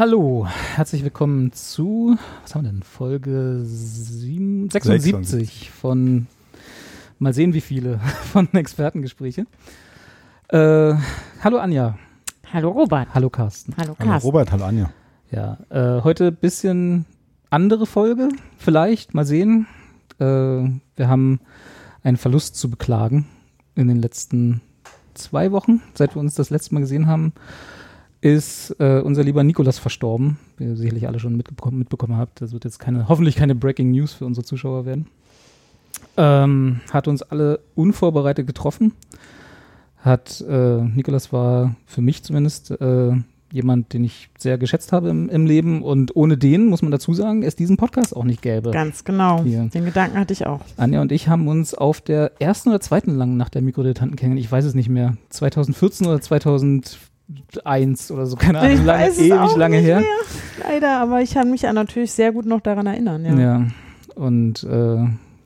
[0.00, 0.46] Hallo,
[0.76, 5.70] herzlich willkommen zu, was haben wir denn, Folge 7, 76 76.
[5.70, 6.26] von,
[7.18, 7.98] mal sehen wie viele,
[8.32, 9.44] von Expertengespräche.
[10.48, 10.94] Äh,
[11.44, 11.98] hallo Anja,
[12.50, 13.08] Hallo Robert.
[13.12, 13.74] hallo Carsten.
[13.76, 14.26] Hallo Hallo Carsten.
[14.26, 14.90] Robert, hallo Anja.
[15.30, 17.04] Ja, äh, heute bisschen
[17.50, 19.66] andere Folge, vielleicht, mal sehen.
[20.18, 21.40] Äh, wir haben
[22.02, 23.26] einen Verlust zu beklagen
[23.74, 24.62] in den letzten
[25.12, 27.34] zwei Wochen, seit wir uns das letzte Mal gesehen haben,
[28.20, 32.40] ist äh, unser lieber Nikolas verstorben, wie ihr sicherlich alle schon mitbekommen, mitbekommen habt.
[32.40, 35.06] Das wird jetzt keine, hoffentlich keine Breaking News für unsere Zuschauer werden.
[36.16, 38.92] Ähm, hat uns alle unvorbereitet getroffen.
[39.98, 43.12] Hat, äh, Nikolas war für mich zumindest äh,
[43.52, 47.14] jemand, den ich sehr geschätzt habe im, im Leben und ohne den, muss man dazu
[47.14, 48.70] sagen, es diesen Podcast auch nicht gäbe.
[48.70, 49.42] Ganz genau.
[49.42, 49.68] Hier.
[49.72, 50.60] Den Gedanken hatte ich auch.
[50.76, 54.46] Anja und ich haben uns auf der ersten oder zweiten langen Nacht der Mikrodilettanten kennengelernt.
[54.46, 55.16] Ich weiß es nicht mehr.
[55.30, 56.20] 2014 oder
[57.52, 58.84] 2001 oder so, keine Ahnung.
[58.84, 60.00] Lange, ewig lange her.
[60.00, 60.08] Mehr,
[60.68, 63.24] leider, aber ich kann mich ja natürlich sehr gut noch daran erinnern.
[63.24, 63.38] Ja.
[63.38, 63.66] Ja.
[64.14, 64.96] Und äh,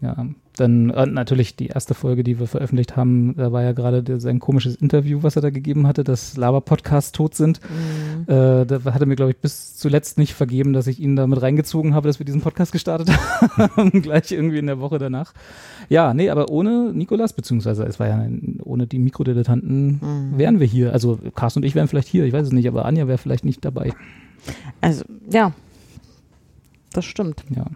[0.01, 0.27] ja,
[0.57, 4.39] dann äh, natürlich die erste Folge, die wir veröffentlicht haben, da war ja gerade sein
[4.39, 7.61] komisches Interview, was er da gegeben hatte, dass Laber-Podcasts tot sind.
[7.63, 8.23] Mhm.
[8.33, 11.43] Äh, da hat er mir, glaube ich, bis zuletzt nicht vergeben, dass ich ihn damit
[11.43, 13.11] reingezogen habe, dass wir diesen Podcast gestartet
[13.59, 15.35] haben, gleich irgendwie in der Woche danach.
[15.89, 18.27] Ja, nee, aber ohne Nikolas, beziehungsweise es war ja
[18.63, 20.39] ohne die Mikrodilettanten, Mhm.
[20.39, 20.93] wären wir hier.
[20.93, 23.45] Also Carsten und ich wären vielleicht hier, ich weiß es nicht, aber Anja wäre vielleicht
[23.45, 23.93] nicht dabei.
[24.81, 25.53] Also, ja.
[26.93, 27.45] Das stimmt.
[27.55, 27.67] Ja.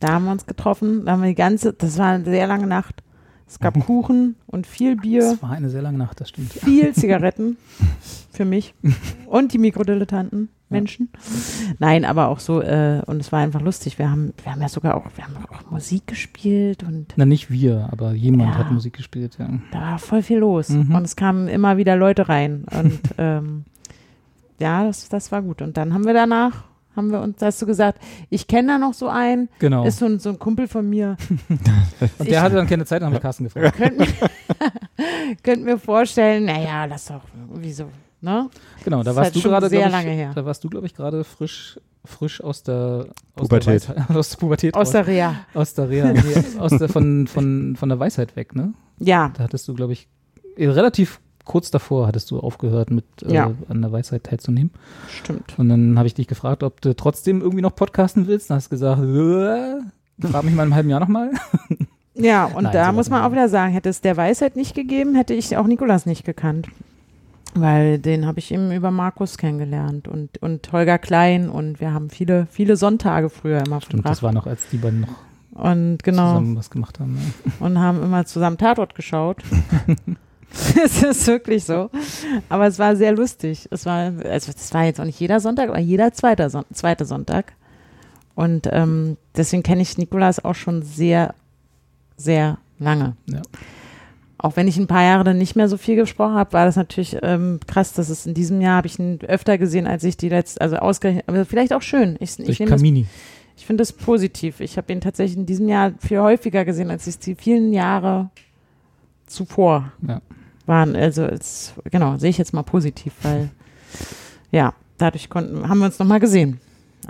[0.00, 1.04] Da haben wir uns getroffen.
[1.04, 3.02] Da haben wir die ganze, das war eine sehr lange Nacht.
[3.46, 6.52] Es gab Kuchen und viel Bier, Es war eine sehr lange Nacht, das stimmt.
[6.52, 7.56] viel Zigaretten
[8.32, 8.74] für mich
[9.26, 10.48] und die Mikrodilettanten.
[10.72, 11.08] Menschen.
[11.80, 13.98] Nein, aber auch so, äh, und es war einfach lustig.
[13.98, 17.50] Wir haben, wir haben ja sogar auch, wir haben auch Musik gespielt und Na, nicht
[17.50, 18.58] wir, aber jemand Ja.
[18.58, 19.48] hat Musik gespielt, ja.
[19.72, 20.68] da war voll viel los.
[20.68, 20.94] Mhm.
[20.94, 22.66] Und es kamen immer wieder Leute rein.
[22.72, 23.64] Und ähm,
[24.60, 25.60] ja, das, das war gut.
[25.60, 26.62] Und dann haben wir danach,
[26.96, 29.84] haben wir uns, da hast du gesagt, ich kenne da noch so einen, Genau.
[29.84, 31.16] ist so ein, so ein Kumpel von mir.
[32.18, 33.76] und der hatte dann keine Zeit, dann haben wir Carsten gefragt.
[33.76, 34.06] Könnt mir,
[35.42, 37.84] könnt mir vorstellen, naja, lass doch irgendwie so,
[38.20, 38.48] ne?
[38.84, 40.32] Genau, da warst halt du gerade, sehr glaub lange ich, her.
[40.34, 43.06] da warst du, glaube ich, gerade frisch, frisch aus der
[43.36, 43.88] aus Pubertät.
[43.88, 45.34] Der Weisheit, aus der Pubertät Aus der Reha.
[45.54, 48.74] aus der Reha, nee, aus der von, von, von der Weisheit weg, ne?
[48.98, 50.08] Ja, Da hattest du, glaube ich,
[50.58, 53.52] relativ kurz davor hattest du aufgehört, mit äh, Ja.
[53.68, 54.70] an der Weisheit teilzunehmen.
[55.08, 55.54] stimmt.
[55.58, 58.50] Und dann habe ich dich gefragt, ob du trotzdem irgendwie noch podcasten willst.
[58.50, 61.30] Dann hast du gesagt, äh, frag mich mal im halben Jahr nochmal.
[62.14, 65.14] Ja, und Nein, da muss man auch wieder sagen, hätte es der Weisheit nicht gegeben,
[65.14, 66.66] hätte ich auch Nikolas nicht gekannt.
[67.54, 72.10] Weil den habe ich eben über Markus kennengelernt und, und Holger Klein und wir haben
[72.10, 74.22] viele, viele Sonntage früher immer Stimmt, das verbracht.
[74.22, 77.16] war noch, als die beiden noch Und genau, zusammen was gemacht haben.
[77.16, 77.66] Ja.
[77.66, 79.38] und haben immer zusammen Tatort geschaut.
[80.84, 81.90] Es ist wirklich so.
[82.48, 83.68] Aber es war sehr lustig.
[83.70, 87.04] Es war, also das war jetzt auch nicht jeder Sonntag, aber jeder zweite, Son zweite
[87.04, 87.52] Sonntag.
[88.34, 91.34] Und ähm, deswegen kenne ich Nikolas auch schon sehr,
[92.16, 93.16] sehr lange.
[93.26, 93.42] Ja.
[94.38, 96.76] Auch wenn ich ein paar Jahre dann nicht mehr so viel gesprochen habe, war das
[96.76, 100.16] natürlich ähm, krass, dass es in diesem Jahr habe ich ihn öfter gesehen, als ich
[100.16, 102.16] die letzte, also ausgerechnet, aber vielleicht auch schön.
[102.20, 104.60] Ich, ich, das, ich finde das positiv.
[104.60, 108.30] Ich habe ihn tatsächlich in diesem Jahr viel häufiger gesehen, als ich die vielen Jahre
[109.26, 110.22] zuvor Ja.
[110.70, 110.96] Waren.
[110.96, 113.50] Also es, genau, sehe ich jetzt mal positiv, weil
[114.50, 116.60] ja, dadurch konnten, haben wir uns nochmal gesehen.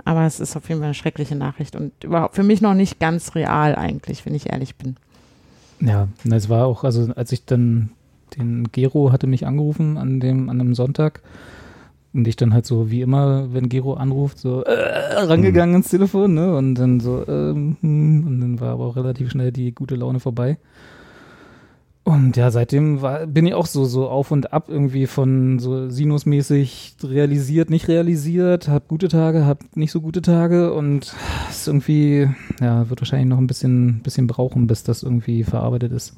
[0.03, 2.99] Aber es ist auf jeden Fall eine schreckliche Nachricht und überhaupt für mich noch nicht
[2.99, 4.97] ganz real eigentlich, wenn ich ehrlich bin.
[5.79, 7.91] Ja, na, es war auch, also als ich dann,
[8.37, 11.21] den Gero hatte mich angerufen an dem, an einem Sonntag
[12.13, 16.33] und ich dann halt so, wie immer, wenn Gero anruft, so äh, rangegangen ins Telefon,
[16.33, 19.95] ne, und dann so, ähm, hm, und dann war aber auch relativ schnell die gute
[19.95, 20.57] Laune vorbei.
[22.03, 25.87] Und ja, seitdem war, bin ich auch so, so auf und ab irgendwie von so
[25.87, 31.13] sinusmäßig realisiert, nicht realisiert, hab gute Tage, hab nicht so gute Tage und
[31.49, 32.27] es irgendwie,
[32.59, 36.17] ja, wird wahrscheinlich noch ein bisschen, bisschen brauchen, bis das irgendwie verarbeitet ist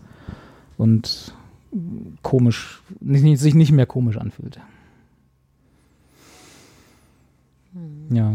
[0.77, 1.35] und
[2.21, 4.59] komisch, nicht, nicht, sich nicht mehr komisch anfühlt.
[8.09, 8.33] Ja.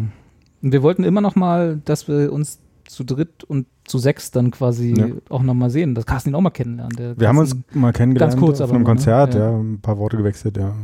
[0.60, 4.50] Und wir wollten immer noch mal, dass wir uns zu dritt und zu sechs dann
[4.50, 5.06] quasi Ja.
[5.28, 6.98] auch nochmal sehen, dass Carsten ihn auch mal kennenlernt.
[6.98, 8.86] Der Wir haben uns mal kennengelernt Ganz kurz auf aber einem ne?
[8.88, 9.50] Konzert, Ja.
[9.52, 9.58] ja.
[9.58, 10.74] ein paar Worte gewechselt, ja.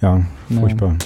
[0.00, 0.96] Ja, furchtbar.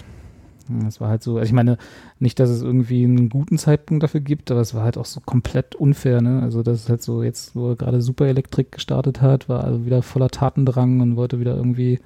[0.85, 1.77] Das war halt so, also ich meine,
[2.19, 5.21] nicht, dass es irgendwie einen guten Zeitpunkt dafür gibt, aber es war halt auch so
[5.21, 6.41] komplett unfair, ne?
[6.43, 9.85] Also das ist halt so, jetzt, wo er gerade Super Elektrik gestartet hat, war also
[9.85, 12.01] wieder voller Tatendrang und wollte wieder irgendwie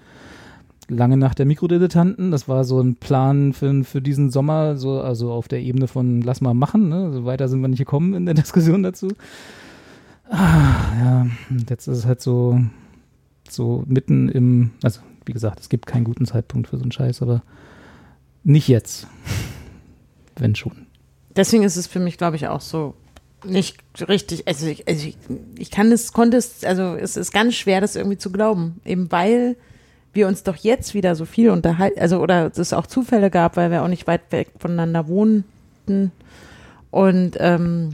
[0.88, 2.30] lange nach der Mikrodilettanten.
[2.30, 6.22] Das war so ein Plan für, für diesen Sommer, so, also auf der Ebene von
[6.22, 7.12] lass mal machen, ne?
[7.12, 9.08] So weiter sind wir nicht gekommen in der Diskussion dazu.
[10.28, 11.26] Ah, ja,
[11.68, 12.60] jetzt ist es halt so,
[13.48, 17.22] so mitten im, also wie gesagt, es gibt keinen guten Zeitpunkt für so einen Scheiß,
[17.22, 17.42] aber
[18.44, 19.06] nicht jetzt.
[20.36, 20.86] Wenn schon.
[21.34, 22.94] Deswegen ist es für mich, glaube ich, auch so
[23.44, 23.78] nicht
[24.08, 24.48] richtig.
[24.48, 25.16] Also ich, also ich,
[25.58, 28.80] ich kann es, konnte es, also es ist ganz schwer, das irgendwie zu glauben.
[28.84, 29.56] Eben weil
[30.16, 33.70] wir uns doch jetzt wieder so viel unterhalten, also oder es auch Zufälle gab, weil
[33.70, 36.10] wir auch nicht weit weg voneinander wohnten.
[36.90, 37.92] Und ähm,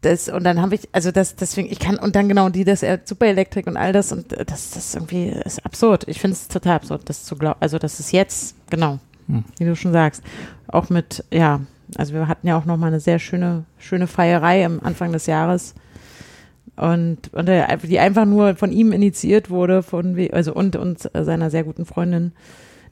[0.00, 2.84] das, und dann habe ich, also das, deswegen, ich kann, und dann genau die, das
[3.04, 6.04] Superelektrik und all das, und äh, das, das irgendwie ist absurd.
[6.08, 9.44] Ich finde es total absurd, das zu glauben, also das ist jetzt, genau, Hm.
[9.58, 10.22] wie du schon sagst,
[10.68, 11.60] auch mit, ja,
[11.96, 15.74] also wir hatten ja auch nochmal eine sehr schöne, schöne Feierei am Anfang des Jahres.
[16.76, 21.50] Und, und der, die einfach nur von ihm initiiert wurde, von also und, und seiner
[21.50, 22.32] sehr guten Freundin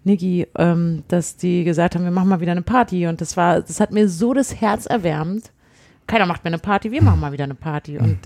[0.04, 3.06] Niki, ähm, dass die gesagt haben, wir machen mal wieder eine Party.
[3.06, 5.50] Und das war, das hat mir so das Herz erwärmt.
[6.06, 7.98] Keiner macht mehr eine Party, wir machen mal wieder eine Party.
[7.98, 8.18] Und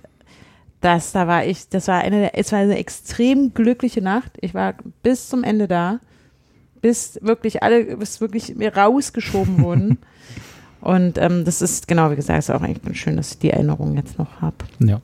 [0.81, 4.33] das, da war ich, das war eine, es war eine extrem glückliche Nacht.
[4.41, 6.01] Ich war bis zum Ende da,
[6.81, 9.99] bis wirklich alle, bis wirklich mir rausgeschoben wurden.
[10.81, 13.97] Und ähm, das ist, genau wie gesagt, ist auch eigentlich schön, dass ich die Erinnerung
[13.97, 15.01] jetzt noch habe, Ja,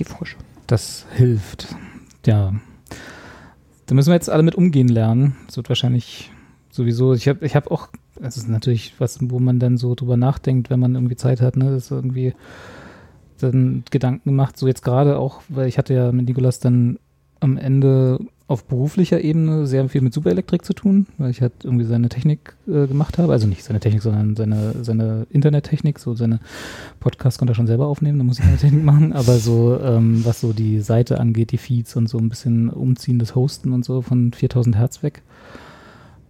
[0.00, 0.36] die frische.
[0.66, 1.68] das hilft.
[2.26, 2.54] Ja.
[3.86, 5.36] Da müssen wir jetzt alle mit umgehen lernen.
[5.46, 6.30] Das wird wahrscheinlich
[6.70, 7.88] sowieso, ich habe ich hab auch,
[8.20, 11.56] es ist natürlich was, wo man dann so drüber nachdenkt, wenn man irgendwie Zeit hat,
[11.56, 12.34] ne, das ist irgendwie
[13.38, 16.98] dann Gedanken gemacht, so jetzt gerade auch, weil ich hatte ja mit Nikolas dann
[17.40, 18.20] am Ende
[18.50, 22.56] auf beruflicher Ebene sehr viel mit Superelektrik zu tun, weil ich halt irgendwie seine Technik
[22.66, 23.32] äh, gemacht habe.
[23.32, 26.40] Also nicht seine Technik, sondern seine, seine Internettechnik, so seine
[26.98, 30.24] Podcasts konnte er schon selber aufnehmen, da muss ich keine Technik machen, aber so, ähm,
[30.24, 34.02] was so die Seite angeht, die Feeds und so ein bisschen umziehendes Hosten und so
[34.02, 35.22] von 4000 Hertz weg.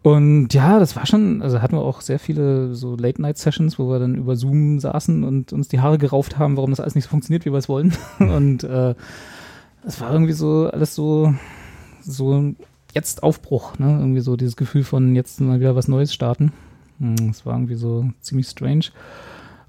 [0.03, 3.99] Und ja, das war schon, also hatten wir auch sehr viele so Late-Night-Sessions, wo wir
[3.99, 7.11] dann über Zoom saßen und uns die Haare gerauft haben, warum das alles nicht so
[7.11, 7.95] funktioniert, wie wir es wollen.
[8.19, 8.95] und äh,
[9.87, 11.35] es war irgendwie so alles so,
[12.03, 12.55] so
[12.95, 13.99] jetzt Aufbruch, ne?
[13.99, 16.53] Irgendwie so dieses Gefühl von jetzt mal wieder was Neues starten.
[16.99, 18.87] Hm, Es war irgendwie so ziemlich strange.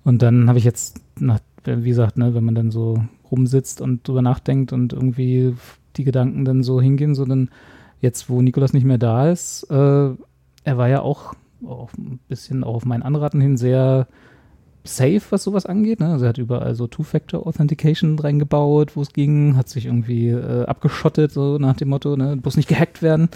[0.04, 4.08] Und dann habe ich jetzt, nach, wie gesagt, ne, wenn man dann so rumsitzt und
[4.08, 5.56] drüber nachdenkt und irgendwie
[5.96, 7.50] die Gedanken dann so hingehen, so dann
[8.02, 10.10] jetzt, wo Nikolas nicht mehr da ist, äh,
[10.64, 11.34] er war ja auch,
[11.66, 14.08] auch ein bisschen auch auf meinen Anraten hin sehr
[14.84, 16.00] safe, was sowas angeht.
[16.00, 16.08] Ne?
[16.12, 21.32] Also er hat überall so Two-Factor-Authentication reingebaut, wo es ging, hat sich irgendwie äh, abgeschottet,
[21.32, 22.38] so nach dem Motto, ne?
[22.38, 23.30] bloß nicht gehackt werden,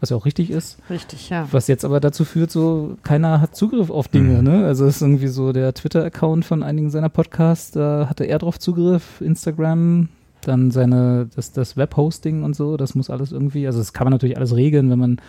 [0.00, 0.78] was ja auch richtig ist.
[0.88, 1.46] Richtig, ja.
[1.52, 4.44] Was jetzt aber dazu führt, so keiner hat Zugriff auf Dinge, Mhm.
[4.44, 4.64] ne?
[4.64, 8.58] Also es ist irgendwie so der Twitter-Account von einigen seiner Podcasts, da hatte er drauf
[8.58, 10.08] Zugriff, Instagram,
[10.42, 14.12] dann seine, das, das Webhosting und so, das muss alles irgendwie, also das kann man
[14.12, 15.20] natürlich alles regeln, wenn man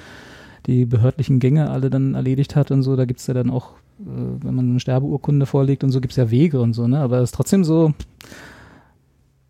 [0.67, 3.71] die behördlichen Gänge alle dann erledigt hat und so, da gibt's ja dann auch,
[4.05, 6.99] wenn man eine Sterbeurkunde vorlegt und so, gibt's ja Wege und so, ne?
[6.99, 7.93] Aber es ist trotzdem so,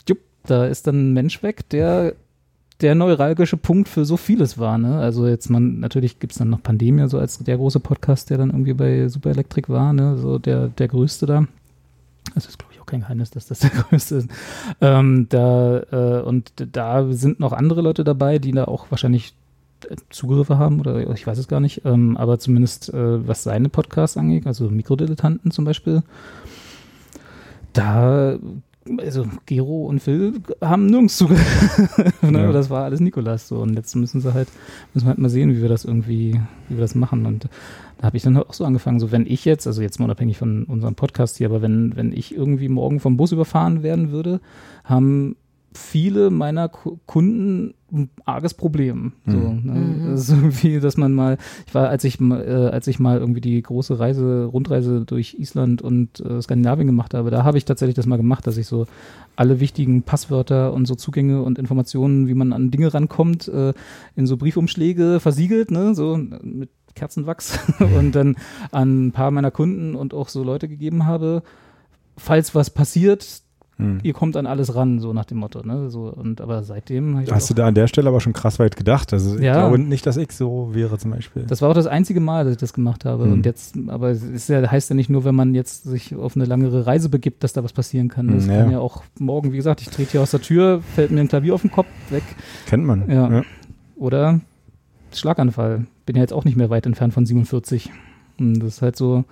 [0.07, 2.13] jupp, da ist dann ein Mensch weg, der
[2.81, 4.77] der neuralgische Punkt für so vieles war.
[4.77, 4.97] Ne?
[4.97, 8.49] Also jetzt man, natürlich gibt's dann noch Pandemia, so als der große Podcast, der dann
[8.49, 10.17] irgendwie bei Superelektrik war, ne?
[10.17, 11.45] so der, der größte da.
[12.33, 14.29] Das ist, glaube ich, auch kein Geheimnis, dass das der größte ist.
[14.79, 19.40] Ähm, da, äh, und da sind noch andere Leute dabei, die da auch wahrscheinlich äh,
[20.09, 24.17] Zugriffe haben oder ich weiß es gar nicht, ähm, aber zumindest äh, was seine Podcasts
[24.17, 26.03] angeht, also Mikrodilettanten zum Beispiel,
[27.73, 28.37] da
[28.97, 31.93] also Gero und Phil haben nirgends Zugriff.
[32.21, 32.43] ne?
[32.43, 32.51] Ja.
[32.51, 33.57] Das war alles Nikolas so.
[33.59, 34.47] Und jetzt müssen sie halt,
[34.93, 37.25] müssen wir halt mal sehen, wie wir das irgendwie, wie wir das machen.
[37.25, 37.47] Und
[37.99, 40.37] da habe ich dann auch so angefangen, so wenn ich jetzt, also jetzt mal unabhängig
[40.37, 44.41] von unserem Podcast hier, aber wenn, wenn ich irgendwie morgen vom Bus überfahren werden würde,
[44.83, 45.35] haben
[45.73, 49.13] viele meiner Ku- Kunden ein arges Problem.
[49.25, 49.61] So, Mhm.
[49.63, 49.79] ne?
[49.79, 50.11] Mhm.
[50.11, 51.37] Das ist irgendwie, dass man mal,
[51.67, 55.35] ich war, als ich, mal, äh, als ich mal irgendwie die große Reise, Rundreise durch
[55.39, 58.67] Island und äh, Skandinavien gemacht habe, da habe ich tatsächlich das mal gemacht, dass ich
[58.67, 58.85] so
[59.35, 63.73] alle wichtigen Passwörter und so Zugänge und Informationen, wie man an Dinge rankommt, äh,
[64.15, 67.59] in so Briefumschläge versiegelt, ne, so mit Kerzenwachs
[67.97, 68.35] und dann
[68.71, 71.43] an ein paar meiner Kunden und auch so Leute gegeben habe,
[72.17, 73.41] falls was passiert,
[73.81, 73.99] Hm.
[74.03, 75.61] ihr kommt an alles ran, so nach dem Motto.
[75.65, 75.89] Ne?
[75.89, 79.11] So, und, aber seitdem Hast du da an der Stelle aber schon krass weit gedacht?
[79.13, 79.53] Also ich Ja.
[79.53, 81.43] glaube nicht, dass ich so wäre zum Beispiel.
[81.47, 83.23] das war auch das einzige Mal, dass ich das gemacht habe.
[83.25, 83.33] Hm.
[83.33, 86.35] Und jetzt, aber es ist ja, heißt ja nicht nur, wenn man jetzt sich auf
[86.35, 88.27] eine langere Reise begibt, dass da was passieren kann.
[88.27, 88.61] Das Hm, ja.
[88.61, 91.27] kann ja auch morgen, wie gesagt, ich trete hier aus der Tür, fällt mir ein
[91.27, 92.23] Klavier auf den Kopf weg.
[92.67, 93.09] Kennt man.
[93.09, 93.41] Ja.
[93.97, 94.39] Oder
[95.13, 95.85] Schlaganfall.
[96.05, 97.91] Bin ja jetzt auch nicht mehr weit entfernt von 47.
[98.39, 99.23] Und das ist halt so.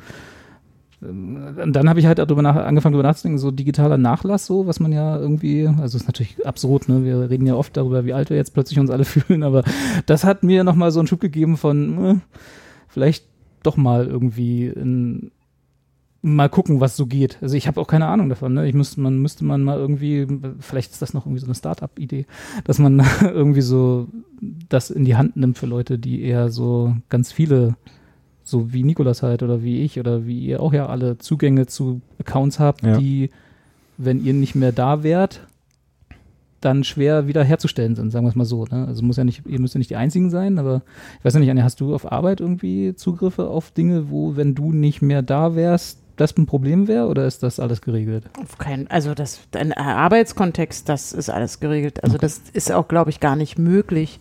[1.01, 4.81] Und dann habe ich halt darüber nach, angefangen, darüber nachzudenken, so digitaler Nachlass, so, was
[4.81, 7.05] man ja irgendwie, also ist natürlich absurd, ne?
[7.05, 9.63] Wir reden ja oft darüber, wie alt wir jetzt plötzlich uns alle fühlen, aber
[10.05, 12.15] das hat mir nochmal so einen Schub gegeben von, äh,
[12.89, 13.25] vielleicht
[13.63, 15.31] doch mal irgendwie in,
[16.21, 17.37] mal gucken, was so geht.
[17.41, 18.53] Also ich habe auch keine Ahnung davon.
[18.53, 18.67] Ne?
[18.67, 20.27] Ich müsste, man müsste man mal irgendwie,
[20.59, 22.25] vielleicht ist das noch irgendwie so eine Start-up-Idee,
[22.65, 24.07] dass man irgendwie so
[24.67, 27.75] das in die Hand nimmt für Leute, die eher so ganz viele,
[28.49, 32.01] so wie Nikolas halt oder wie ich oder wie ihr auch ja alle Zugänge zu
[32.19, 32.97] Accounts habt, Ja.
[32.97, 33.29] die,
[33.97, 35.41] wenn ihr nicht mehr da wärt,
[36.61, 38.65] dann schwer wieder herzustellen sind, sagen wir es mal so.
[38.65, 38.85] Ne?
[38.85, 40.81] Also muss ja nicht, ihr müsst ja nicht die einzigen sein, aber
[41.19, 44.55] ich weiß ja nicht, Anja, hast du auf Arbeit irgendwie Zugriffe auf Dinge, wo, wenn
[44.55, 48.25] du nicht mehr da wärst, das ein Problem wäre oder ist das alles geregelt?
[48.41, 52.03] Auf keinen, also das, ein Arbeitskontext, das ist alles geregelt.
[52.03, 54.19] Also das ist auch, glaube ich, gar nicht möglich,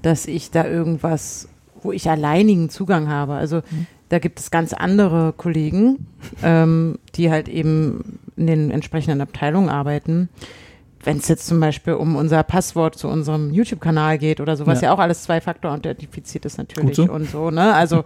[0.00, 1.50] dass ich da irgendwas,
[1.84, 3.34] wo ich alleinigen Zugang habe.
[3.34, 3.62] Also
[4.08, 6.06] da gibt es ganz andere Kollegen,
[6.42, 10.28] ähm, die halt eben in den entsprechenden Abteilungen arbeiten.
[11.02, 14.88] Wenn es jetzt zum Beispiel um unser Passwort zu unserem YouTube-Kanal geht oder sowas, Ja.
[14.88, 17.04] ja, auch alles Zwei-Faktor-authentifiziert ist natürlich so.
[17.04, 17.74] und so, ne?
[17.74, 18.04] Also,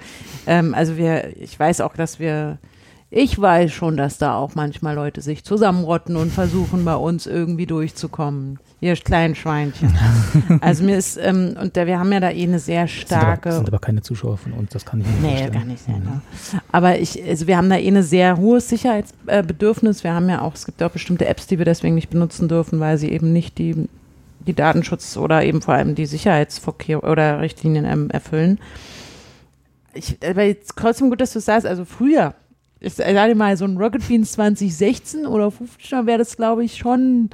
[0.48, 2.58] ähm, also wir, ich weiß auch, dass wir
[3.10, 7.64] ich weiß schon, dass da auch manchmal Leute sich zusammenrotten und versuchen, bei uns irgendwie
[7.66, 8.58] durchzukommen.
[8.80, 9.96] Ihr kleinen Schweinchen.
[10.60, 13.12] Also mir ist, ähm, und da, wir haben ja da eh eine sehr Das sind,
[13.12, 13.48] aber, starke.
[13.48, 15.52] das sind aber keine Zuschauer von uns, das kann ich nicht Nee, vorstellen.
[15.52, 16.02] gar nicht sein.
[16.04, 16.20] Ne?
[16.70, 20.04] Aber ich, also wir haben da eh ein sehr hohes Sicherheitsbedürfnis.
[20.04, 22.46] Wir haben ja auch, es gibt ja auch bestimmte Apps, die wir deswegen nicht benutzen
[22.48, 23.88] dürfen, weil sie eben nicht die,
[24.46, 28.58] die Datenschutz oder eben vor allem die Sicherheitsvorkehrungen oder Richtlinien ähm, erfüllen.
[29.94, 31.66] Ich, aber jetzt trotzdem gut, dass du es sagst.
[31.66, 32.34] Also früher,
[32.80, 37.28] ich sage mal, so ein Rocket Beans 2016 oder 15 wäre das, glaube ich, schon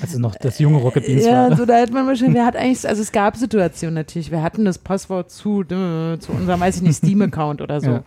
[0.00, 1.56] Also noch das junge Rocket Beans ja, war.
[1.56, 4.64] so da hätte man wahrscheinlich, wer hat eigentlich, also es gab Situationen natürlich, wir hatten
[4.64, 7.90] das Passwort zu, äh, zu unserem, weiß ich nicht, Steam-Account oder so.
[7.90, 8.02] Ja.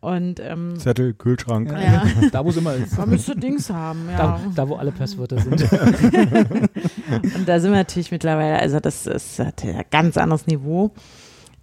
[0.00, 1.70] Und ähm, Zettel, Kühlschrank.
[1.70, 2.98] ja, Da, wo es immer ist.
[2.98, 4.16] man müsste Dings haben, ja.
[4.16, 5.62] Da, da, wo alle Passwörter sind.
[5.72, 10.90] Und da sind wir natürlich mittlerweile, also das ist hat ja ein ganz anderes Niveau.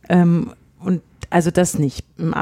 [0.08, 2.06] Ähm, und also das nicht.
[2.18, 2.34] Im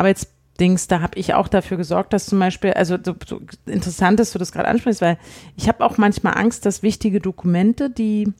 [0.57, 4.31] Arbeitsdings, da habe ich auch dafür gesorgt, dass zum Beispiel, also so, so interessant, dass
[4.31, 5.17] du das gerade ansprichst, weil
[5.55, 8.33] ich habe auch manchmal Angst, dass wichtige Dokumente, die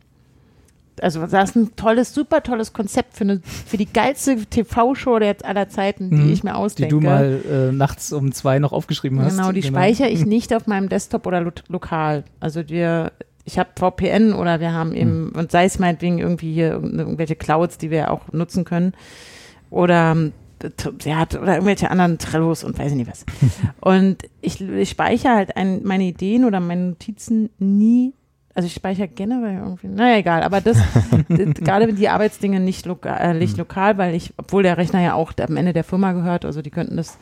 [1.00, 5.36] also das ist ein tolles, super tolles Konzept für, eine, für die geilste TV-Show der
[5.44, 6.34] aller Zeiten, die Mhm.
[6.34, 6.90] ich mir die ausdenke.
[6.96, 9.38] du mal äh, nachts um zwei noch aufgeschrieben hast.
[9.38, 12.24] Genau, die speichere ich nicht auf meinem Desktop oder lo lokal.
[12.40, 13.12] Also wir,
[13.46, 17.36] ich habe VPN oder wir haben eben, und sei es meinetwegen irgendwie hier irgend- irgendwelche
[17.36, 18.94] Clouds, die wir auch nutzen können.
[19.70, 20.18] Oder
[20.64, 23.26] ähm, t- ja, oder irgendwelche anderen Trellos und weiß ich nicht was.
[23.82, 28.14] und ich, ich speichere halt ein, meine Ideen oder meine Notizen nie.
[28.54, 30.78] Also ich speichere generell irgendwie, naja, egal, aber das,
[31.30, 35.34] gerade die Arbeitsdinge nicht, loka äh, nicht lokal, weil ich, obwohl der Rechner ja auch
[35.40, 37.18] am Ende der Firma gehört, also die könnten das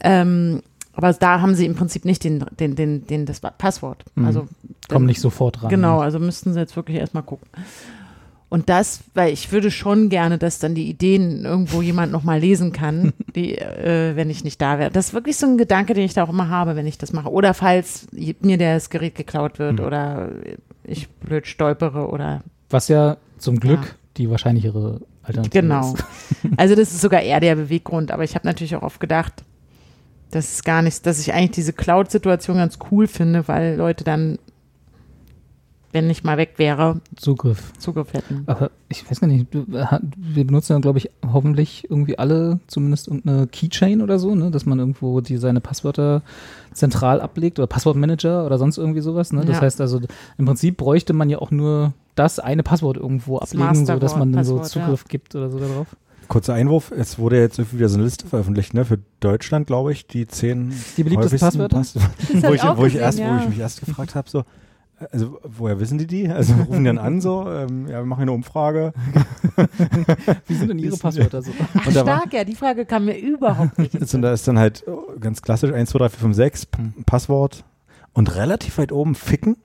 [0.00, 0.62] ähm,
[0.96, 4.04] aber da haben sie im Prinzip nicht den, den, den, den das Passwort.
[4.14, 4.24] Mhm.
[4.24, 4.48] Also
[4.88, 5.68] Komm nicht sofort ran.
[5.68, 7.46] Genau, also müssten sie jetzt wirklich erstmal gucken.
[8.48, 12.72] Und das, weil ich würde schon gerne, dass dann die Ideen irgendwo jemand nochmal lesen
[12.72, 14.90] kann, die, äh, wenn ich nicht da wäre.
[14.90, 17.12] Das ist wirklich so ein Gedanke, den ich da auch immer habe, wenn ich das
[17.12, 17.30] mache.
[17.30, 19.84] Oder falls mir das Gerät geklaut wird Mhm.
[19.84, 20.30] oder
[20.84, 23.90] ich blöd stolpere oder Was ja zum Glück Ja.
[24.16, 25.94] die wahrscheinlichere Alternative Genau.
[25.94, 26.04] ist.
[26.56, 29.42] Also das ist sogar eher der Beweggrund, aber ich habe natürlich auch oft gedacht,
[30.30, 34.38] dass es gar nicht, dass ich eigentlich diese Cloud-Situation ganz cool finde, weil Leute dann,
[35.96, 37.72] wenn ich mal weg wäre, Zugriff.
[37.78, 38.42] Zugriff hätten.
[38.46, 43.08] Aber ich weiß gar nicht, äh, wir benutzen ja, glaube ich, hoffentlich irgendwie alle zumindest
[43.08, 44.50] irgendeine Keychain oder so, ne?
[44.50, 46.20] dass man irgendwo die seine Passwörter
[46.74, 49.32] zentral ablegt oder Passwortmanager oder sonst irgendwie sowas.
[49.32, 49.40] Ne?
[49.46, 49.62] Das Ja.
[49.62, 50.00] heißt also,
[50.36, 54.16] im Prinzip bräuchte man ja auch nur das eine Passwort irgendwo Das ablegen, so dass
[54.16, 55.96] man dann so Zugriff gibt oder so darauf.
[56.28, 59.92] Kurzer Einwurf, es wurde jetzt irgendwie wieder so eine Liste veröffentlicht, ne, für Deutschland, glaube
[59.92, 61.76] ich, die zehn Die beliebtesten häufigsten Passwörter?
[61.78, 61.94] Pass
[62.42, 63.40] wo, ich wo, ich erst, wo ja.
[63.40, 64.44] ich mich erst gefragt habe, so,
[65.10, 66.28] also woher wissen die die?
[66.28, 68.92] Also rufen die dann an so, ähm, ja, wir machen eine Umfrage.
[70.46, 71.50] Wie sind denn ihre Passwörter so?
[71.74, 73.94] Ach, stark, ja, die Frage kam mir überhaupt nicht.
[74.14, 76.82] Und da ist dann halt oh, ganz klassisch 1, 2, 3, 4, 5, 6, P-
[77.04, 77.64] Passwort
[78.12, 79.56] und relativ weit oben ficken.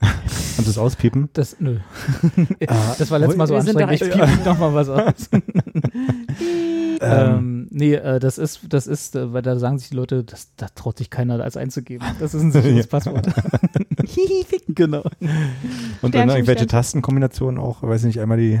[0.00, 1.28] Kannst du es auspiepen?
[1.32, 1.78] Das, nö.
[2.66, 4.16] Ah, das war letztes Mal so Wir sind anstrengend.
[4.16, 5.30] Ich piep noch mal was aus.
[7.00, 10.54] ähm, nee, äh, das ist, das ist, äh, weil da sagen sich die Leute, das,
[10.56, 12.06] da traut sich keiner als einzugeben.
[12.18, 12.86] Das ist ein sicheres.
[12.86, 13.28] Passwort.
[14.68, 15.02] genau.
[16.02, 16.66] Und dann irgendwelche.
[16.66, 18.60] Tastenkombinationen auch, weiß nicht, einmal die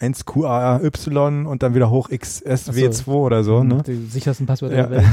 [0.00, 3.82] 1QAY und dann wieder hoch XSW2 oder so, ne?
[3.86, 4.86] Die sichersten Passwörter Ja.
[4.86, 5.06] der Welt.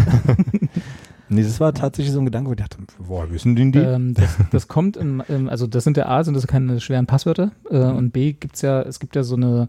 [1.30, 3.80] Nee, das war tatsächlich so ein Gedanke, wo ich dachte, woher wissen denn die?
[3.80, 7.06] Ähm, das, das kommt, im, im, also das sind ja A, sind das keine schweren
[7.06, 7.96] Passwörter äh, Mhm.
[7.98, 9.68] und B gibt's ja, es gibt ja so eine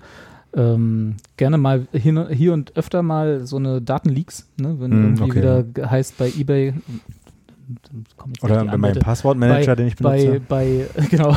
[0.54, 5.22] ähm, gerne mal hin, hier und öfter mal so eine Datenleaks, ne, wenn Mhm, irgendwie
[5.24, 6.72] okay, wieder heißt bei eBay
[8.42, 8.98] Oder bei meinem.
[9.00, 10.40] Passwortmanager, den ich benutze.
[10.48, 11.36] bei, bei genau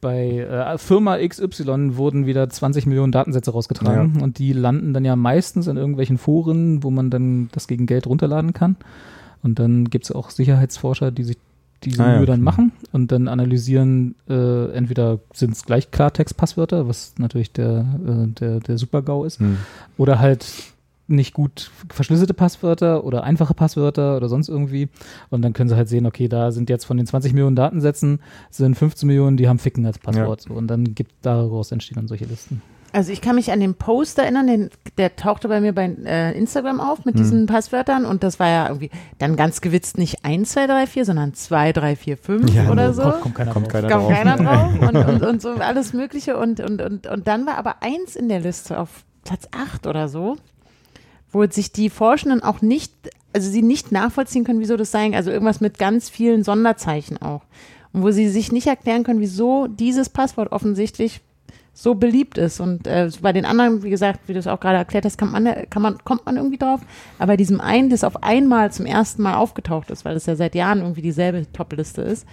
[0.00, 5.14] bei äh, Firma XY wurden wieder 20 Millionen Datensätze rausgetragen und die landen dann ja
[5.16, 8.76] meistens in irgendwelchen Foren, wo man dann das gegen Geld runterladen kann.
[9.42, 11.36] Und dann gibt es auch Sicherheitsforscher, die sich
[11.82, 12.44] diese Ah ja, Mühe dann okay.
[12.44, 18.60] machen und dann analysieren, äh, entweder sind es gleich Klartext-Passwörter, was natürlich der, äh, der,
[18.60, 19.56] der Super-GAU ist, Hm.
[19.96, 20.46] oder halt
[21.06, 24.88] nicht gut verschlüsselte Passwörter oder einfache Passwörter oder sonst irgendwie.
[25.30, 28.20] Und dann können sie halt sehen, okay, da sind jetzt von den 20 Millionen Datensätzen
[28.50, 30.42] sind 15 Millionen, die haben Ficken als Passwort.
[30.42, 30.54] So.
[30.54, 32.62] Und dann gibt daraus entstehen dann solche Listen.
[32.92, 36.36] Also ich kann mich an den Post erinnern, den, der tauchte bei mir bei äh,
[36.36, 40.50] Instagram auf mit diesen Passwörtern und das war ja irgendwie dann ganz gewitzt nicht 1,
[40.50, 43.02] 2, 3, 4, sondern 2, 3, 4, 5 Ja, oder so.
[43.02, 43.72] Kommt, kommt keiner Kommt drauf.
[43.72, 44.12] keiner Kam drauf.
[44.12, 47.76] keiner drauf und, und, und so alles Mögliche und, und, und, und dann war aber
[47.82, 50.36] eins in der Liste auf Platz 8 oder so,
[51.30, 52.92] wo sich die Forschenden auch nicht,
[53.32, 57.42] also sie nicht nachvollziehen können, wieso das sein, also irgendwas mit ganz vielen Sonderzeichen auch.
[57.92, 61.20] Und wo sie sich nicht erklären können, wieso dieses Passwort offensichtlich
[61.72, 62.60] so beliebt ist.
[62.60, 65.30] Und äh, bei den anderen, wie gesagt, wie du es auch gerade erklärt hast, kann
[65.30, 66.80] man, kann man, kommt man irgendwie drauf.
[67.18, 70.36] Aber bei diesem einen, das auf einmal zum ersten Mal aufgetaucht ist, weil es ja
[70.36, 72.26] seit Jahren irgendwie dieselbe Top-Liste ist,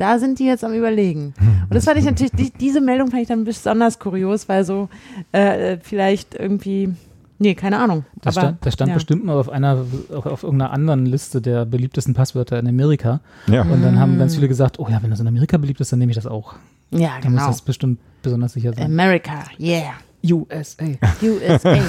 [0.00, 1.34] da sind die jetzt am Überlegen.
[1.38, 4.88] Und das fand ich natürlich, die, diese Meldung fand ich dann besonders kurios, weil so
[5.32, 6.94] äh, vielleicht irgendwie,
[7.38, 8.06] nee, keine Ahnung.
[8.22, 8.94] Das aber, stand, das stand ja.
[8.94, 13.20] bestimmt mal auf einer, auf, auf irgendeiner anderen Liste der beliebtesten Passwörter in Amerika.
[13.46, 13.62] Ja.
[13.62, 15.98] Und dann haben ganz viele gesagt, oh ja, wenn das in Amerika beliebt ist, dann
[15.98, 16.54] nehme ich das auch.
[16.92, 17.46] Ja, Dann muss genau.
[17.46, 18.84] das bestimmt besonders sicher sein.
[18.84, 20.86] America, yeah, USA.
[21.22, 21.76] USA.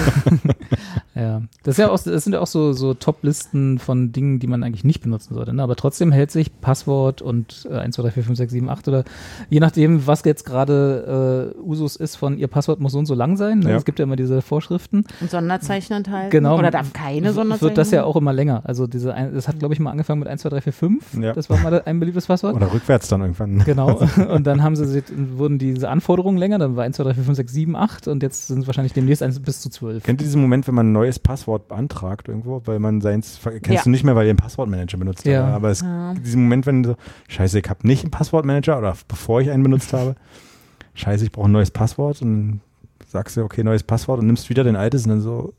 [1.14, 4.46] Ja, das, ist ja auch, das sind ja auch so, so Top-Listen von Dingen, die
[4.46, 5.52] man eigentlich nicht benutzen sollte.
[5.52, 5.62] Ne?
[5.62, 8.88] Aber trotzdem hält sich Passwort und äh, 1, 2, 3, 4, 5, 6, 7, 8
[8.88, 9.04] oder
[9.50, 13.14] je nachdem, was jetzt gerade äh, Usus ist von ihr Passwort muss so und so
[13.14, 13.58] lang sein.
[13.58, 13.70] Ne?
[13.70, 13.76] Ja.
[13.76, 15.04] Es gibt ja immer diese Vorschriften.
[15.20, 16.30] Und Sonderzeichen enthalten.
[16.30, 16.58] Genau.
[16.58, 18.62] Oder darf keine Sonderzeichen Wird das ja auch immer länger.
[18.64, 21.14] Also diese, ein, das hat glaube ich mal angefangen mit 1, 2, 3, 4, 5.
[21.20, 21.32] Ja.
[21.34, 22.54] Das war mal ein beliebtes Passwort.
[22.54, 23.58] Oder rückwärts dann irgendwann.
[23.64, 24.00] Genau.
[24.30, 25.04] Und dann haben sie, sich-
[25.36, 26.58] wurden diese Anforderungen länger.
[26.58, 28.92] Dann war 1, 2, 3, 4, 5, 6, 7, 8 und jetzt sind es wahrscheinlich
[28.92, 30.02] demnächst 1 bis zu 12.
[30.04, 33.68] Kennt ihr diesen Moment, wenn man ein neues Passwort beantragt irgendwo, weil man seins, kennst
[33.68, 33.82] Ja.
[33.82, 35.44] du nicht mehr, weil ihr einen Passwortmanager benutzt Ja.
[35.44, 35.54] habt.
[35.54, 36.12] Aber es Ja.
[36.14, 36.96] gibt diesen Moment, wenn du so,
[37.28, 40.14] scheiße, ich habe nicht einen Passwortmanager oder bevor ich einen benutzt habe,
[40.94, 42.60] scheiße, ich brauche ein neues Passwort und dann
[43.06, 45.52] sagst du, okay, neues Passwort und nimmst wieder dein altes und dann so,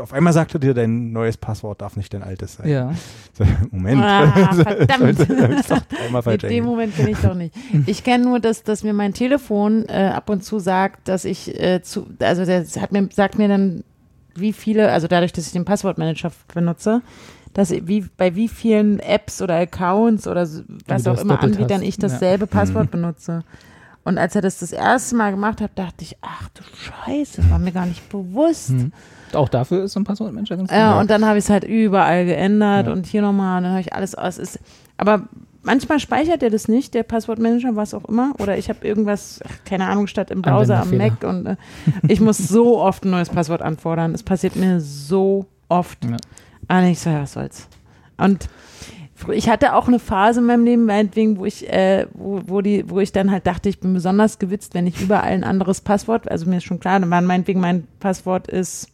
[0.00, 2.68] auf einmal sagt er dir, dein neues Passwort darf nicht dein altes sein.
[2.68, 2.92] Ja.
[3.32, 4.02] So, Moment.
[4.02, 6.26] Ah, verdammt.
[6.26, 6.64] Mit dem.
[6.64, 7.54] Moment kenne ich doch nicht.
[7.86, 11.58] Ich kenne nur, dass, dass mir mein Telefon äh, ab und zu sagt, dass ich
[11.60, 13.84] äh, zu, also der hat mir, sagt mir dann,
[14.34, 17.00] wie viele, also dadurch, dass ich den Passwortmanager benutze,
[17.54, 20.46] dass ich, wie, bei wie vielen Apps oder Accounts oder
[20.88, 21.88] was auch immer Anbietern hast.
[21.88, 22.02] ich Ja.
[22.08, 22.90] dasselbe Passwort Mhm.
[22.90, 23.44] benutze.
[24.06, 27.50] Und als er das das erste Mal gemacht hat, dachte ich, ach du Scheiße, das
[27.50, 28.68] war mir gar nicht bewusst.
[28.70, 28.92] Hm.
[29.32, 31.00] Auch dafür ist so ein Passwortmanager ganz Ja, gut.
[31.02, 32.92] und dann habe ich es halt überall geändert Ja.
[32.92, 34.38] und hier nochmal, dann habe ich alles aus.
[34.38, 34.60] Ist,
[34.96, 35.22] aber
[35.62, 38.32] manchmal speichert er das nicht, der Passwortmanager, was auch immer.
[38.38, 41.56] Oder ich habe irgendwas, ach, keine Ahnung, statt im Browser am Mac und äh,
[42.06, 44.14] ich muss so oft ein neues Passwort anfordern.
[44.14, 45.98] Es passiert mir so oft.
[46.04, 46.16] Ja.
[46.68, 47.66] Und ich so, ja, was soll's.
[48.18, 48.48] Und
[49.32, 52.88] ich hatte auch eine Phase in meinem Leben, meinetwegen, wo ich, äh, wo, wo, die,
[52.88, 56.30] wo ich dann halt dachte, ich bin besonders gewitzt, wenn ich überall ein anderes Passwort,
[56.30, 58.88] also mir ist schon klar, meinetwegen mein Passwort ist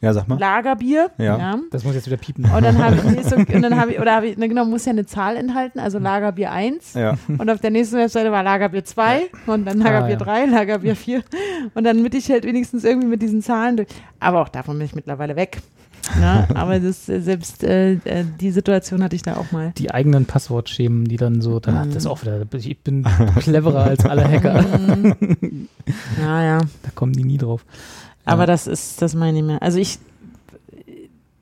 [0.00, 0.38] Ja, sag mal.
[0.38, 1.10] Lagerbier.
[1.18, 1.58] Ja.
[1.70, 2.44] Das muss jetzt wieder piepen.
[2.46, 4.92] Und dann habe ich, und dann habe ich, oder habe ich, na genau, muss ja
[4.92, 6.94] eine Zahl enthalten, also Lagerbier 1.
[6.94, 7.18] Ja.
[7.28, 10.46] Und auf der nächsten Webseite war Lagerbier 2 und dann Lagerbier Ah, 3, ja.
[10.46, 11.22] Lagerbier 4.
[11.74, 13.88] Und dann mit ich halt wenigstens irgendwie mit diesen Zahlen durch.
[14.20, 15.58] Aber auch davon bin ich mittlerweile weg.
[16.18, 16.48] Ne?
[16.54, 19.72] Aber das, äh, selbst äh, äh, die Situation hatte ich da auch mal.
[19.78, 21.94] die eigenen Passwortschemen, die dann so, dann, Mhm.
[21.94, 23.06] das ist auch wieder, ich bin
[23.38, 24.64] cleverer als alle Hacker.
[26.20, 26.58] Ja, ja.
[26.82, 27.64] Da kommen die nie drauf.
[28.24, 28.46] Aber Ja.
[28.46, 29.60] das ist, das meine ich mir.
[29.62, 29.98] Also ich,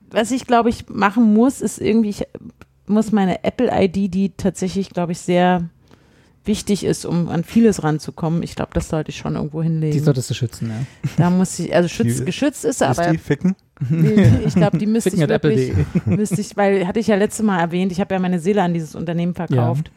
[0.09, 2.25] was ich glaube ich machen muss, ist irgendwie, ich
[2.87, 5.63] muss meine Apple-ID, die tatsächlich, glaube ich, sehr
[6.49, 8.43] wichtig ist, um an vieles ranzukommen.
[8.43, 10.03] Ich glaube, das sollte ich schon irgendwo Die hinlegen.
[10.03, 11.09] solltest du schützen, ja.
[11.15, 13.55] Da muss ich, also schütz, Die- geschützt ist Ist aber die ficken?
[13.89, 16.15] nee, ich glaube, die müsste ich Ficken at wirklich, apple.de.
[16.17, 18.73] müsste ich, weil hatte ich ja letztes Mal erwähnt, ich habe ja meine Seele an
[18.73, 19.91] dieses Unternehmen verkauft.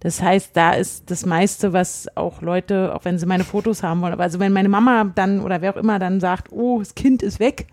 [0.00, 4.00] Das heißt, da ist das meiste, was auch Leute, auch wenn sie meine Fotos haben
[4.00, 6.96] wollen, aber also wenn meine Mama dann oder wer auch immer dann sagt, oh, das
[6.96, 7.68] Kind ist weg,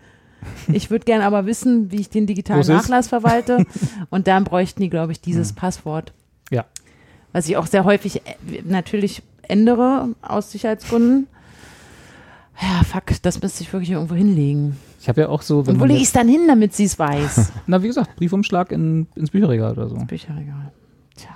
[0.72, 2.64] ich würde gerne aber wissen, wie ich den digitalen.
[2.66, 3.64] Nachlass verwalte
[4.10, 6.12] und dann bräuchten die, glaube ich, dieses Passwort.
[7.32, 11.26] Was ich auch sehr häufig äh, natürlich ändere aus Sicherheitsgründen.
[12.60, 14.76] Ja, fuck, das müsste ich wirklich irgendwo hinlegen.
[15.00, 16.84] Ich habe ja auch so, wenn Und wo lege ich es dann hin, damit sie
[16.84, 17.52] es weiß?
[17.66, 19.96] na wie gesagt, Briefumschlag in, ins Bücherregal oder so.
[19.96, 20.72] Bücherregal.
[21.16, 21.30] Tja,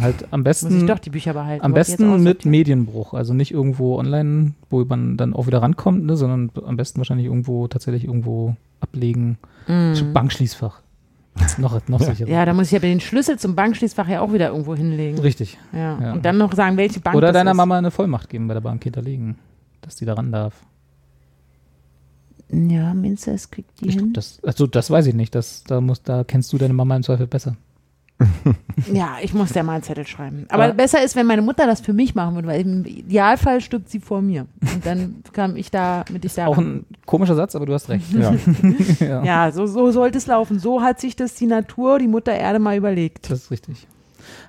[0.00, 1.62] Halt am muss ich besten, doch die Bücher behalten.
[1.62, 2.46] am besten mit.
[2.46, 6.98] Medienbruch, also nicht irgendwo online, wo man dann auch wieder rankommt, ne, sondern am besten
[7.00, 9.36] wahrscheinlich irgendwo tatsächlich irgendwo ablegen.
[9.68, 9.92] Mm.
[10.14, 10.81] Bankschließfach.
[11.58, 12.28] Noch noch sicherer.
[12.28, 15.18] Ja, da muss ich aber den Schlüssel zum Bankschließfach ja auch wieder irgendwo hinlegen.
[15.18, 15.58] Richtig.
[15.72, 16.00] Ja.
[16.00, 16.12] Ja.
[16.12, 17.56] Und dann noch sagen, welche Bank Oder das deiner ist.
[17.56, 19.38] Mama eine Vollmacht geben bei der Bank hinterlegen,
[19.80, 20.54] dass die da ran darf.
[22.50, 24.12] Ja, meinst du, es kriegt die Ich glaub, hin?
[24.12, 25.34] das, also das weiß ich nicht.
[25.34, 27.56] Das, da, muss, da kennst du deine Mama im Zweifel besser.
[28.92, 30.46] Ja, ich muss der mal einen Zettel schreiben.
[30.48, 30.72] Aber Ja.
[30.72, 34.00] besser ist, wenn meine Mutter das für mich machen würde, weil im Idealfall stirbt sie
[34.00, 34.46] vor mir.
[34.60, 36.46] Und dann kam ich da mit ich da.
[36.46, 36.76] Auch ran.
[36.78, 38.12] ein komischer Satz, aber du hast recht.
[38.12, 38.34] Ja.
[39.00, 40.58] ja, Ja, so, so sollte es laufen.
[40.58, 43.30] So hat sich das die Natur, die Mutter Erde mal überlegt.
[43.30, 43.86] Das ist richtig.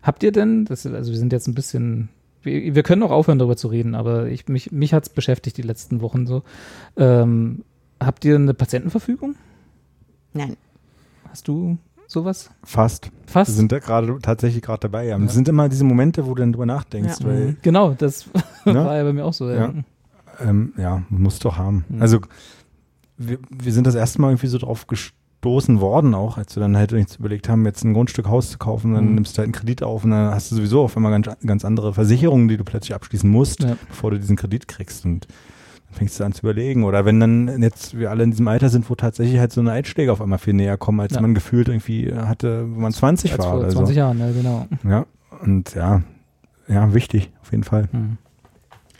[0.01, 2.09] Habt ihr denn, das, also wir sind jetzt ein bisschen,
[2.43, 5.57] wir, wir können auch aufhören darüber zu reden, aber ich, mich, mich hat es beschäftigt
[5.57, 6.43] die letzten Wochen so.
[6.97, 7.63] Ähm,
[7.99, 9.35] habt ihr eine Patientenverfügung?
[10.33, 10.55] Nein.
[11.29, 11.77] Hast du
[12.13, 12.49] sowas?
[12.63, 13.09] Fast.
[13.25, 13.49] Fast?
[13.51, 15.07] Wir sind da gerade tatsächlich gerade dabei.
[15.07, 15.17] Ja.
[15.17, 17.25] Es sind immer diese Momente, wo du dann drüber nachdenkst, Ja.
[17.27, 18.25] weil Genau, das
[18.65, 18.75] Ne?
[18.75, 19.49] war ja bei mir auch so.
[19.49, 19.73] Ja.
[20.39, 21.83] ähm, ja, musst doch haben.
[21.89, 22.01] Mhm.
[22.01, 22.19] Also
[23.17, 26.75] wir, wir sind das erste Mal irgendwie so drauf gestoßen worden, auch als wir dann
[26.77, 29.15] halt uns überlegt haben, jetzt ein Grundstück Haus zu kaufen, dann Mhm.
[29.15, 31.65] nimmst du halt einen Kredit auf und dann hast du sowieso auf einmal ganz, ganz
[31.65, 33.75] andere Versicherungen, die du plötzlich abschließen musst, Ja.
[33.87, 35.27] bevor du diesen Kredit kriegst und
[35.93, 36.83] fängst du an zu überlegen.
[36.83, 39.71] Oder wenn dann jetzt wir alle in diesem Alter sind, wo tatsächlich halt so eine
[39.71, 41.21] Einschläge auf einmal viel näher kommen, als Ja.
[41.21, 43.99] man gefühlt irgendwie hatte, wo man 20 Als war vor oder 20 so.
[43.99, 44.67] Jahren, ja, genau.
[44.83, 45.05] Ja,
[45.43, 46.01] und ja,
[46.67, 47.87] ja, wichtig, auf jeden Fall.
[47.91, 48.17] Hm.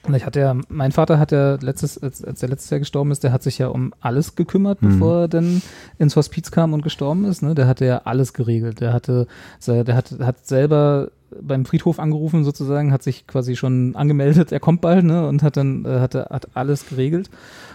[0.06, 3.12] Und ich hatte ja, mein Vater hat ja letztes, als, als er letztes Jahr gestorben
[3.12, 4.90] ist, der hat sich ja um alles gekümmert, Mhm.
[4.90, 5.62] bevor er dann
[5.98, 7.42] ins Hospiz kam und gestorben ist.
[7.42, 7.56] Ne?
[7.56, 8.82] Der hatte ja alles geregelt.
[8.82, 9.28] Der hatte,
[9.66, 11.10] der hat, hat selber
[11.42, 15.28] beim Friedhof angerufen sozusagen, hat sich quasi schon angemeldet, er kommt bald, ne?
[15.28, 17.30] Und hat dann, äh, hatte, hat alles geregelt.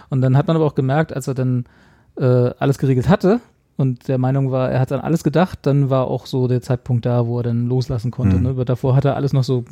[0.09, 1.65] Und dann hat man aber auch gemerkt, als er dann
[2.17, 3.41] äh, alles geregelt hatte
[3.79, 7.05] und der Meinung war, er hat an alles gedacht, dann war auch so der Zeitpunkt
[7.05, 8.35] da, wo er dann loslassen konnte.
[8.35, 8.43] Mhm.
[8.43, 8.49] Ne?
[8.49, 9.63] Aber davor hat er alles noch so,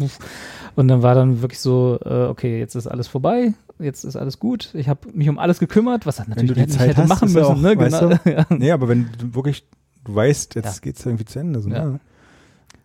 [0.76, 4.40] und dann war dann wirklich so, äh, okay, jetzt ist alles vorbei, jetzt ist alles
[4.40, 4.70] gut.
[4.74, 7.44] Ich habe mich um alles gekümmert, was er natürlich nicht Zeit hätte hast, machen müssen.
[7.44, 7.76] auch, ne?
[7.76, 8.46] genau, ja.
[8.50, 9.66] Nee, aber wenn du wirklich,
[10.06, 10.82] du weißt, jetzt Ja.
[10.82, 11.60] geht's irgendwie zu Ende.
[11.60, 11.86] So, Ja.
[11.86, 12.00] ne?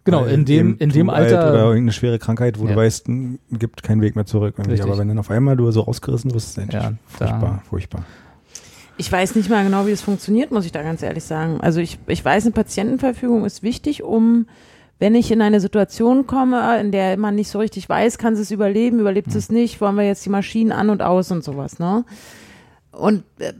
[0.05, 1.59] genau, in dem, in dem du alt Oder Alter.
[1.65, 2.71] irgendeine schwere Krankheit, wo Ja.
[2.73, 3.07] du weißt,
[3.53, 4.57] gibt keinen Weg mehr zurück.
[4.59, 8.05] Aber wenn dann auf einmal du so rausgerissen wirst, ist es Ja, furchtbar, furchtbar.
[8.99, 11.61] Ich weiß nicht mal genau, wie das funktioniert, muss ich da ganz ehrlich sagen.
[11.61, 14.47] Also ich, ich weiß, eine Patientenverfügung ist wichtig, um,
[14.99, 18.43] wenn ich in eine Situation komme, in der man nicht so richtig weiß, kann sie
[18.43, 21.43] es überleben, überlebt sie es nicht, wollen wir jetzt die Maschinen an und aus und
[21.43, 22.05] sowas, ne?
[22.93, 23.55] Und äh,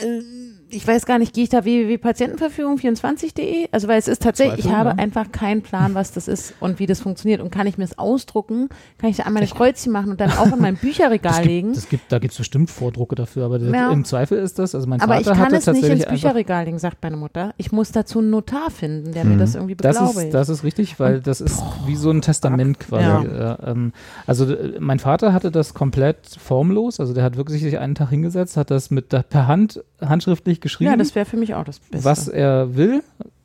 [0.00, 0.22] äh,
[0.68, 3.68] ich weiß gar nicht, gehe ich da www.patientenverfügung24.de?
[3.72, 4.96] Also weil es ist tatsächlich, ich Zweifel, habe ja.
[4.96, 7.40] einfach keinen Plan, was das ist und wie das funktioniert.
[7.40, 10.30] Und kann ich mir es ausdrucken, kann ich da einmal ein Kreuzchen machen und dann
[10.32, 11.68] auch in mein Bücherregal das legen.
[11.68, 13.90] gibt, das gibt, da gibt es bestimmt Vordrucke dafür, aber das- Ja.
[13.92, 16.78] im Zweifel ist das, also mein Aber Vater ich kann es nicht ins Bücherregal legen,
[16.78, 17.54] sagt meine Mutter.
[17.56, 19.38] Ich muss dazu einen Notar finden, der mir Mhm.
[19.38, 20.26] das irgendwie Das beglaubigt.
[20.26, 23.04] ist, das ist richtig, weil das ist wie so ein Testament quasi.
[23.28, 23.54] Ja.
[23.54, 23.92] Äh, ähm,
[24.26, 28.10] also äh, mein Vater hatte das komplett formlos, also der hat wirklich sich einen Tag
[28.10, 31.64] hingesetzt, hat das mit der, per Hand handschriftlich geschrieben, ja, das wäre für mich auch
[31.64, 32.04] das Beste.
[32.04, 33.02] was er will,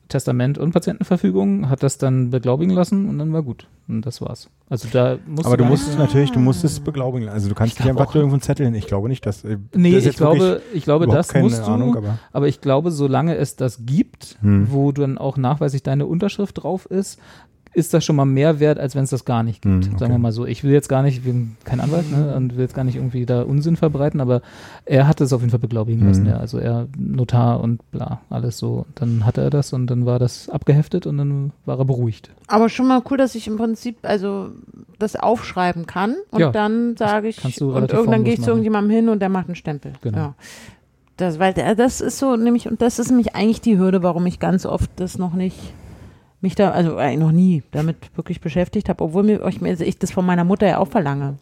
[0.10, 3.68] Testament und Patientenverfügung, hat das dann beglaubigen lassen und dann war gut.
[3.88, 4.50] Und das war's.
[4.70, 7.30] Also da musst Aber du musst es natürlich, du musst es beglaubigen.
[7.30, 8.76] Also du kannst Ich nicht einfach irgendwo einen Zettel hin.
[8.76, 9.44] Ich glaube nicht, dass.
[9.46, 12.60] äh, Nee, das ich glaube, ich glaube, das keine musst du, Ahnung, aber aber ich
[12.60, 14.68] glaube, solange es das gibt, Hm.
[14.72, 17.18] wo dann auch nachweislich deine Unterschrift drauf ist,
[17.74, 19.86] ist das schon mal mehr wert, als wenn es das gar nicht gibt.
[19.86, 20.00] Hm, okay.
[20.00, 20.46] Sagen wir mal so.
[20.46, 22.96] Ich will jetzt gar nicht, ich bin kein Anwalt ne, und will jetzt gar nicht
[22.98, 24.42] irgendwie da Unsinn verbreiten, aber
[24.86, 26.26] er hat es auf jeden Fall beglaubigen lassen.
[26.26, 26.32] Hm.
[26.32, 26.38] Ja.
[26.38, 28.86] Also er, Notar und bla, alles so.
[28.96, 32.32] Dann hatte er das und dann war das abgeheftet und dann war er beruhigt.
[32.48, 34.50] Aber schon mal cool, dass ich im Prinzip also
[35.00, 38.50] das aufschreiben kann und Ja, dann sage ich kannst du und irgendwann gehe ich zu
[38.50, 39.94] irgendjemandem hin und der macht einen Stempel.
[40.02, 40.18] Genau.
[40.18, 40.36] Ja.
[41.16, 44.26] Das, weil der, das ist so nämlich und das ist nämlich eigentlich die Hürde, warum
[44.26, 45.58] ich ganz oft das noch nicht
[46.42, 49.98] mich da also äh, noch nie damit wirklich beschäftigt habe, obwohl mir ich, mir- ich
[50.00, 51.38] das von meiner Mutter ja auch verlange.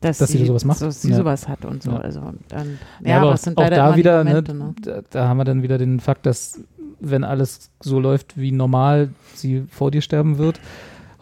[0.00, 0.80] Dass, Dass sie sowas macht?
[0.80, 1.16] Dass sie Ja.
[1.16, 1.90] sowas hat und so.
[1.90, 1.98] Ja.
[1.98, 4.74] Also dann, Ja, ja, aber aber auch, auch da wieder, ne, Momente, ne?
[4.82, 6.60] da, da haben wir dann wieder den Fakt, dass
[7.00, 10.58] wenn alles so läuft wie normal, sie vor dir sterben wird,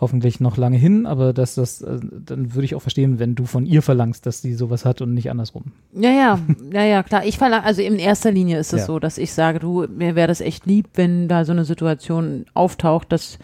[0.01, 3.47] hoffentlich noch lange hin, aber dass das, äh, dann würde ich auch verstehen, wenn du
[3.47, 5.73] von ihr verlangst, dass sie sowas hat und nicht andersrum.
[5.93, 6.39] Ja, ja,
[6.73, 7.25] ja, ja, klar.
[7.27, 8.87] Ich verlange, also in erster Linie ist es Ja.
[8.87, 12.47] so, dass ich sage, du, mir wäre das echt lieb, wenn da so eine Situation
[12.55, 13.39] auftaucht, dass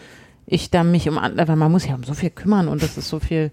[0.47, 3.09] ich da mich um weil man muss ja um so viel kümmern und das ist
[3.09, 3.51] so viel.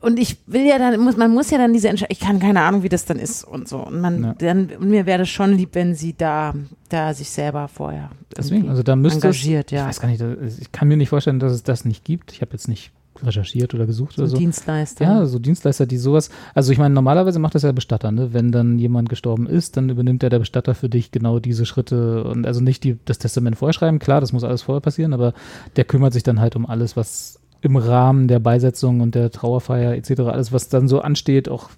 [0.00, 2.60] Und ich will ja dann, muss, man muss ja dann diese Entscheidung, ich kann keine
[2.62, 3.78] Ahnung, wie das dann ist und so.
[3.78, 4.34] Und man, Ja.
[4.38, 6.54] dann, und mir wäre das schon lieb, wenn sie da,
[6.88, 9.86] da sich selber vorher Deswegen, also da müsste es, engagiert, ich ja.
[9.86, 12.32] weiß gar nicht, das- ich kann mir nicht vorstellen, dass es das nicht gibt.
[12.32, 12.92] Ich habe jetzt nicht
[13.24, 14.38] recherchiert oder gesucht oder so so.
[14.38, 15.02] Dienstleister.
[15.02, 18.34] Ja, so Dienstleister, die sowas, also ich meine, normalerweise macht das ja Bestatter, ne?
[18.34, 22.24] Wenn dann jemand gestorben ist, dann übernimmt ja der Bestatter für dich genau diese Schritte
[22.24, 25.32] und also nicht die, das Testament vorschreiben, klar, das muss alles vorher passieren, aber
[25.76, 29.94] der kümmert sich dann halt um alles, was im Rahmen der Beisetzung und der Trauerfeier
[29.94, 31.70] etc., alles, was dann so ansteht, auch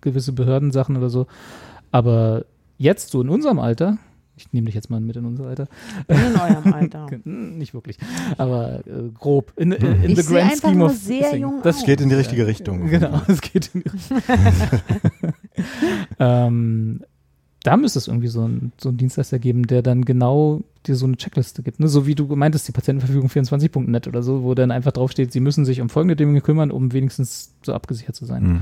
[0.00, 1.26] gewisse Behördensachen oder so.
[1.90, 2.44] Aber
[2.78, 3.98] jetzt, so in unserem Alter,
[4.36, 5.68] ich nehme dich jetzt mal mit in unser Alter,
[6.08, 7.06] in eurem Alter.
[7.24, 7.98] Hm, nicht wirklich,
[8.36, 11.30] aber äh, grob, in, in, in Ich the sehe grand einfach scheme nur of sehr
[11.30, 11.42] thing.
[11.42, 11.84] jung Das aus.
[11.84, 12.88] Geht in die richtige Richtung.
[12.88, 13.90] Genau, es geht in die
[16.18, 17.00] ähm,
[17.62, 21.06] Da müsste es irgendwie so, ein, so einen Dienstleister geben, der dann genau dir so
[21.06, 21.80] eine Checkliste gibt.
[21.80, 21.88] Ne?
[21.88, 25.64] So wie du meintest, die Patientenverfügung 24.net oder so, wo dann einfach draufsteht, sie müssen
[25.64, 28.42] sich um folgende Dinge kümmern, um wenigstens so abgesichert zu sein.
[28.44, 28.60] Mhm.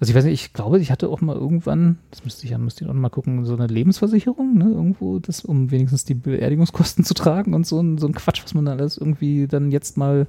[0.00, 2.58] Also ich weiß nicht, ich glaube, ich hatte auch mal irgendwann, das müsste ich ja,
[2.58, 6.14] müsste ich auch noch mal gucken, so eine Lebensversicherung, ne, irgendwo, das, um wenigstens die
[6.14, 9.72] Beerdigungskosten zu tragen und so ein, so ein Quatsch, was man da alles irgendwie dann
[9.72, 10.28] jetzt mal,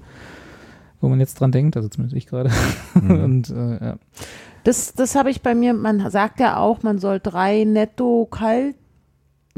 [1.02, 2.50] wo man jetzt dran denkt, also zumindest ich gerade.
[2.96, 3.24] Mhm.
[3.24, 3.98] Und äh, ja.
[4.64, 8.76] Das, das habe ich bei mir, man sagt ja auch, man soll drei netto kalt.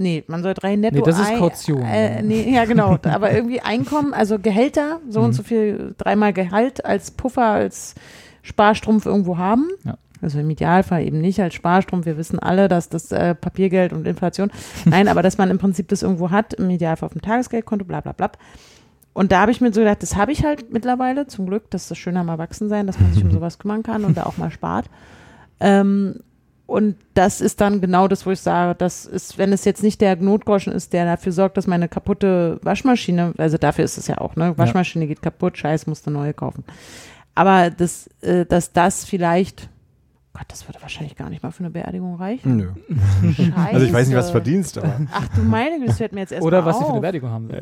[0.02, 0.96] Nee, man soll drei netto.
[0.98, 1.82] Nee, das ist Ei- Kaution.
[1.84, 2.98] Äh, nee, ja, genau.
[3.04, 5.26] Aber irgendwie Einkommen, also Gehälter, so Mhm.
[5.26, 7.96] und so viel, dreimal Gehalt als Puffer, als
[8.42, 9.68] Sparstrumpf irgendwo haben.
[9.84, 9.98] Ja.
[10.24, 12.06] Also im Idealfall eben nicht als Sparstrumpf.
[12.06, 14.52] Wir wissen alle, dass das äh, Papiergeld und Inflation.
[14.86, 18.02] Nein, aber dass man im Prinzip das irgendwo hat, im Idealfall auf dem Tagesgeldkonto, bla
[18.02, 18.32] bla bla.
[19.14, 21.84] Und da habe ich mir so gedacht, das habe ich halt mittlerweile, zum Glück, das
[21.84, 24.38] ist das Schöne am Erwachsensein, dass man sich um sowas kümmern kann und da auch
[24.38, 24.86] mal spart.
[25.60, 26.20] Ähm,
[26.72, 30.00] und das ist dann genau das, wo ich sage, das ist, wenn es jetzt nicht
[30.00, 34.20] der Notgroschen ist, der dafür sorgt, dass meine kaputte Waschmaschine, also dafür ist es ja
[34.20, 34.58] auch, ne?
[34.58, 36.64] Waschmaschine geht kaputt, scheiß, musst du neue kaufen.
[37.36, 39.68] Aber das, äh, dass das vielleicht,
[40.34, 42.56] Gott, das würde wahrscheinlich gar nicht mal für eine Beerdigung reichen.
[42.56, 42.70] Nö.
[43.34, 43.54] Scheiße.
[43.74, 46.22] Also ich weiß nicht, was du verdienst, aber Ach du meine, Güte, das fällt mir
[46.22, 47.02] jetzt erst Oder mal was sie für eine auf.
[47.02, 47.50] Beerdigung haben.
[47.50, 47.62] will.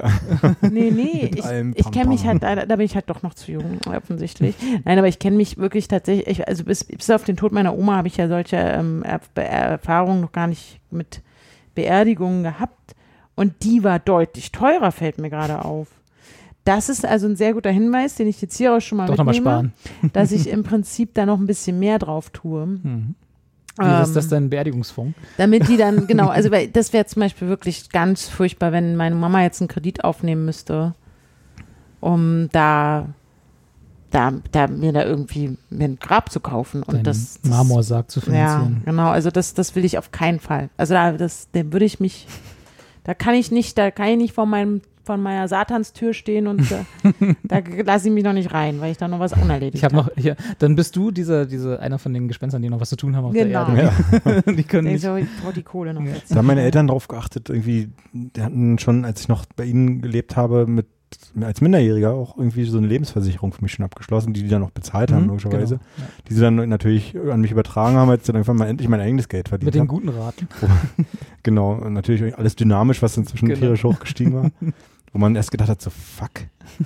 [0.70, 3.34] Nee, nee, ich, allem ich kenne mich halt, da, da bin ich halt doch noch
[3.34, 4.56] zu jung, offensichtlich.
[4.86, 7.76] Nein, aber ich kenne mich wirklich tatsächlich, ich, also bis, bis auf den Tod meiner
[7.76, 11.22] Oma habe ich ja solche ähm, Er- Be- Erfahrungen noch gar nicht mit
[11.74, 12.96] Beerdigungen gehabt.
[13.36, 15.88] Und die war deutlich teurer, fällt mir gerade auf.
[16.66, 19.18] Das ist also ein sehr guter Hinweis, den ich jetzt hier auch schon mal Doch
[19.24, 19.74] mitnehme, sparen.
[20.14, 22.66] dass ich im Prinzip da noch ein bisschen mehr drauf tue.
[22.66, 23.16] Mhm.
[23.82, 25.18] Wie ist das Ähm, dein Beerdigungsfonds?
[25.38, 29.16] damit die dann, genau, also weil das wäre zum Beispiel wirklich ganz furchtbar, wenn meine
[29.16, 30.94] Mama jetzt einen Kredit aufnehmen müsste,
[32.02, 33.08] um da,
[34.12, 36.84] da, da mir da irgendwie mir ein Grab zu kaufen.
[36.84, 38.82] Und Deinen das, das Marmorsarg zu Ja, finanzieren.
[38.86, 40.70] genau, also das, das will ich auf keinen Fall.
[40.78, 42.28] Also da, das, dem würde ich mich,
[43.06, 46.62] da kann ich nicht, da kann ich nicht vor meinem von meiner Satanstür stehen und
[46.72, 46.84] äh,
[47.44, 49.96] da lasse ich mich noch nicht rein, weil ich da noch was unerledigt Ich habe
[49.96, 52.96] noch, hier, dann bist du dieser, diese, einer von den Gespenstern, die noch was zu
[52.96, 53.66] tun haben auf Genau.
[53.72, 54.42] der Erde.
[54.46, 54.54] Ja.
[54.54, 55.02] die können Ich nicht.
[55.02, 56.12] so, ich brauche die Kohle noch Ja.
[56.12, 56.30] jetzt.
[56.30, 60.00] Da haben meine Eltern drauf geachtet, irgendwie, die hatten schon, als ich noch bei ihnen
[60.04, 60.86] gelebt habe, mit
[61.42, 64.70] als Minderjähriger auch irgendwie so eine Lebensversicherung für mich schon abgeschlossen, die die dann auch
[64.70, 65.78] bezahlt haben, Mhm, logischerweise.
[65.78, 65.90] genau.
[65.98, 66.04] Ja.
[66.30, 69.00] Die sie dann natürlich an mich übertragen haben, als ich dann einfach mal endlich mein
[69.02, 69.88] eigenes Geld verdient Mit den habe.
[69.90, 70.48] guten Raten.
[71.42, 73.60] Genau, und natürlich alles dynamisch, was inzwischen Genau.
[73.60, 74.52] tierisch hochgestiegen war.
[75.12, 76.30] Wo man erst gedacht hat, so fuck,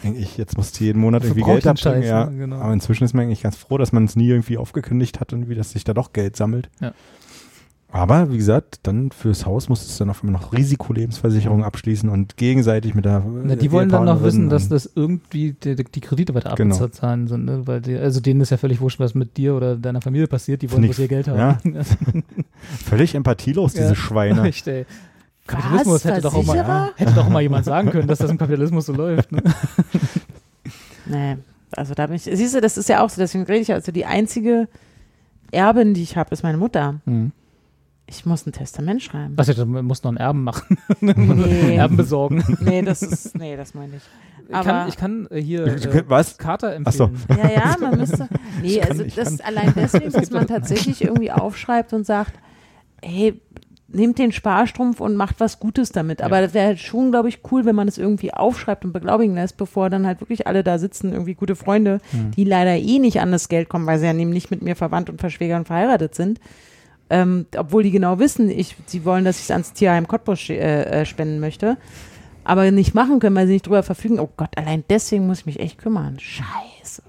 [0.03, 1.63] eigentlich, jetzt musst du jeden Monat irgendwie Geld.
[1.79, 2.25] Scheiß, Ja.
[2.29, 2.37] ne?
[2.37, 2.57] Genau.
[2.57, 5.49] Aber inzwischen ist man eigentlich ganz froh, dass man es nie irgendwie aufgekündigt hat und
[5.49, 6.69] wie dass sich da doch Geld sammelt.
[6.79, 6.93] Ja.
[7.95, 12.37] Aber wie gesagt, dann fürs Haus musst du dann auf einmal noch Risikolebensversicherung abschließen und
[12.37, 16.33] gegenseitig mit der Na, die wollen dann noch wissen, dass das irgendwie die, die Kredite
[16.33, 16.75] weiter Genau.
[16.83, 17.67] abzahlen sind, ne?
[17.67, 20.63] Weil die, also denen ist ja völlig wurscht, was mit dir oder deiner Familie passiert,
[20.63, 21.57] die wollen bloß ihr Geld haben.
[22.83, 23.95] völlig empathielos, diese Ja.
[23.95, 24.41] Schweine.
[24.47, 24.87] Echt, ey.
[25.47, 26.05] Kapitalismus Was?
[26.05, 28.93] hätte doch, auch mal, hätte doch mal jemand sagen können, dass das im Kapitalismus so
[28.93, 29.31] läuft.
[29.31, 29.41] Ne?
[31.05, 31.37] Nee,
[31.75, 33.75] also da bin ich, siehst du, das ist ja auch so, deswegen rede ich ja,
[33.75, 34.67] also die einzige
[35.51, 37.01] Erbin, die ich habe, ist meine Mutter.
[37.05, 37.31] Mhm.
[38.05, 39.33] Ich muss ein Testament schreiben.
[39.37, 40.77] Was, du musst noch einen Erben machen.
[41.01, 41.75] Nee.
[41.75, 42.43] Erben besorgen.
[42.61, 44.03] Nee, das ist, nee, das meine ich.
[44.47, 46.37] Ich Aber- kann, ich kann äh, hier Du- du äh, was?
[46.37, 47.05] Carter Ach so.
[47.05, 47.39] empfehlen.
[47.39, 48.27] Ja, ja, man müsste,
[48.61, 49.47] nee, Ich kann- also ich das kann.
[49.47, 52.33] allein deswegen, Es dass man tatsächlich irgendwie aufschreibt und sagt,
[53.01, 53.39] hey,
[53.93, 56.21] nehmt den Sparstrumpf und macht was Gutes damit.
[56.21, 59.35] Aber das wäre halt schon, glaube ich, cool, wenn man es irgendwie aufschreibt und beglaubigen
[59.35, 62.31] lässt, bevor dann halt wirklich alle da sitzen, irgendwie gute Freunde, Hm.
[62.31, 64.75] die leider eh nicht an das Geld kommen, weil sie ja nämlich nicht mit mir
[64.75, 66.39] verwandt und verschwägert und verheiratet sind.
[67.09, 70.55] Ähm, obwohl die genau wissen, ich, sie wollen, dass ich es ans Tierheim Cottbus äh,
[70.55, 71.77] äh, spenden möchte,
[72.45, 74.19] aber nicht machen können, weil sie nicht drüber verfügen.
[74.19, 76.17] Oh Gott, allein deswegen muss ich mich echt kümmern.
[76.19, 77.03] Scheiße.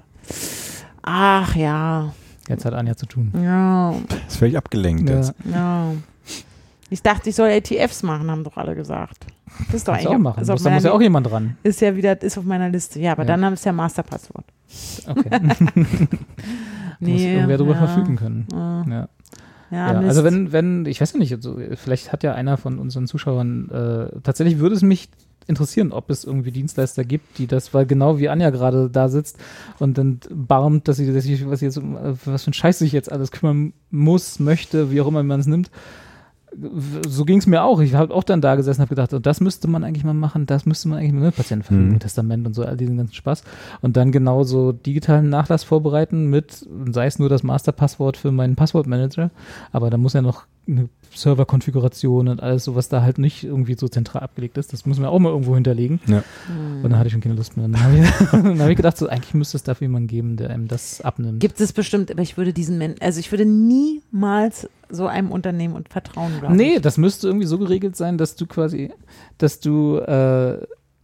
[1.03, 2.13] Ach ja,
[2.49, 3.33] Jetzt hat Anja zu tun.
[3.43, 3.95] ja,
[4.29, 5.17] Ist völlig abgelenkt Ja.
[5.17, 5.35] jetzt.
[5.51, 5.93] ja.
[6.95, 9.27] Ich dachte, ich soll ETFs machen, haben doch alle gesagt.
[9.67, 10.43] Das ist doch Kannst eigentlich auch machen.
[10.43, 11.59] Ist, da muss ja auch jemand dran.
[11.65, 13.01] ist ja wieder ist auf meiner Liste.
[13.01, 13.27] Ja, aber Ja.
[13.27, 14.45] dann haben es ja Masterpasswort.
[15.09, 15.29] Okay.
[17.01, 17.87] Nee, muss irgendwer darüber ja.
[17.87, 18.47] verfügen können.
[18.53, 19.09] Ja, Ja.
[19.73, 22.79] ja, Ja, also wenn, wenn, ich weiß ja nicht, also vielleicht hat ja einer von
[22.79, 25.09] unseren Zuschauern, äh, tatsächlich würde es mich
[25.49, 29.39] interessieren, ob es irgendwie Dienstleister gibt, die das, weil genau wie Anja gerade da sitzt
[29.81, 31.83] und dann barmt, dass sie, dass sie was, jetzt, äh,
[32.25, 35.47] was für ein Scheiß sich jetzt alles kümmern muss, möchte, wie auch immer man es
[35.47, 35.73] nimmt.
[37.09, 37.81] So ging es mir auch.
[37.81, 40.15] Ich habe auch dann da gesessen und habe gedacht, oh, das müsste man eigentlich mal
[40.15, 41.99] machen, das müsste man eigentlich mal, ne, Patientenverfügung, Mhm.
[41.99, 43.43] Testament und so, all diesen ganzen Spaß.
[43.81, 49.31] Und dann genauso digitalen Nachlass vorbereiten mit, sei es nur das Masterpasswort für meinen Passwortmanager,
[49.73, 53.77] aber da muss ja noch eine Serverkonfiguration und alles so, was da halt nicht irgendwie
[53.79, 54.73] so zentral abgelegt ist.
[54.73, 56.01] Das müssen wir auch mal irgendwo hinterlegen.
[56.07, 56.23] Ja.
[56.49, 57.69] Und dann hatte ich schon keine Lust mehr.
[57.69, 60.51] Dann habe ich, dann hab ich gedacht, so, eigentlich müsste es dafür jemanden geben, der
[60.51, 61.41] einem das abnimmt.
[61.41, 65.75] Gibt es bestimmt, aber ich würde diesen Menschen, also ich würde niemals so einem Unternehmen
[65.75, 66.83] und vertrauen, Nee, ich.
[66.83, 68.93] das müsste irgendwie so geregelt sein, dass du quasi,
[69.39, 70.59] dass du, äh,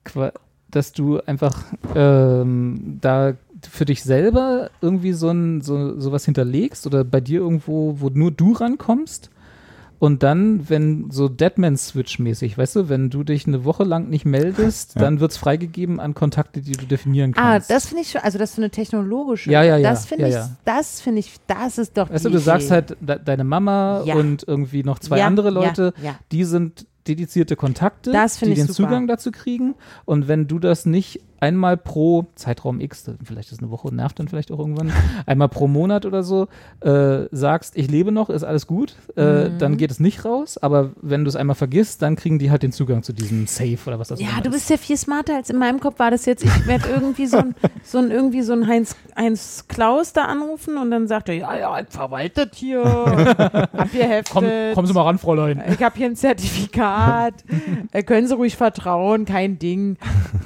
[0.05, 0.33] qua
[0.70, 1.64] dass du einfach
[1.96, 3.35] ähm, da
[3.68, 8.31] für dich selber irgendwie so ein so sowas hinterlegst oder bei dir irgendwo, wo nur
[8.31, 9.31] du rankommst.
[10.00, 14.94] Und dann, wenn so Deadman-Switch-mäßig, weißt du, wenn du dich eine Woche lang nicht meldest,
[14.94, 15.02] Ja.
[15.02, 17.70] dann wird es freigegeben an Kontakte, die du definieren Ah, kannst.
[17.70, 19.50] das finde ich schon, also das ist so eine technologische.
[19.50, 20.50] Ja, ja, ja, Das finde ja, ich, ja.
[20.64, 24.02] das finde ich, das ist doch Weißt du, die du sagst halt, de deine Mama
[24.04, 24.14] Ja.
[24.16, 26.14] und irgendwie noch zwei Ja, andere Leute, Ja, ja.
[26.32, 28.72] die sind dedizierte Kontakte, Das die den super.
[28.72, 29.74] Zugang dazu kriegen.
[30.06, 34.29] Und wenn du das nicht einmal pro Zeitraum X, vielleicht ist eine Woche, nervt dann
[34.29, 34.92] vielleicht auch irgendwann,
[35.26, 36.48] einmal pro Monat oder so,
[36.81, 39.59] äh, sagst, ich lebe noch, ist alles gut, äh, Mhm.
[39.59, 40.59] dann geht es nicht raus.
[40.59, 43.79] Aber wenn du es einmal vergisst, dann kriegen die halt den Zugang zu diesem Safe
[43.87, 44.55] oder was das Ja, immer du ist.
[44.55, 46.44] bist ja viel smarter als in meinem Kopf war das jetzt.
[46.44, 50.76] Ich werde irgendwie so ein, so ein, irgendwie so ein Heinz, Heinz Klaus da anrufen
[50.76, 52.85] und dann sagt er, ja, ja, verwaltet hier,
[53.74, 54.33] hab hier heftet.
[54.33, 55.62] Komm, kommen Sie mal ran, Fräulein.
[55.72, 57.35] Ich habe hier ein Zertifikat.
[57.92, 59.96] äh, können Sie ruhig vertrauen, kein Ding.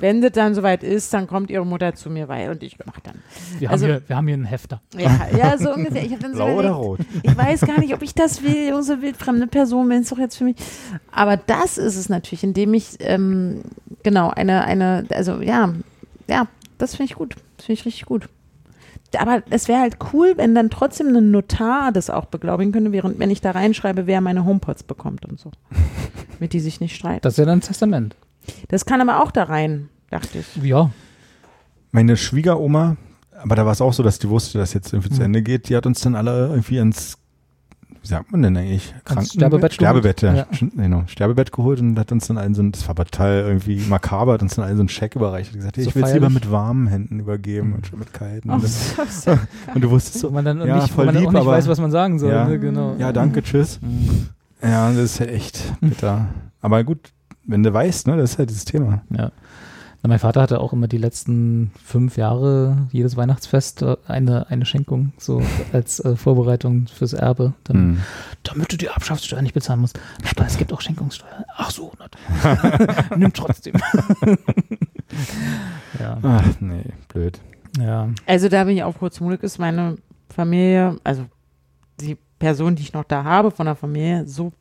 [0.01, 3.01] Wenn das dann soweit ist, dann kommt Ihre Mutter zu mir weil und ich mach
[3.01, 3.17] dann.
[3.59, 4.81] Wir, Also- haben, hier, wir haben hier einen Hefter.
[4.97, 6.05] Ja, ja so ungefähr.
[6.05, 6.99] Ich hab dann so Blau oder überlegt, rot?
[7.23, 10.37] ich weiß gar nicht, ob ich das will, irgendeine wildfremde Person, wenn es doch jetzt
[10.37, 10.57] für mich.
[11.11, 13.63] Aber das ist es natürlich, indem ich, ähm,
[14.03, 15.73] genau, eine, eine, also ja,
[16.29, 16.47] ja,
[16.79, 17.37] das finde ich gut.
[17.57, 18.29] Das finde ich richtig gut.
[19.17, 23.19] Aber es wäre halt cool, wenn dann trotzdem ein Notar das auch beglaubigen könnte, während
[23.21, 25.53] wenn ich da reinschreibe, wer meine HomePods bekommt und so.
[26.41, 27.21] Mit die sich nicht streiten.
[27.23, 28.17] Das ist ja dann ein Testament.
[28.69, 30.57] Das kann aber auch da rein, dachte ich.
[30.65, 30.91] Ja.
[31.93, 32.97] Meine Schwiegeroma,
[33.43, 35.27] aber da war es auch so, dass die wusste, dass jetzt irgendwie zu Mhm.
[35.27, 37.19] Ende geht, die hat uns dann alle irgendwie ins,
[38.03, 38.95] wie sagt man denn eigentlich?
[39.31, 40.47] Sterbebett Sterbebett, ja.
[40.61, 43.77] Genau, Sterbebett geholt und hat uns dann allen so ein, das war aber total irgendwie
[43.89, 46.13] makaber, hat uns dann allen so einen Scheck überreicht und gesagt, So ich will es
[46.15, 47.75] lieber mit warmen Händen übergeben Mhm.
[47.75, 48.51] und schon mit kalten.
[48.51, 48.65] Oh, Und,
[49.27, 49.41] dann,
[49.75, 51.41] und du wusstest so, man dann Ja, nicht, wo voll man dann lieb, auch nicht
[51.43, 52.33] aber- weiß, was man sagen soll.
[52.33, 52.47] Ja.
[52.49, 52.59] Ne?
[52.59, 52.97] Genau.
[52.99, 53.79] ja, danke, tschüss.
[53.81, 54.29] Mhm.
[54.63, 56.27] Ja, das ist halt echt bitter.
[56.61, 56.99] Aber gut,
[57.47, 59.03] wenn du weißt, ne, das ist halt dieses Thema.
[59.11, 59.31] Ja.
[60.05, 64.67] Na, mein Vater hatte auch immer die letzten fünf Jahre jedes Weihnachtsfest äh, eine, eine
[64.67, 65.41] Schenkung, so
[65.73, 67.55] als äh, Vorbereitung fürs Erbe.
[67.65, 68.01] Dann, Mhm.
[68.43, 69.99] Damit du die Erbschaftssteuer nicht bezahlen musst.
[70.37, 71.47] Aber es gibt auch Schenkungssteuer.
[71.57, 71.91] Ach so,
[73.17, 73.73] nimm trotzdem.
[75.99, 77.41] ja, Ach, nee, blöd.
[77.79, 78.11] ja.
[78.27, 79.97] Also da bin ich auch kurz mutig, ist meine
[80.29, 81.25] Familie, also
[81.99, 84.53] die Person, die ich noch da habe von der Familie, so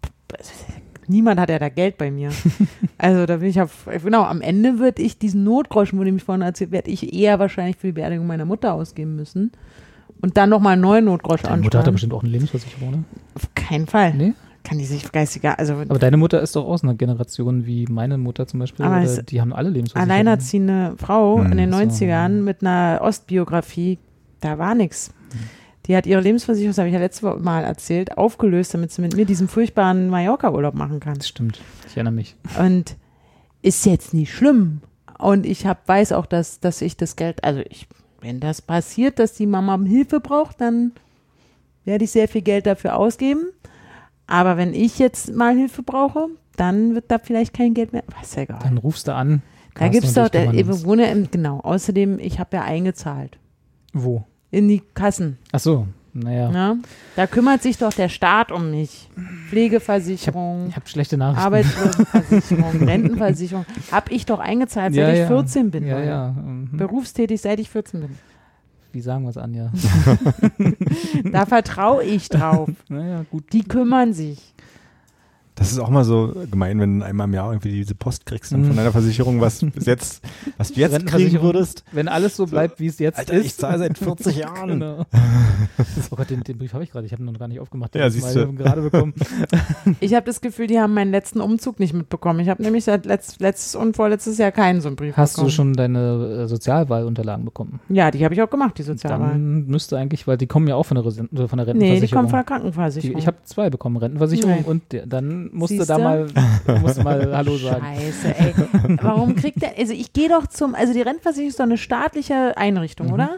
[1.07, 2.29] niemand hat ja da Geld bei mir.
[2.97, 6.23] also da bin ich auf, genau, am Ende würde ich diesen Notgroschen, wo du mich
[6.23, 9.51] vorhin erzählt, werde ich eher wahrscheinlich für die Beerdigung meiner Mutter ausgeben müssen.
[10.21, 11.93] Und dann nochmal einen neuen Notgroschen Deine Mutter hat ja ansparen.
[11.93, 13.03] bestimmt auch eine Lebensversicherung, ne?
[13.35, 14.13] Auf keinen Fall.
[14.13, 14.33] Nee?
[14.63, 18.17] Kann die sich geistiger, also Aber deine Mutter ist doch aus einer Generation wie meine
[18.17, 18.85] Mutter zum Beispiel.
[18.85, 20.11] Aber Oder die haben alle Lebensversicherungen.
[20.11, 21.77] alleinerziehende Frau Hm, in den so.
[21.79, 23.99] 90ern mit einer Ostbiografie,
[24.39, 25.13] da war nichts.
[25.85, 29.01] Die hat ihre Lebensversicherung, das habe ich ja letzte Woche mal erzählt, aufgelöst, damit sie
[29.01, 31.15] mit mir diesen furchtbaren Mallorca-Urlaub machen kann.
[31.15, 31.59] Das stimmt.
[31.87, 32.35] Ich erinnere mich.
[32.57, 32.95] Und
[33.61, 34.81] ist jetzt nicht schlimm.
[35.17, 37.87] Und ich hab, weiß auch, dass, dass ich das Geld, also ich,
[38.21, 40.93] wenn das passiert, dass die Mama Hilfe braucht, dann
[41.85, 43.47] werde ich sehr viel Geld dafür ausgeben.
[44.27, 48.03] Aber wenn ich jetzt mal Hilfe brauche, dann wird da vielleicht kein Geld mehr.
[48.19, 48.59] Was egal.
[48.63, 49.41] Dann rufst du an.
[49.73, 51.59] Da Carsten gibt es und doch, ich wohne im, genau.
[51.59, 53.37] Außerdem, ich habe ja eingezahlt
[53.91, 54.25] Wo?
[54.53, 55.37] In die Kassen.
[55.51, 55.87] Ach so.
[56.15, 56.51] Naja.
[56.51, 56.77] Ne?
[57.15, 59.09] Da kümmert sich doch der Staat um mich.
[59.49, 61.43] Pflegeversicherung, Ich habe schlechte Nachrichten.
[61.43, 63.65] Arbeitslosenversicherung, Rentenversicherung.
[63.91, 65.27] Habe ich doch eingezahlt, seit Ja, ich ja.
[65.27, 65.87] 14 bin.
[65.87, 66.31] Ja, ja.
[66.33, 66.77] Mhm.
[66.77, 68.09] Berufstätig, seit ich 14 bin.
[68.91, 69.71] Wie sagen wir es, Anja?
[71.31, 72.69] Da vertraue ich drauf.
[72.89, 73.51] naja, gut.
[73.51, 74.52] Die kümmern sich.
[75.55, 78.51] Das ist auch mal so gemein, wenn du einmal im Jahr irgendwie diese Post kriegst
[78.51, 78.67] dann Mhm.
[78.69, 80.23] von deiner Versicherung, was bis jetzt,
[80.57, 81.83] was du jetzt kriegen würdest.
[81.91, 83.45] Wenn alles so bleibt, wie es jetzt Alter, ist.
[83.45, 84.67] ich zahle seit 40 Jahren.
[84.69, 85.05] Genau.
[86.11, 87.05] Oh Gott, den, den Brief habe ich gerade.
[87.05, 87.93] Ich habe ihn noch gar nicht aufgemacht.
[87.95, 88.53] Den Ja, siehst mal du.
[88.53, 89.13] gerade bekommen.
[89.99, 92.39] Ich habe das Gefühl, die haben meinen letzten Umzug nicht mitbekommen.
[92.41, 95.47] Ich habe nämlich seit letzt, letztes und vorletztes Jahr keinen so einen Brief Hast bekommen.
[95.47, 97.79] du schon deine äh, Sozialwahlunterlagen bekommen?
[97.89, 99.29] Ja, die habe ich auch gemacht, die Sozialwahl.
[99.31, 102.01] Dann müsste eigentlich, weil die kommen ja auch von der, Resen- von der Nee, Rentenversicherung.
[102.01, 103.17] die kommen von der Die- Krankenversicherung.
[103.17, 104.63] ich habe zwei bekommen, Rentenversicherung Nee.
[104.69, 105.93] und der, dann musste Siehste?
[105.93, 106.27] da mal,
[106.81, 107.83] musste mal Hallo sagen.
[107.95, 108.53] Scheiße, ey.
[109.01, 112.55] Warum kriegt der, also ich gehe doch zum, also die Rentenversicherung ist doch eine staatliche
[112.57, 113.13] Einrichtung, Mhm.
[113.13, 113.29] oder?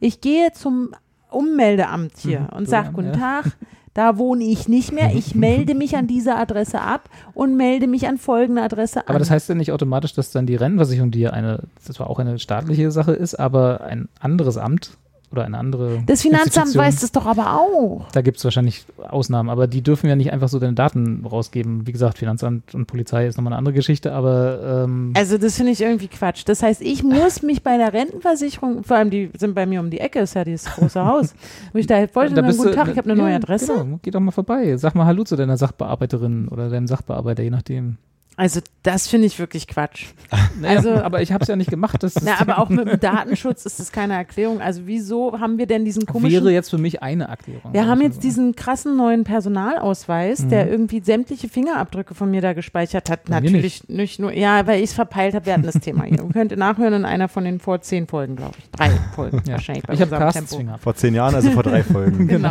[0.00, 0.90] Ich gehe zum
[1.30, 3.40] Ummeldeamt hier Mhm, und sage, guten ja.
[3.40, 3.56] Tag,
[3.94, 8.06] da wohne ich nicht mehr, ich melde mich an dieser Adresse ab und melde mich
[8.08, 9.04] an folgende Adresse an.
[9.08, 12.08] Aber das heißt ja nicht automatisch, dass dann die Rentenversicherung, die ja eine, das zwar
[12.10, 14.96] auch eine staatliche Sache ist, aber ein anderes Amt
[15.32, 16.02] oder eine andere.
[16.06, 18.06] das Finanzamt weiß das doch aber auch.
[18.12, 21.86] Da gibt es wahrscheinlich Ausnahmen, aber die dürfen ja nicht einfach so deine Daten rausgeben.
[21.86, 25.72] Wie gesagt, Finanzamt und Polizei ist nochmal eine andere Geschichte, aber ähm, Also das finde
[25.72, 26.42] ich irgendwie Quatsch.
[26.46, 29.90] Das heißt, ich muss mich bei der Rentenversicherung, vor allem die sind bei mir um
[29.90, 31.34] die Ecke, ist ja dieses große Haus,
[31.72, 33.72] wo ich da wollte, da guten du- Tag, ich habe eine ja, neue Adresse.
[33.74, 34.76] Genau, geh doch mal vorbei.
[34.76, 37.96] Sag mal Hallo zu deiner Sachbearbeiterin oder deinem Sachbearbeiter, je nachdem.
[38.36, 40.06] Also das finde ich wirklich Quatsch.
[40.60, 42.02] Naja, Also- aber ich habe es ja nicht gemacht.
[42.02, 44.60] Das Na, aber auch mit dem Datenschutz ist das keine Erklärung.
[44.60, 46.32] Also wieso haben wir denn diesen komischen...
[46.44, 47.72] wäre jetzt für mich eine Erklärung.
[47.74, 50.48] wir haben jetzt diesen krassen neuen Personalausweis, Mhm.
[50.48, 53.24] der irgendwie sämtliche Fingerabdrücke von mir da gespeichert hat.
[53.24, 54.18] Bei Natürlich nicht.
[54.18, 56.24] nur, ja, weil ich es verpeilt habe, wir hatten das Thema hier.
[56.24, 58.70] Und könnt ihr nachhören in einer von den vor zehn Folgen, glaube ich.
[58.70, 59.52] Drei Folgen Ja.
[59.54, 59.84] wahrscheinlich.
[59.84, 60.64] bei Ich habe unserem Carstens Tempo.
[60.64, 60.78] Finger.
[60.78, 62.26] Vor zehn Jahren, also vor drei Folgen.
[62.32, 62.50] Genau.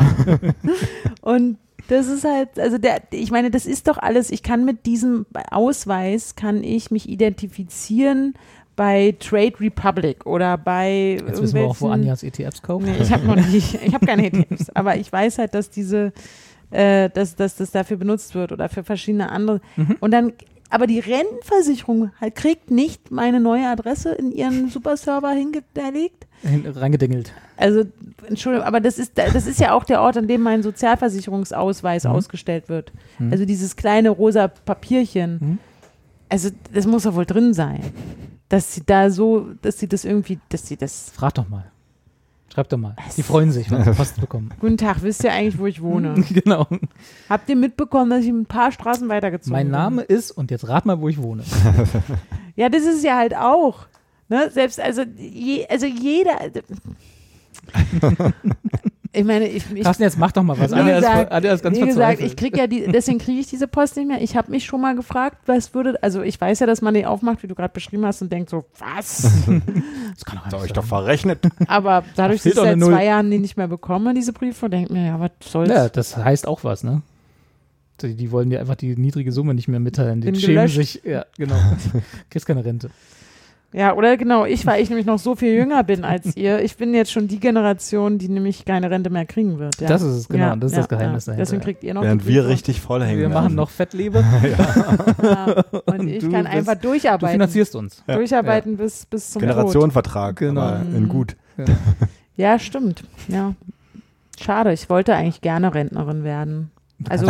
[1.22, 1.58] Und
[1.92, 5.26] das ist halt, also der, ich meine, das ist doch alles, ich kann mit diesem
[5.52, 8.34] Ausweis, kann ich mich identifizieren
[8.78, 12.86] bei Trade Republic oder bei Jetzt wissen wir auch, wo Anjas ETFs kauft.
[12.86, 16.14] Nee, ich habe noch nicht, ich habe keine ETFs, aber ich weiß halt, dass diese,
[16.70, 19.60] äh, dass, dass das dafür benutzt wird oder für verschiedene andere.
[19.76, 19.98] Mhm.
[20.00, 20.32] Und dann,
[20.72, 26.28] aber die Rentenversicherung halt kriegt nicht meine neue Adresse in ihren Superserver hingelegt.
[26.42, 27.32] Hin- Reingedingelt.
[27.58, 27.84] Also,
[28.28, 32.10] Entschuldigung, aber das ist, das ist ja auch der Ort, an dem mein Sozialversicherungsausweis Mhm.
[32.12, 32.92] ausgestellt wird.
[33.20, 33.32] Mhm.
[33.32, 35.38] Also dieses kleine rosa Papierchen.
[35.40, 35.58] Mhm.
[36.30, 37.82] Also, das muss doch wohl drin sein.
[38.50, 41.12] Dass sie da so, dass sie das irgendwie, dass sie das.
[41.14, 41.72] Frag doch mal.
[42.54, 42.96] Schreib doch mal.
[43.16, 44.54] Die freuen sich, wenn sie Post bekommen.
[44.60, 46.16] Guten Tag, wisst ihr eigentlich, wo ich wohne?
[46.30, 46.68] genau.
[47.30, 49.72] Habt ihr mitbekommen, dass ich ein paar Straßen weitergezogen Mein bin?
[49.72, 51.44] Name ist, und jetzt rat mal, wo ich wohne.
[52.58, 53.88] Ja, das ist ja halt auch.
[54.28, 54.52] Ne?
[54.52, 56.38] Selbst, also, je, also jeder.
[59.14, 60.72] Ich meine, ich, ich Carsten, jetzt mach doch mal was.
[60.72, 63.42] Wie Anja ist, gesagt, Anja ist ganz wie gesagt, ich krieg ja die, deswegen kriege
[63.42, 64.22] ich diese Post nicht mehr.
[64.22, 67.06] Ich habe mich schon mal gefragt, was würde, also ich weiß ja, dass man die
[67.06, 69.24] aufmacht, wie du gerade beschrieben hast und denkt so, was?
[70.14, 71.40] das kann doch euch doch verrechnet.
[71.68, 74.94] Aber dadurch, dass ich doch seit zwei Jahren die nicht mehr bekomme, diese Briefe, denke
[74.94, 75.70] mir, ja, was soll's?
[75.70, 77.02] Ja, das heißt auch was, ne?
[78.02, 80.22] Die, die wollen dir einfach die niedrige Summe nicht mehr mitteilen.
[80.22, 80.76] Die Bin schämen gelöscht.
[80.76, 81.02] sich.
[81.04, 81.56] Ja, genau.
[82.30, 82.90] Kriegst keine Rente.
[83.74, 86.62] Ja, oder genau, ich, weil ich nämlich noch so viel jünger bin als ihr.
[86.62, 89.80] Ich bin jetzt schon die Generation, die nämlich keine Rente mehr kriegen wird.
[89.80, 89.88] Ja.
[89.88, 90.44] Das ist es, genau.
[90.48, 91.32] Ja, das ist ja, das Geheimnis ja.
[91.32, 91.42] dahinter.
[91.46, 93.34] Deswegen kriegt ihr noch Während wir richtig voll hängen Wir werden.
[93.44, 94.24] machen noch Fettliebe.
[95.24, 95.64] Ja.
[95.86, 97.32] Und ich Du kann bist- einfach Du durcharbeiten.
[97.34, 98.04] finanzierst uns.
[98.08, 98.16] Ja.
[98.16, 99.40] durcharbeiten bis, bis zum.
[99.40, 100.76] Generationenvertrag, Genau.
[100.96, 101.36] in gut.
[102.38, 103.04] Ja, stimmt.
[103.28, 103.54] Ja.
[104.42, 106.72] Schade, ich wollte eigentlich gerne Rentnerin werden.
[107.10, 107.28] Also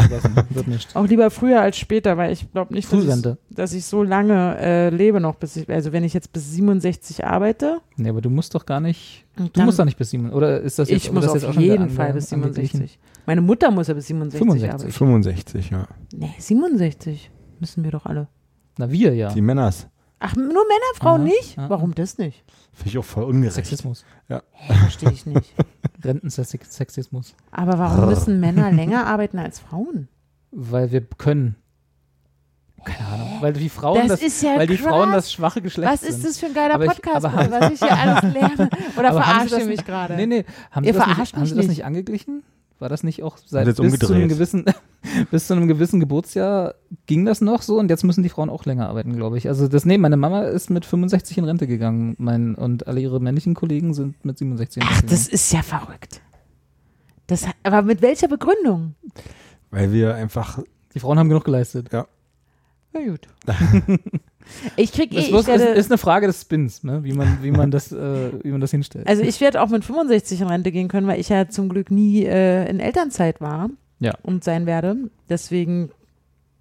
[0.94, 4.58] auch lieber früher als später, weil ich glaube nicht, dass ich, dass ich so lange
[4.60, 8.30] äh, lebe noch, bis ich, also wenn ich jetzt bis 67 arbeite, Nee, aber du
[8.30, 9.26] musst doch gar nicht.
[9.54, 10.32] Du musst doch nicht bis 7.
[10.32, 12.80] Oder ist das jetzt ich muss das jetzt auch auf jeden Fall bis angeglichen?
[12.80, 13.00] 67.
[13.26, 14.74] Meine Mutter muss ja bis 67 65.
[14.74, 14.92] arbeiten.
[14.92, 15.88] 65, ja.
[16.14, 18.28] Nee, 67 müssen wir doch alle.
[18.78, 19.32] Na, wir ja.
[19.34, 19.88] Die Männers.
[20.20, 21.58] Ach, nur Männer, Frauen Aha, nicht?
[21.58, 21.70] aha.
[21.70, 22.44] Warum das nicht?
[22.82, 23.56] Finde ich auch voll ungerecht.
[23.56, 24.04] Sexismus.
[24.28, 24.40] Hä,
[24.80, 25.54] verstehe ich nicht.
[26.04, 27.36] Rentensexismus.
[27.52, 30.08] Aber warum müssen Männer länger arbeiten als Frauen?
[30.52, 31.56] Weil wir können.
[32.84, 33.38] Keine Ahnung.
[33.42, 34.78] Weil die Frauen Das das, ist ja weil die.
[34.78, 36.10] Frauen das schwache Geschlecht Was sind.
[36.16, 38.70] ist das für ein geiler Aber ich- Podcast, aber- Bruder, was ich hier alles lerne?
[38.98, 40.16] Oder haben verarscht ihr mich gerade?
[40.16, 40.46] Nee, nee.
[40.72, 41.78] Haben Ihr Sie das, nicht, verarscht haben mich Sie das nicht.
[41.78, 42.44] nicht angeglichen?
[42.80, 44.66] War das nicht auch seit bis zu, einem gewissen,
[45.32, 46.76] bis zu einem gewissen Geburtsjahr
[47.06, 49.48] ging das noch so und jetzt müssen die Frauen auch länger arbeiten, glaube ich.
[49.48, 53.20] Also das, nee, meine Mama ist mit 65 in Rente gegangen mein, und alle ihre
[53.20, 56.22] männlichen Kollegen sind mit 67 in Ach, Rente das ist ja verrückt.
[57.28, 58.96] Das, aber mit welcher Begründung?
[59.70, 60.60] Weil wir einfach.
[60.94, 61.88] Die Frauen haben genug geleistet.
[61.92, 62.06] Na
[62.94, 63.28] gut.
[64.76, 67.04] ich krieg eh, Es ich ist, werde, ist eine Frage des Spins, ne?
[67.06, 69.08] wie, man, wie, man das, äh, wie man das hinstellt.
[69.08, 71.90] also ich werde auch mit 65 in Rente gehen können, weil ich ja zum Glück
[71.90, 73.70] nie äh, in Elternzeit war
[74.02, 74.14] Ja.
[74.24, 74.98] und sein werde.
[75.30, 75.92] Deswegen,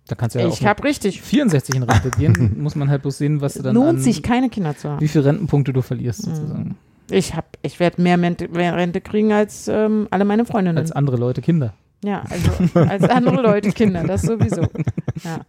[0.07, 3.19] da kannst du ja ich habe richtig, 64 in Rente gehen, muss man halt bloß
[3.19, 5.01] sehen, was du dann an, lohnt sich keine Kinder zu haben.
[5.01, 6.35] wie viele Rentenpunkte du verlierst, Mhm.
[6.35, 6.77] sozusagen.
[7.11, 10.79] Ich, hab, ich werde mehr mehr Rente kriegen als ähm, alle meine Freundinnen.
[10.79, 11.75] Als andere Leute Kinder.
[12.03, 14.63] Ja, also als andere Leute Kinder, das sowieso.
[15.23, 15.41] Ja.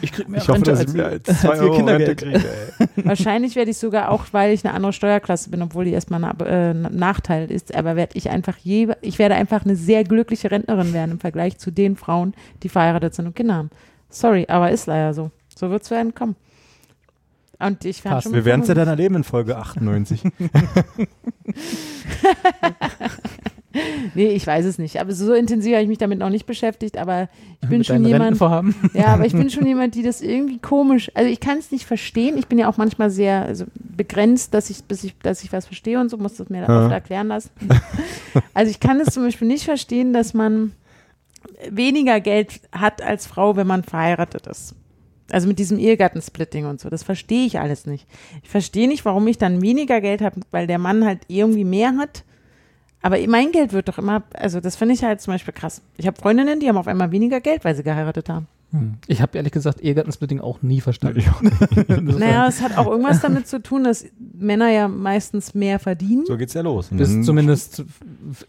[0.00, 2.42] Ich krieg mehr Ich hoffe, dass ich mehr als zwei ihr Euro Rente kriege.
[2.78, 2.88] ey.
[3.04, 6.40] Wahrscheinlich werde ich sogar auch, weil ich eine andere Steuerklasse bin, obwohl die erstmal ein
[6.40, 10.94] äh, Nachteil ist, aber werde ich einfach je, ich werde einfach eine sehr glückliche Rentnerin
[10.94, 12.32] werden im Vergleich zu den Frauen,
[12.62, 13.70] die verheiratet sind und Kinder haben.
[14.08, 15.30] Sorry, aber ist leider so.
[15.54, 16.34] So wird es werden kommen.
[17.58, 18.24] Und ich fand Passt.
[18.24, 20.22] schon Wir werden es ja dann erleben in Folge 98.
[24.14, 25.00] Nee, ich weiß es nicht.
[25.00, 26.96] Aber so intensiv habe ich mich damit noch nicht beschäftigt.
[26.96, 27.28] Aber
[27.62, 28.38] ich bin Mit schon jemand.
[28.94, 31.10] Ja, aber ich bin schon jemand, die das irgendwie komisch.
[31.14, 32.38] Also ich kann es nicht verstehen.
[32.38, 35.66] Ich bin ja auch manchmal sehr also begrenzt, dass ich, bis ich, dass ich was
[35.66, 36.84] verstehe und so muss das mir dann Ja.
[36.84, 37.50] oft erklären lassen.
[38.52, 40.72] Also ich kann es zum Beispiel nicht verstehen, dass man
[41.70, 44.74] weniger Geld hat als Frau, wenn man verheiratet ist.
[45.30, 46.90] Also mit diesem Ehegattensplitting und so.
[46.90, 48.06] Das verstehe ich alles nicht.
[48.42, 51.96] Ich verstehe nicht, warum ich dann weniger Geld habe, weil der Mann halt irgendwie mehr
[51.96, 52.24] hat.
[53.04, 55.82] Aber mein Geld wird doch immer, also das finde ich halt zum Beispiel krass.
[55.98, 58.46] Ich habe Freundinnen, die haben auf einmal weniger Geld, weil sie geheiratet haben.
[58.70, 58.94] Hm.
[59.08, 61.22] Ich habe ehrlich gesagt Ehegattensplitting auch nie verstanden.
[62.18, 64.06] Naja, es hat auch irgendwas damit zu tun, dass
[64.38, 66.24] Männer ja meistens mehr verdienen.
[66.24, 66.88] So geht's ja los.
[66.90, 67.22] Bis Mhm.
[67.24, 67.84] zumindest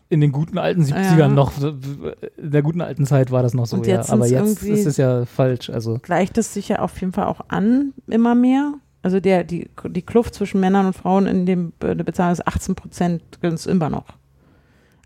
[0.07, 1.27] in den guten alten 70ern Ja.
[1.27, 3.97] noch, in der guten alten Zeit war das noch so, Und ja.
[3.97, 5.69] jetzt Aber sind's jetzt ist es ja falsch.
[5.69, 8.75] Also Gleicht es sich ja auf jeden Fall auch an, immer mehr.
[9.01, 13.21] Also der, die, die Kluft zwischen Männern und Frauen in dem Bezahlung ist 18 Prozent
[13.41, 14.05] ist immer noch.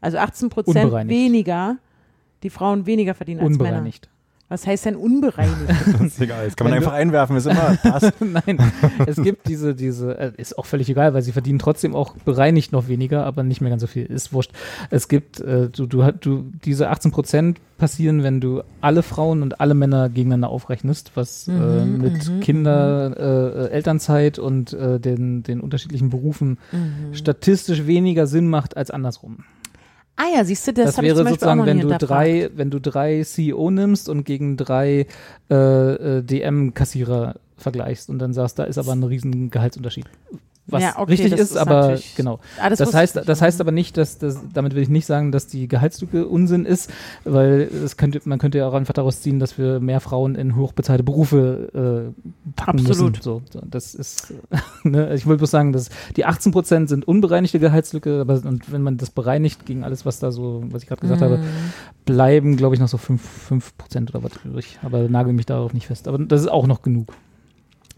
[0.02, 1.78] Also 18 Prozent weniger,
[2.43, 3.70] die Frauen weniger verdienen als Männer.
[3.70, 4.10] unbereinigt.
[4.52, 5.70] Was heißt denn unbereinigt?
[6.04, 6.45] ist egal.
[6.45, 8.14] Das kann man Wenn einfach einwerfen, ist immer passt.
[8.20, 8.58] Nein,
[9.06, 12.72] es gibt diese, diese, äh, ist auch völlig egal, weil sie verdienen trotzdem auch bereinigt
[12.72, 14.08] noch weniger, aber nicht mehr ganz so viel.
[14.08, 14.52] Ist wurscht.
[14.89, 19.62] Es gibt, äh, du, du, du, diese 18 Prozent passieren, wenn du alle Frauen und
[19.62, 25.00] alle Männer gegeneinander aufrechnest, was äh, Mhm, mit mhm, Kinder, äh, äh, Elternzeit und äh,
[25.00, 27.14] den, den unterschiedlichen Berufen Mhm.
[27.14, 29.43] statistisch weniger Sinn macht als andersrum.
[30.20, 33.72] Ah ja, siehst du, das, Das, wäre sozusagen, wenn du drei, wenn du drei CEO
[33.72, 35.07] nimmst und gegen drei
[35.49, 40.05] äh, äh, DM-Kassierer vergleichst und dann sagst, da ist aber ein riesen Gehaltsunterschied.
[40.72, 42.39] Was Ja, okay, richtig das ist, ist aber genau.
[42.61, 45.32] Ah, Das, wusste heißt, das heißt aber nicht, dass das, damit will ich nicht sagen,
[45.32, 46.91] dass die Gehaltslücke Unsinn ist,
[47.26, 50.55] weil es könnte, man könnte ja auch einfach daraus ziehen, dass wir mehr Frauen in
[50.55, 53.11] hochbezahlte Berufe äh, packen Absolut.
[53.13, 53.22] müssen.
[53.24, 54.34] So, so, das ist,
[54.84, 58.82] ne, ich wollte bloß sagen, dass die 18 Prozent sind unbereinigte Gehaltslücke, aber und wenn
[58.82, 61.43] man das bereinigt gegen alles, was da so, was ich gerade gesagt habe, Mhm.
[62.05, 64.80] bleiben, glaube ich, noch so 5, 5 Prozent oder was übrig.
[64.84, 66.07] Aber nagel mich darauf nicht fest.
[66.07, 67.13] Aber das ist auch noch genug.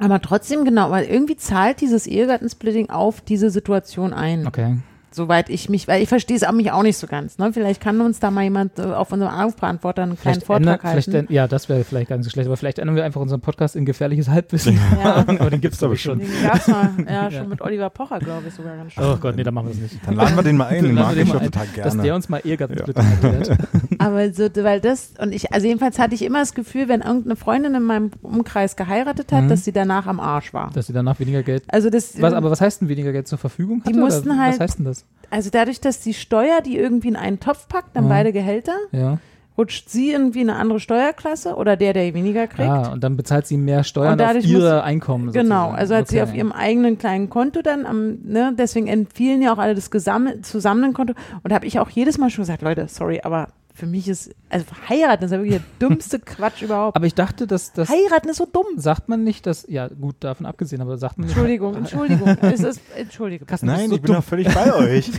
[0.02, 4.48] Aber trotzdem, genau, weil irgendwie zahlt dieses Ehegattensplitting auf diese Situation ein.
[4.48, 4.78] Okay.
[5.14, 7.38] Soweit ich mich, weil ich verstehe es auch mich auch nicht so ganz.
[7.38, 7.52] Ne?
[7.52, 10.92] Vielleicht kann uns da mal jemand äh, auf unserem Anrufbeantworter einen kleinen Vielleicht ändern, Vortrag
[10.92, 11.34] vielleicht, halten.
[11.34, 13.76] ja, das wäre vielleicht gar nicht so schlecht, aber vielleicht ändern wir einfach unseren Podcast
[13.76, 14.80] in gefährliches Halbwissen.
[15.04, 15.16] Ja.
[15.28, 16.20] aber den gibt's glaube ich schon.
[16.20, 17.48] Den gab's mal, ja, schon Ja.
[17.50, 19.04] mit Oliver Pocher, glaube ich, sogar ganz schön.
[19.04, 20.00] Oh Gott, nee, dann machen wir es nicht.
[20.06, 21.68] Dann laden wir den mal ein, den Laden wir mag den ich mal schon total
[21.84, 22.16] Dass der gerne.
[22.16, 23.58] uns mal Ehegattensplitting erklärt.
[24.00, 27.36] Aber so, weil das, und ich, also jedenfalls hatte ich immer das Gefühl, wenn irgendeine
[27.36, 29.50] Freundin in meinem Umkreis geheiratet hat, Mhm.
[29.50, 30.72] dass sie danach am Arsch war.
[30.74, 31.64] Dass sie danach weniger Geld.
[31.68, 33.92] Also das, Was, aber was heißt denn weniger Geld zur Verfügung hatte?
[33.92, 35.01] Die mussten oder halt- Was heißt denn das?
[35.30, 38.10] Also dadurch, dass die Steuer die irgendwie in einen Topf packt, dann Mhm.
[38.10, 39.18] beide Gehälter, Ja.
[39.58, 42.68] rutscht sie irgendwie in eine andere Steuerklasse oder der, der weniger kriegt.
[42.70, 45.32] Ah, und dann bezahlt sie mehr Steuern Und auf ihre muss- Einkommen.
[45.32, 45.76] Genau, sozusagen.
[45.76, 46.30] also hat sie Okay.
[46.30, 50.46] auf ihrem eigenen kleinen Konto dann am, ne, deswegen empfehlen ja auch alle das gesammelt,
[50.46, 51.14] zusammen Konto.
[51.44, 53.50] Und da habe ich auch jedes Mal schon gesagt, Leute, sorry, aber
[53.82, 56.96] für mich ist, also heiraten ist ja wirklich der dümmste Quatsch überhaupt.
[56.96, 58.68] Aber ich dachte, dass das heiraten ist so dumm.
[58.78, 61.36] sagt man nicht, dass ja gut davon abgesehen, aber sagt man nicht.
[61.36, 62.28] Entschuldigung, Entschuldigung.
[62.44, 62.80] es ist,
[63.12, 64.16] du bist Nein, so ich bin dumm.
[64.18, 65.10] doch völlig bei euch.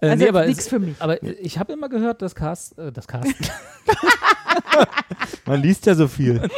[0.00, 0.96] Äh, Also nee, aber, nichts für mich.
[0.98, 3.32] aber ich habe immer gehört, dass Carsten, äh, dass Carsten,
[5.46, 6.48] Man liest ja so viel.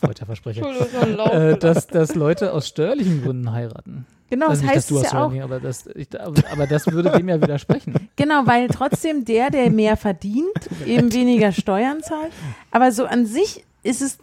[0.00, 4.06] Falscher Versprecher, äh, dass, dass Leute aus steuerlichen Gründen heiraten.
[4.28, 5.44] Genau, also das nicht, dass heißt du ja auch.
[5.44, 7.94] aber das, ich, aber, das würde dem ja widersprechen.
[8.16, 10.46] Genau, weil trotzdem der, der mehr verdient,
[10.86, 12.32] eben weniger Steuern zahlt.
[12.70, 14.18] Aber so an sich ist es,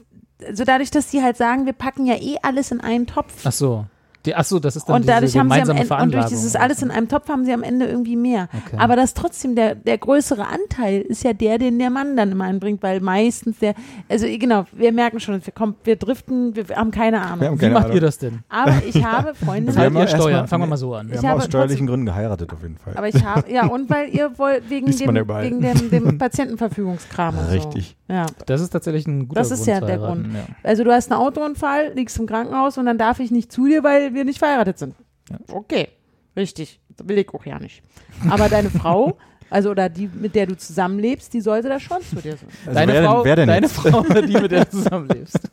[0.51, 3.34] so dadurch, dass die halt sagen, wir packen ja eh alles in einen Topf.
[3.43, 3.86] Ach so.
[4.26, 6.26] Die, ach so, das ist dann Und dadurch diese haben sie am Ende, und durch
[6.28, 8.47] dieses alles in einem Topf haben sie am Ende irgendwie mehr.
[8.53, 8.78] Okay.
[8.78, 12.45] Aber das trotzdem, der, der größere Anteil ist ja der, den der Mann dann immer
[12.45, 13.74] einbringt, weil meistens der,
[14.09, 17.41] also genau, wir merken schon, wir, kommen, wir driften, wir haben keine Ahnung.
[17.41, 17.95] Wir haben Wie keine macht Ahnung.
[17.97, 18.39] ihr das denn?
[18.47, 20.41] Aber ich habe Freundinnen, Zahlt haben ihr erst Steuern?
[20.41, 21.07] mal- Fangen wir mal so an.
[21.09, 22.93] Wir Ich haben habe aus steuerlichen trotzdem- Gründen geheiratet, auf jeden Fall.
[22.95, 26.17] aber ich habe, ja, und weil ihr wollt, wegen Liest ja dem, wegen dem, dem
[26.17, 27.97] Patientenverfügungskram und Richtig.
[28.07, 28.13] so.
[28.13, 28.26] Ja.
[28.45, 30.28] Das ist tatsächlich ein guter Das ist Grund ja der Grund.
[30.34, 30.41] Ja.
[30.61, 33.84] Also du hast einen Autounfall, liegst im Krankenhaus und dann darf ich nicht zu dir,
[33.84, 34.95] weil wir nicht verheiratet sind.
[35.30, 35.38] Ja.
[35.51, 35.88] Okay,
[36.36, 36.80] richtig.
[36.97, 37.82] Das will ich auch ja nicht.
[38.30, 39.18] Aber deine Frau,
[39.49, 42.49] also oder die, mit der du zusammenlebst, die sollte da schon zu dir sein.
[42.66, 43.76] Also deine wer, denn- Frau, wer denn deine jetzt?
[43.76, 45.39] Frau, die mit der du zusammenlebst.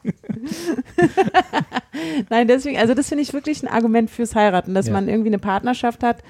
[2.30, 4.92] Nein, deswegen, also das finde ich wirklich ein Argument fürs Heiraten, dass Ja.
[4.92, 6.22] man irgendwie eine Partnerschaft hat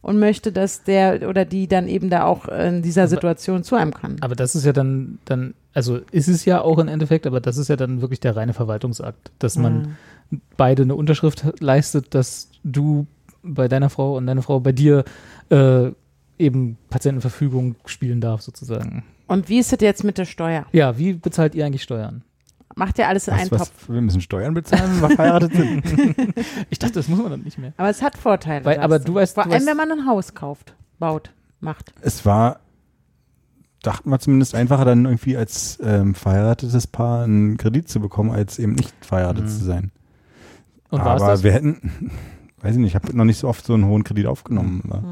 [0.00, 3.74] und möchte, dass der oder die dann eben da auch in dieser Aber- Situation zu
[3.76, 4.16] einem kann.
[4.20, 7.56] Aber das ist ja dann, dann, also ist es ja auch im Endeffekt, aber das
[7.58, 9.96] ist ja dann wirklich der reine Verwaltungsakt, dass man Mhm.
[10.56, 13.06] Beide eine Unterschrift leistet, dass du
[13.42, 15.04] bei deiner Frau und deine Frau bei dir
[15.50, 15.90] äh,
[16.38, 19.04] eben Patientenverfügung spielen darf, sozusagen.
[19.26, 20.66] Und wie ist das jetzt mit der Steuer?
[20.72, 22.22] Ja, wie bezahlt ihr eigentlich Steuern?
[22.76, 23.88] Macht ja alles in Was, einen was, Topf.
[23.88, 26.24] wir müssen Steuern bezahlen, wenn wir verheiratet sind.
[26.70, 27.72] Ich dachte, das muss man dann nicht mehr.
[27.76, 28.64] Aber es hat Vorteile.
[28.64, 31.92] Weil- aber du weißt- Vor du allem, weißt- wenn man ein Haus kauft, baut, macht.
[32.02, 32.60] es war,
[33.82, 38.58] dachten wir zumindest einfacher, dann irgendwie als ähm, verheiratetes Paar einen Kredit zu bekommen, als
[38.58, 39.48] eben nicht verheiratet Mhm.
[39.48, 39.90] zu sein.
[40.90, 41.42] Und war es Aber das?
[41.42, 42.10] wir hätten,
[42.62, 44.82] weiß ich nicht, ich habe noch nicht so oft so einen hohen Kredit aufgenommen.
[44.88, 45.02] aber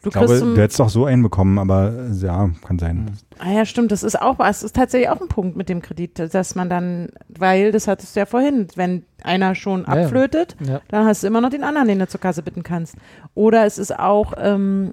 [0.00, 2.96] Du Ich glaube, du hättest doch so einen bekommen, aber äh, ja, kann sein.
[2.98, 3.06] Mhm.
[3.40, 6.32] ah ja, stimmt, das ist auch, es ist tatsächlich auch ein Punkt mit dem Kredit,
[6.32, 10.04] dass man dann, weil, das hattest du ja vorhin, wenn einer schon Ja, ja.
[10.04, 10.80] abflötet, Ja.
[10.88, 12.94] dann hast du immer noch den anderen, den du zur Kasse bitten kannst.
[13.34, 14.92] Oder es ist auch, ähm,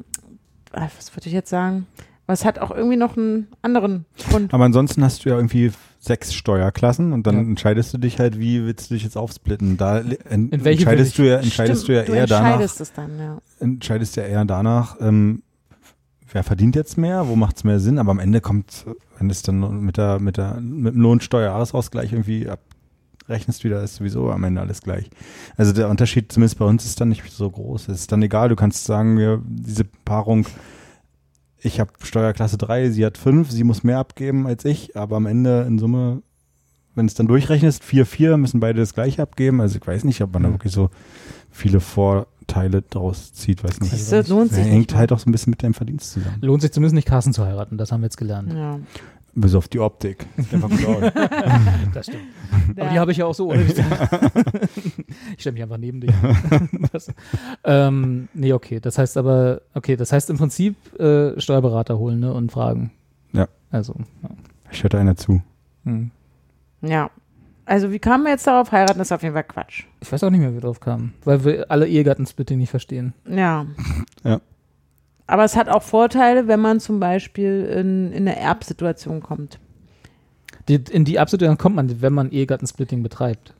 [0.73, 1.85] ah, was würde ich jetzt sagen?
[2.27, 4.53] Was hat auch irgendwie noch einen anderen Grund.
[4.53, 7.41] Aber ansonsten hast du ja irgendwie sechs Steuerklassen und dann Ja.
[7.41, 9.77] entscheidest du dich halt, wie willst du dich jetzt aufsplitten.
[9.77, 12.81] Da en In welche entscheidest du ja, entscheidest Stimmt, du ja eher du danach, entscheidest
[12.81, 13.37] es dann, ja.
[13.59, 15.43] entscheidest ja eher danach, ähm,
[16.31, 18.85] wer verdient jetzt mehr, wo macht es mehr Sinn, aber am Ende kommt,
[19.19, 24.31] wenn es dann mit der, mit der, mit dem Lohnsteuerjahresausgleich irgendwie abrechnest wieder, ist sowieso
[24.31, 25.09] am Ende alles gleich.
[25.57, 27.87] Also der Unterschied, zumindest bei uns, ist dann nicht so groß.
[27.89, 30.45] Es ist dann egal, du kannst sagen, mir diese Paarung,
[31.65, 35.25] ich habe Steuerklasse 3, sie hat 5, sie muss mehr abgeben als ich, aber am
[35.25, 36.21] Ende in Summe,
[36.93, 39.59] wenn es dann durchrechnest, 4, 4, müssen beide das gleiche abgeben.
[39.61, 40.53] Also ich weiß nicht, ob man da Mhm.
[40.53, 40.89] wirklich so
[41.51, 44.11] viele Vorteile draus zieht, weiß nicht.
[44.11, 46.37] Du, lohnt Das sich hängt nicht halt auch so ein bisschen mit deinem Verdienst zusammen.
[46.41, 48.53] Lohnt sich zumindest nicht, Carsten zu heiraten, das haben wir jetzt gelernt.
[48.53, 48.79] Ja.
[49.37, 50.25] Bis auf die Optik.
[51.93, 52.23] Das stimmt.
[52.77, 53.77] Aber die habe ich ja auch so dich.
[55.35, 56.11] ich stelle mich einfach neben dich.
[57.63, 58.79] ähm, nee, okay.
[58.79, 62.91] Das heißt aber, okay, das heißt im Prinzip äh, Steuerberater holen ne, und fragen.
[63.33, 63.47] Ja.
[63.71, 64.29] Also, ja.
[64.71, 65.41] Ich hörte einer zu.
[65.83, 66.11] Hm.
[66.81, 67.09] ja.
[67.65, 68.71] Also wie kamen wir jetzt darauf?
[68.71, 69.85] Heiraten ist auf jeden Fall Quatsch.
[70.01, 73.13] Ich weiß auch nicht mehr, wie wir drauf kamen, weil wir alle Ehegattensplitting nicht verstehen.
[73.27, 73.65] Ja.
[74.23, 74.39] Ja.
[75.27, 79.59] Aber es hat auch Vorteile, wenn man zum Beispiel in, in eine Erbsituation kommt.
[80.67, 83.53] Die, in die absolute kommt man, wenn man Ehegattensplitting betreibt.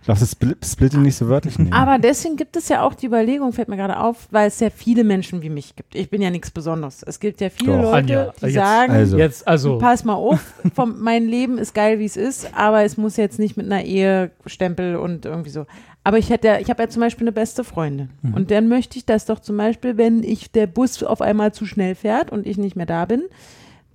[0.00, 1.72] Ich darf das Spl- Splitting nicht so wörtlich nehmen.
[1.72, 4.70] Aber deswegen gibt es ja auch die Überlegung, fällt mir gerade auf, weil es ja
[4.70, 5.96] viele Menschen wie mich gibt.
[5.96, 7.02] Ich bin ja nichts Besonderes.
[7.04, 7.82] Es gibt ja viele Doch.
[7.82, 9.18] Leute, Anja, die jetzt- sagen, also.
[9.18, 12.96] Jetzt, also, pass mal auf, vom, mein Leben ist geil, wie es ist, aber es
[12.96, 15.66] muss jetzt nicht mit einer Ehestempel und irgendwie so.
[16.06, 18.10] Aber ich hätte ich habe ja zum Beispiel eine beste Freundin.
[18.22, 18.34] Mhm.
[18.34, 21.66] Und dann möchte ich das doch zum Beispiel, wenn ich der Bus auf einmal zu
[21.66, 23.24] schnell fährt und ich nicht mehr da bin,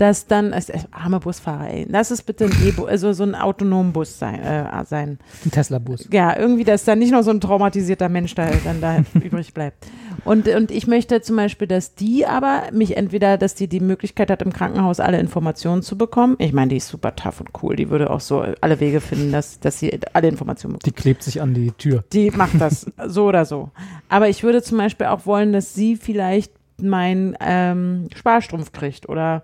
[0.01, 3.93] dass dann, äh, arme Busfahrer, ey, lass es bitte ein E-Bus, also so ein autonomen
[3.93, 5.19] Bus sein, äh, sein.
[5.45, 6.09] ein Tesla-Bus.
[6.11, 9.85] Ja, irgendwie, dass dann nicht noch so ein traumatisierter Mensch da dann da übrig bleibt.
[10.25, 14.31] Und, und ich möchte zum Beispiel, dass die aber mich entweder, dass die die Möglichkeit
[14.31, 16.35] hat, im Krankenhaus alle Informationen zu bekommen.
[16.39, 17.75] Ich meine, die ist super tough und cool.
[17.75, 20.97] Die würde auch so alle Wege finden, dass, dass sie alle Informationen bekommt.
[20.97, 22.03] Die klebt sich an die Tür.
[22.11, 23.69] Die macht das so oder so.
[24.09, 29.43] Aber ich würde zum Beispiel auch wollen, dass sie vielleicht meinen ähm, Sparstrumpf kriegt oder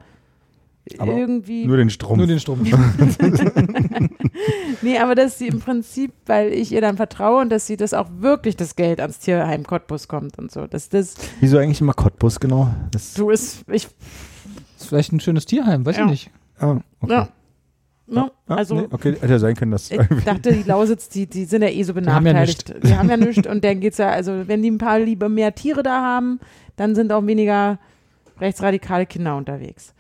[0.99, 1.65] Aber irgendwie.
[1.65, 2.17] Nur den Strom.
[2.17, 2.61] Nur den Strom.
[4.81, 7.93] Nee, aber dass sie im Prinzip, weil ich ihr dann vertraue und dass sie das
[7.93, 10.67] auch wirklich das Geld ans Tierheim Cottbus kommt und so.
[10.67, 12.69] Dass das, Wieso eigentlich immer Cottbus genau?
[12.91, 16.05] Das, du ist, ich, ist vielleicht ein schönes Tierheim, weiß Ja.
[16.05, 16.31] ich nicht.
[16.59, 17.13] ah, okay.
[17.13, 17.29] ja.
[18.09, 18.31] Ne?
[18.47, 21.43] Ah, Also, nee, okay, hätte ja sein können, dass ich dachte, die Lausitz, die, die
[21.43, 22.73] sind ja eh so ja benachteiligt.
[22.83, 23.45] Die haben ja nichts.
[23.47, 26.39] Und dann geht's ja, also wenn die ein paar lieber mehr Tiere da haben,
[26.77, 27.79] dann sind auch weniger
[28.39, 29.93] rechtsradikale Kinder unterwegs.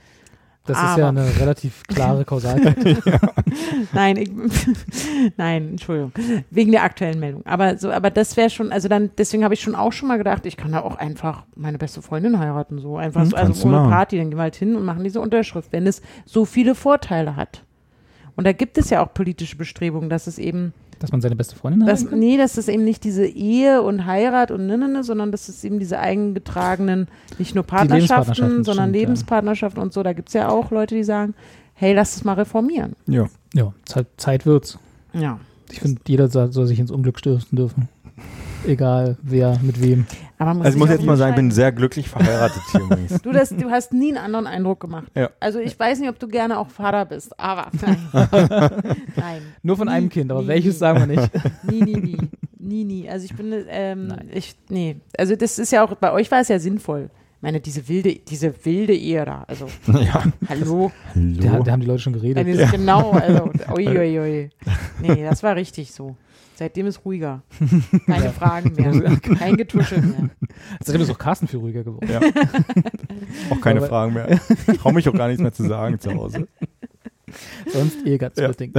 [0.67, 2.97] Das ist ja Aber- eine relativ klare Kausalkette.
[3.93, 4.29] Nein, ich,
[5.37, 6.11] nein, Entschuldigung,
[6.51, 7.45] wegen der aktuellen Meldung.
[7.45, 10.17] Aber so, aber das wäre schon, also dann, deswegen habe ich schon auch schon mal
[10.17, 13.63] gedacht, ich kann da auch einfach meine beste Freundin heiraten, so einfach, Hm, so, also
[13.67, 13.89] ohne machen.
[13.91, 17.35] Party, dann gehen wir halt hin und machen diese Unterschrift, wenn es so viele Vorteile
[17.35, 17.63] hat.
[18.35, 21.55] Und da gibt es ja auch politische Bestrebungen, dass es eben, Dass man seine beste
[21.55, 21.89] Freundin hat.
[21.89, 25.31] dass, nee, dass es eben nicht diese Ehe und Heirat und ne, ne, ne, sondern
[25.31, 29.01] dass es eben diese eingetragenen, nicht nur Lebenspartnerschaften, Partnerschaften, sondern stimmt, ja.
[29.01, 31.35] Lebenspartnerschaften und so, da gibt es ja auch Leute, die sagen,
[31.73, 32.95] hey, lass es mal reformieren.
[33.05, 33.27] Ja.
[33.53, 34.77] Ja, Zeit, Zeit wird's.
[35.13, 35.39] Ja.
[35.71, 37.89] Ich finde, jeder soll sich ins Unglück stürzen dürfen.
[38.65, 40.05] Egal, wer, mit wem.
[40.39, 43.21] Also ich muss jetzt mal sagen, ich bin sehr glücklich verheiratet hier übrigens.
[43.21, 45.07] Du, das, du hast nie einen anderen Eindruck gemacht.
[45.15, 45.29] Ja.
[45.39, 47.97] Also ich weiß nicht, ob du gerne auch Vater bist, aber nein.
[49.15, 49.41] nein.
[49.63, 50.79] Nur von Nie, einem Kind, aber nie, welches nie.
[50.79, 51.31] sagen wir nicht.
[51.63, 52.17] Nie, nie, nie.
[52.59, 53.09] Nie, nie.
[53.09, 54.29] Also ich bin, ähm, Nein.
[54.33, 54.97] ich, nee.
[55.17, 57.09] Also das ist ja auch, bei euch war es ja sinnvoll.
[57.37, 60.23] Ich meine, diese wilde, diese wilde Ehe da, also Ja.
[60.49, 60.91] hallo.
[61.13, 61.63] Da, Hallo.
[61.63, 62.47] da haben die Leute schon geredet.
[62.47, 62.71] Ja.
[62.71, 64.49] Genau, also uiuiui.
[65.01, 66.15] Nee, das war richtig so.
[66.55, 67.43] Seitdem ist ruhiger.
[68.07, 69.15] Keine Fragen mehr.
[69.19, 70.29] Kein Getuschel mehr.
[70.83, 72.09] Seitdem ist auch Carsten viel ruhiger geworden.
[72.11, 72.19] Ja.
[73.51, 74.39] auch keine Aber- Fragen mehr.
[74.67, 76.47] Ich traue mich auch gar nichts mehr zu sagen zu Hause.
[77.71, 78.47] Sonst eh ganz Ja.
[78.47, 78.75] bedingt.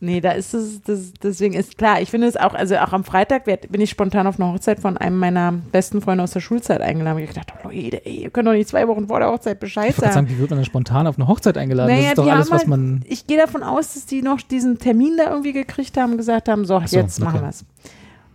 [0.00, 3.02] Nee, da ist es, das, deswegen ist klar, ich finde es auch, also auch am
[3.02, 6.38] Freitag werd, bin ich spontan auf eine Hochzeit von einem meiner besten Freunde aus der
[6.40, 7.18] Schulzeit eingeladen.
[7.18, 9.90] Ich dachte, oh, Leute, ey, ihr könnt doch nicht zwei Wochen vor der Hochzeit Bescheid
[9.90, 10.26] Ich wollte sagen.
[10.26, 11.90] sagen, wie wird man denn spontan auf eine Hochzeit eingeladen?
[11.90, 13.04] Naja, das ist doch alles, haben was halt- man.
[13.08, 16.48] Ich gehe davon aus, dass die noch diesen Termin da irgendwie gekriegt haben und gesagt
[16.48, 17.44] haben, so, so, jetzt machen okay.
[17.46, 17.64] wir es.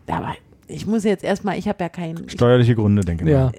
[0.08, 0.34] Aber
[0.68, 2.26] ich muss jetzt erstmal, ich habe ja keinen.
[2.26, 3.46] Ich, Steuerliche Gründe, denke ich Ja.
[3.46, 3.52] mal.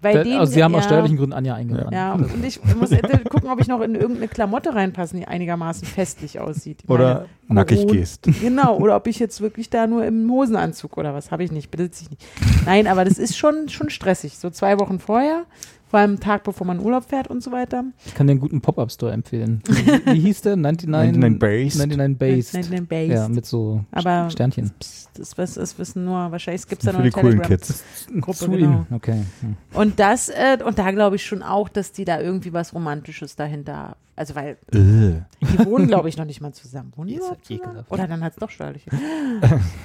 [0.00, 1.92] Bei Da, denen, also sie haben ja, aus steuerlichen Gründen Anja eingeladen.
[1.92, 2.90] Ja, und ich muss
[3.28, 6.80] gucken, ob ich noch in irgendeine Klamotte reinpasse, die einigermaßen festlich aussieht.
[6.84, 8.26] Ich Oder meine, nackig Corona- gehst.
[8.40, 11.70] Genau, oder ob ich jetzt wirklich da nur im Hosenanzug oder was habe ich nicht,
[11.70, 12.24] besitze ich nicht.
[12.66, 14.38] Nein, aber das ist schon, schon stressig.
[14.38, 15.44] So zwei Wochen vorher,
[15.90, 17.82] vor allem einen Tag, bevor man in Urlaub fährt und so weiter.
[18.06, 19.60] Ich kann dir einen guten Pop-Up-Store empfehlen.
[19.66, 20.54] Wie, wie hieß der?
[20.54, 21.78] 99, 99 Based.
[21.78, 22.54] 99 Based.
[22.54, 23.12] Nein, nein, Based.
[23.12, 24.70] Ja, mit so Aber Sternchen.
[25.14, 27.58] Das, was, das wissen nur, wahrscheinlich gibt es da noch die eine coolen Telegram.
[27.58, 27.84] Kids.
[28.20, 28.86] Gruppe, Zu genau.
[28.88, 28.94] ihm.
[28.94, 29.24] Okay.
[29.40, 29.56] Hm.
[29.72, 33.34] Und das, äh, und da glaube ich schon auch, dass die da irgendwie was Romantisches
[33.34, 35.22] dahinter, also weil Äh.
[35.40, 36.92] die wohnen, glaube ich, noch nicht mal zusammen.
[36.94, 37.62] Wohnen die überhaupt zusammen?
[37.68, 37.90] ekelhaft.
[37.90, 38.84] Oder dann hat es doch steuerlich.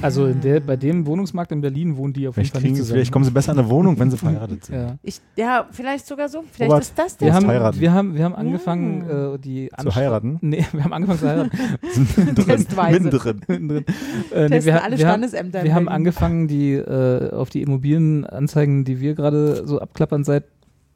[0.01, 2.75] Also in der, bei dem Wohnungsmarkt in Berlin wohnen die auf jeden Vielleicht, Fall nicht
[2.77, 2.95] zusammen.
[2.95, 4.75] vielleicht kommen sie besser in eine Wohnung, wenn sie verheiratet sind.
[4.75, 4.95] ja.
[5.01, 6.43] Ich, ja, vielleicht sogar so.
[6.51, 7.79] Vielleicht Robert, ist das Wir der haben, heiraten.
[7.79, 9.35] wir haben, wir haben angefangen, Mm.
[9.35, 10.37] äh, die Zu Anstra- heiraten?
[10.41, 11.51] Nee, wir haben angefangen zu heiraten.
[12.45, 12.99] Testweise.
[12.99, 13.41] Minderen.
[13.47, 13.85] Mittendrin.
[14.33, 15.63] äh, nee, wir, alle wir, haben, Standesämter.
[15.63, 20.43] wir haben angefangen, die äh, auf die Immobilienanzeigen, die wir gerade so abklappern seit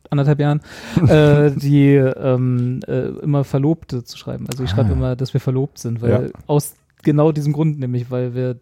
[0.10, 0.62] anderthalb Jahren,
[1.08, 4.48] äh, die ähm, äh, immer Verlobte zu schreiben.
[4.50, 4.94] Also ich schreibe Ah.
[4.94, 6.22] immer, dass wir verlobt sind, weil Ja.
[6.48, 8.58] aus genau diesem Grund nämlich, weil wir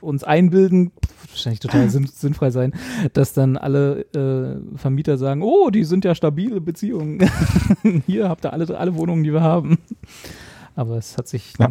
[0.00, 0.92] uns einbilden,
[1.28, 2.72] wahrscheinlich total sinn, sinnfrei sein,
[3.12, 7.18] dass dann alle äh, Vermieter sagen, oh, die sind ja stabile Beziehungen.
[8.06, 9.78] Hier habt ihr alle, alle Wohnungen, die wir haben.
[10.76, 11.68] Aber es hat sich Ja.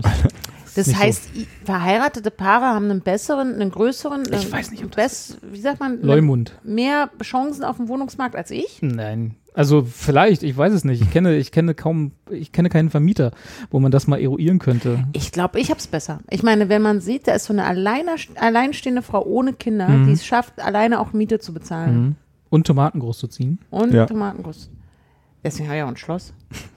[0.80, 1.04] Das nicht so.
[1.04, 4.96] heißt, i- verheiratete Paare haben einen besseren, einen größeren, Ich einen weiß nicht, ob das
[4.96, 6.54] bess, wie sagt man, Leumund.
[6.64, 8.80] mehr Chancen auf dem Wohnungsmarkt als ich?
[8.82, 9.36] Nein.
[9.54, 11.02] Also vielleicht, ich weiß es nicht.
[11.02, 13.32] Ich kenne, ich kenne kaum, ich kenne keinen Vermieter,
[13.72, 15.04] wo man das mal eruieren könnte.
[15.12, 16.20] Ich glaube, ich habe es besser.
[16.30, 20.06] Ich meine, wenn man sieht, da ist so eine alleine, alleinstehende Frau ohne Kinder, Mhm.
[20.06, 22.16] die es schafft, alleine auch Miete zu bezahlen Mhm.
[22.52, 23.60] Und Tomaten groß zu ziehen.
[23.70, 24.06] und Ja.
[24.06, 24.70] Tomatenguss.
[25.44, 26.34] Deswegen habe ich auch ein Schloss.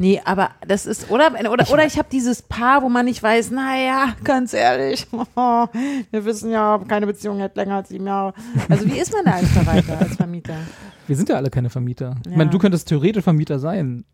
[0.00, 3.50] Nee, aber das ist, oder, oder, oder ich habe dieses Paar, wo man nicht weiß,
[3.50, 8.32] naja, ganz ehrlich, wir wissen ja, keine Beziehung hält länger als sieben Jahre.
[8.68, 10.54] Also wie ist man da als Verwalter, als Vermieter?
[11.08, 12.14] Wir sind ja alle keine Vermieter.
[12.26, 12.38] Ich Ja.
[12.38, 14.04] meine, du könntest theoretisch Vermieter sein.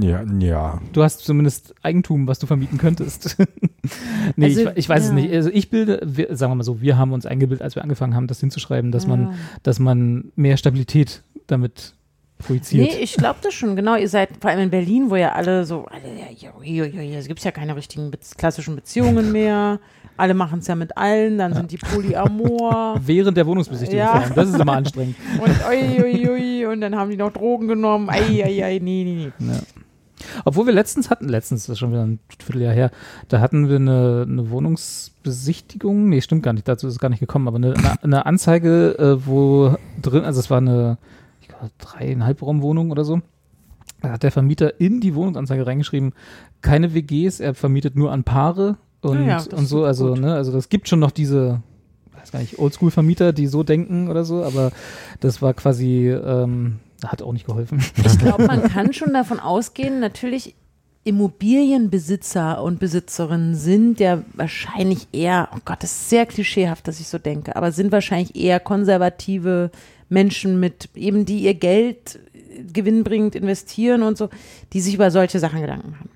[0.00, 0.80] Ja, ja.
[0.92, 3.36] Du hast zumindest Eigentum, was du vermieten könntest.
[4.36, 5.14] nee, Also, ich, ich weiß es ja.
[5.14, 5.32] nicht.
[5.34, 8.14] Also ich bilde, wir, sagen wir mal so, wir haben uns eingebildet, als wir angefangen
[8.14, 9.34] haben, das hinzuschreiben, dass man, Ja.
[9.64, 11.94] dass man mehr Stabilität damit
[12.42, 12.88] projiziert.
[12.88, 13.96] Nee, ich glaube das schon, genau.
[13.96, 17.18] Ihr seid vor allem in Berlin, wo ja alle so, alle, ja, ja, ja, ja,
[17.18, 19.80] es gibt ja keine richtigen klassischen Beziehungen mehr.
[20.16, 24.28] Alle machen es ja mit allen, dann sind die Polyamor Während der Wohnungsbesichtigung Ja.
[24.34, 25.16] Das ist immer anstrengend.
[25.42, 28.10] und ui, ui, ui, und dann haben die noch Drogen genommen.
[28.10, 29.52] Ei, ei, ei, nee, nee, nee.
[29.52, 29.60] Ja.
[30.44, 32.90] Obwohl wir letztens hatten, letztens, das ist schon wieder ein Vierteljahr her,
[33.28, 37.20] da hatten wir eine, eine Wohnungsbesichtigung, nee, stimmt gar nicht, dazu ist es gar nicht
[37.20, 40.98] gekommen, aber eine, eine, eine Anzeige, äh, wo drin, also es war eine,
[41.78, 43.20] dreieinhalb Raumwohnung oder so.
[44.00, 46.12] Da hat der Vermieter in die Wohnungsanzeige reingeschrieben,
[46.60, 50.20] keine WGs, er vermietet nur an Paare und, Ja, und so, also, gut.
[50.20, 51.62] ne, also das gibt schon noch diese,
[52.18, 54.72] weiß gar nicht, Oldschool-Vermieter, die so denken oder so, aber
[55.20, 57.82] das war quasi, ähm, hat auch nicht geholfen.
[58.04, 60.54] Ich glaube, man kann schon davon ausgehen, natürlich
[61.04, 67.08] Immobilienbesitzer und Besitzerinnen sind ja wahrscheinlich eher, oh Gott, das ist sehr klischeehaft, dass ich
[67.08, 69.70] so denke, aber sind wahrscheinlich eher konservative
[70.12, 72.20] Menschen mit eben, die ihr Geld
[72.72, 74.28] gewinnbringend investieren und so,
[74.72, 76.10] die sich über solche Sachen Gedanken machen.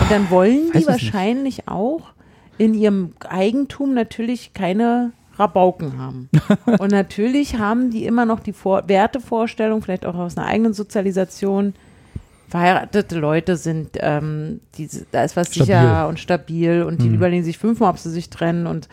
[0.00, 0.88] Und dann wollen die es nicht.
[0.88, 2.12] wahrscheinlich auch
[2.58, 6.28] in ihrem Eigentum natürlich keine Rabauken haben.
[6.78, 11.72] Und natürlich haben die immer noch die Vor Wertevorstellung, vielleicht auch aus einer eigenen Sozialisation.
[12.48, 15.66] Verheiratete Leute sind, ähm, die, da ist was Stabil.
[15.66, 17.14] sicher und stabil und die Hm.
[17.14, 18.66] überlegen sich fünfmal, ob sie sich trennen.
[18.66, 18.88] Und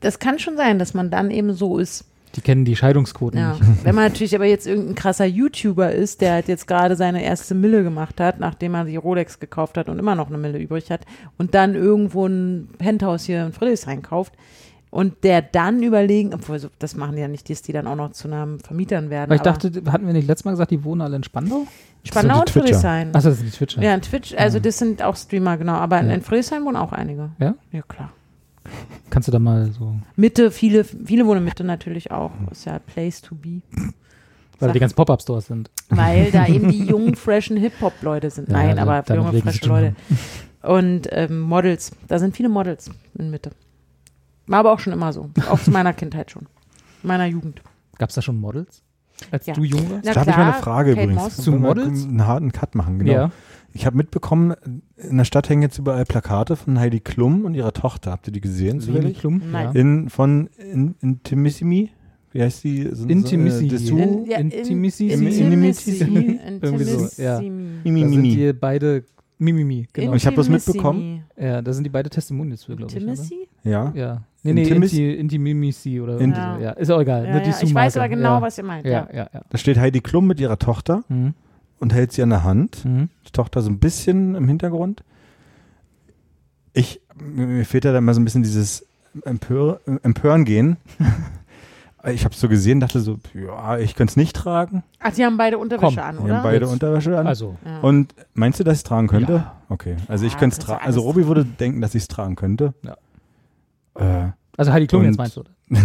[0.00, 2.09] das kann schon sein, dass man dann eben so ist.
[2.36, 3.54] Die kennen die Scheidungsquoten Ja.
[3.54, 3.84] nicht.
[3.84, 7.54] Wenn man natürlich aber jetzt irgendein krasser YouTuber ist, der halt jetzt gerade seine erste
[7.56, 10.90] Mille gemacht hat, nachdem er die Rolex gekauft hat und immer noch eine Mille übrig
[10.90, 11.00] hat
[11.38, 14.32] und dann irgendwo ein Penthouse hier in Friedrichshain kauft
[14.90, 17.96] und der dann überlegen, obwohl so- das machen die ja nicht, dass die dann auch
[17.96, 19.28] noch zu einem Vermietern werden.
[19.30, 21.66] Weil ich aber dachte, hatten wir nicht letztes Mal gesagt, die wohnen alle in Spandau?
[22.04, 22.50] Spandau und.
[22.50, 23.14] Friedrichshain.
[23.14, 23.82] Achso, das sind die Twitcher.
[23.82, 24.62] Ja, in Twitch, also Ja.
[24.62, 26.14] das sind auch Streamer, genau, aber in, Ja.
[26.14, 27.30] in Friedrichshain wohnen auch einige.
[27.38, 27.54] Ja?
[27.72, 28.10] Ja, klar.
[29.10, 29.96] Kannst du da mal so.
[30.16, 32.30] Mitte, viele, viele wohnen in Mitte natürlich auch.
[32.50, 33.60] Ist ja Place to be.
[34.58, 35.70] Weil Sag- die ganzen Pop-Up-Stores sind.
[35.88, 38.48] weil da eben die jungen, freshen Hip-Hop-Leute sind.
[38.48, 39.96] Ja, Nein, also aber junge, freshe Leute.
[40.62, 41.92] Und ähm, Models.
[42.08, 43.50] Da sind viele Models in Mitte.
[44.46, 45.30] War aber auch schon immer so.
[45.48, 46.46] Auch zu meiner Kindheit schon.
[47.02, 47.62] Meiner Jugend.
[47.98, 48.82] Gab es da schon Models?
[49.30, 49.54] Als Ja.
[49.54, 50.06] du jung warst?
[50.06, 51.22] Da habe ich mal eine Frage Kate übrigens.
[51.22, 51.36] Moss.
[51.36, 52.04] Zu Models?
[52.04, 53.12] Einen harten Cut machen, genau.
[53.12, 53.30] Ja.
[53.72, 54.54] Ich habe mitbekommen,
[54.96, 58.10] in der Stadt hängen jetzt überall Plakate von Heidi Klum und ihrer Tochter.
[58.10, 58.80] Habt ihr die gesehen?
[58.80, 59.18] Zufällig?
[59.18, 59.40] Klum?
[59.52, 59.66] Nein.
[59.74, 59.80] Ja.
[59.80, 61.90] In, von in, Intimissimi?
[62.32, 62.88] Wie heißt die?
[62.92, 63.58] So, Intimacy.
[63.58, 63.90] So, äh, Dessous?
[64.00, 65.08] In- ja, Intimacy?
[65.08, 66.38] Intimacy?
[66.62, 67.40] Irgendwie so, ja.
[67.40, 68.36] Mimi, Da sind Mimi.
[68.36, 69.04] die beide
[69.38, 70.10] Mimimi, genau.
[70.12, 71.24] Und ich hab bloß mitbekommen.
[71.40, 72.96] Ja, da sind die beide Testimonials für, glaube ich.
[72.96, 73.48] Intimacy?
[73.64, 73.92] Ja.
[73.96, 74.22] Ja.
[74.42, 76.24] Nee, nee, Inti, Intimimisi oder so.
[76.24, 77.24] Ja, ist auch egal.
[77.26, 77.54] Ja, ja.
[77.62, 78.42] Ich weiß aber genau, ja.
[78.42, 78.84] was ihr meint.
[78.86, 79.08] Ja, Ja.
[79.12, 79.40] ja, ja.
[79.48, 81.34] Da steht Heidi Klum mit ihrer Tochter Mhm.
[81.80, 82.84] Und hält sie an der Hand.
[82.84, 83.08] Mhm.
[83.26, 85.02] Die Tochter so ein bisschen im Hintergrund.
[86.72, 88.86] Ich, mir fehlt ja da immer so ein bisschen dieses
[89.24, 90.76] Empör, Empören gehen.
[92.06, 94.84] ich habe es so gesehen, dachte so, ja, ich könnte es nicht tragen.
[95.00, 96.36] Ach, die haben beide Unterwäsche Komm, an, Die oder?
[96.36, 96.72] haben beide Jetzt.
[96.72, 97.26] Unterwäsche an.
[97.26, 97.80] Also, ja.
[97.80, 99.32] Und meinst du, dass ich es tragen könnte?
[99.32, 99.56] Ja.
[99.68, 99.96] Okay.
[100.06, 100.84] Also ich Ja, könnte es tragen.
[100.84, 102.74] Also Robi würde denken, dass ich es tragen könnte.
[102.82, 102.96] Ja.
[104.26, 105.50] Äh, also Heidi Klum jetzt meinst du, oder?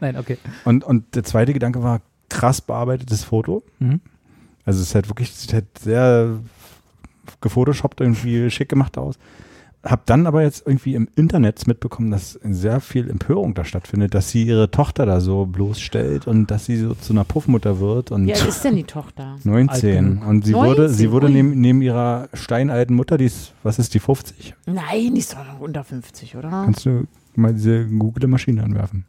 [0.00, 0.38] Nein, okay.
[0.64, 3.62] und, und der zweite Gedanke war krass bearbeitetes Foto.
[3.78, 4.00] Mhm.
[4.64, 6.38] Also es ist halt wirklich, sieht halt sehr
[7.40, 9.18] gefotoshoppt irgendwie schick gemacht aus.
[9.82, 14.28] Hab dann aber jetzt irgendwie im Internet mitbekommen, dass sehr viel Empörung da stattfindet, dass
[14.28, 18.26] sie ihre Tochter da so bloßstellt und dass sie so zu einer Puffmutter wird und
[18.26, 19.38] Wie alt ist denn die Tochter?
[19.42, 19.68] 19.
[19.70, 20.26] Alt genug.
[20.28, 23.94] Und sie 19, wurde, sie wurde neben, neben ihrer steinalten Mutter, die ist, was ist
[23.94, 24.54] die, 50?
[24.66, 26.50] Nein, die ist doch noch unter 50, oder?
[26.50, 27.04] Kannst du
[27.34, 29.06] mal diese Google-Maschine anwerfen?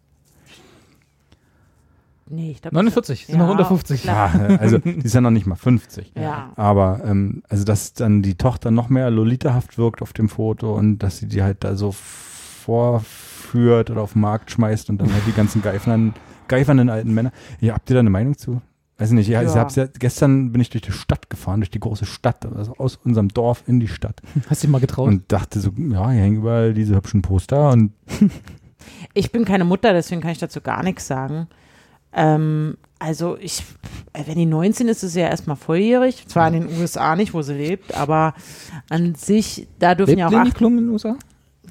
[2.31, 4.01] Nee, ich glaube 49, sind noch unter 50.
[4.03, 4.31] klar.
[4.49, 6.13] Ja, also die ist ja noch nicht mal 50.
[6.17, 6.51] Ja.
[6.55, 10.99] Aber ähm, also dass dann die Tochter noch mehr lolitahaft wirkt auf dem Foto und
[10.99, 15.23] dass sie die halt da so vorführt oder auf den Markt schmeißt und dann halt
[15.27, 16.13] die ganzen geifernden,
[16.47, 17.31] geifernden alten Männer.
[17.59, 18.61] Ja, habt ihr da eine Meinung zu?
[18.97, 19.55] Weiß nicht, ja, ich Ja.
[19.61, 22.97] hab's ja, gestern bin ich durch die Stadt gefahren, durch die große Stadt, also aus
[22.97, 25.07] unserem Dorf in die Stadt Hast du dich mal getraut?
[25.07, 27.93] und dachte so, ja, hier hängen überall diese hübschen Poster und
[29.13, 31.47] Ich bin keine Mutter, deswegen kann ich dazu gar nichts sagen.
[32.13, 33.63] Ähm, also ich,
[34.13, 36.27] äh, wenn die 19 ist, ist sie ja erstmal volljährig.
[36.27, 38.33] Zwar in den USA nicht, wo sie lebt, aber
[38.89, 41.15] an sich, da dürfen Lebt ja auch acht, Klum in den USA?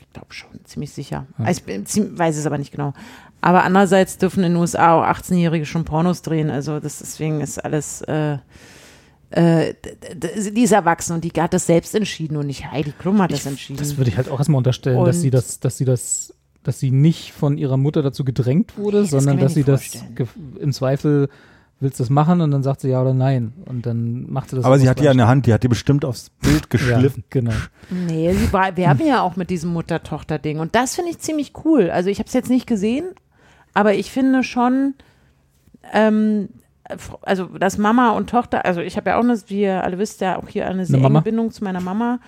[0.01, 1.27] ich glaube schon, ziemlich sicher.
[1.39, 1.51] Ja.
[1.51, 2.95] Ich bin, weiß es aber nicht genau.
[3.43, 6.51] Aber andererseits dürfen in den USA auch 18-Jährige schon Pornos drehen.
[6.51, 8.39] Also das, deswegen ist alles, äh,
[9.31, 9.75] äh,
[10.15, 13.47] die ist erwachsen und die hat das selbst entschieden und nicht Heidi Klum hat das
[13.47, 13.79] entschieden.
[13.79, 16.79] Das würde ich halt auch erstmal unterstellen, dass Und- sie das, dass sie das, dass
[16.79, 20.15] sie nicht von ihrer Mutter dazu gedrängt wurde, Nee, das sondern dass sie das vorstellen.
[20.17, 21.29] gef- im Zweifel
[21.83, 24.57] willst du das machen und dann sagt sie ja oder nein und dann macht sie
[24.57, 24.67] das.
[24.67, 25.29] aber sie hat die an der.
[25.29, 27.23] Hand, die hat die bestimmt aufs Bild geschliffen.
[27.23, 27.53] Ja, genau.
[27.89, 30.59] Nee, sie war, werben ja auch mit diesem Mutter-Tochter-Ding.
[30.59, 31.89] Und das finde ich ziemlich cool.
[31.91, 33.07] Also ich habe es jetzt nicht gesehen,
[33.73, 34.93] aber ich finde schon,
[35.95, 36.51] ähm,
[37.23, 40.21] also dass Mama und Tochter, also ich habe ja auch eine, wie ihr alle wisst,
[40.21, 42.19] ja auch hier eine sehr enge Bindung zu meiner Mama.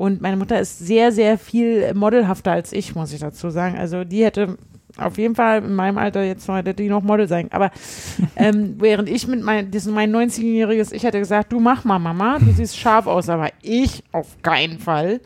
[0.00, 3.76] Und meine Mutter ist sehr, sehr viel modelhafter als ich, muss ich dazu sagen.
[3.76, 4.56] Also die hätte
[4.96, 7.52] auf jeden Fall in meinem Alter jetzt noch, hätte die noch Model sein.
[7.52, 7.70] Aber
[8.36, 12.38] ähm, während ich mit mein, das mein 19-jähriges, ich hätte gesagt, du mach mal Mama,
[12.38, 15.20] du siehst scharf aus, aber ich auf keinen Fall.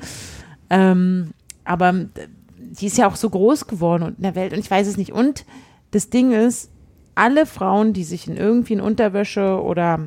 [0.70, 1.30] Ähm,
[1.64, 1.94] aber
[2.58, 4.96] die ist ja auch so groß geworden und in der Welt und ich weiß es
[4.96, 5.12] nicht.
[5.12, 5.46] Und
[5.92, 6.68] das Ding ist,
[7.14, 10.00] alle Frauen, die sich in irgendwie in Unterwäsche oder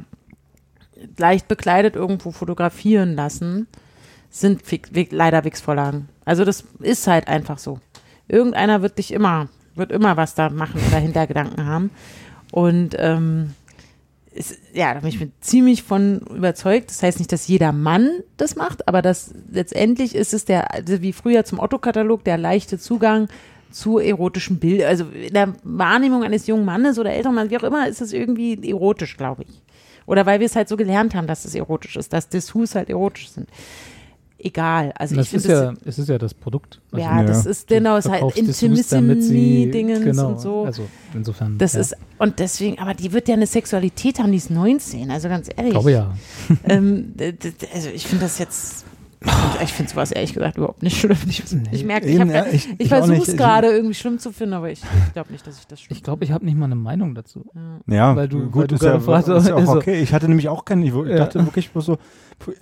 [1.15, 3.67] leicht bekleidet irgendwo fotografieren lassen,
[4.29, 4.61] sind
[5.11, 6.09] leider Wix-Vorlagen.
[6.25, 7.79] Also das ist halt einfach so.
[8.27, 11.91] Irgendeiner wird dich immer, wird immer was da machen oder Hintergedanken haben.
[12.51, 13.53] Und ähm,
[14.37, 16.89] ist, ja, da bin ich mir ziemlich von überzeugt.
[16.89, 21.01] Das heißt nicht, dass jeder Mann das macht, aber das letztendlich ist es der, also
[21.01, 23.27] wie früher zum Otto-Katalog, der leichte Zugang
[23.71, 24.87] zu erotischen Bildern.
[24.87, 28.13] Also in der Wahrnehmung eines jungen Mannes oder älteren Mannes, wie auch immer, ist es
[28.13, 29.61] irgendwie erotisch, glaube ich.
[30.05, 32.89] Oder weil wir es halt so gelernt haben, dass es erotisch ist, dass Dessous halt
[32.89, 33.49] erotisch sind.
[34.39, 34.93] Egal.
[34.95, 36.79] Also das ich ist finde ja, es ist ja das Produkt.
[36.91, 37.27] Also ja, Ja.
[37.27, 40.63] das ist genau, es ist halt Intimissimi-Dingens genau, und so.
[40.63, 40.83] Also
[41.13, 41.57] insofern.
[41.57, 41.79] Das ja.
[41.81, 45.49] ist, und deswegen, aber die wird ja eine Sexualität haben, die ist 19, also ganz
[45.49, 45.67] ehrlich.
[45.67, 46.13] Ich glaube ja.
[46.65, 47.13] Ähm,
[47.73, 48.85] also ich finde das jetzt,
[49.63, 51.17] ich finde sowas ehrlich gesagt überhaupt nicht schlimm.
[51.27, 54.69] Ich, ich merke, ich, ja, ich- ich, versuche es gerade irgendwie schlimm zu finden, aber
[54.69, 56.75] ich, ich glaube nicht, dass ich das schlimm Ich glaube, ich habe nicht mal eine
[56.75, 57.45] Meinung dazu.
[57.87, 59.99] Ja, Weil du- weil gut, du ist, ja, fragst, ist ja auch also- okay.
[60.01, 61.17] Ich hatte nämlich auch keine, ich Ja.
[61.17, 61.97] dachte wirklich bloß so,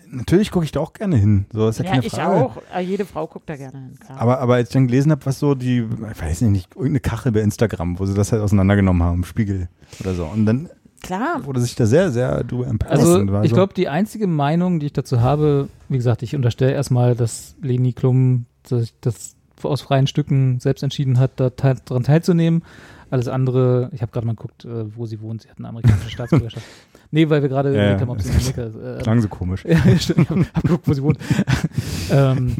[0.10, 1.46] natürlich gucke ich da auch gerne hin.
[1.52, 2.46] So ist ja, Ja, keine ich Frage.
[2.46, 2.58] auch.
[2.74, 4.20] Äh, Jede Frau guckt da gerne hin, klar.
[4.22, 7.02] Aber, aber als ich dann gelesen habe, was so die, ich weiß nicht, nicht, irgendeine
[7.02, 9.68] Kachel bei Instagram, wo sie das halt auseinandergenommen haben, Spiegel
[10.00, 10.26] oder so.
[10.26, 10.70] Und dann
[11.06, 11.46] klar.
[11.46, 12.92] wurde sich da sehr, sehr drüber empört.
[12.92, 16.74] Also ich so, glaube, die einzige Meinung, die ich dazu habe, wie gesagt, ich unterstelle
[16.74, 22.04] erstmal, dass Leni Klum sich das aus freien Stücken selbst entschieden hat, da teil, daran
[22.04, 22.64] teilzunehmen.
[23.10, 25.44] Alles andere, ich habe gerade mal geguckt, äh, wo sie wohnt.
[25.44, 26.66] Sie hat eine amerikanische Staatsbürgerschaft.
[27.12, 28.76] nee, weil wir gerade Ja, haben, ob sie in Amerika ist.
[28.76, 29.64] Äh, Klang so komisch.
[29.68, 30.22] ja, stimmt.
[30.22, 31.20] Ich habe hab geguckt, wo sie wohnt.
[32.12, 32.56] ähm,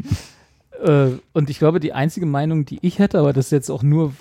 [0.82, 3.82] äh, und ich glaube, die einzige Meinung, die ich hätte, aber das ist jetzt auch
[3.82, 4.12] nur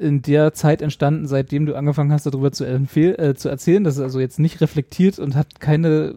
[0.00, 4.02] in der Zeit entstanden, seitdem du angefangen hast, darüber zu, äh, zu erzählen, das ist
[4.02, 6.16] also jetzt nicht reflektiert und hat keine,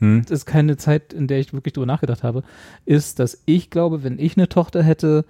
[0.00, 0.22] Hm?
[0.28, 2.42] ist keine Zeit, in der ich wirklich drüber nachgedacht habe,
[2.84, 5.24] ist, dass ich glaube, wenn ich eine Tochter hätte,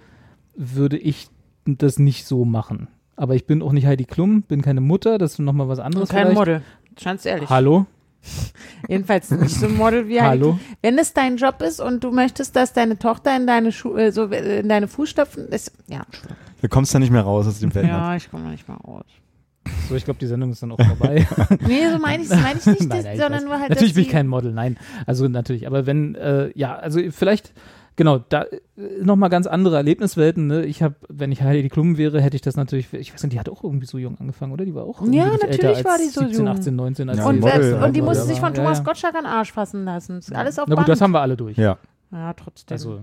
[0.55, 1.27] würde ich
[1.65, 2.87] das nicht so machen.
[3.15, 5.85] Aber ich bin auch nicht Heidi Klum, bin keine Mutter, das ist nochmal was Und
[5.85, 6.09] anderes.
[6.09, 6.35] kein vielleicht.
[6.39, 6.61] Model.
[7.03, 7.49] Ganz ehrlich.
[7.49, 7.85] Hallo?
[8.87, 10.59] Jedenfalls nicht so ein Model wie Heidi Hallo?
[10.81, 14.11] Wenn es dein Job ist und du möchtest, dass deine Tochter in deine Schu äh,
[14.11, 16.03] so in deine Fußstapfen ist, ja,
[16.61, 17.87] Du kommst da nicht mehr raus aus dem Feld.
[17.87, 19.03] ja, ich komme noch nicht mal raus.
[19.89, 21.25] So, ich glaube, die Sendung ist dann auch vorbei.
[21.67, 23.95] Nee, so meine ich meine ich nicht, Nein, das, nein, sondern nur halt, Natürlich dass
[23.95, 24.77] bin ich kein Model, nein.
[25.05, 27.53] Also natürlich, aber wenn, äh, ja, also vielleicht,
[27.95, 28.45] genau, da
[29.01, 30.47] nochmal ganz andere Erlebniswelten.
[30.47, 30.65] Ne?
[30.65, 33.39] Ich habe, wenn ich Heidi Klum wäre, hätte ich das natürlich, ich weiß nicht, die
[33.39, 34.65] hat auch irgendwie so jung angefangen, oder?
[34.65, 36.47] Die war auch irgendwie Ja, natürlich älter als war die so 17, jung.
[36.47, 37.09] 18, 19.
[37.09, 38.83] Als Ja, und, Model, selbst, und die musste ja, sich von ja, Thomas ja.
[38.83, 40.17] Gottschalk an den Arsch fassen lassen.
[40.19, 40.85] Ist alles auf Na Band.
[40.87, 41.57] gut, das haben wir alle durch.
[41.57, 41.77] Ja.
[42.11, 42.75] ja, trotzdem.
[42.75, 42.99] Also,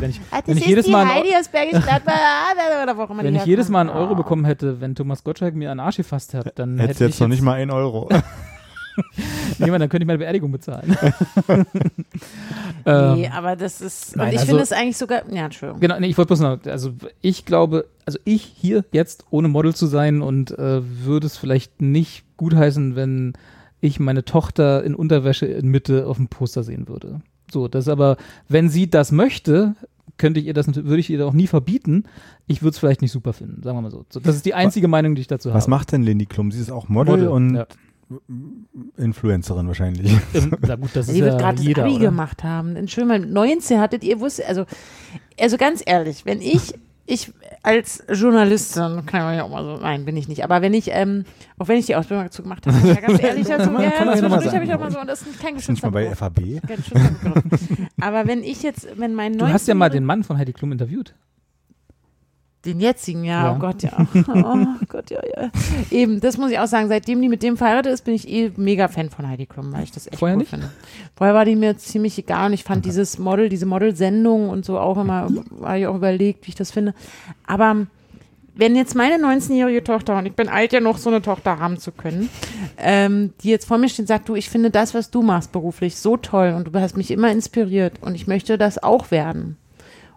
[0.00, 2.12] wenn ich, Ah, das wenn ich ist jedes die Mal, ein- Heidi aus Bergisch Gladbach,
[2.14, 3.90] ah, oder wo auch immer wenn ich jedes Mal einen.
[3.90, 4.14] Euro Ah.
[4.14, 7.20] bekommen hätte, wenn Thomas Gottschalk mir einen Arsch gefasst hat, dann Hättest hätte jetzt ich
[7.20, 8.08] noch nicht mal einen Euro.
[9.58, 10.96] Niemand, dann könnte ich meine Beerdigung bezahlen.
[12.86, 15.80] ähm, Nee, aber das ist, und nein, ich also- finde es eigentlich sogar, ja, Entschuldigung.
[15.80, 19.74] Genau, nee, ich wollte bloß noch, also ich glaube, also ich hier jetzt ohne Model
[19.74, 23.34] zu sein und äh, würde es vielleicht nicht gutheißen, wenn
[23.80, 27.20] ich meine Tochter in Unterwäsche in Mitte auf dem Poster sehen würde.
[27.50, 28.16] So, das aber,
[28.48, 29.74] wenn sie das möchte,
[30.16, 32.04] könnte ich ihr das, würde ich ihr auch nie verbieten.
[32.46, 34.04] Ich würde es vielleicht nicht super finden, sagen wir mal so.
[34.08, 35.70] so das ist die einzige Meinung, die ich dazu Was habe.
[35.70, 36.50] macht denn Lindy Klum?
[36.52, 37.66] Sie ist auch Model, und ja.
[38.96, 40.12] Influencerin wahrscheinlich.
[40.60, 41.98] Na gut, das ist Die wird ja gerade das Abi oder?
[41.98, 42.76] gemacht haben.
[42.76, 44.64] Entschuldigung, mit 19 hattet ihr wusste, also,
[45.38, 46.74] also ganz ehrlich, wenn ich,
[47.06, 47.32] ich
[47.62, 50.88] als Journalistin, kann man ja auch mal so, nein, bin ich nicht, aber wenn ich,
[50.90, 51.24] ähm,
[51.58, 54.54] auch wenn ich die Ausbildung dazu gemacht habe, ja ganz ehrlich, also, ja, mal zwischendurch
[54.54, 56.14] habe ich auch mal so, und das ist kein Ist nicht mal bei.
[56.14, 56.60] FAB?
[58.00, 60.52] Aber wenn ich jetzt, wenn mein Du hast ja mal 19-jähriger den Mann von Heidi
[60.52, 61.14] Klum interviewt.
[62.64, 63.52] Den jetzigen, ja, Ja.
[63.54, 63.90] oh Gott, ja.
[64.28, 65.50] Oh Gott, ja, ja.
[65.90, 66.88] Eben, das muss ich auch sagen.
[66.88, 69.82] Seitdem die mit dem verheiratet ist, bin ich eh mega Fan von Heidi Klum, weil
[69.82, 70.50] ich das echt Vorher cool nicht?
[70.50, 70.70] finde.
[71.16, 74.78] Vorher war die mir ziemlich egal und ich fand dieses Model, diese Model-Sendung und so
[74.78, 75.28] auch immer,
[75.62, 76.94] habe ich auch überlegt, wie ich das finde.
[77.46, 77.86] Aber
[78.54, 81.90] wenn jetzt meine 19-jährige Tochter, und ich bin alt genug, so eine Tochter haben zu
[81.90, 82.28] können,
[82.76, 85.52] ähm, die jetzt vor mir steht und sagt, du, ich finde das, was du machst
[85.52, 89.56] beruflich, so toll und du hast mich immer inspiriert und ich möchte das auch werden.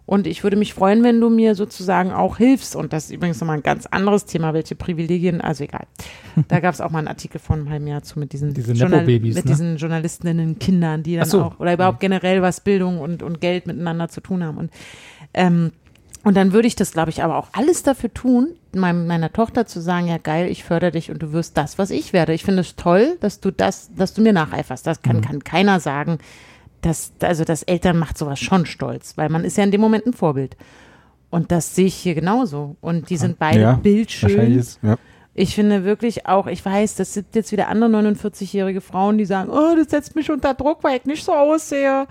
[0.08, 2.76] Und ich würde mich freuen, wenn du mir sozusagen auch hilfst.
[2.76, 5.88] Und das ist übrigens nochmal ein ganz anderes Thema, welche Privilegien, also egal.
[6.48, 8.74] Da gab es auch mal einen Artikel von einem halben Jahr zu mit diesen, Diese
[8.74, 9.42] Journal- mit ne?
[9.42, 11.42] diesen Journalistinnen, Kindern, die dann so.
[11.44, 14.58] auch, oder überhaupt generell was Bildung und, und Geld miteinander zu tun haben.
[14.58, 14.72] Und,
[15.34, 15.72] ähm,
[16.24, 19.66] und dann würde ich das, glaube ich, aber auch alles dafür tun, meinem, meiner Tochter
[19.66, 22.34] zu sagen, ja geil, ich fördere dich und du wirst das, was ich werde.
[22.34, 24.86] Ich finde es toll, dass du das, dass du mir nacheiferst.
[24.86, 25.04] Das Mhm.
[25.04, 26.18] kann, kann keiner sagen.
[26.86, 30.06] Das, also das Eltern macht sowas schon stolz, weil man ist ja in dem Moment
[30.06, 30.56] ein Vorbild.
[31.32, 32.76] Und das sehe ich hier genauso.
[32.80, 34.60] Und die sind beide Ja, bildschön.
[34.60, 34.96] Ist, ja.
[35.34, 39.50] Ich finde wirklich auch, ich weiß, das sind jetzt wieder andere 49-jährige Frauen, die sagen,
[39.50, 42.06] oh, das setzt mich unter Druck, weil ich nicht so aussehe.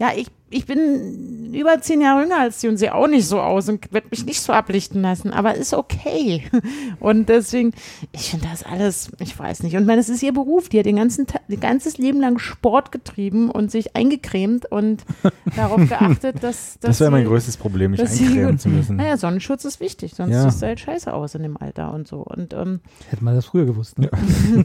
[0.00, 0.26] Ja, ich,
[0.56, 3.92] ich bin über zehn Jahre jünger als sie und sehe auch nicht so aus und
[3.92, 6.42] werde mich nicht so ablichten lassen, aber ist okay.
[7.00, 7.72] Und deswegen,
[8.12, 9.76] ich finde das alles, ich weiß nicht.
[9.76, 12.38] Und meine, es ist ihr Beruf, die hat den ganzen Tag, ihr ganzes Leben lang
[12.38, 15.04] Sport getrieben und sich eingecremt und
[15.56, 18.68] darauf geachtet, dass, dass Das wäre mein sie- größtes Problem, mich dass sie eincremen zu
[18.68, 18.96] müssen.
[18.96, 20.42] Naja, Sonnenschutz ist wichtig, sonst Ja.
[20.42, 22.18] siehst du halt scheiße aus in dem Alter und so.
[22.18, 22.80] Und, ähm,
[23.10, 23.98] Hätte man das früher gewusst.
[23.98, 24.10] Ne?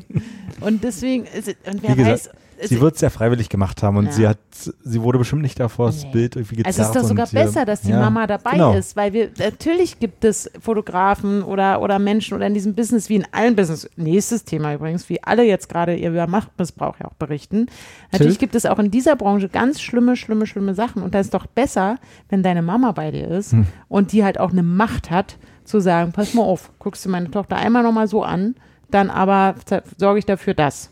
[0.61, 2.31] und deswegen, es- und Wie wer gesagt, weiß, es-
[2.63, 4.11] Sie wird es ja freiwillig gemacht haben und Ja.
[4.11, 4.37] sie hat,
[4.83, 6.11] sie wurde bestimmt nicht davor das Nee.
[6.11, 6.79] Bild irgendwie gezerrt.
[6.79, 8.73] also ist doch sogar und besser, dass die ja, Mama dabei genau.
[8.73, 13.15] ist, weil wir, natürlich gibt es Fotografen oder, oder Menschen oder in diesem Business, wie
[13.15, 17.67] in allen Business, nächstes Thema übrigens, wie alle jetzt gerade über Machtmissbrauch ja auch berichten.
[18.11, 21.33] Natürlich gibt es auch in dieser Branche ganz schlimme, schlimme, schlimme Sachen und da ist
[21.33, 21.97] doch besser,
[22.29, 23.65] wenn deine Mama bei dir ist Hm.
[23.87, 27.29] und die halt auch eine Macht hat, zu sagen, pass mal auf, guckst du meine
[27.31, 28.55] Tochter einmal nochmal so an,
[28.91, 29.55] dann aber
[29.97, 30.91] sorge ich dafür das.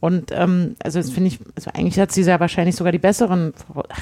[0.00, 3.52] Und ähm, also das finde ich, also eigentlich hat sie ja wahrscheinlich sogar die besseren.
[3.74, 3.98] Ach,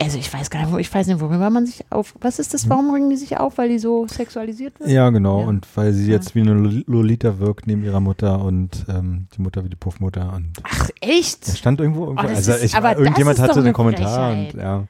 [0.00, 2.14] also ich weiß gar nicht, wo- ich weiß nicht, worüber man sich auf.
[2.20, 2.68] Was ist das?
[2.68, 3.58] Warum ringen die sich auf?
[3.58, 4.90] Weil die so sexualisiert wird?
[4.90, 5.42] Ja, genau.
[5.42, 5.46] Ja.
[5.46, 9.42] Und weil sie jetzt wie eine Lol- Lolita wirkt neben ihrer Mutter und ähm, die
[9.42, 10.32] Mutter wie die Puffmutter.
[10.34, 11.46] Und Ach echt?
[11.56, 14.82] stand irgendwo, irgendwo Oh, also ist- ich, irgendjemand hatte eine einen Kommentar und ja.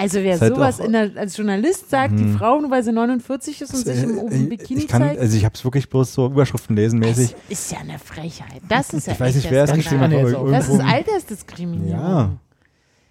[0.00, 2.36] Also wer halt sowas der, als Journalist sagt, die Mhm.
[2.38, 5.36] Frau, nur weil sie 49 ist und sich im, im Bikini ich kann, zeigt, also
[5.36, 7.34] ich habe es wirklich bloß so Überschriften lesen mäßig.
[7.48, 8.62] das ist ja eine Frechheit.
[8.68, 10.12] Das ist ja Ich weiß nicht, wer es geschrieben hat,
[10.52, 10.80] Das ist.
[10.80, 12.00] Altersdiskriminierung.
[12.00, 12.30] Ja.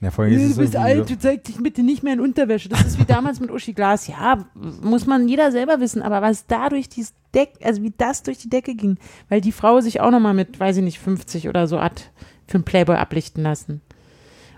[0.02, 2.70] Ja, ist du bist alt, du zeigst dich bitte nicht mehr in Unterwäsche.
[2.70, 4.08] Das ist wie damals mit Uschi Glas.
[4.08, 4.46] Ja,
[4.82, 8.38] muss man jeder selber wissen, aber was da durch die Deck, also wie das durch
[8.38, 11.68] die Decke ging, weil die Frau sich auch nochmal mit, weiß ich nicht, 50 oder
[11.68, 12.12] so hat
[12.48, 13.82] für einen Playboy ablichten lassen.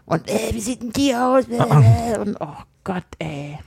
[0.06, 1.46] Und, äh, wie sieht denn die aus?
[1.50, 3.60] Äh, Und, oh Gott, ey.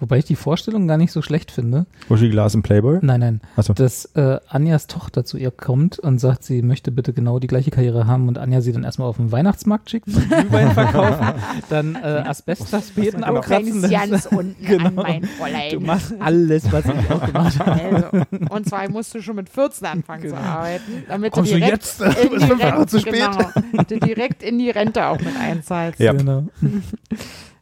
[0.00, 1.86] Wobei ich die Vorstellung gar nicht so schlecht finde.
[2.08, 2.98] so Uschi Glas im Playboy.
[3.02, 3.40] Nein, nein.
[3.56, 3.72] Achso.
[3.72, 7.70] Dass äh, Anjas Tochter zu ihr kommt und sagt, sie möchte bitte genau die gleiche
[7.72, 11.26] Karriere haben und Anja sie dann erstmal auf den Weihnachtsmarkt schickt, Glühwein verkaufen,
[11.68, 13.84] dann äh, Asbestaspäten Du abkratzen.
[13.84, 15.02] rennst ganz unten an Genau.
[15.02, 15.82] mein Du Fräulein.
[15.82, 17.80] machst alles, was ich auch gemacht habe.
[17.96, 20.40] Also, und zwar musst du schon mit 14 anfangen zu Genau.
[20.40, 22.00] arbeiten, damit Kommst du du direkt jetzt?
[22.00, 23.14] in Du bist die fünf Jahre Rente, zu spät.
[23.14, 25.98] Genau, du direkt in die Rente auch mit einzahlst.
[25.98, 26.12] Ja.
[26.12, 26.44] Genau.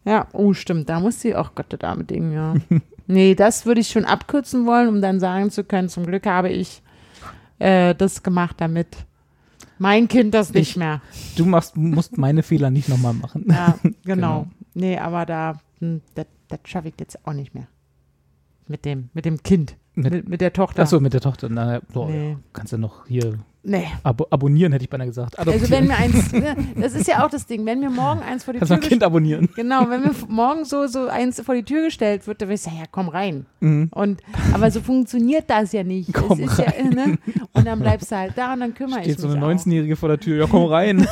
[0.07, 2.55] Ja, oh stimmt, da muss sie auch Gott der Dame Ding, ja.
[3.07, 6.49] nee, das würde ich schon abkürzen wollen, um dann sagen zu können, zum Glück habe
[6.49, 6.81] ich
[7.59, 8.89] äh, das gemacht, damit
[9.79, 11.03] mein Kind das nicht Ich- mehr.
[11.37, 13.45] Du machst, musst meine Fehler nicht nochmal machen.
[13.49, 13.93] Ja, genau.
[14.05, 14.47] Genau.
[14.75, 17.67] Nee, aber da, hm, das, das schaffe ich jetzt auch nicht mehr.
[18.69, 19.77] Mit dem, mit dem Kind.
[19.95, 20.83] Mit- Mit, mit der Tochter.
[20.83, 21.49] Achso, mit der Tochter.
[21.49, 22.31] Na, boah, Nee.
[22.33, 23.39] ja, kannst du noch hier
[23.69, 23.89] Nee.
[24.05, 25.37] abo abonnieren, hätte ich beinahe gesagt.
[25.37, 25.73] Also Adoptieren.
[25.73, 28.55] wenn mir eins, ne, das ist ja auch das Ding, wenn mir morgen eins vor
[28.55, 29.49] die Kannst Tür Kind abonnieren.
[29.57, 32.63] Genau, wenn mir morgen so, so eins vor die Tür gestellt wird, dann würde ich
[32.63, 33.45] sagen, ja, komm rein.
[33.59, 33.89] Mhm.
[33.93, 34.23] Und,
[34.55, 36.15] aber so funktioniert das ja nicht.
[36.15, 37.19] Komm es ist ja, ne?
[37.55, 39.51] Und dann bleibst du halt da und dann kümmere Steht ich so mich eine auch.
[39.51, 40.39] 19-Jährige vor der Tür.
[40.39, 41.05] Ja, komm rein.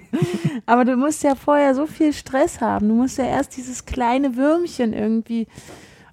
[0.66, 2.88] Aber du musst ja vorher so viel Stress haben.
[2.88, 5.48] Du musst ja erst dieses kleine Würmchen irgendwie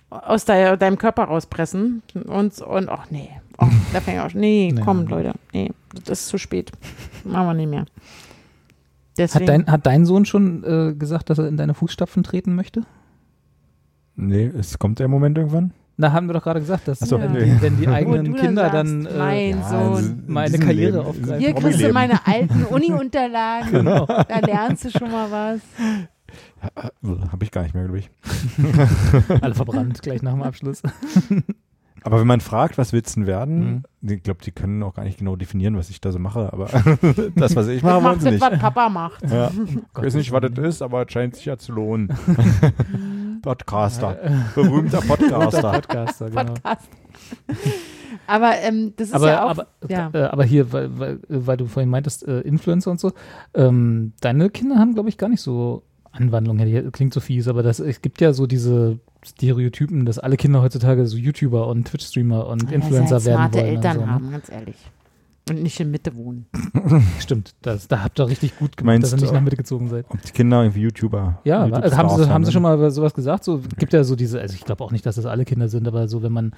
[0.10, 2.02] aus de deinem Körper rauspressen.
[2.26, 4.82] Und, und ach nee, oh, da fängt auch, nee, Nee.
[4.84, 5.72] komm Leute, nee,
[6.06, 6.72] das ist zu spät.
[7.24, 7.86] Machen wir nicht mehr.
[9.18, 12.56] Deswegen, Hat dein, hat dein Sohn schon äh, gesagt, dass er in deine Fußstapfen treten
[12.56, 12.84] möchte?
[14.16, 15.74] Nee, es kommt der Moment irgendwann.
[16.00, 17.46] Na, haben wir doch gerade gesagt, dass so, wenn, nee.
[17.46, 19.72] die, wenn die eigenen du dann Kinder sagst, dann äh, mein Sohn.
[19.74, 21.40] also in meine Karriere Leben, aufgreifen.
[21.40, 23.72] Hier kriegst du meine alten Uni-Unterlagen.
[23.72, 24.06] Genau.
[24.06, 25.62] Da lernst du schon mal was.
[26.62, 28.10] Habe ich gar nicht mehr, glaube ich.
[29.42, 30.82] alle verbrannt gleich nach dem Abschluss.
[32.04, 33.84] Aber wenn man fragt, was denn werden?
[34.02, 34.12] Mhm.
[34.12, 36.68] Ich glaube, die können auch gar nicht genau definieren, was ich da so mache, aber
[37.36, 38.40] das, was ich mache, wollen macht sie nicht.
[38.42, 39.30] was Papa macht.
[39.30, 39.52] Ja.
[39.66, 42.08] Ich weiß nicht, was das ist, aber es scheint sich ja zu lohnen.
[43.42, 44.18] Podcaster.
[44.56, 45.72] Berühmter Der Podcaster.
[45.72, 46.44] Podcaster, genau.
[46.46, 46.90] Podcast.
[48.26, 49.50] Aber ähm, das ist Aber, ja auch.
[49.50, 50.10] aber, ja.
[50.14, 53.14] äh, aber hier, weil, weil, weil du vorhin meintest, äh, Influencer und so,
[53.54, 55.84] ähm, deine Kinder haben, glaube ich, gar nicht so
[56.18, 60.20] Anwandlung, ja, die- klingt so fies, aber das, es gibt ja so diese Stereotypen, dass
[60.20, 63.76] alle Kinder heutzutage so YouTuber und Twitch-Streamer und Weil Influencer sie halt werden smarte wollen.
[63.76, 64.12] Eltern so, ne?
[64.12, 64.76] haben, ganz ehrlich.
[65.50, 66.46] Und nicht in Mitte wohnen.
[67.20, 69.88] Stimmt, das, da habt ihr richtig gut gemacht, Meinst dass ihr nicht nach Mitte gezogen
[69.88, 70.06] seid.
[70.10, 73.14] Ob die Kinder irgendwie YouTuber Ja, YouTube also haben, sie, haben sie schon mal sowas
[73.14, 73.46] gesagt?
[73.46, 75.88] So gibt ja so diese, also ich glaube auch nicht, dass das alle Kinder sind,
[75.88, 76.52] aber so, wenn man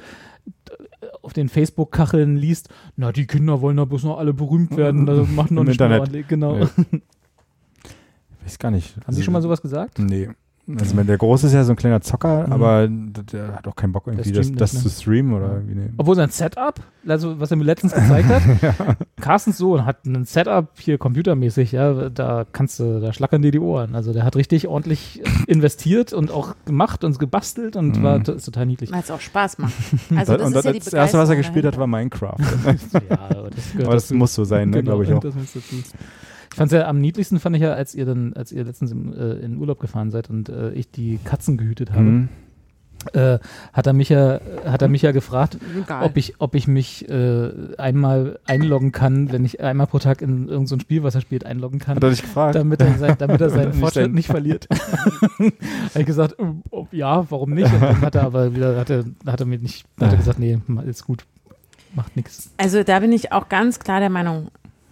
[0.47, 5.05] äh, auf den Facebook-Kacheln liest, na, die Kinder wollen doch bloß noch alle berühmt werden,
[5.05, 5.99] das machen noch Im nicht mehr Internet.
[6.01, 6.27] ordentlich.
[6.27, 6.55] Genau.
[6.57, 6.69] Ja.
[8.49, 8.95] Weiß gar nicht.
[9.05, 9.99] Haben Sie schon mal sowas gesagt?
[9.99, 10.29] Nee.
[10.79, 12.53] Also der Große ist ja so ein kleiner Zocker, Mhm.
[12.53, 14.93] aber der, hat auch keinen Bock irgendwie das, das zu ne?
[14.93, 15.73] streamen oder irgendwie.
[15.73, 15.89] Nee.
[15.97, 20.67] Obwohl sein Setup, also was er mir letztens gezeigt hat, Carstens Sohn hat ein Setup
[20.77, 23.95] hier computermäßig, ja, da kannst du, da schlackern dir die Ohren.
[23.95, 28.03] Also der hat richtig ordentlich investiert und auch gemacht und gebastelt und Mhm.
[28.03, 28.91] war ist total niedlich.
[28.91, 29.73] Weil es auch Spaß macht.
[30.15, 31.79] Also das und ist das, ja die das erste, was er gespielt hat, dahinter.
[31.79, 32.37] war Minecraft.
[33.09, 34.13] ja, aber das gehört aber das dazu.
[34.15, 35.23] muss so sein, ne, Genau, glaube ich auch.
[36.59, 36.71] Das muss dazu.
[36.71, 38.91] Ich fand es ja am niedlichsten, fand ich ja, als ihr dann, als ihr letztens
[38.91, 42.29] im, äh, in Urlaub gefahren seid und äh, ich die Katzen gehütet habe, Mhm.
[43.13, 43.39] äh,
[43.71, 46.03] hat er mich ja, hat er mich ja gefragt, Egal.
[46.03, 50.47] ob ich, ob ich mich äh, einmal einloggen kann, wenn ich einmal pro Tag in
[50.49, 51.95] irgendein so ein Spiel, was er spielt, einloggen kann.
[51.95, 52.55] Hat er dich gefragt?
[52.55, 54.67] damit er, sein, damit er seinen Fortschritt nicht verliert.
[55.39, 55.53] habe
[55.95, 56.35] ich gesagt,
[56.71, 57.71] ob, ja, warum nicht?
[57.73, 60.39] Und dann hat er aber wieder, hat er, hat er mir nicht, hat er gesagt,
[60.39, 61.25] nee, ist gut,
[61.95, 62.51] macht nichts.
[62.57, 64.49] Also da bin ich auch ganz klar der Meinung,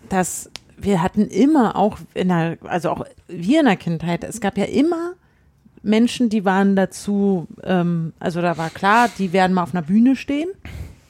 [0.09, 4.57] dass wir hatten immer auch in der, also auch wir in der Kindheit, es gab
[4.57, 5.13] ja immer
[5.83, 10.15] Menschen, die waren dazu, ähm, also da war klar, die werden mal auf einer Bühne
[10.15, 10.49] stehen.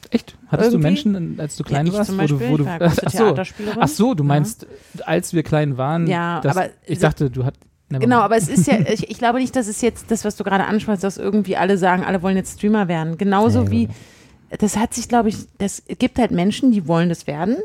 [0.10, 0.38] Echt?
[0.48, 0.78] Hattest Irgendwie?
[1.02, 2.82] du Menschen, als du klein ja, warst, zum wo Beispiel, du, wo du, ich war
[3.06, 3.36] ach so,
[3.80, 4.28] ach so, du Ja.
[4.28, 4.68] meinst,
[5.06, 8.68] als wir klein waren, Ja, dass, aber- ich dachte, du hattest, Genau, aber es ist
[8.68, 11.56] ja, ich, ich glaube nicht, dass es jetzt das, was du gerade ansprichst, dass irgendwie
[11.58, 13.18] alle sagen, alle wollen jetzt Streamer werden.
[13.18, 13.90] Genauso Ja, wie,
[14.60, 17.58] das hat sich, glaube ich, das gibt halt Menschen, die wollen das werden.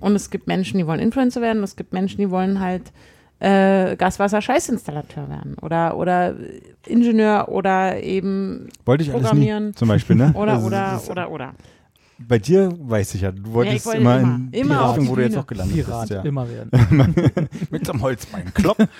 [0.00, 1.58] Und es gibt Menschen, die wollen Influencer werden.
[1.58, 2.92] Und es gibt Menschen, die wollen halt
[3.40, 5.56] äh, Gaswasser-Scheißinstallateur werden.
[5.60, 6.34] Oder, oder
[6.86, 9.68] Ingenieur oder eben, Wollte ich alles Programmieren.
[9.68, 10.32] nie, zum Beispiel, ne?
[10.34, 11.52] oder, Also, oder, oder, oder.
[12.20, 15.04] Bei dir weiß ich ja, du wolltest wollte immer, immer- in die immer auf Richtung,
[15.04, 16.10] die wo du jetzt auch gelandet Pirat bist.
[16.10, 16.22] Ja.
[16.22, 16.68] immer werden.
[17.70, 18.52] Mit so einem Holzbein.
[18.54, 18.76] Klopp.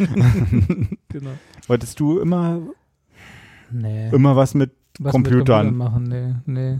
[1.08, 1.30] genau.
[1.66, 2.60] Wolltest du immer,
[3.72, 4.08] Nee.
[4.10, 4.70] immer was mit
[5.00, 5.66] Was Computern.
[5.66, 6.78] mit machen, nee, nee.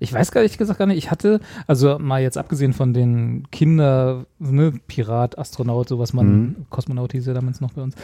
[0.00, 0.98] Ich weiß gar nicht gesagt gar nicht.
[0.98, 6.28] Ich hatte, also mal jetzt abgesehen von den Kinder, ne, Pirat, Astronaut, so was man,
[6.28, 6.56] Mhm.
[6.70, 7.94] Kosmonaut hieß ja damals noch bei uns,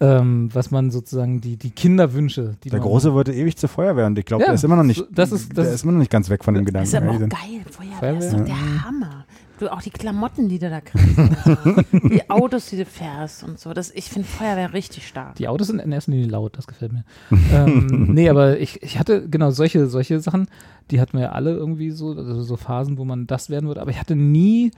[0.00, 4.18] ähm, was man sozusagen die, die Kinderwünsche, die Der Große wollte ewig zur Feuerwehr und
[4.18, 5.92] ich glaube, Ja, der ist immer noch nicht, das ist- das der ist- ist immer
[5.92, 6.84] noch nicht ganz weg von dem Gedanken.
[6.88, 7.28] ist aber auch geil.
[7.70, 8.38] Feuerwehr ist Feuerwehr?
[8.38, 9.21] doch der Hammer.
[9.62, 11.06] Du, auch die Klamotten, die du da kriegst.
[12.10, 13.72] die Autos, die du fährst und so.
[13.72, 15.36] Das, ich finde Feuerwehr richtig stark.
[15.36, 17.04] Die Autos sind in erster Linie laut, das gefällt mir.
[17.52, 20.48] ähm, nee, aber ich, ich hatte genau solche, solche Sachen,
[20.90, 23.80] die hatten wir ja alle irgendwie so, also so Phasen, wo man das werden würde,
[23.80, 24.72] aber ich hatte nie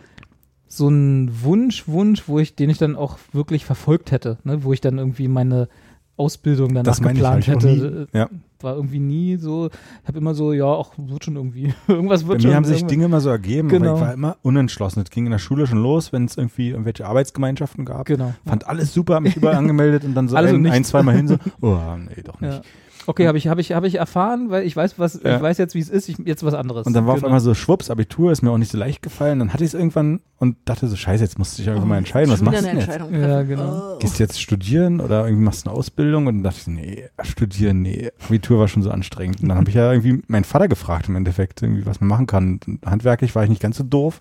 [0.68, 4.64] so einen Wunsch, Wunsch, wo ich, den ich dann auch wirklich verfolgt hätte, ne?
[4.64, 5.70] wo ich dann irgendwie meine
[6.16, 8.06] Ausbildung danach Das geplant halt hätte.
[8.12, 8.18] nie.
[8.18, 8.28] Ja.
[8.60, 12.28] War irgendwie nie so, ich habe immer so, ja, auch wird schon irgendwie, irgendwas Bei
[12.28, 12.54] wird mir schon.
[12.56, 13.94] haben sich Dinge immer so ergeben, aber Genau.
[13.96, 15.02] ich war immer unentschlossen.
[15.02, 18.06] Es ging in der Schule schon los, wenn es irgendwie irgendwelche Arbeitsgemeinschaften gab.
[18.06, 18.32] Genau.
[18.46, 20.88] Fand alles super, mich überall angemeldet und dann so und ein, ein nichts.
[20.88, 22.54] zwei Mal hin so, oh, nee, doch nicht.
[22.54, 22.62] Ja.
[23.06, 25.36] Okay, habe ich, hab ich, hab ich erfahren, weil ich weiß, was, Ja.
[25.36, 26.86] ich weiß jetzt, wie es ist, ich, jetzt was anderes.
[26.86, 27.28] Und dann war auf Genau.
[27.28, 29.38] einmal so Schwupps, Abitur, ist mir auch nicht so leicht gefallen.
[29.38, 31.98] Dann hatte ich es irgendwann und dachte so, scheiße, jetzt musst du dich irgendwann mal
[31.98, 33.00] entscheiden, was machst du eine denn jetzt?
[33.00, 33.94] Entscheidung Ja, genau.
[33.94, 33.98] Oh.
[33.98, 36.26] Gehst du jetzt studieren oder irgendwie machst du eine Ausbildung?
[36.26, 38.10] Und dann dachte ich, nee, studieren, nee.
[38.26, 39.42] Abitur war schon so anstrengend.
[39.42, 42.26] Und dann habe ich ja irgendwie meinen Vater gefragt im Endeffekt, irgendwie, was man machen
[42.26, 42.60] kann.
[42.66, 44.20] Und handwerklich war ich nicht ganz so doof.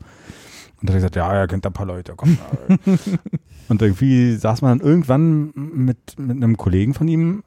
[0.81, 2.37] Und dann hat er gesagt, ja, er kennt da ein paar Leute, komm.
[3.69, 7.43] und irgendwie saß man dann irgendwann mit, mit einem Kollegen von ihm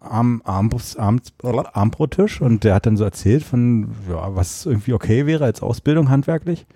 [0.00, 5.26] am Armbrust, Arm, Armbrottisch und der hat dann so erzählt von, ja, was irgendwie okay
[5.26, 6.66] wäre als Ausbildung handwerklich.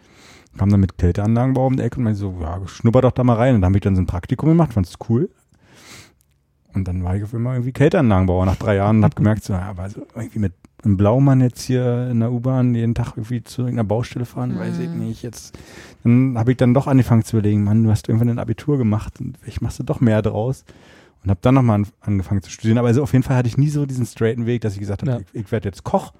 [0.59, 3.37] Kam dann mit Kälteanlagenbau um die Ecke und meinte so, ja, schnupper doch da mal
[3.37, 3.55] rein.
[3.55, 5.31] Und dann habe ich dann so ein Praktikum gemacht, fand's cool.
[6.75, 9.53] Und dann war ich auf einmal irgendwie Kälteanlagenbauer nach drei Jahren und habe gemerkt, so,
[9.53, 10.53] ja, aber so irgendwie mit
[10.85, 14.79] einem Blaumann jetzt hier in der U-Bahn jeden Tag irgendwie zu irgendeiner Baustelle fahren, weiß
[14.79, 15.23] ich nicht.
[15.23, 15.57] Jetzt,
[16.03, 19.21] dann habe ich dann doch angefangen zu überlegen, Mann, du hast irgendwann ein Abitur gemacht
[19.21, 20.65] und ich machst du doch mehr draus.
[21.25, 22.79] Und habe dann nochmal an, angefangen zu studieren.
[22.79, 25.03] Aber also auf jeden Fall hatte ich nie so diesen straighten Weg, dass ich gesagt
[25.03, 25.19] habe, Ja.
[25.33, 26.13] ich, ich werde jetzt Koch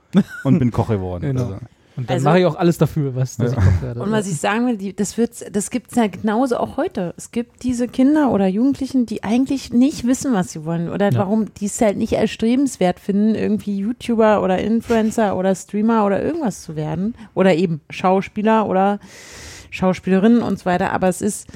[0.45, 1.23] und bin Koch geworden.
[1.27, 1.43] Genau.
[1.43, 1.59] Also,
[1.95, 3.47] Und dann Also- mache ich auch alles dafür, was Ja.
[3.49, 4.01] ich Koch werde.
[4.01, 7.13] Und was ich sagen will, die, das, wird's, das gibt es ja genauso auch heute.
[7.19, 11.19] Es gibt diese Kinder oder Jugendlichen, die eigentlich nicht wissen, was sie wollen oder Ja.
[11.19, 16.63] warum die es halt nicht erstrebenswert finden, irgendwie YouTuber oder Influencer oder Streamer oder irgendwas
[16.63, 18.99] zu werden oder eben Schauspieler oder
[19.71, 20.93] Schauspielerinnen und so weiter.
[20.93, 21.49] Aber es ist,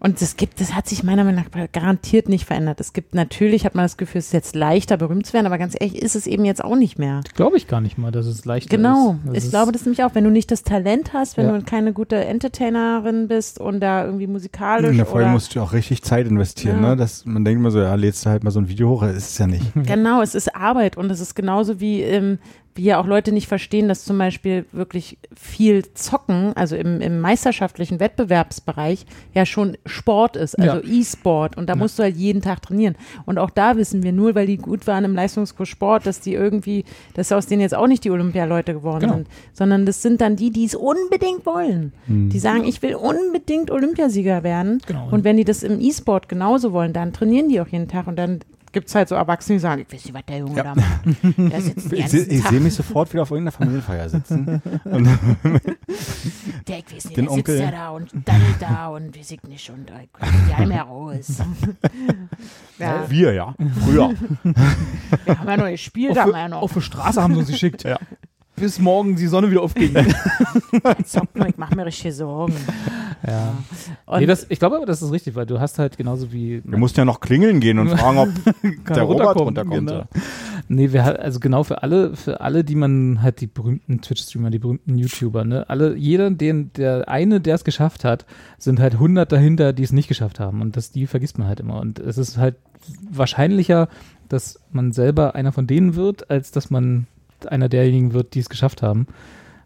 [0.00, 2.80] und das gibt, das hat sich meiner Meinung nach garantiert nicht verändert.
[2.80, 5.58] Es gibt natürlich, hat man das Gefühl, es ist jetzt leichter berühmt zu werden, aber
[5.58, 7.20] ganz ehrlich ist es eben jetzt auch nicht mehr.
[7.34, 9.18] Glaube ich gar nicht mal, dass es leichter Genau, ist.
[9.28, 11.56] Das ich ist- glaube das nämlich auch, wenn du nicht das Talent hast, wenn Ja.
[11.58, 15.60] du keine gute Entertainerin bist und da irgendwie musikalisch in der Folge oder musst du
[15.60, 16.90] auch richtig Zeit investieren, Ja.
[16.90, 16.96] ne?
[16.96, 19.16] Das, man denkt immer so, ja, lädst du halt mal so ein Video hoch, das
[19.16, 19.64] ist es ja nicht.
[19.74, 22.38] genau, es ist Arbeit und es ist genauso wie ähm,
[22.76, 27.20] wie ja auch Leute nicht verstehen, dass zum Beispiel wirklich viel Zocken, also im, im
[27.20, 30.82] meisterschaftlichen Wettbewerbsbereich, ja schon Sport ist, also Ja.
[31.00, 31.56] E-Sport.
[31.56, 32.94] Und da musst du halt jeden Tag trainieren.
[33.26, 36.34] Und auch da wissen wir nur, weil die gut waren im Leistungskurs Sport, dass die
[36.34, 36.84] irgendwie,
[37.14, 39.14] dass aus denen jetzt auch nicht die Olympialeute geworden Genau.
[39.14, 41.92] sind, sondern das sind dann die, die es unbedingt wollen.
[42.06, 44.80] Die sagen, ich will unbedingt Olympiasieger werden.
[44.86, 45.08] Genau.
[45.10, 48.16] Und wenn die das im E-Sport genauso wollen, dann trainieren die auch jeden Tag und
[48.16, 48.40] dann
[48.72, 50.62] gibt es halt so Erwachsene, die sagen, ich weiß nicht, was der Junge Ja.
[50.62, 51.00] da macht.
[51.52, 54.62] Der sitzt Ich, seh- ich sehe mich sofort wieder auf irgendeiner Familienfeier sitzen.
[56.68, 57.56] Der, ich weiß nicht, Den der Onkel.
[57.56, 59.90] sitzt ja da und dann da und weiß ich nicht und
[60.48, 61.38] ja nicht mehr raus.
[62.78, 63.54] ja, wir, ja.
[63.84, 64.10] Früher.
[65.24, 66.62] wir haben ja noch gespielt, haben wir ja noch.
[66.62, 67.82] auf der Straße haben sie uns geschickt.
[67.84, 67.98] Ja.
[68.60, 69.94] Bis morgen die Sonne wieder aufging.
[71.48, 72.54] Ich mache mir richtig Sorgen.
[73.26, 73.54] ja.
[74.06, 76.62] Und Nee, das, ich glaube aber, das ist richtig, weil du hast halt genauso wie
[76.64, 78.28] Wir mussten ja noch klingeln gehen und fragen, ob
[78.88, 79.88] der Robert runterkommt.
[79.88, 80.04] genau.
[80.68, 84.58] Nee, wir also genau für alle, für alle, die man halt die berühmten Twitch-Streamer, die
[84.58, 88.26] berühmten YouTuber, ne, alle, jeder, den, der eine, der es geschafft hat,
[88.58, 90.60] sind halt hundert dahinter, die es nicht geschafft haben.
[90.60, 91.80] Und das, die vergisst man halt immer.
[91.80, 92.56] Und es ist halt
[93.10, 93.88] wahrscheinlicher,
[94.28, 97.06] dass man selber einer von denen wird, als dass man
[97.46, 99.06] einer derjenigen wird, die es geschafft haben.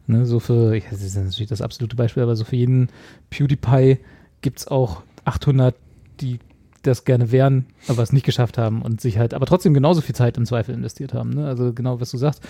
[0.06, 2.88] Ne, so für, ja, das ist natürlich das absolute Beispiel, aber so für jeden
[3.30, 3.98] PewDiePie
[4.42, 5.74] gibt es auch 800,
[6.20, 6.38] die
[6.82, 10.14] das gerne wären, aber es nicht geschafft haben und sich halt, aber trotzdem genauso viel
[10.14, 11.30] Zeit im Zweifel investiert haben.
[11.30, 11.46] Ne?
[11.46, 12.42] Also genau, was du sagst,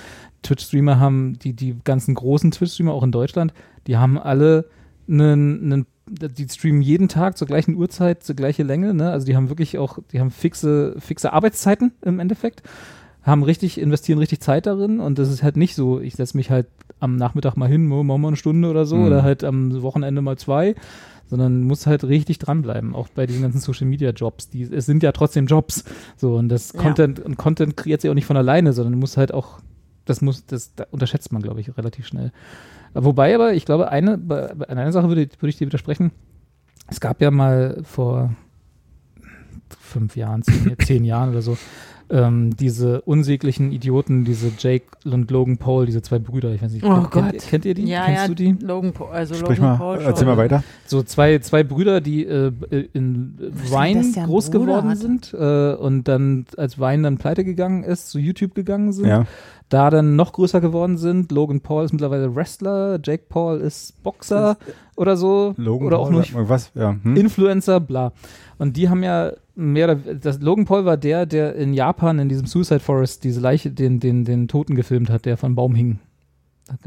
[0.42, 3.54] Twitch-Streamer haben, die, die ganzen großen Twitch-Streamer auch in Deutschland,
[3.86, 4.66] die haben alle
[5.08, 9.10] einen, einen die streamen jeden Tag zur gleichen Uhrzeit, zur gleichen Länge, ne?
[9.10, 12.62] Also die haben wirklich auch, die haben fixe, fixe Arbeitszeiten im Endeffekt,
[13.24, 16.50] haben richtig, investieren richtig Zeit darin und das ist halt nicht so, ich setze mich
[16.50, 16.66] halt
[17.00, 19.06] am Nachmittag mal hin, machen wir mal eine Stunde oder so, Mhm.
[19.06, 20.74] oder halt am Wochenende mal zwei,
[21.26, 24.50] sondern muss halt richtig dranbleiben, auch bei diesen ganzen Social Media Jobs.
[24.50, 25.84] Die, es sind ja trotzdem Jobs.
[26.16, 26.80] So, und das Ja.
[26.82, 29.60] Content, und Content kreiert sich auch nicht von alleine, sondern muss halt auch,
[30.04, 32.30] das muss, das da unterschätzt man, glaube ich, relativ schnell.
[32.92, 36.12] Wobei aber, ich glaube, eine, bei, bei einer Sache würde, würde ich dir widersprechen.
[36.88, 38.34] Es gab ja mal vor
[39.80, 41.56] fünf Jahren, zehn, zehn Jahren oder so,
[42.10, 46.84] ähm, diese unsäglichen Idioten, diese Jake und Logan Paul, diese zwei Brüder, ich weiß nicht,
[46.84, 47.22] Oh kennt, Gott.
[47.30, 47.84] Kennt, kennt ihr die?
[47.86, 48.52] Ja, Kennst ja, du die?
[48.60, 50.62] Logan Paul, also Sprich Logan mal, Paul erzähl mal weiter.
[50.86, 52.52] So zwei, zwei Brüder, die äh,
[52.92, 53.34] in
[53.70, 54.98] Wein der ein groß Bruder geworden hat?
[54.98, 59.24] sind äh, und dann, als Wein dann pleite gegangen ist, zu YouTube gegangen sind, Ja.
[59.68, 61.32] da dann noch größer geworden sind.
[61.32, 64.56] Logan Paul ist mittlerweile Wrestler, Jake Paul ist Boxer
[64.96, 65.54] oder so.
[65.56, 66.70] Logan oder auch Paul, nur was?
[66.74, 66.96] Ja.
[67.02, 67.16] Hm?
[67.16, 68.12] Influencer, bla.
[68.58, 72.28] Und die haben ja mehr oder das Logan Paul war der, der in Japan in
[72.28, 75.98] diesem Suicide Forest diese Leiche, den, den, den Toten gefilmt hat, der vom Baum hing.
[76.66, 76.80] Das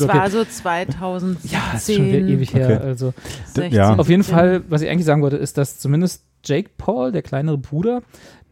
[0.00, 0.30] Gut, war okay.
[0.30, 1.50] so 2010.
[1.52, 2.66] ja, das ist schon wieder ewig her.
[2.78, 2.86] Okay.
[2.88, 3.14] Also
[3.54, 3.94] 16, Ja.
[3.96, 4.34] auf jeden 17.
[4.36, 8.02] Fall, was ich eigentlich sagen wollte, ist, dass zumindest Jake Paul, der kleinere Bruder,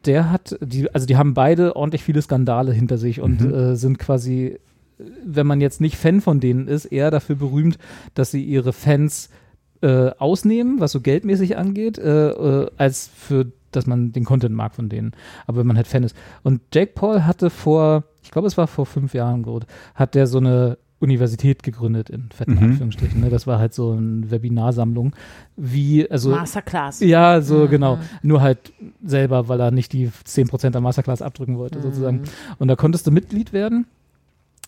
[0.04, 3.54] der hat, die, also die haben beide ordentlich viele Skandale hinter sich und Mhm.
[3.54, 4.58] äh, sind quasi,
[5.24, 7.76] wenn man jetzt nicht Fan von denen ist, eher dafür berühmt,
[8.14, 9.28] dass sie ihre Fans
[9.86, 14.74] äh, ausnehmen, was so geldmäßig angeht, äh, äh, als für, dass man den Content mag
[14.74, 15.12] von denen.
[15.46, 16.16] Aber wenn man halt Fan ist.
[16.42, 20.26] Und Jake Paul hatte vor, ich glaube, es war vor fünf Jahren gut, hat der
[20.26, 22.62] so eine Universität gegründet, in fetten Mhm.
[22.70, 23.20] Anführungsstrichen.
[23.20, 23.28] Ne?
[23.28, 25.14] Das war halt so eine Webinarsammlung.
[25.54, 26.30] Wie, also.
[26.30, 27.00] Masterclass.
[27.00, 27.68] Ja, so Mhm.
[27.70, 27.98] genau.
[28.22, 28.72] Nur halt
[29.04, 31.82] selber, weil er nicht die 10% der Masterclass abdrücken wollte, Mhm.
[31.82, 32.22] sozusagen.
[32.58, 33.86] Und da konntest du Mitglied werden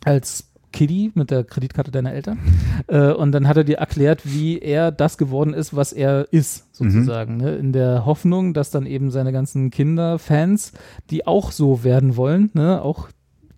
[0.05, 2.39] als Kiddie mit der Kreditkarte deiner Eltern.
[2.86, 6.74] Äh, und dann hat er dir erklärt, wie er das geworden ist, was er ist,
[6.74, 7.36] sozusagen.
[7.39, 7.57] Ne?
[7.57, 10.73] In der Hoffnung, dass dann eben seine ganzen Kinder, Fans,
[11.11, 12.82] die auch so werden wollen, ne?
[12.82, 13.09] auch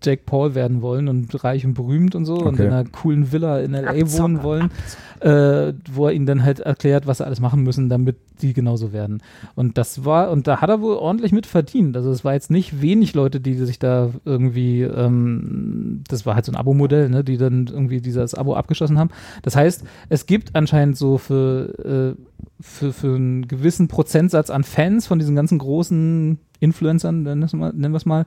[0.03, 2.65] Jake Paul werden wollen und reich und berühmt und so und Okay.
[2.67, 3.91] in einer coolen Villa in L.A.
[3.91, 4.71] Abzocker, wohnen wollen,
[5.19, 8.91] äh, wo er ihnen dann halt erklärt, was sie alles machen müssen, damit die genauso
[8.91, 9.21] werden.
[9.55, 11.95] Und das war, und da hat er wohl ordentlich mit verdient.
[11.95, 16.45] Also es war jetzt nicht wenig Leute, die sich da irgendwie, ähm, das war halt
[16.45, 19.11] so ein Abo-Modell, ne, die dann irgendwie dieses Abo abgeschlossen haben.
[19.43, 22.21] Das heißt, es gibt anscheinend so für, äh,
[22.59, 28.05] für, für einen gewissen Prozentsatz an Fans von diesen ganzen großen Influencern, nennen wir es
[28.05, 28.25] mal,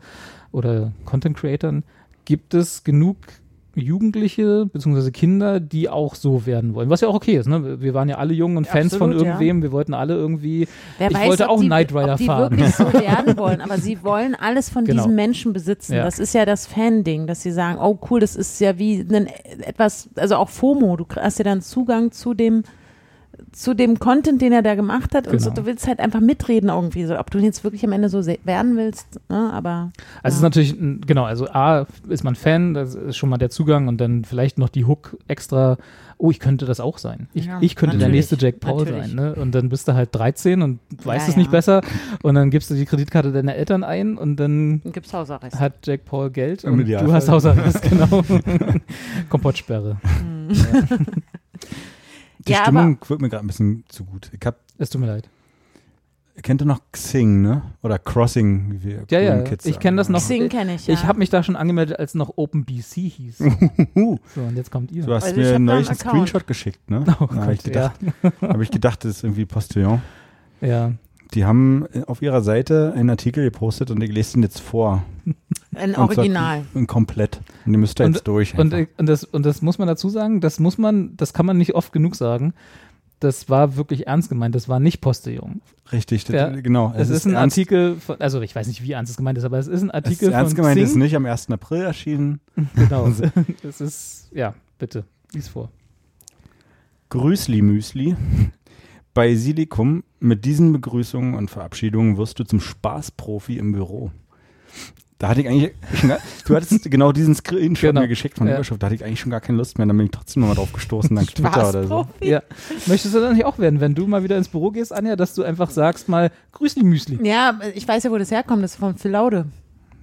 [0.55, 1.82] oder Content Creatern,
[2.24, 3.16] gibt es genug
[3.76, 5.10] Jugendliche bzw.
[5.10, 6.90] Kinder, die auch so werden wollen.
[6.90, 7.48] Was ja auch okay ist.
[7.48, 7.81] Ne?
[7.81, 9.32] Wir waren ja alle jung und Fans Absolut, von ja.
[9.32, 9.62] irgendwem.
[9.62, 10.68] Wir wollten alle irgendwie.
[10.98, 12.51] Wer Ich weiß, wollte auch die, Knight Rider die fahren.
[12.52, 15.02] wirklich so werden wollen, aber sie wollen alles von Genau.
[15.02, 15.94] diesen Menschen besitzen.
[15.94, 16.05] Ja.
[16.05, 19.26] Das ist ja das Fan-Ding, dass sie sagen, oh cool, das ist ja wie ein,
[19.62, 22.62] etwas, also auch FOMO, du hast ja dann Zugang zu dem
[23.55, 25.62] zu dem Content, den er da gemacht hat und so, Genau.
[25.62, 28.76] du willst halt einfach mitreden irgendwie, so ob du jetzt wirklich am Ende so werden
[28.76, 29.51] willst, ne?
[29.52, 30.47] aber Also es ist ja.
[30.47, 34.24] natürlich, genau, also A, ist man Fan, das ist schon mal der Zugang und dann
[34.24, 35.76] vielleicht noch die Hook extra,
[36.18, 37.28] oh, ich könnte das auch sein.
[37.35, 39.06] Ich, Ja, ich könnte der nächste Jack Paul natürlich.
[39.06, 39.14] sein.
[39.14, 39.35] Ne?
[39.35, 41.52] Und dann bist du halt 13 und weißt Ja, es nicht ja.
[41.52, 41.81] besser
[42.22, 45.59] und dann gibst du die Kreditkarte deiner Eltern ein und dann dann gibt's Hausarrest.
[45.60, 48.22] hat Jack Paul Geld und du hast Hausarrest, genau.
[49.28, 49.97] Kompottsperre.
[52.46, 54.30] Die Ja, Stimmung wird mir gerade ein bisschen zu gut.
[54.38, 55.28] Ich hab, Es tut mir leid.
[56.42, 57.62] kennt ihr noch Xing, ne?
[57.82, 59.82] Oder Crossing, wie wir Ja, ja, Kids ich sagen.
[59.82, 60.20] kenn das noch.
[60.20, 60.94] Singen kenne ich, ja.
[60.94, 63.38] Ich habe mich da schon angemeldet, als noch OpenBC hieß.
[63.94, 65.04] So, und jetzt kommt ihr.
[65.04, 66.10] Du hast Also mir neulich einen Account.
[66.16, 67.04] Screenshot geschickt, ne?
[67.20, 68.00] Oh da habe ich, gedacht,
[68.42, 70.02] hab ich gedacht, das ist irgendwie Postillon.
[70.60, 70.92] ja.
[71.35, 75.05] Die haben auf ihrer Seite einen Artikel gepostet und ich lese den jetzt vor.
[75.74, 76.65] Ein Und Original.
[76.74, 77.40] in komplett.
[77.66, 78.56] Und die müsst ihr jetzt durch.
[78.56, 78.89] Und, einfach.
[78.93, 81.56] äh, und, das, und das muss man dazu sagen, das muss man, das kann man
[81.56, 82.55] nicht oft genug sagen.
[83.19, 85.62] Das war wirklich ernst gemeint, das war nicht Postillon.
[85.90, 86.93] Richtig, das, Ja, genau.
[86.97, 89.44] Es, ist, ein ernst, Artikel, von, also ich weiß nicht, wie ernst es gemeint ist,
[89.44, 90.86] aber es ist ein Es Artikel ist ernst von gemeint, Xing.
[90.86, 91.51] ist nicht am 1.
[91.51, 92.40] April erschienen.
[92.77, 93.09] Genau.
[93.62, 95.70] es ist, ja, bitte, lies vor.
[97.09, 98.15] Grüßli Müsli.
[99.15, 104.10] Bei Silikum mit diesen Begrüßungen und Verabschiedungen wirst du zum Spaßprofi im Büro.
[105.18, 105.72] Da hatte ich eigentlich
[106.06, 108.01] gar, du hattest genau diesen Screenshot Genau.
[108.01, 108.59] mir geschickt von der Ja.
[108.59, 110.56] Überschrift, da hatte ich eigentlich schon gar keine Lust mehr, dann bin ich trotzdem nochmal
[110.56, 112.06] drauf gestoßen, dank Twitter oder so.
[112.20, 112.42] Ja.
[112.86, 115.34] Möchtest du dann nicht auch werden, wenn du mal wieder ins Büro gehst, Anja, dass
[115.34, 117.18] du einfach sagst mal, grüß die Müsli.
[117.22, 118.64] Ja, ich weiß ja, wo das herkommt.
[118.64, 119.46] Das ist von Phil Laude.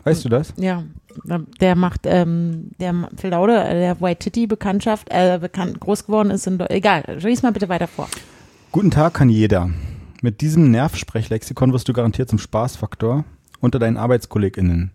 [0.03, 0.53] Weißt du das?
[0.57, 0.83] Ja,
[1.59, 6.31] der macht, ähm, der Phil Laude, äh, der White Titty Bekanntschaft, äh, bekannt, groß geworden
[6.31, 8.07] ist in Egal, lies mal bitte weiter vor.
[8.71, 9.69] Guten Tag kann jeder.
[10.23, 13.25] Mit diesem Nervsprechlexikon wirst du garantiert zum Spaßfaktor
[13.59, 14.91] unter deinen ArbeitskollegInnen.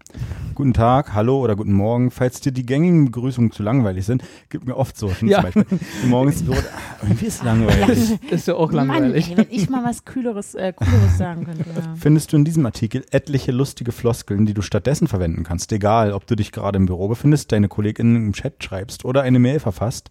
[0.55, 2.12] Guten Tag, hallo oder guten Morgen.
[2.12, 5.09] Falls dir die gängigen Begrüßungen zu langweilig sind, gibt mir oft so.
[5.23, 5.43] Ja.
[5.43, 6.55] Zum Beispiel, morgens so,
[7.03, 8.20] irgendwie ist langweilig.
[8.31, 9.31] Ist ja auch langweilig.
[9.31, 11.65] Mann, ey, wenn ich mal was Kühleres, äh, Cooleres sagen könnte.
[11.74, 11.94] Ja.
[11.97, 15.73] Findest du in diesem Artikel etliche lustige Floskeln, die du stattdessen verwenden kannst.
[15.73, 19.40] Egal, ob du dich gerade im Büro befindest, deine KollegInnen im Chat schreibst oder eine
[19.40, 20.09] Mail verfasst.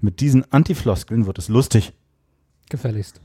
[0.00, 1.92] Mit diesen Antifloskeln wird es lustig.
[2.70, 3.20] Gefälligst.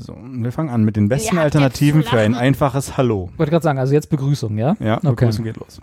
[0.00, 3.30] So, wir fangen an mit den besten habt Alternativen für ein einfaches Hallo.
[3.36, 4.74] Wollte gerade sagen, also jetzt Begrüßung, ja?
[4.80, 5.10] Ja, Okay.
[5.26, 5.80] Begrüßung geht los.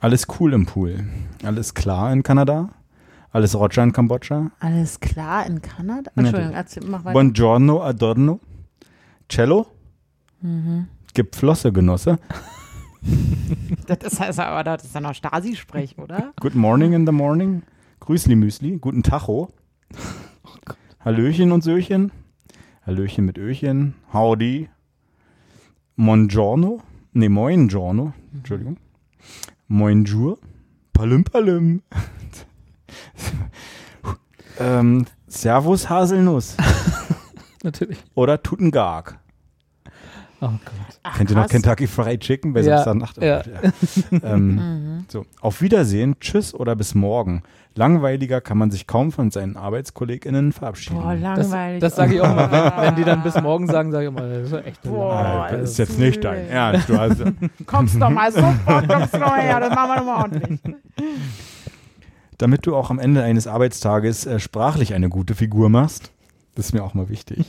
[0.00, 1.04] Alles cool im Pool.
[1.44, 2.70] Alles klar in Kanada.
[3.32, 4.50] Alles Roger in Kambodscha.
[4.60, 6.10] Alles klar in Kanada?
[6.14, 7.12] Ja, Entschuldigung, erzähl, mach weiter.
[7.12, 8.40] Buongiorno, adorno.
[9.28, 9.66] Cello.
[11.12, 12.18] Gib Flosse, Genosse.
[13.86, 16.32] Das ist also, aber das ist ja noch Stasi-Sprech, oder?
[16.40, 17.62] Good morning in the morning.
[18.00, 18.78] Grüßli Müsli.
[18.78, 19.50] Guten Tacho.
[21.04, 22.12] Hallöchen und Söchen.
[22.86, 23.94] Hallöchen mit Öchen.
[24.12, 24.68] Howdy.
[25.96, 26.82] Mongiorno.
[27.14, 28.12] Ne, moin Giorno.
[28.34, 28.76] Entschuldigung.
[29.68, 30.38] Moinjour.
[30.92, 31.80] Palim Palim.
[34.58, 36.58] ähm, Servus Haselnuss.
[37.62, 38.04] Natürlich.
[38.14, 39.18] Oder Tutengag.
[40.40, 40.98] Oh Gott.
[41.02, 41.48] Ach, Kennt ihr noch.
[41.48, 43.16] Kentucky Fried Chicken bei Ja, Samstagnacht?
[43.22, 43.42] ja.
[44.22, 44.54] ähm,
[45.00, 45.04] Mhm.
[45.08, 47.42] so, auf Wiedersehen, tschüss oder bis morgen.
[47.76, 51.00] Langweiliger kann man sich kaum von seinen ArbeitskollegInnen verabschieden.
[51.00, 51.80] Boah, Das, langweilig.
[51.80, 52.50] das sage ich auch immer.
[52.52, 55.48] Wenn, wenn die dann bis morgen sagen, sage ich immer, das ist echt Boah, Ah,
[55.50, 56.88] das ist das jetzt nicht dein Ernst.
[56.88, 57.16] Du hast,
[57.66, 60.60] Kommst doch mal sofort, kommst du noch her, das machen wir nochmal ordentlich.
[62.38, 66.12] damit du auch am Ende eines Arbeitstages äh, sprachlich eine gute Figur machst,
[66.54, 67.46] das ist mir auch mal wichtig,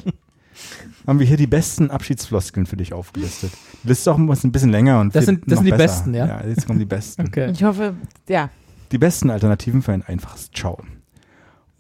[1.08, 3.52] haben wir hier die besten Abschiedsfloskeln für dich aufgelistet.
[3.84, 5.84] Die Liste ist auch ein bisschen länger und Das sind- das noch sind die besser.
[5.84, 6.26] besten, ja?
[6.28, 7.24] Ja, jetzt kommen die besten.
[7.28, 7.52] Okay.
[7.52, 7.96] Ich hoffe,
[8.28, 8.50] ja.
[8.92, 10.82] Die besten Alternativen für ein einfaches Ciao.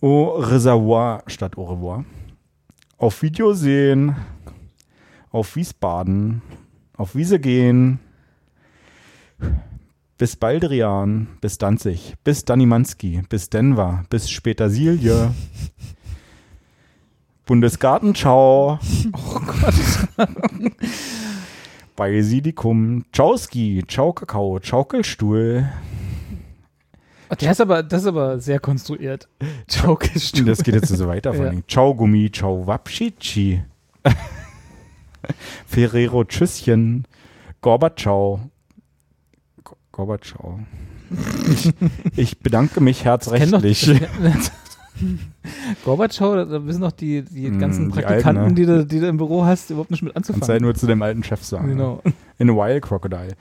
[0.01, 2.05] Au Reservoir statt Au revoir.
[2.97, 4.15] Auf Wiedersehen.
[5.31, 6.41] Auf Wiesbaden.
[6.97, 7.99] Auf Wiese gehen.
[10.17, 11.27] Bis Baldrian.
[11.41, 12.13] Bis Danzig.
[12.23, 13.21] Bis Danimanski.
[13.29, 14.03] Bis Denver.
[14.09, 14.69] Bis später
[17.45, 18.79] Bundesgarten, ciao.
[19.13, 20.27] Oh Gott.
[21.95, 23.05] Basilikum.
[23.13, 23.83] Ciao-Ski.
[23.87, 24.59] Ciao Kakao.
[24.61, 25.69] Schaukelstuhl.
[27.41, 29.27] Der ist aber, das ist aber sehr konstruiert.
[29.69, 30.45] Joke-Stuhl.
[30.45, 31.53] Das geht jetzt so weiter vor Ja.
[31.67, 33.63] Ciao Gummi, ciao Wapschichi.
[35.65, 37.05] Ferrero Tschüsschen.
[37.61, 38.39] Gorbatschow.
[39.63, 40.59] Go- Gorbatschow.
[41.51, 41.73] Ich,
[42.15, 43.89] ich bedanke mich herzrechtlich.
[45.85, 48.53] Gorbatschow, da wissen doch die, die Mm, ganzen die Praktikanten, Alten, ne?
[48.55, 50.61] die, du, die du im Büro hast, überhaupt nicht mit Kannst halt anzufangen.
[50.63, 51.67] nur zu dem alten Chef sagen.
[51.69, 52.01] Genau.
[52.37, 53.35] In a while, Crocodile.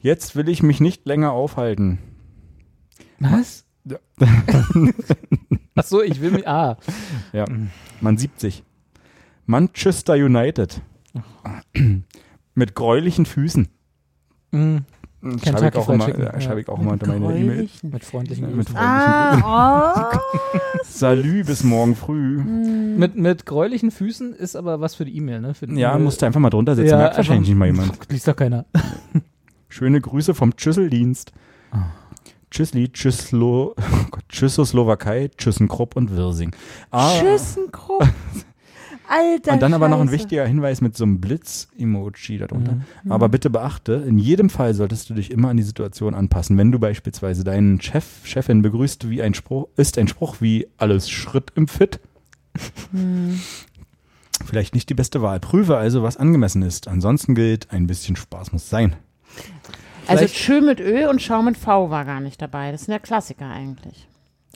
[0.00, 1.98] Jetzt will ich mich nicht länger aufhalten.
[3.20, 3.64] Was?
[5.74, 6.46] Ach so, ich will mich.
[6.48, 6.78] Ah,
[7.32, 7.44] Ja,
[8.00, 8.62] man siebt sich.
[9.46, 10.80] Manchester United.
[12.54, 13.68] Mit gräulichen Füßen.
[14.52, 14.76] mm,
[15.42, 16.40] Schreibe ich auch immer, Chicken, ja, ja.
[16.40, 17.68] schreibe ich auch immer unter meine E-Mail.
[17.82, 18.74] Mit freundlichen Mit Grüßen.
[18.76, 20.20] freundlichen Ah,
[20.84, 22.40] Salü bis morgen früh.
[22.40, 22.98] oh.
[22.98, 25.54] Mit, mit gräulichen Füßen ist aber was für die E-Mail, ne?
[25.54, 26.96] Für die Ja, musst du einfach mal drunter setzen.
[26.98, 27.98] Merkt wahrscheinlich nicht mal jemand.
[28.10, 28.66] Liest doch keiner.
[29.68, 31.32] Schöne Grüße vom Tschüsseldienst.
[31.72, 31.86] Ah.
[32.50, 36.54] Tschüssli, Tschüsslo, oh Gott, Tschüssoslowakei, Tschüssenkrupp und Wirsing.
[36.92, 38.06] Ah, Tschüssenkrupp.
[39.14, 42.72] Alter Und dann aber noch ein wichtiger Hinweis mit so einem Blitz-Emoji darunter.
[43.04, 43.12] Mhm.
[43.12, 46.58] Aber bitte beachte, in jedem Fall solltest du dich immer an die Situation anpassen.
[46.58, 51.08] Wenn du beispielsweise deinen Chef, Chefin begrüßt, wie ein Spruch, ist ein Spruch wie alles
[51.10, 52.00] Schritt im Fit.
[52.90, 53.40] Hm.
[54.44, 55.38] Vielleicht nicht die beste Wahl.
[55.40, 56.88] Prüfe also, was angemessen ist.
[56.88, 58.96] Ansonsten gilt, ein bisschen Spaß muss sein.
[60.06, 62.72] Also Vielleicht- Tschö mit Ö und Schau mit V war gar nicht dabei.
[62.72, 64.08] Das sind ja Klassiker eigentlich.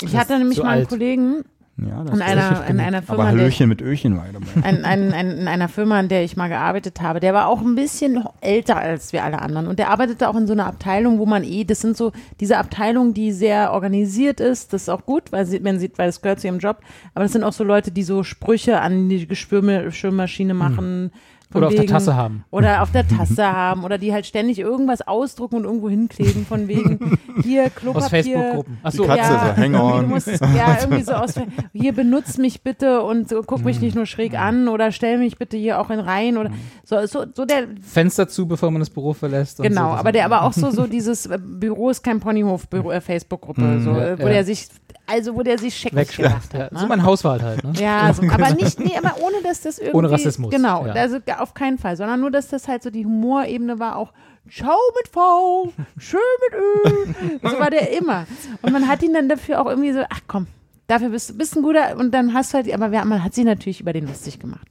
[0.02, 0.88] Ich hatte nämlich mal einen alt.
[0.88, 1.44] Kollegen
[1.80, 2.86] Ja, das in ist einer, in genug.
[2.86, 4.66] einer Aber Firma, der ich, Hallöchen mit Öchen war dabei.
[4.66, 7.60] ein, ein, ein, in einer Firma, in der ich mal gearbeitet habe, der war auch
[7.60, 9.68] ein bisschen älter als wir alle anderen.
[9.68, 12.58] Und der arbeitete auch in so einer Abteilung, wo man eh, das sind so diese
[12.58, 14.72] Abteilung, die sehr organisiert ist.
[14.72, 16.80] Das ist auch gut, weil sie, wenn sie, weil es gehört zu ihrem Job.
[17.14, 21.12] Aber das sind auch so Leute, die so Sprüche an die Geschirrmaschine machen.
[21.50, 22.44] Von Oder auf der wegen- Tasse haben.
[22.50, 26.68] Oder auf der Tasse haben oder die halt ständig irgendwas ausdrucken und irgendwo hinkleben von
[26.68, 28.04] wegen hier Klopapier.
[28.04, 28.78] Aus Facebook-Gruppen.
[28.82, 30.02] Die Achso, Katze so, hang on.
[30.02, 31.34] Du musst, ja, irgendwie so aus,
[31.72, 35.38] hier benutzt mich bitte und so, guck mich nicht nur schräg an oder stell mich
[35.38, 36.50] bitte hier auch in Reihen oder
[36.84, 39.58] so, so, so der, Fenster zu, bevor man das Büro verlässt.
[39.60, 42.68] und genau, so, aber der aber auch so, so dieses äh, Büro ist kein Ponyhof,
[42.68, 44.28] Büro, äh, Facebook-Gruppe, so, äh, wo Ja.
[44.28, 44.68] der sich,
[45.08, 46.70] also wo der sich scheckig gemacht hat.
[46.72, 46.86] So Ne?
[46.88, 47.72] mein Hauswart halt, ne?
[47.76, 49.96] Ja, so, aber nicht, nee, aber ohne dass das irgendwie.
[49.96, 50.92] Ohne Rassismus, Genau, ja.
[50.92, 54.12] also auf keinen Fall, sondern nur, dass das halt so die Humorebene war auch.
[54.50, 56.20] Schau mit V, schön
[56.50, 57.38] mit Ö.
[57.50, 58.26] So war der immer.
[58.62, 60.46] Und man hat ihn dann dafür auch irgendwie so, ach komm,
[60.86, 61.96] dafür bist du bist ein guter.
[61.98, 64.66] Und dann hast du halt, aber wer- man hat sich natürlich über den lustig gemacht.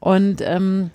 [0.00, 0.90] Und ähm,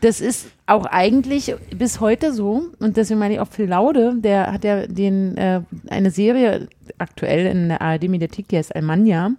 [0.00, 2.70] das ist auch eigentlich bis heute so.
[2.78, 6.68] Und deswegen meine ich auch Phil Laude, der hat ja den, äh, eine Serie
[6.98, 9.32] aktuell in der ARD-Mediathek, die heißt Almania,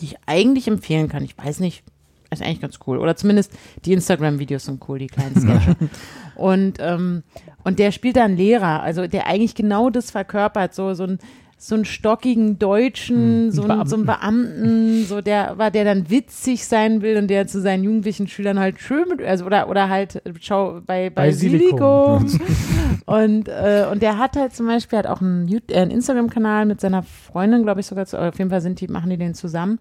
[0.00, 1.24] die ich eigentlich empfehlen kann.
[1.24, 1.84] Ich weiß nicht,
[2.30, 2.98] ist eigentlich ganz cool.
[2.98, 3.52] Oder zumindest
[3.84, 5.76] die Instagram-Videos sind cool, die kleinen Sketche.
[6.36, 7.22] und, ähm,
[7.64, 11.18] und der spielt da einen Lehrer, also der eigentlich genau das verkörpert, so, so ein
[11.62, 16.64] so einen stockigen Deutschen, so, einen, so einen Beamten, so der war, der dann witzig
[16.64, 20.22] sein will und der zu seinen jugendlichen Schülern halt schön mit, also oder oder halt
[20.40, 22.22] schau bei bei Basilikum.
[22.22, 22.40] Basilikum
[23.04, 26.80] und äh, und der hat halt zum Beispiel hat auch einen, äh, einen Instagram-Kanal mit
[26.80, 29.78] seiner Freundin, glaube ich sogar, zu, auf jeden Fall sind die machen die den zusammen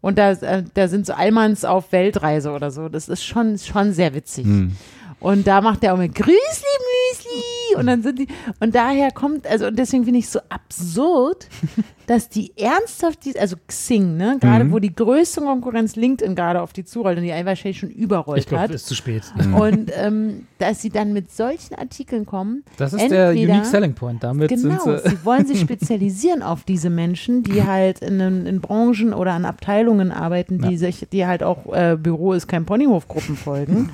[0.00, 2.88] Und da, äh, da sind so Allmanns auf Weltreise oder so.
[2.88, 4.46] Das ist schon, schon sehr witzig.
[4.46, 4.72] Hm.
[5.20, 7.59] Und da macht er auch mit Grüßli Müsli.
[7.76, 8.28] Und dann sind die,
[8.60, 11.48] und daher kommt, also und deswegen finde ich es so absurd,
[12.06, 14.72] dass die ernsthaft, die, also Xing, ne, gerade Mhm.
[14.72, 18.40] wo die größte Konkurrenz LinkedIn gerade auf die zurollt und die einfach wahrscheinlich schon überrollt
[18.40, 18.70] Ich glaube, hat.
[18.72, 19.22] ist zu spät.
[19.54, 22.64] Und ähm, dass sie dann mit solchen Artikeln kommen.
[22.76, 24.22] Das ist der entweder- Unique Selling Point.
[24.24, 25.10] Damit Genau, sind sie.
[25.10, 29.44] sie wollen sich spezialisieren auf diese Menschen, die halt in, in, in Branchen oder an
[29.44, 30.78] Abteilungen arbeiten, die Ja.
[30.78, 33.90] sich, die halt auch äh, Büro ist kein Ponyhof-Gruppen folgen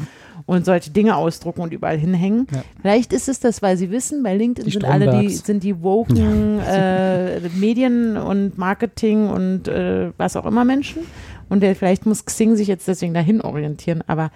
[0.47, 2.47] und solche Dinge ausdrucken und überall hinhängen.
[2.53, 2.63] Ja.
[2.81, 5.83] Vielleicht ist es das, weil sie wissen, bei LinkedIn Die sind alle die, sind die
[5.83, 11.03] woken äh, Medien und Marketing und äh, was auch immer Menschen.
[11.49, 14.31] Und der, vielleicht muss Xing sich jetzt deswegen dahin orientieren, aber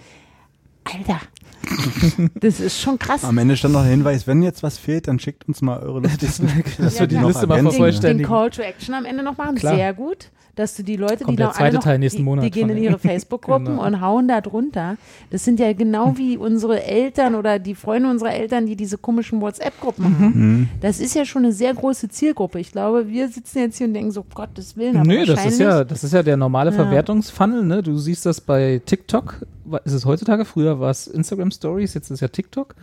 [0.84, 1.20] Alter,
[2.40, 3.24] das ist schon krass.
[3.24, 6.00] Am Ende stand noch der Hinweis, wenn jetzt was fehlt, dann schickt uns mal eure
[6.02, 6.48] lustigsten.
[6.78, 7.16] dass Ja, wir die.
[7.16, 8.26] Liste mal Den- den.
[8.26, 9.56] Call to Action am Ende noch machen.
[9.56, 9.76] Klar.
[9.76, 10.30] Sehr gut.
[10.60, 12.44] Dass du die Leute, Kommt die der noch zweite alle noch, Teil nächsten die, Monat
[12.44, 13.86] die gehen in ihre Facebook-Gruppen Genau.
[13.86, 14.96] und hauen da drunter.
[15.30, 19.40] Das sind ja genau wie unsere Eltern oder die Freunde unserer Eltern, die diese komischen
[19.40, 20.18] WhatsApp-Gruppen Mhm.
[20.24, 20.68] haben.
[20.82, 22.60] Das ist ja schon eine sehr große Zielgruppe.
[22.60, 25.58] Ich glaube, wir sitzen jetzt hier und denken so, Gottes Willen, aber Nö, das ist
[25.60, 26.76] ja, das ist ja der normale Ja.
[26.76, 27.82] Verwertungsfunnel, ne?
[27.82, 29.46] Du siehst das bei TikTok.
[29.84, 30.44] Ist es heutzutage?
[30.44, 32.74] Früher war es Instagram Stories, jetzt ist ja TikTok.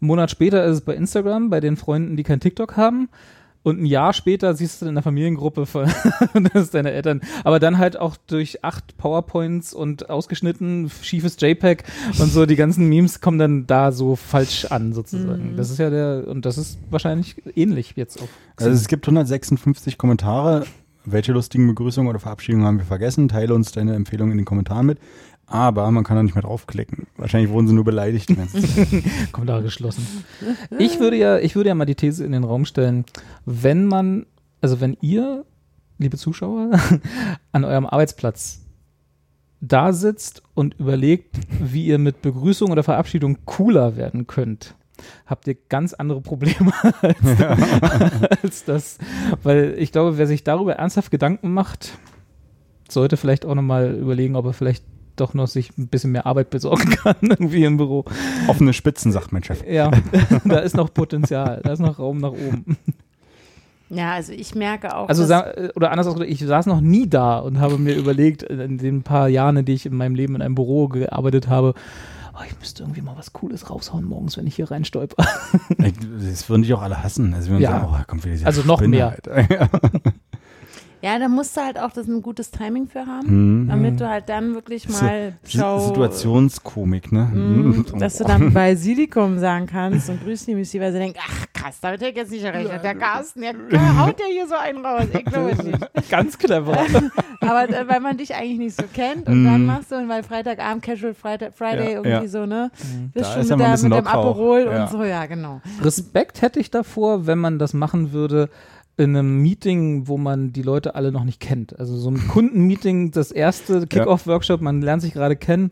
[0.00, 3.08] Einen Monat später ist es bei Instagram, bei den Freunden, die kein TikTok haben.
[3.62, 5.86] Und ein Jahr später siehst du in der Familiengruppe von
[6.52, 7.20] das ist deine Eltern.
[7.44, 11.84] Aber dann halt auch durch acht PowerPoints und ausgeschnitten, schiefes JPEG
[12.18, 15.56] und so, die ganzen Memes kommen dann da so falsch an, sozusagen.
[15.56, 18.28] Das ist ja der, und das ist wahrscheinlich ähnlich jetzt auch.
[18.56, 20.64] Also es gibt 156 Kommentare.
[21.04, 23.28] Welche lustigen Begrüßungen oder Verabschiedungen haben wir vergessen?
[23.28, 24.98] Teile uns deine Empfehlungen in den Kommentaren mit.
[25.50, 27.06] Aber man kann da nicht mehr draufklicken.
[27.16, 28.28] Wahrscheinlich wurden sie nur beleidigt.
[28.36, 29.02] Zeit.
[29.32, 30.06] Kommentar geschlossen.
[30.78, 33.04] Ich würde ja, ich würde ja mal die These in den Raum stellen,
[33.46, 34.26] wenn man,
[34.60, 35.44] also wenn ihr,
[35.98, 36.72] liebe Zuschauer,
[37.52, 38.64] an eurem Arbeitsplatz
[39.60, 44.76] da sitzt und überlegt, wie ihr mit Begrüßung oder Verabschiedung cooler werden könnt,
[45.26, 48.98] habt ihr ganz andere Probleme als, als das.
[49.42, 51.98] Weil ich glaube, wer sich darüber ernsthaft Gedanken macht,
[52.88, 54.84] sollte vielleicht auch nochmal überlegen, ob er vielleicht
[55.20, 58.04] doch noch sich ein bisschen mehr Arbeit besorgen kann, irgendwie im Büro.
[58.46, 59.62] Offene Spitzen, sagt mein Chef.
[59.68, 59.90] Ja,
[60.44, 62.76] da ist noch Potenzial, da ist noch Raum nach oben.
[63.90, 65.22] Ja, also ich merke auch, Also,
[65.74, 69.28] oder anders ausgedrückt, ich saß noch nie da und habe mir überlegt, in den paar
[69.28, 71.72] Jahren, in denen ich in meinem Leben in einem Büro gearbeitet habe,
[72.34, 75.24] oh, ich müsste irgendwie mal was Cooles raushauen morgens, wenn ich hier reinstolper.
[75.78, 77.32] Das würden dich auch alle hassen.
[77.32, 77.70] Also Ja.
[77.70, 79.08] sagen, oh, kommt wieder Also noch mehr.
[79.10, 79.40] Alter.
[79.50, 79.68] Ja.
[81.02, 83.66] Ja, da musst du halt auch das ein gutes Timing für haben, Hm.
[83.68, 87.24] damit du halt dann wirklich So- mal Si- schau, Situationskomik, ne?
[87.32, 87.96] Mm, So.
[87.98, 91.46] dass du dann bei Silikum sagen kannst und grüß die Müsli, weil sie denkt, ach
[91.52, 92.82] krass, damit hätte ich jetzt nicht gerechnet.
[92.82, 93.52] Der Carsten, der
[93.98, 95.04] haut ja hier so einen raus.
[95.12, 95.78] Ich glaube nicht.
[96.10, 96.76] Ganz clever.
[97.40, 99.66] Aber äh, weil man dich eigentlich nicht so kennt und dann Mm.
[99.66, 102.28] machst du, und weil Freitagabend, Casual Friday, Friday Ja, irgendwie ja.
[102.28, 102.70] so, ne?
[103.14, 104.06] Bist Da schon ist ja mit, der, bisschen mit dem.
[104.06, 104.82] Aperol Ja.
[104.84, 105.60] und so, ja, genau.
[105.82, 108.48] Respekt hätte ich davor, wenn man das machen würde
[108.98, 111.78] in einem Meeting, wo man die Leute alle noch nicht kennt.
[111.78, 115.70] Also so ein Kundenmeeting, das erste Kick-Off-Workshop, man lernt sich gerade kennen.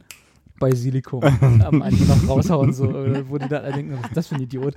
[0.59, 1.23] Bei Silikum
[1.65, 4.37] am Ende noch raushauen, so, äh, wo die dann alle denken, was ist das für
[4.37, 4.75] ein Idiot?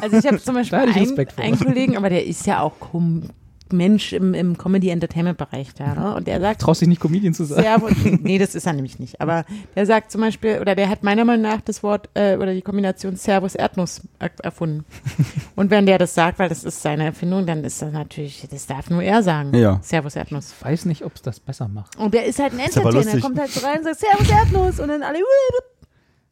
[0.00, 3.24] Also ich habe zum Beispiel einen, einen Kollegen, aber der ist ja auch kom
[3.72, 6.14] Mensch im, im Comedy-Entertainment-Bereich da, ne?
[6.14, 7.62] Und der sagt, Traust dich nicht Comedian zu sein?
[7.62, 7.92] Servus,
[8.22, 9.20] nee, das ist er nämlich nicht.
[9.20, 9.44] Aber
[9.74, 12.62] der sagt zum Beispiel, oder der hat meiner Meinung nach das Wort äh, oder die
[12.62, 14.84] Kombination Servus Erdnuss er erfunden.
[15.56, 18.66] Und wenn der das sagt, weil das ist seine Erfindung, dann ist das natürlich, das
[18.66, 19.54] darf nur er sagen.
[19.54, 19.80] Ja.
[19.82, 20.54] Servus Erdnuss.
[20.58, 21.96] Ich weiß nicht, ob es das besser macht.
[21.96, 23.22] Und der ist halt ein Entertainer, lustig.
[23.22, 25.18] kommt halt so rein und sagt Servus Erdnuss und dann alle,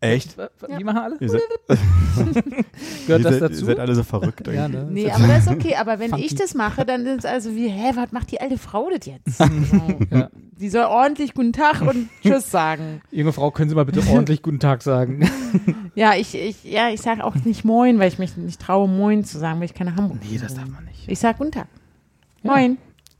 [0.01, 0.37] Echt?
[0.39, 1.17] Wie machen alle?
[1.19, 1.41] Ihr seid,
[3.07, 3.61] Gehört ihr das dazu?
[3.61, 4.47] Ihr seid alle so verrückt.
[4.47, 4.87] ja, ne?
[4.89, 5.75] Nee, aber das ist okay.
[5.75, 6.25] Aber wenn Funky.
[6.25, 9.07] ich das mache, dann ist es also wie, hä, was macht die alte Frau das
[9.07, 9.41] jetzt?
[10.11, 10.31] Ja.
[10.61, 13.01] Die soll ordentlich guten Tag und Tschüss sagen.
[13.11, 15.29] Junge Frau, können Sie mal bitte ordentlich guten Tag sagen?
[15.95, 19.25] Ja, ich, ich, ja, ich sage auch nicht Moin, weil ich mich nicht traue, Moin
[19.25, 21.09] zu sagen, weil ich keine Hamburg Nee, das darf man nicht.
[21.09, 21.69] Ich sag Guten Tag.
[22.43, 22.53] Ja.
[22.53, 22.79] Moin.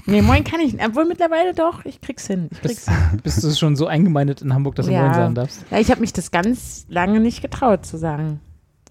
[0.09, 0.87] Nee, Moin kann ich nicht.
[0.87, 2.49] Obwohl mittlerweile doch, ich krieg's hin.
[2.51, 3.21] Ich krieg's Bist, hin.
[3.23, 5.03] bist du schon so eingemeindet in Hamburg, dass du Ja.
[5.03, 5.65] Moin sagen darfst?
[5.71, 8.41] Ja, ich habe mich das ganz lange nicht getraut zu sagen.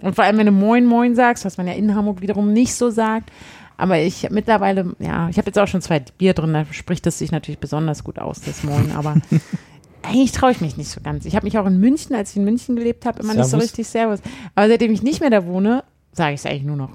[0.01, 2.75] Und vor allem, wenn du Moin Moin sagst, was man ja in Hamburg wiederum nicht
[2.75, 3.31] so sagt.
[3.77, 7.19] Aber ich mittlerweile, ja, ich habe jetzt auch schon zwei Bier drin, da spricht es
[7.19, 8.91] sich natürlich besonders gut aus, das Moin.
[8.91, 9.15] Aber
[10.03, 11.25] eigentlich traue ich mich nicht so ganz.
[11.25, 13.49] Ich habe mich auch in München, als ich in München gelebt habe, immer nicht so
[13.51, 13.65] Servus.
[13.65, 14.19] richtig Servus.
[14.53, 16.91] Aber seitdem ich nicht mehr da wohne, sage ich es eigentlich nur noch.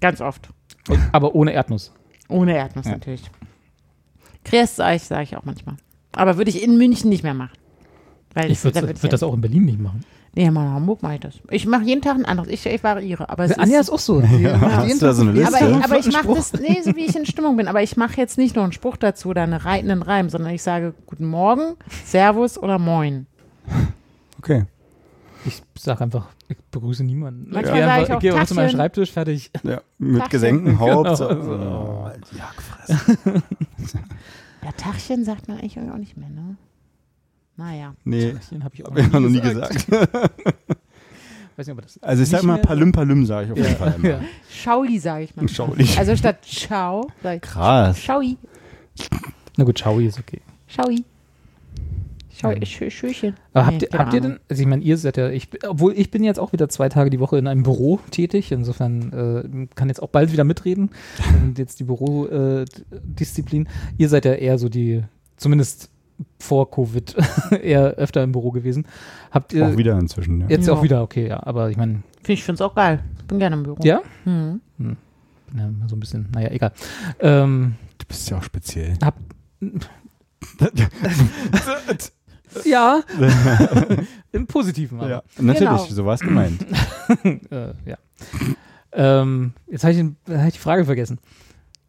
[0.00, 0.48] Ganz oft.
[1.12, 1.92] Aber ohne Erdnuss.
[2.30, 2.92] Ohne Erdnuss Ja.
[2.92, 3.22] natürlich.
[4.44, 5.76] Grüß euch, sage ich auch manchmal.
[6.12, 7.52] Aber würde ich in München nicht mehr machen.
[8.34, 10.04] Weil Ich würde da würd das auch in Berlin nicht machen.
[10.32, 11.34] Nee, mal in Hamburg mache ich das.
[11.50, 12.48] Ich mache jeden Tag ein anderes.
[12.50, 13.28] Ich, ich variiere.
[13.28, 14.22] Aber es Anja ist, ist auch so.
[14.22, 15.56] Hast jeden Tag so eine Liste?
[15.56, 18.16] aber, aber ich mache das, nee, so wie ich in Stimmung bin, aber ich mache
[18.16, 19.54] jetzt nicht nur einen Spruch dazu oder einen
[20.02, 21.74] Reim, sondern ich sage Guten Morgen,
[22.04, 23.26] Servus oder Moin.
[24.38, 24.66] Okay.
[25.46, 27.50] Ich sag einfach, ich begrüße niemanden.
[27.50, 28.76] Manchmal gehe sage einfach- ich auch gehe einfach zu meinem Tachchen.
[28.78, 29.50] Schreibtisch, fertig.
[29.62, 30.30] Ja, mit Tachchen.
[30.30, 31.04] gesenktem Haupt.
[31.04, 31.08] Genau.
[31.08, 33.42] Also, Oh, ja, gefressen.
[34.62, 36.56] Ja, Tachchen sagt man eigentlich auch nicht mehr, ne?
[37.56, 37.94] Naja.
[38.04, 39.90] Nee, Den habe ich auch hab ich noch nie gesagt.
[41.56, 43.88] Weiß nicht, ob das Also ich sag mal Palüm Palüm, sage ich auf jeden Fall.
[43.90, 44.08] ja, immer.
[44.08, 44.20] ja.
[44.50, 45.48] Schauli sage ich mal.
[45.48, 45.88] Schauli.
[45.96, 47.98] Also statt Ciao sage ich Krass.
[47.98, 48.36] Schaui.
[49.56, 50.40] Na gut, Schaui ist okay.
[50.68, 51.04] Schaui.
[52.40, 52.56] Schau, Ja.
[52.58, 53.34] Schö- Schöchen.
[53.52, 56.10] Aber Nee, habt, ihr, habt denn, also ich meine, ihr seid ja, ich, obwohl ich
[56.10, 59.88] bin jetzt auch wieder zwei Tage die Woche in einem Büro tätig, insofern äh, kann
[59.88, 60.90] jetzt auch bald wieder mitreden.
[61.42, 63.68] Und jetzt die Bürodisziplin.
[63.98, 65.02] ihr seid ja eher so die,
[65.36, 65.90] zumindest
[66.38, 67.16] vor Covid,
[67.62, 68.86] eher öfter im Büro gewesen.
[69.30, 70.40] Habt ihr Auch wieder inzwischen.
[70.42, 70.48] Ja.
[70.48, 70.72] jetzt Ja.
[70.74, 73.00] auch wieder, okay, ja, aber ich meine, Ich finde es auch geil.
[73.28, 73.78] Bin gerne im Büro.
[73.84, 74.00] ja?
[74.24, 74.60] Hm.
[74.78, 76.72] ja, so ein bisschen, naja, egal.
[77.20, 78.94] Ähm, Du bist ja auch speziell.
[79.02, 79.16] hab,
[82.64, 83.02] ja,
[84.32, 85.08] im Positiven aber.
[85.08, 85.84] Ja, natürlich, Genau.
[85.86, 86.64] so war es gemeint.
[87.50, 87.96] äh, ja.
[88.92, 91.18] Ähm, jetzt habe ich, hab ich die Frage vergessen.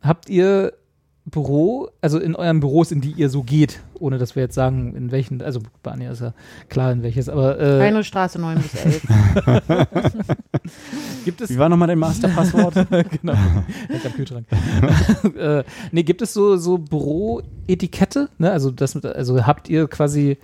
[0.02, 0.74] Habt ihr
[1.26, 4.96] Büro, also in euren Büros, in die ihr so geht, ohne dass wir jetzt sagen,
[4.96, 6.34] in welchen, also bei Anja ist ja
[6.68, 9.04] klar, in welches, aber äh, Heinrichstraße 9 bis 11.
[11.26, 12.74] gibt es Wie war nochmal dein Masterpasswort?
[13.22, 13.34] genau.
[13.90, 14.46] Jetzt am Kühlschrank.
[15.38, 18.30] äh, nee, gibt es so, so Büroetikette?
[18.38, 18.52] Ne?
[18.52, 20.38] Also, das, also habt ihr quasi,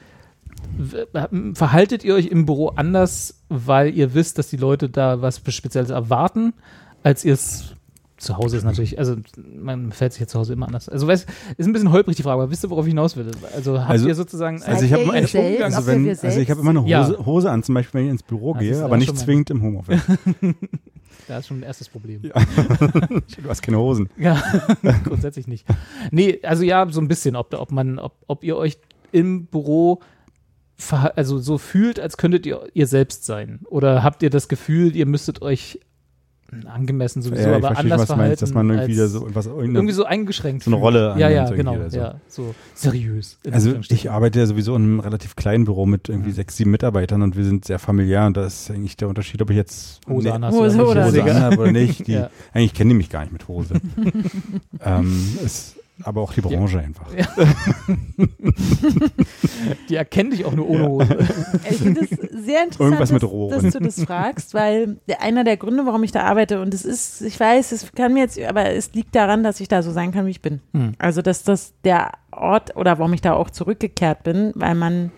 [0.78, 5.42] w- verhaltet ihr euch im Büro anders, weil ihr wisst, dass die Leute da was
[5.48, 6.54] Spezielles erwarten,
[7.04, 7.76] als ihr es
[8.18, 9.16] zu Hause ist natürlich, also
[9.56, 10.90] man fällt sich ja zu Hause immer anders.
[10.90, 11.26] Also weiß,
[11.58, 13.30] ist ein bisschen holprig die Frage, aber wisst ihr, worauf ich hinaus will?
[13.56, 16.72] Also habt Also- ihr sozusagen Also ich habe einen also, wenn, also ich habe immer
[16.72, 17.06] eine Ja.
[17.08, 19.62] Hose, Hose an, zum Beispiel, wenn ich ins Büro Ah, gehe, aber nicht zwingend im
[19.62, 20.02] Homeoffice.
[21.28, 22.22] da ist schon ein erstes Problem.
[22.24, 22.34] Ja.
[23.44, 24.10] du hast keine Hosen.
[24.18, 24.42] Ja,
[25.04, 25.66] grundsätzlich nicht.
[26.12, 28.78] Nee, also ja, so ein bisschen, ob, ob man, ob, ob ihr euch
[29.12, 30.00] im Büro
[31.16, 33.62] also so fühlt, als könntet ihr ihr selbst sein.
[33.66, 35.80] Oder habt ihr das Gefühl, ihr müsstet euch
[36.66, 38.40] angemessen sowieso, ja, ich aber verstehe, anders was du meinst, verhalten.
[38.40, 40.80] dass man irgendwie so was irgendwie so eingeschränkt so eine.
[40.80, 41.98] Rolle Ja, ja, genau, so.
[41.98, 43.40] ja, so seriös.
[43.52, 47.22] Also ich arbeite ja sowieso in einem relativ kleinen Büro mit irgendwie sechs, sieben Mitarbeitern
[47.22, 50.28] und wir sind sehr familiär und da ist eigentlich der Unterschied, ob ich jetzt Hose
[50.28, 51.14] nee, an hast Hose oder oder nicht.
[51.14, 51.36] Hose nicht.
[51.36, 52.08] anhabe oder nicht.
[52.08, 52.30] Die, Ja.
[52.54, 53.76] Eigentlich kennen die mich gar nicht mit Hose.
[54.86, 57.08] ähm, ist aber auch die Branche einfach.
[57.16, 57.28] Ja.
[59.90, 61.18] Die erkennen dich auch nur ohne Hose.
[61.70, 63.64] Ich finde es sehr interessant, Irgendwas mit dass, Rohren.
[63.64, 66.86] dass du das fragst, weil der, einer der Gründe, warum ich da arbeite, und es
[66.86, 69.92] ist, ich weiß, es kann mir jetzt, aber es liegt daran, dass ich da so
[69.92, 70.62] sein kann, wie ich bin.
[70.74, 70.94] Hm.
[71.00, 75.12] Also, dass das der Ort oder warum ich da auch zurückgekehrt bin, weil man,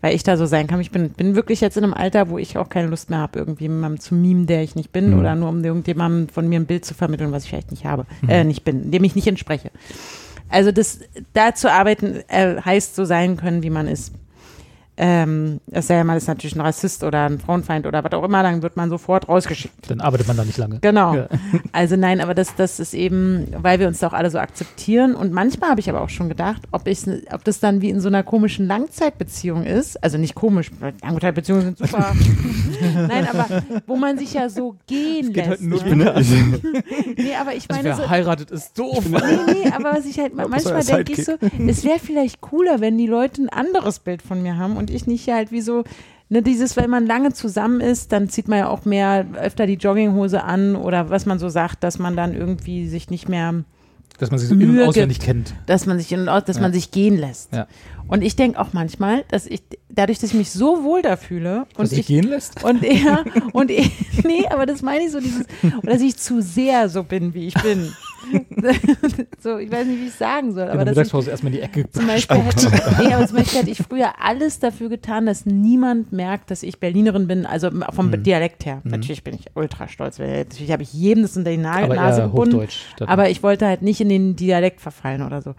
[0.00, 1.10] weil ich da so sein kann, ich bin.
[1.10, 3.98] Bin wirklich jetzt in einem Alter, wo ich auch keine Lust mehr habe, irgendwie jemandem
[4.00, 5.18] zu mimen, der ich nicht bin, Mhm.
[5.18, 8.06] oder nur um irgendjemandem von mir ein Bild zu vermitteln, was ich vielleicht nicht habe,
[8.28, 9.70] äh, nicht bin, dem ich nicht entspreche.
[10.50, 11.00] Also das,
[11.34, 14.12] da zu arbeiten, äh, heißt so sein können, wie man ist.
[15.00, 18.24] Ähm, es sei ja mal, ist natürlich ein Rassist oder ein Frauenfeind oder was auch
[18.24, 19.88] immer, dann wird man sofort rausgeschickt.
[19.88, 20.80] Dann arbeitet man da nicht lange.
[20.80, 21.14] Genau.
[21.14, 21.28] Ja.
[21.72, 25.14] Also nein, aber das, das ist eben, weil wir uns da auch alle so akzeptieren.
[25.14, 28.00] Und manchmal habe ich aber auch schon gedacht, ob, ich, ob das dann wie in
[28.00, 30.02] so einer komischen Langzeitbeziehung ist.
[30.02, 32.12] Also nicht komisch, weil Langzeitbeziehungen sind super.
[33.08, 35.48] nein, aber wo man sich ja so gehen geht lässt.
[35.48, 35.78] halt nur-?
[35.78, 35.98] Ich bin,
[37.16, 39.04] Nee, aber ich Also meine, wer so, heiratet, ist doof.
[39.08, 39.18] Nee,
[39.64, 41.34] nee, aber was ich halt manchmal denke ich so,
[41.66, 45.06] es wäre vielleicht cooler, wenn die Leute ein anderes Bild von mir haben und ich
[45.06, 45.84] nicht halt wie so,
[46.28, 49.74] ne, dieses, wenn man lange zusammen ist, dann zieht man ja auch mehr öfter die
[49.74, 53.64] Jogginghose an oder was man so sagt, dass man dann irgendwie sich nicht mehr,
[54.18, 55.54] Dass man sich so in- und auswendig kennt.
[55.66, 56.62] dass man sich, in, dass Ja.
[56.62, 57.52] man sich gehen lässt.
[57.54, 57.66] Ja.
[58.08, 61.66] Und ich denke auch manchmal, dass ich, dadurch, dass ich mich so wohl da fühle
[61.76, 62.64] und sich ich gehen lässt?
[62.64, 63.90] und er, und ich,
[64.24, 65.44] nee, aber das meine ich so, dieses,
[65.82, 67.92] oder dass ich zu sehr so bin, wie ich bin.
[69.40, 71.30] so, ich weiß nicht, wie ich es sagen soll, In aber der das ist, Mittagspause
[71.30, 71.90] erstmal in die Ecke.
[71.90, 72.70] zum Beispiel, hätte,
[73.02, 76.80] nee, aber zum Beispiel hätte ich früher alles dafür getan, dass niemand merkt, dass ich
[76.80, 78.22] Berlinerin bin, also vom Mhm.
[78.22, 78.80] Dialekt her.
[78.84, 78.90] Mhm.
[78.90, 81.94] Natürlich bin ich ultra stolz, weil natürlich habe ich jedem das unter die Na Aber
[81.94, 82.66] Nase eher gebunden,
[83.06, 85.54] aber ich wollte halt nicht in den Dialekt verfallen oder so.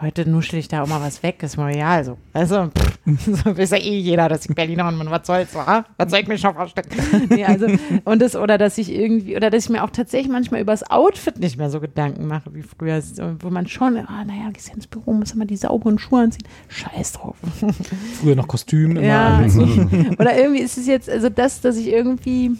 [0.00, 2.16] Heute nuschel ich da auch mal was weg, ist mir so.
[2.32, 2.98] Also, pff,
[3.44, 5.84] so weiß ja eh jeder, dass ich Berlinerin bin, was soll's, wa?
[5.98, 7.26] was soll ich mich schon verstecken?
[7.28, 7.66] nee, also,
[8.04, 10.90] und das, oder dass ich irgendwie, oder dass ich mir auch tatsächlich manchmal über das
[10.90, 13.02] Outfit nicht mehr so Gedanken mache wie früher,
[13.40, 16.48] wo man schon, ah, naja, gehst ja ins Büro, muss immer die sauberen Schuhe anziehen.
[16.68, 17.36] Scheiß drauf.
[18.20, 19.02] Früher noch Kostüm immer.
[19.02, 19.40] Ja,
[20.18, 22.52] oder irgendwie ist es jetzt, also das, dass ich irgendwie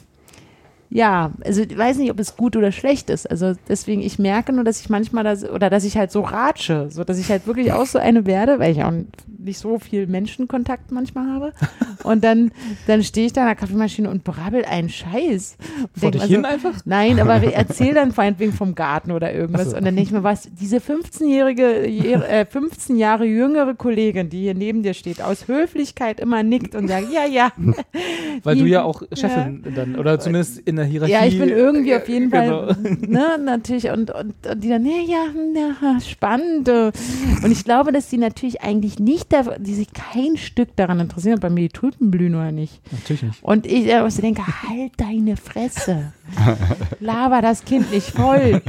[0.93, 3.31] ja, also ich weiß nicht, ob es gut oder schlecht ist.
[3.31, 6.89] Also deswegen, ich merke nur, dass ich manchmal das, oder dass ich halt so ratsche,
[6.91, 8.93] so dass ich halt wirklich auch so eine werde, weil ich auch
[9.39, 11.53] nicht so viel Menschenkontakt manchmal habe.
[12.03, 12.51] Und dann,
[12.87, 15.59] dann stehe ich da an der Kaffeemaschine und brabbel einen Scheiß.
[15.95, 16.81] Vor dich mal hin einfach?
[16.87, 19.71] Nein, aber erzähl dann meinetwegen vom Garten oder irgendwas.
[19.73, 19.77] So.
[19.77, 24.55] Und dann denke ich mir, was, diese 15-jährige, äh, 15 Jahre jüngere Kollegin, die hier
[24.55, 27.53] neben dir steht, aus Höflichkeit immer nickt und sagt, ja, ja.
[28.45, 31.13] Weil Die- du ja auch Chefin dann, oder zumindest in der Hierarchie.
[31.13, 32.67] Ja, ich bin irgendwie auf jeden Genau.
[32.67, 32.77] Fall,
[33.07, 35.25] ne, natürlich, und, und, und die dann, nee, ja,
[35.55, 36.69] ja, spannend.
[36.69, 41.37] Und ich glaube, dass die natürlich eigentlich nicht, da, die sich kein Stück daran interessieren,
[41.37, 42.81] ob bei mir die Tulpen blühen oder nicht.
[42.93, 43.43] Natürlich nicht.
[43.43, 46.13] Und ich also denke, halt deine Fresse.
[47.01, 48.63] Laber das Kind nicht voll.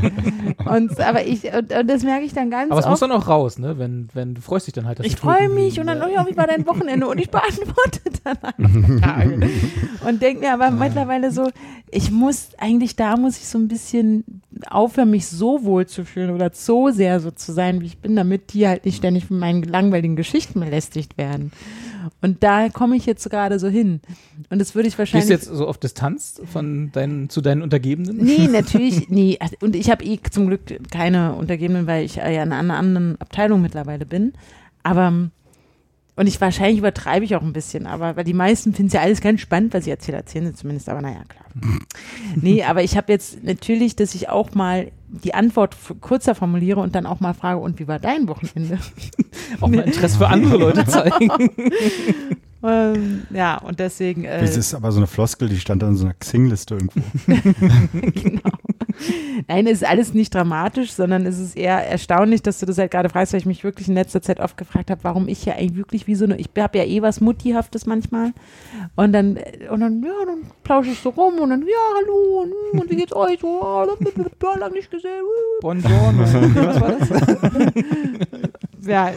[0.65, 2.91] Und, aber ich, und, und das merke ich dann ganz Aber es oft.
[2.91, 3.77] muss dann auch raus, ne?
[3.77, 6.05] Wenn, wenn du freust dich dann halt, dass Ich freue mich und dann, ja.
[6.05, 7.07] oh ja, wie war dein Wochenende?
[7.07, 8.37] Und ich beantworte dann
[9.03, 10.07] einfach.
[10.07, 11.49] Und denke mir aber mittlerweile so,
[11.89, 14.23] ich muss, eigentlich da muss ich so ein bisschen
[14.69, 18.15] aufhören, mich so wohl zu fühlen oder so sehr so zu sein, wie ich bin,
[18.15, 21.51] damit die halt nicht ständig von meinen langweiligen Geschichten belästigt werden.
[22.21, 24.01] Und da komme ich jetzt gerade so hin.
[24.49, 25.27] Und das würde ich Gehst wahrscheinlich.
[25.27, 28.17] du jetzt so auf Distanz von deinen, zu deinen Untergebenen?
[28.17, 29.37] Nee, natürlich, nee.
[29.61, 30.61] Und ich habe eh zum Glück
[30.91, 34.33] keine Untergebenen, weil ich ja in einer anderen Abteilung mittlerweile bin.
[34.83, 35.31] Aber, ähm,
[36.21, 39.01] und ich wahrscheinlich übertreibe ich auch ein bisschen, aber weil die meisten finden es ja
[39.01, 41.45] alles ganz spannend, was ich erzähle, erzählen sie zumindest, aber naja, klar.
[42.35, 46.93] nee, aber ich habe jetzt natürlich, dass ich auch mal die Antwort kurzer formuliere und
[46.93, 48.77] dann auch mal frage, und wie war dein Wochenende?
[49.61, 51.31] Auch mal Interesse für andere Leute zeigen.
[52.63, 54.25] Ähm, ja, und deswegen.
[54.25, 57.01] Äh, Das ist aber so eine Floskel, die stand da in so einer Xing-Liste irgendwo.
[58.11, 58.49] genau.
[59.47, 62.91] Nein, es ist alles nicht dramatisch, sondern es ist eher erstaunlich, dass du das halt
[62.91, 65.53] gerade fragst, weil ich mich wirklich in letzter Zeit oft gefragt habe, warum ich ja
[65.53, 68.33] eigentlich wirklich wie so eine, ich habe ja eh was Muttihaftes manchmal
[68.95, 69.39] und dann,
[69.69, 72.89] und dann, ja, dann plausche ich so rum und dann, ja, hallo, und, hm, und
[72.89, 73.39] wie geht's euch?
[73.39, 75.23] So, ja, lang nicht gesehen.
[75.61, 76.19] Buongiorno.
[76.21, 77.09] Was war das?
[78.87, 79.11] Ja,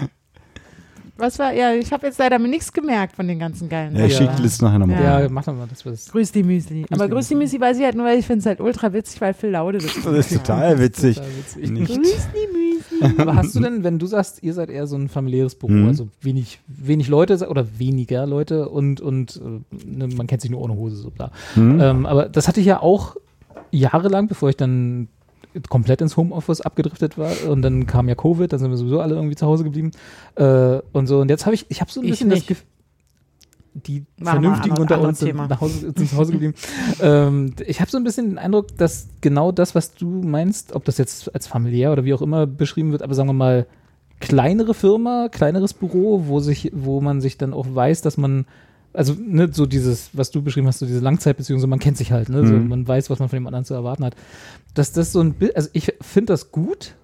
[1.16, 4.04] was war, ja, ich habe jetzt leider mir nichts gemerkt von den ganzen geilen Ja,
[4.06, 4.18] ich Ja.
[4.18, 5.02] schicke die Liste nachher nochmal.
[5.02, 6.10] Ja, mach doch mal, dass wir das.
[6.10, 6.86] Grüß die Müsli.
[6.90, 8.92] Aber die Grüß die Müsli weiß ich halt nur, weil ich finde es halt ultra
[8.92, 11.16] witzig, weil Phil Laude das Das ist total witzig.
[11.16, 11.70] Total witzig.
[11.70, 11.86] Nicht.
[11.94, 11.98] Grüß
[12.34, 13.14] die Müsli.
[13.18, 15.88] Aber hast du denn, wenn du sagst, ihr seid eher so ein familiäres Büro, Mhm.
[15.88, 20.60] also wenig, wenig Leute oder weniger Leute und, und äh, ne, man kennt sich nur
[20.60, 21.30] ohne Hose, so klar.
[21.54, 21.80] Hm?
[21.80, 23.16] Ähm, aber das hatte ich ja auch
[23.70, 25.08] jahrelang, bevor ich dann
[25.68, 29.14] komplett ins Homeoffice abgedriftet war und dann kam ja Covid, dann sind wir sowieso alle
[29.14, 29.92] irgendwie zu Hause geblieben
[30.36, 32.46] äh, und so und jetzt habe ich, ich habe so ein Ich bisschen das.
[32.46, 32.66] Gefühl,
[33.74, 36.54] die Machen Vernünftigen unter uns sind nach Hause, sind zu Hause geblieben.
[37.00, 40.84] ähm, ich habe so ein bisschen den Eindruck, dass genau das, was du meinst, ob
[40.84, 43.66] das jetzt als familiär oder wie auch immer beschrieben wird, aber sagen wir mal
[44.20, 48.46] kleinere Firma, kleineres Büro, wo sich, wo man sich dann auch weiß, dass man
[48.94, 52.12] also ne, so dieses, was du beschrieben hast, so diese Langzeitbeziehung, so man kennt sich
[52.12, 52.68] halt, ne, so, Mhm.
[52.68, 54.14] man weiß, was man von dem anderen zu erwarten hat.
[54.74, 56.94] Dass das so ein Bild, also ich finde das gut.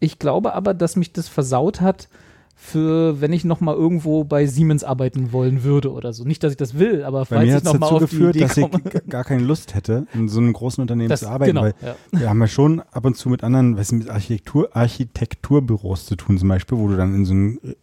[0.00, 2.08] Ich glaube aber, dass mich das versaut hat
[2.56, 6.24] für, wenn ich noch mal irgendwo bei Siemens arbeiten wollen würde oder so.
[6.24, 8.04] Nicht, dass ich das will, aber Bei falls mir ich hat es noch mal dazu
[8.04, 8.82] auf die geführt, Idee dass ich komme.
[8.84, 11.50] g- gar keine Lust hätte, in so einem großen Unternehmen Das, zu arbeiten.
[11.52, 11.96] genau, Weil ja.
[12.12, 16.16] wir haben ja schon ab und zu mit anderen, weiß nicht, mit Architektur, Architekturbüros zu
[16.16, 17.74] tun, zum Beispiel, wo du dann in so ein äh,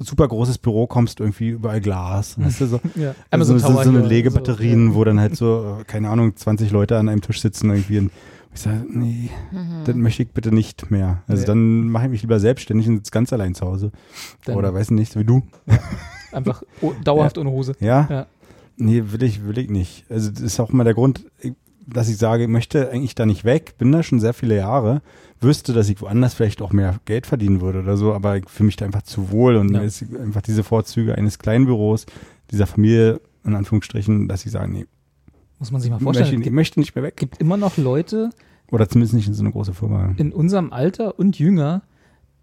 [0.00, 2.38] super großes Büro kommst, irgendwie überall Glas.
[2.40, 3.14] Weißt du, so, ja.
[3.30, 6.36] also so, Tower so eine hier, Legebatterien, so, wo dann halt so, äh, keine Ahnung,
[6.36, 7.98] 20 Leute an einem Tisch sitzen irgendwie.
[7.98, 8.10] Und
[8.54, 9.30] ich sage, nee,
[9.84, 11.22] das möchte ich bitte nicht mehr.
[11.28, 11.46] Also Nee.
[11.46, 13.92] dann mache ich mich lieber selbstständig und sitze ganz allein zu Hause.
[14.44, 15.42] Dann Oder weiß nicht, so wie du.
[16.32, 17.74] einfach oh, dauerhaft ohne Hose.
[17.80, 18.06] Ja?
[18.10, 18.26] Ja.
[18.76, 20.04] Nee, will ich, will ich nicht.
[20.08, 21.24] Also das ist auch immer der Grund,
[21.86, 25.02] dass ich sage, ich möchte eigentlich da nicht weg, bin da schon sehr viele Jahre,
[25.40, 28.66] wüsste, dass ich woanders vielleicht auch mehr Geld verdienen würde oder so, aber ich fühle
[28.66, 29.80] mich da einfach zu wohl und Ja.
[29.80, 32.06] mir ist einfach diese Vorzüge eines kleinen Büros,
[32.50, 34.86] dieser Familie, in Anführungsstrichen, dass ich sage, nee,
[35.58, 36.40] Muss man sich mal möchte, vorstellen.
[36.40, 37.16] ich- Es ich möchte nicht mehr weg.
[37.16, 38.30] gibt immer noch Leute
[38.70, 40.12] Oder zumindest nicht in so eine große Firma.
[40.16, 41.82] in unserem Alter und jünger,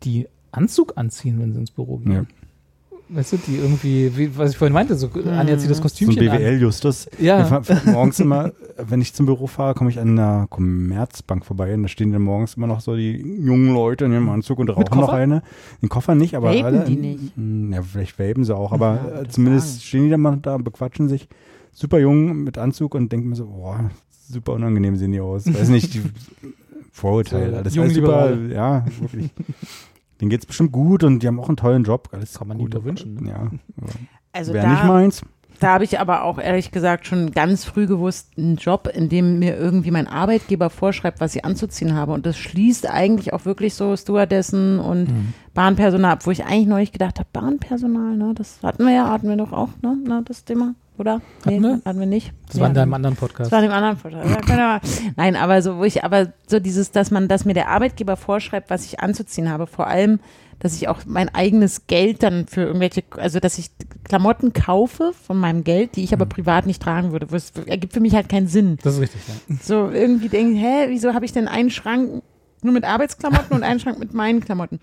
[0.04, 2.12] die Anzug anziehen, wenn sie ins Büro gehen.
[2.12, 2.26] Ja.
[3.08, 5.84] Weißt du, die irgendwie, wie, was ich vorhin meinte, so Anja zieht das So ein
[5.84, 6.38] Kostümchen an.
[6.40, 7.08] BWL-Justus.
[7.20, 7.62] Ja.
[7.86, 11.88] Morgens immer, wenn ich zum Büro fahre, komme ich an einer Commerzbank vorbei und da
[11.88, 15.14] stehen dann morgens immer noch so die jungen Leute in ihrem Anzug und rauchen noch
[15.14, 15.44] eine.
[15.84, 16.86] Den Koffer nicht, aber Vapen alle.
[16.86, 17.38] die nicht?
[17.38, 19.82] Mm, Ja, vielleicht vapen sie auch, aber Ja, äh, zumindest sagen.
[19.82, 21.28] stehen die dann mal da und bequatschen sich.
[21.74, 23.92] Super jung mit Anzug und denken mir so, boah,
[24.28, 25.46] super unangenehm sehen die aus.
[25.46, 26.02] Weiß nicht, die
[26.92, 27.52] Vorurteile.
[27.52, 28.54] So, alles alles super, Liberale.
[28.54, 29.30] ja, wirklich.
[30.22, 32.10] Denen geht's bestimmt gut und die haben auch einen tollen Job.
[32.12, 32.74] Alles Kann man gut.
[32.74, 33.30] nur wünschen, ne?
[33.30, 33.52] Ja,
[34.34, 35.22] Also wäre nicht da, meins.
[35.62, 39.40] da habe ich aber auch ehrlich gesagt schon ganz früh gewusst, einen Job, in dem
[39.40, 42.12] mir irgendwie mein Arbeitgeber vorschreibt, was ich anzuziehen habe.
[42.12, 45.34] Und das schließt eigentlich auch wirklich so Stewardessen und Mhm.
[45.54, 49.30] Bahnpersonal ab, wo ich eigentlich neulich gedacht habe, Bahnpersonal, ne, das hatten wir ja, hatten
[49.30, 50.76] wir doch auch, ne, ne das Thema.
[50.98, 51.22] Oder?
[51.46, 51.82] Hatten wir?
[51.86, 52.32] hatten wir nicht.
[52.48, 53.52] Das war in deinem anderen Podcast.
[53.52, 55.02] Das war in dem anderen Podcast.
[55.16, 58.70] Nein, aber so, wo ich, aber so dieses, dass man, dass mir der Arbeitgeber vorschreibt,
[58.70, 60.20] was ich anzuziehen habe, vor allem,
[60.60, 63.72] dass ich auch mein eigenes Geld dann für irgendwelche, also dass ich
[64.06, 66.16] Klamotten kaufe von meinem Geld, die ich Mhm.
[66.16, 67.26] aber privat nicht tragen würde.
[67.26, 68.78] Das ergibt für mich halt keinen Sinn.
[68.82, 69.56] Das ist richtig, ja.
[69.62, 72.24] So irgendwie denke ich, hä, wieso habe ich denn einen Schrank
[72.62, 74.80] nur mit Arbeitsklamotten und einen Schrank mit meinen Klamotten?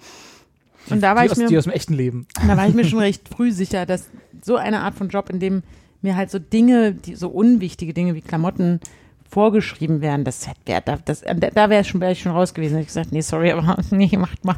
[0.90, 2.26] Und da war Die ich aus, mir die aus dem echten Leben.
[2.46, 4.10] da war ich mir schon recht früh sicher, dass
[4.42, 5.62] so eine Art von Job, in dem
[6.02, 8.80] mir halt so Dinge, die so unwichtige Dinge wie Klamotten
[9.28, 12.78] vorgeschrieben werden, das wäre da, das, da, da wäre schon, wär ich schon raus gewesen.
[12.78, 14.56] Ich gesagt, nee, sorry, aber nee, macht mal.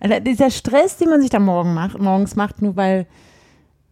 [0.00, 3.06] Also dieser Stress, den man sich da morgen macht, morgens macht, nur weil,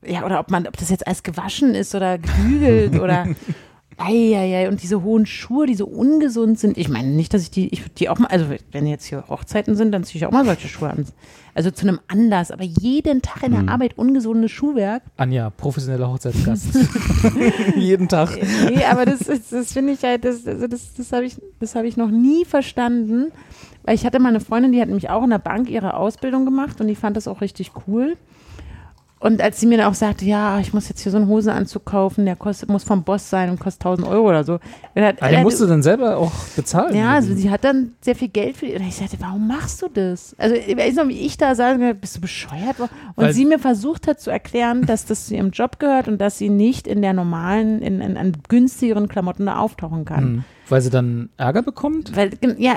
[0.04, 3.28] ja, oder ob man, ob das jetzt alles gewaschen ist oder gebügelt oder
[3.98, 6.76] Eieiei, und diese hohen Schuhe, die so ungesund sind.
[6.76, 9.24] Ich meine nicht, dass ich die, ich würde die auch mal, also wenn jetzt hier
[9.28, 11.06] Hochzeiten sind, dann ziehe ich auch mal solche Schuhe an.
[11.54, 13.68] Also zu einem Anlass, aber jeden Tag in der Mhm.
[13.70, 15.02] Arbeit ungesundes Schuhwerk.
[15.16, 16.66] Anja, professioneller Hochzeitsgast.
[17.76, 18.38] Jeden Tag.
[18.68, 21.74] Nee, aber das, ist- das finde ich halt, das, also das, das habe ich, das
[21.74, 23.32] habe ich noch nie verstanden.
[23.84, 26.44] Weil ich hatte mal eine Freundin, die hat nämlich auch in der Bank ihre Ausbildung
[26.44, 28.16] gemacht und die fand das auch richtig cool.
[29.18, 31.86] Und als sie mir dann auch sagte, ja, ich muss jetzt hier so einen Hosenanzug
[31.86, 34.58] kaufen, der kostet, muss vom Boss sein und kostet 1000 Euro oder so.
[34.94, 36.94] Hat, Ah, den musst du dann selber auch bezahlen.
[36.94, 38.74] ja, also sie hat dann sehr viel Geld für die.
[38.74, 40.36] Und ich sagte, warum machst du das?
[40.38, 42.78] Also ich weiß noch, wie ich da sage, bist du bescheuert?
[42.78, 46.18] Und Weil- sie mir versucht hat zu erklären, dass das zu ihrem Job gehört und
[46.20, 50.22] dass sie nicht in der normalen, in, in, in günstigeren Klamotten da auftauchen kann.
[50.24, 50.44] Hm.
[50.68, 52.14] Weil sie dann Ärger bekommt?
[52.16, 52.74] Weil, ja,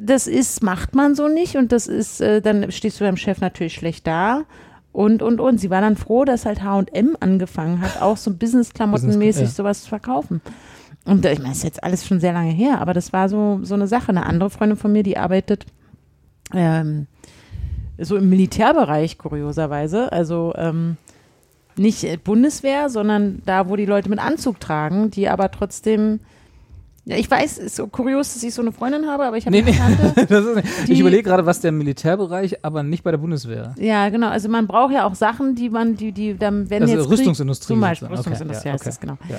[0.00, 3.40] das ist, macht man so nicht und das ist, äh, dann stehst du beim Chef
[3.40, 4.42] natürlich schlecht da.
[4.92, 5.58] Und, und, und.
[5.58, 9.64] Sie war dann froh, dass halt H&M angefangen hat, auch so Business-Klamottenmäßig Business- ja.
[9.64, 10.40] sowas zu verkaufen.
[11.04, 13.28] Und äh, ich meine, das ist jetzt alles schon sehr lange her, aber das war
[13.28, 14.10] so, so eine Sache.
[14.10, 15.66] Eine andere Freundin von mir, die arbeitet
[16.52, 17.06] ähm,
[17.98, 20.12] so im Militärbereich, kurioserweise.
[20.12, 20.96] Also ähm,
[21.76, 26.20] nicht äh, Bundeswehr, sondern da, wo die Leute mit Anzug tragen, die aber trotzdem
[27.06, 29.46] ja, ich weiß, es ist so kurios, dass ich so eine Freundin habe, aber ich
[29.46, 30.24] habe Nee, eine nee.
[30.26, 30.62] Tante.
[30.88, 33.74] Ich überlege gerade, was der Militärbereich, aber nicht bei der Bundeswehr.
[33.78, 34.28] Ja, genau.
[34.28, 37.18] Also man braucht ja auch Sachen, die man, die, die, dann, wenn Also jetzt Krieg-
[37.18, 38.08] Rüstungsindustrie zum Beispiel.
[38.08, 38.84] Okay, Rüstungsindustrie ja, okay.
[38.84, 39.18] das genau.
[39.28, 39.38] Ja.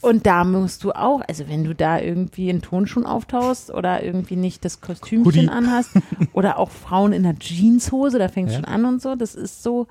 [0.00, 4.36] Und da musst du auch, also wenn du da irgendwie in Tonschuhen auftauchst oder irgendwie
[4.36, 5.48] nicht das Kostümchen Hoodie.
[5.48, 5.90] anhast
[6.32, 8.60] oder auch Frauen in der Jeanshose, da fängt es Ja.
[8.60, 9.88] schon an und so, das ist so,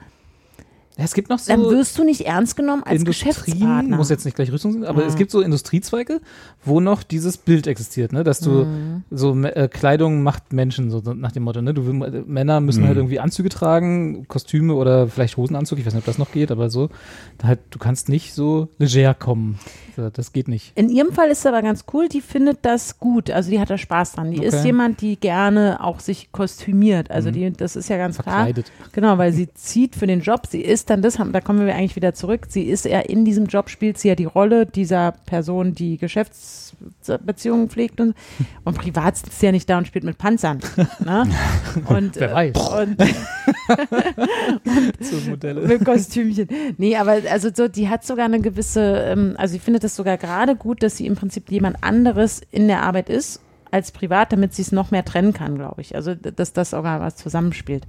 [1.05, 3.97] es gibt noch so dann wirst du nicht ernst genommen als Industrien, Geschäftspartner.
[3.97, 5.07] muss jetzt nicht gleich Rüstung sein, aber Mhm.
[5.07, 6.21] es gibt so Industriezweige,
[6.65, 8.23] wo noch dieses Bild existiert, ne?
[8.23, 9.03] dass du Mhm.
[9.11, 11.73] so äh, Kleidung macht Menschen, so nach dem Motto, ne?
[11.73, 12.87] Du, will- Männer müssen Mhm.
[12.87, 16.51] halt irgendwie Anzüge tragen, Kostüme oder vielleicht Hosenanzug, ich weiß nicht, ob das noch geht,
[16.51, 16.89] aber so,
[17.37, 19.59] da halt, du kannst nicht so leger kommen.
[19.97, 20.71] So, Das geht nicht.
[20.75, 23.31] In ihrem Fall ist es aber ganz cool, die findet das gut.
[23.31, 24.29] Also die hat da Spaß dran.
[24.31, 24.67] Die ist Okay.
[24.67, 27.09] jemand, die gerne auch sich kostümiert.
[27.11, 27.33] Also Mhm.
[27.33, 28.35] die, das ist ja ganz klar.
[28.45, 28.71] Verkleidet.
[28.93, 30.45] Genau, weil sie zieht für den Job.
[30.47, 32.45] Sie ist dann das, da kommen wir eigentlich wieder zurück.
[32.47, 37.69] Sie ist ja in diesem Job, spielt sie ja die Rolle dieser Person, die Geschäftsbeziehungen
[37.69, 38.13] pflegt und,
[38.65, 40.59] und privat sitzt sie ja nicht da und spielt mit Panzern.
[41.03, 41.27] Ne?
[41.87, 42.55] Und, Wer weiß.
[42.55, 42.97] Und,
[45.01, 45.61] So Modelle.
[45.67, 46.47] mit Kostümchen.
[46.77, 50.17] Nee, aber also so, die hat sogar eine gewisse, ähm, also ich finde das sogar
[50.17, 53.41] gerade gut, dass sie im Prinzip jemand anderes in der Arbeit ist
[53.71, 55.95] als privat, damit sie es noch mehr trennen kann, glaube ich.
[55.95, 57.85] Also dass das sogar was zusammenspielt.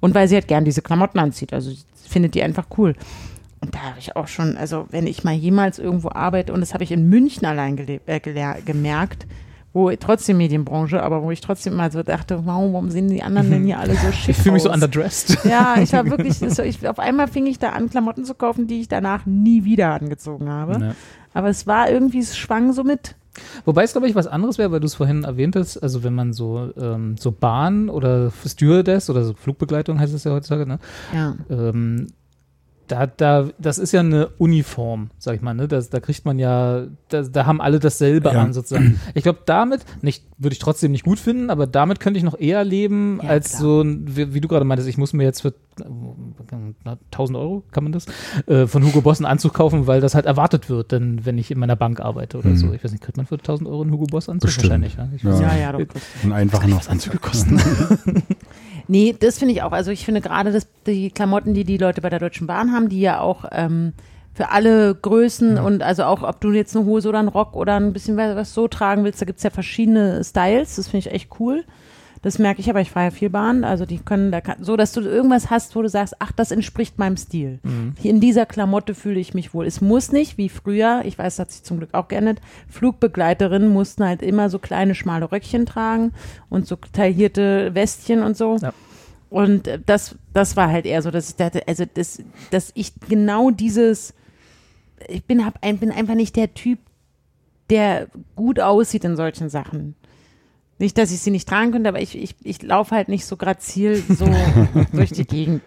[0.00, 2.94] Und weil sie halt gern diese Klamotten anzieht, also sie findet die einfach cool.
[3.60, 6.74] Und da habe ich auch schon, also wenn ich mal jemals irgendwo arbeite, und das
[6.74, 8.20] habe ich in München allein äh,
[8.64, 9.26] gemerkt,
[9.72, 13.50] wo trotzdem Medienbranche, aber wo ich trotzdem mal so dachte, warum, warum sehen die anderen
[13.50, 15.44] denn hier alle so schick Ich fühle mich so underdressed.
[15.44, 18.66] Ja, ich war wirklich, so, ich, auf einmal fing ich da an, Klamotten zu kaufen,
[18.66, 20.72] die ich danach nie wieder angezogen habe.
[20.80, 20.94] Ja.
[21.34, 23.14] Aber es war irgendwie, es schwang so mit.
[23.64, 26.14] Wobei es, glaube ich, was anderes wäre, weil du es vorhin erwähnt hast, also wenn
[26.14, 30.78] man so, ähm, so Bahn oder Stewardess oder so Flugbegleitung heißt es ja heutzutage, ne?
[31.14, 31.34] Ja.
[31.48, 32.08] Ähm,
[32.88, 35.68] da, da, das ist ja eine Uniform, sag ich mal, ne?
[35.68, 38.40] Das, da kriegt man ja, da, da haben alle dasselbe Ja.
[38.42, 39.00] an sozusagen.
[39.14, 42.38] Ich glaube, damit, nicht, würde ich trotzdem nicht gut finden, aber damit könnte ich noch
[42.38, 43.60] eher leben, Ja, als klar.
[43.60, 45.84] so, ein- wie, wie du gerade meintest, ich muss mir jetzt für äh,
[47.10, 48.06] 1000 Euro, kann man das,
[48.46, 51.50] äh, von Hugo Boss einen Anzug kaufen, weil das halt erwartet wird, denn wenn ich
[51.50, 52.56] in meiner Bank arbeite oder Mhm.
[52.56, 52.72] so.
[52.72, 54.48] Ich weiß nicht, kriegt man für 1000 Euro einen Hugo Boss Anzug?
[54.48, 54.64] Bestimmt.
[54.70, 55.08] Wahrscheinlich, ja.
[55.14, 55.40] Ich Ja.
[55.40, 55.80] Ja, ja, doch.
[56.24, 57.58] Und einfach noch Anzüge kosten.
[58.92, 59.72] Nee, das finde ich auch.
[59.72, 62.90] Also ich finde gerade das, die Klamotten, die die Leute bei der Deutschen Bahn haben,
[62.90, 63.94] die ja auch ähm,
[64.34, 67.76] für alle Größen und also auch, ob du jetzt eine Hose oder einen Rock oder
[67.76, 70.76] ein bisschen was was so tragen willst, da gibt's ja verschiedene Styles.
[70.76, 71.64] Das finde ich echt cool.
[72.22, 73.64] Das merke ich aber, ich fahre ja viel Bahn.
[73.64, 76.98] Also die können da so, dass du irgendwas hast, wo du sagst, ach, das entspricht
[76.98, 77.58] meinem Stil.
[78.00, 79.66] Hier in dieser Klamotte fühle ich mich wohl.
[79.66, 83.68] Es muss nicht, wie früher, ich weiß, das hat sich zum Glück auch geändert, Flugbegleiterinnen
[83.68, 86.12] mussten halt immer so kleine, schmale Röckchen tragen
[86.48, 88.56] und so taillierte Westchen und so.
[88.56, 88.72] Ja.
[89.28, 92.92] Und äh, das, das war halt eher so, dass ich dachte, also das, dass ich
[93.08, 94.14] genau dieses
[95.08, 96.78] ich bin, hab, ein, bin einfach nicht der Typ,
[97.70, 99.94] der gut aussieht in solchen Sachen.
[100.78, 103.36] Nicht, dass ich sie nicht tragen könnte, aber ich, ich, ich laufe halt nicht so
[103.36, 104.26] grazil so
[104.92, 105.62] durch die Gegend.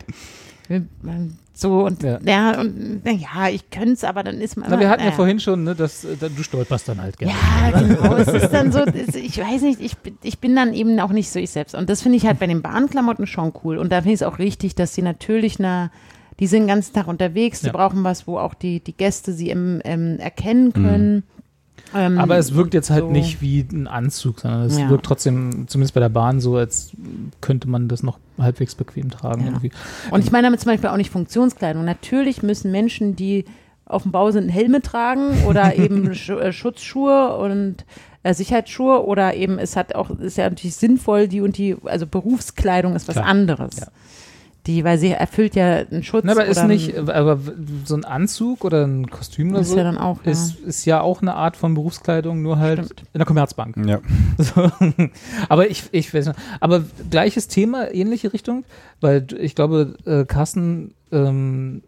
[1.53, 4.69] So und ja, ja und ja, ich könnte es, aber dann ist man.
[4.69, 7.33] Na, wir hatten ja, ja vorhin schon, ne, dass äh, du stolperst dann halt gerne.
[7.33, 8.15] Ja, genau.
[8.15, 11.39] es ist dann so, ich weiß nicht, ich, ich bin dann eben auch nicht so
[11.39, 11.75] ich selbst.
[11.75, 13.77] Und das finde ich halt bei den Bahnklamotten schon cool.
[13.77, 15.91] Und da finde ich es auch richtig, dass sie natürlich eine,
[16.41, 17.71] die sind den ganzen Tag unterwegs, die ja.
[17.71, 21.15] brauchen was, wo auch die, die Gäste sie im, im erkennen können.
[21.15, 21.23] Mhm.
[21.95, 24.89] Ähm, Aber es wirkt jetzt halt so nicht wie ein Anzug, sondern es ja.
[24.89, 26.91] wirkt trotzdem, zumindest bei der Bahn, so, als
[27.39, 29.45] könnte man das noch halbwegs bequem tragen.
[29.45, 29.69] Ja.
[30.11, 31.85] Und ich meine damit zum Beispiel auch nicht Funktionskleidung.
[31.85, 33.45] Natürlich müssen Menschen, die
[33.85, 37.85] auf dem Bau sind, Helme tragen oder eben Sch äh, Schutzschuhe und
[38.23, 42.07] äh, Sicherheitsschuhe oder eben es hat auch, ist ja natürlich sinnvoll, die und die, also
[42.07, 43.27] Berufskleidung ist was Klar.
[43.27, 43.77] anderes.
[43.79, 43.87] Ja
[44.67, 46.23] die, weil sie erfüllt ja einen Schutz.
[46.25, 47.39] Na, aber ist nicht, aber
[47.85, 50.31] so ein Anzug oder ein Kostüm oder ist so ja dann auch, ja.
[50.31, 53.03] Ist, ist ja auch eine Art von Berufskleidung, nur halt Stimmt.
[53.13, 53.77] in der Commerzbank.
[53.85, 53.99] Ja.
[54.37, 54.69] So.
[55.49, 56.39] Aber ich, ich weiß nicht.
[56.59, 58.65] Aber gleiches Thema, ähnliche Richtung,
[58.99, 61.81] weil ich glaube, äh, Carsten ähm,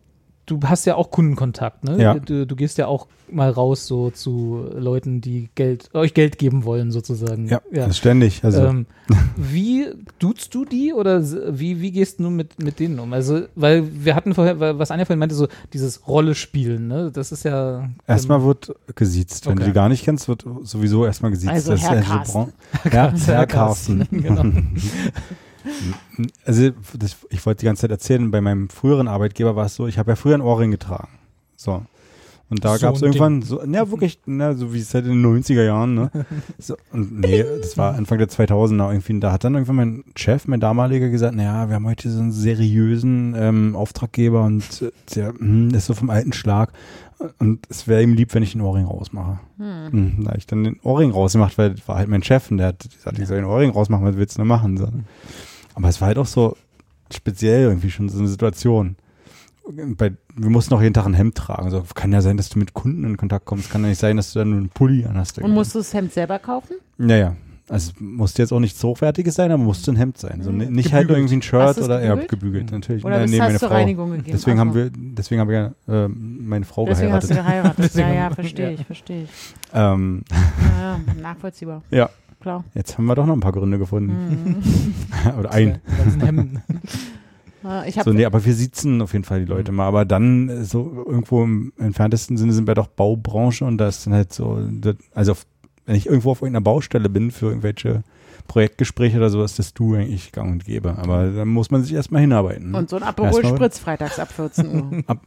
[0.47, 2.01] du hast ja auch Kundenkontakt, ne?
[2.01, 2.13] Ja.
[2.15, 6.63] Du, du, gehst ja auch mal raus so zu Leuten, die Geld, euch Geld geben
[6.63, 7.47] wollen sozusagen.
[7.47, 7.91] Ja, ja.
[7.91, 8.43] ständig.
[8.43, 8.65] Also.
[8.65, 8.85] Ähm,
[9.35, 9.87] wie
[10.19, 13.11] duzt du die oder wie, wie gehst du mit, mit denen um?
[13.11, 17.11] Also, weil wir hatten vorher, was Anja vorhin meinte, so dieses Rolle spielen, ne?
[17.13, 17.89] Das ist ja.
[18.07, 19.45] Erstmal wird gesiezt.
[19.45, 19.63] Wenn okay.
[19.63, 21.51] du die gar nicht kennst, wird sowieso erstmal gesiezt.
[21.51, 22.53] Also das Herr Carsten.
[22.91, 24.07] Ja, Herr Carsten.
[24.11, 24.45] genau.
[26.45, 29.88] Also das, ich wollte die ganze Zeit erzählen, bei meinem früheren Arbeitgeber war es so,
[29.88, 31.10] ich habe ja früher einen Ohrring getragen.
[31.56, 31.84] So.
[32.49, 35.22] Und da so gab es irgendwann, so, ja wirklich, na, so wie es halt in
[35.22, 36.11] den 90er Jahren, ne?
[36.57, 39.19] So, und nee, das war Anfang der 2000er irgendwie.
[39.19, 42.31] Da hat dann irgendwann mein Chef, mein damaliger, gesagt, naja, wir haben heute so einen
[42.31, 46.72] seriösen ähm, Auftraggeber und äh, der hm, ist so vom alten Schlag.
[47.39, 49.39] Und es wäre ihm lieb, wenn ich den Ohrring rausmache.
[49.57, 49.91] Hm.
[49.91, 52.68] Hm, da ich dann den Ohrring rausgemacht, weil das war halt mein Chef und der
[52.68, 54.77] hat gesagt, ich soll den Ohrring rausmachen, was willst du denn machen?
[54.77, 54.88] So.
[55.77, 56.57] Aber es war halt auch so
[57.13, 58.95] speziell irgendwie schon so eine Situation.
[59.95, 61.69] Bei, wir mussten auch jeden Tag ein Hemd tragen.
[61.69, 63.69] So, kann ja sein, dass du mit Kunden in Kontakt kommst.
[63.69, 65.37] Kann ja nicht sein, dass du dann nur einen Pulli anhast.
[65.37, 66.77] Und musst du das Hemd selber kaufen?
[66.97, 67.35] Naja.
[67.69, 70.41] Also musste jetzt auch nichts Hochwertiges sein, aber musste ein Hemd sein.
[70.41, 70.57] So, mhm.
[70.57, 70.93] nicht halt gebügelt.
[70.93, 73.05] halt irgendwie ein Shirt oder ja, gebügelt, natürlich.
[73.05, 73.67] Oder nee, meine Frau.
[73.67, 74.31] Reinigung gegeben?
[74.31, 74.69] Deswegen also.
[74.69, 77.29] haben wir, deswegen habe ich ja äh, meine Frau deswegen geheiratet.
[77.29, 77.93] Deswegen hast du geheiratet.
[77.95, 79.29] ja, ja, verstehe ich, verstehe ich.
[79.73, 80.23] Ähm.
[80.79, 81.83] Ja, nachvollziehbar.
[81.91, 82.09] Ja,
[82.47, 82.63] klar.
[82.73, 84.61] Jetzt haben wir doch noch ein paar Gründe gefunden.
[85.25, 85.39] Mhm.
[85.39, 85.81] Oder ein.
[87.85, 89.77] Ich so, nee, aber wir sitzen auf jeden Fall die Leute mhm.
[89.77, 89.87] mal.
[89.87, 94.05] Aber dann äh, so irgendwo im entferntesten Sinne sind wir doch Baubranche und da ist
[94.05, 94.61] dann halt so,
[95.13, 95.45] also auf,
[95.85, 98.03] wenn ich irgendwo auf irgendeiner Baustelle bin für irgendwelche
[98.47, 100.97] Projektgespräche oder sowas, das du eigentlich gang und gäbe.
[100.97, 102.73] Aber da muss man sich erstmal hinarbeiten.
[102.73, 105.03] Und so ein Aperol Spritz freitags ab 14 Uhr.
[105.07, 105.21] Ab,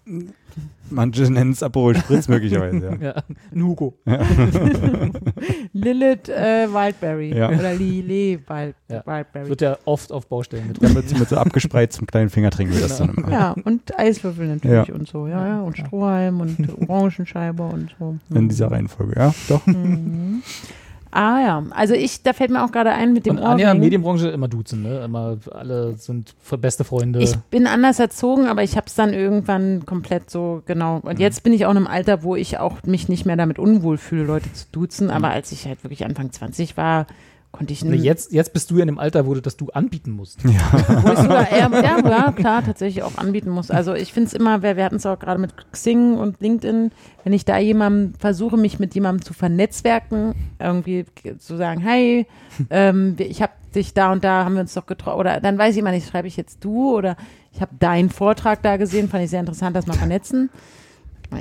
[0.90, 3.08] manche nennen es Aperol Spritz möglicherweise, ja.
[3.08, 3.22] ja.
[3.54, 3.94] Ein Hugo.
[4.04, 4.20] Ja.
[5.72, 7.36] Lilith äh, Wildberry.
[7.36, 7.50] Ja.
[7.50, 9.06] Oder Lili Wild, ja.
[9.06, 9.48] Wildberry.
[9.48, 10.82] Wird ja oft auf Baustellen mit.
[10.82, 13.30] Ja, mit, mit so abgespreiztem kleinen Finger trinken wir das dann immer.
[13.30, 14.94] Ja, und Eiswürfel natürlich ja.
[14.94, 15.60] und so, ja, ja.
[15.60, 18.16] Und Strohhalm und Orangenscheibe und so.
[18.34, 19.66] In dieser Reihenfolge, ja, doch.
[19.66, 20.42] Mhm.
[21.12, 24.28] Ah ja, also ich, da fällt mir auch gerade ein mit dem Und Anja, Medienbranche
[24.28, 25.04] immer duzen, ne?
[25.04, 27.20] Immer alle sind beste Freunde.
[27.20, 31.00] Ich bin anders erzogen, aber ich habe es dann irgendwann komplett so genau.
[31.02, 31.20] Und mhm.
[31.20, 33.98] jetzt bin ich auch in einem Alter, wo ich auch mich nicht mehr damit unwohl
[33.98, 35.08] fühle, Leute zu duzen.
[35.08, 35.12] Mhm.
[35.12, 37.06] Aber als ich halt wirklich Anfang 20 war,
[37.52, 39.70] konnte ich nee, jetzt, jetzt bist du ja in dem Alter, wo du das du
[39.70, 40.42] anbieten musst.
[40.44, 43.70] Ja, wo ich sogar eher, ja, ja, klar, tatsächlich auch anbieten muss.
[43.70, 46.92] Also ich finde es immer, wir, wir hatten es auch gerade mit Xing und LinkedIn,
[47.24, 51.06] wenn ich da jemandem versuche, mich mit jemandem zu vernetzwerken, irgendwie
[51.38, 52.26] zu sagen, hey,
[52.70, 55.74] ähm, ich habe dich da und da, haben wir uns doch getroffen, oder dann weiß
[55.74, 57.16] ich immer nicht, schreibe ich jetzt du oder
[57.52, 60.50] ich habe deinen Vortrag da gesehen, fand ich sehr interessant, das mal vernetzen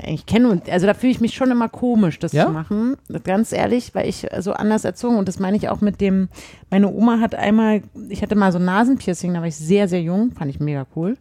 [0.05, 2.45] ich kenne und also da fühle ich mich schon immer komisch, das ja?
[2.45, 2.97] zu machen.
[3.23, 6.29] Ganz ehrlich, weil ich so anders erzogen und das meine ich auch mit dem.
[6.69, 10.01] Meine Oma hat einmal, ich hatte mal so ein Nasenpiercing, da war ich sehr sehr
[10.01, 11.17] jung, fand ich mega cool.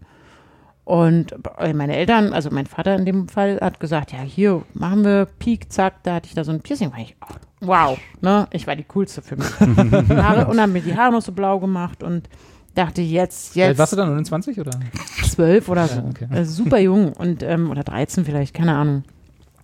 [0.85, 1.35] Und
[1.75, 5.71] meine Eltern, also mein Vater in dem Fall, hat gesagt, ja hier machen wir Peak,
[5.71, 6.93] zack, da hatte ich da so ein Piercing.
[6.93, 9.51] War ich, oh, wow, ne, ich war die coolste für mich.
[10.11, 12.29] Haare, und dann mir die Haare noch so blau gemacht und
[12.79, 13.79] dachte jetzt, jetzt.
[13.79, 14.71] Warst du dann 29 oder?
[15.25, 15.97] Zwölf oder so.
[15.97, 16.29] Ja, okay.
[16.31, 19.05] also super jung und ähm, oder 13 vielleicht, keine Ahnung.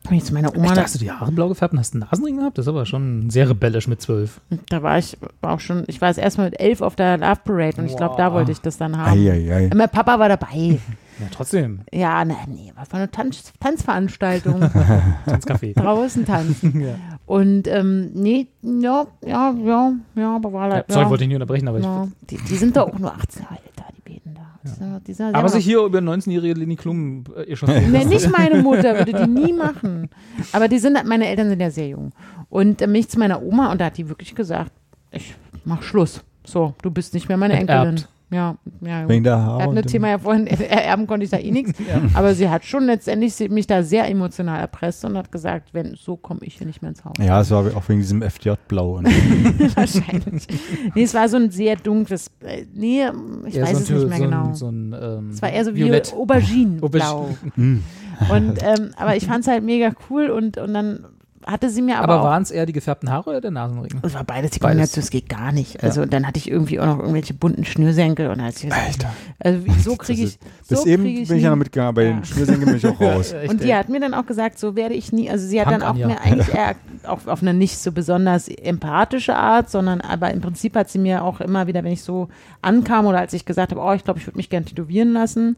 [0.07, 0.67] Bin ich zu meiner Oma.
[0.73, 2.59] Echt, hast du die Haare blau gefärbt und hast einen Nasenring gehabt?
[2.59, 4.43] Das ist aber schon sehr rebellisch mit zwölf.
[4.69, 7.41] Da war ich auch schon, ich war das erste Mal mit elf auf der Love
[7.43, 9.19] Parade und ich glaube, da wollte ich das dann haben.
[9.19, 9.71] Ei, ei, ei.
[9.75, 10.79] Mein Papa war dabei.
[11.21, 11.81] Ja, trotzdem.
[11.93, 14.63] Ja, ne, nee, war von einer Tanz Tanzveranstaltung.
[15.27, 15.75] Tanzcafé.
[15.75, 16.81] Draußen tanzen.
[16.87, 16.95] ja.
[17.27, 20.89] Und ähm, nee, ja, ja, ja, ja, aber war halt.
[20.89, 22.27] Ja, sorry, ja, wollte ich nicht unterbrechen, aber ja, ich.
[22.29, 24.59] Die, die sind doch auch nur 18 Jahre älter, die Beten da.
[24.65, 27.89] Dieser, dieser Aber sich hier über 19-jährige Leni Klum äh, echauffiert.
[27.89, 30.09] Nee, nicht meine Mutter, würde die nie machen.
[30.53, 32.13] Aber die sind, meine Eltern sind ja sehr jung.
[32.49, 34.73] Und äh, mich zu meiner Oma und da hat die wirklich gesagt,
[35.11, 35.35] ich
[35.65, 36.23] mach Schluss.
[36.45, 37.55] So, du bist nicht mehr meine.
[37.55, 38.05] Enkelin.
[38.35, 39.09] Ja, ja.
[39.09, 39.75] Wegen der Er Haare.
[39.75, 41.73] dem- Thema ja vorhin, ererben konnte ich da eh nichts.
[42.15, 45.95] Aber sie hat schon letztendlich sie- mich da sehr emotional erpresst und hat gesagt, wenn,
[45.95, 47.15] so komme ich hier nicht mehr ins Haus.
[47.21, 48.95] Ja, es war auch wegen diesem FJ-Blau.
[48.99, 49.07] Und
[49.77, 50.47] Wahrscheinlich.
[50.95, 53.05] Nee, es war so ein sehr dunkles, äh, nee,
[53.47, 54.45] ich Eher weiß so es ein, nicht mehr so genau.
[54.49, 56.13] Ein, so ein, ähm, es war eher so wie Violett.
[56.13, 57.29] Auberginenblau.
[57.55, 57.83] Hm.
[58.31, 61.05] und, ähm, aber ich fand es halt mega cool und, und dann
[61.47, 63.91] hatte sie mir aber, Aber waren es eher die gefärbten Haare oder der Nasenring?
[64.03, 64.61] Es war beides die.
[64.61, 65.83] Kombination, das geht gar nicht.
[65.83, 69.15] Also dann hatte ich irgendwie auch noch irgendwelche bunten Schnürsenkel und hat sie gesagt, Alter.
[69.41, 70.39] also so kriege ich,
[70.69, 72.13] Bis so eben krieg bin ich ich ja noch mitgegangen, bei Ja.
[72.13, 73.35] den Schnürsenkeln bin ich auch raus.
[73.49, 75.81] Und die hat mir dann auch gesagt, so werde ich nie, also sie hat Punk
[75.81, 76.07] dann auch Anja.
[76.09, 76.77] mir eigentlich eher
[77.07, 81.23] auch auf eine nicht so besonders empathische Art, sondern aber im Prinzip hat sie mir
[81.25, 82.29] auch immer wieder, wenn ich so
[82.63, 85.57] ankam oder als ich gesagt habe, oh, ich glaube, ich würde mich gern tätowieren lassen,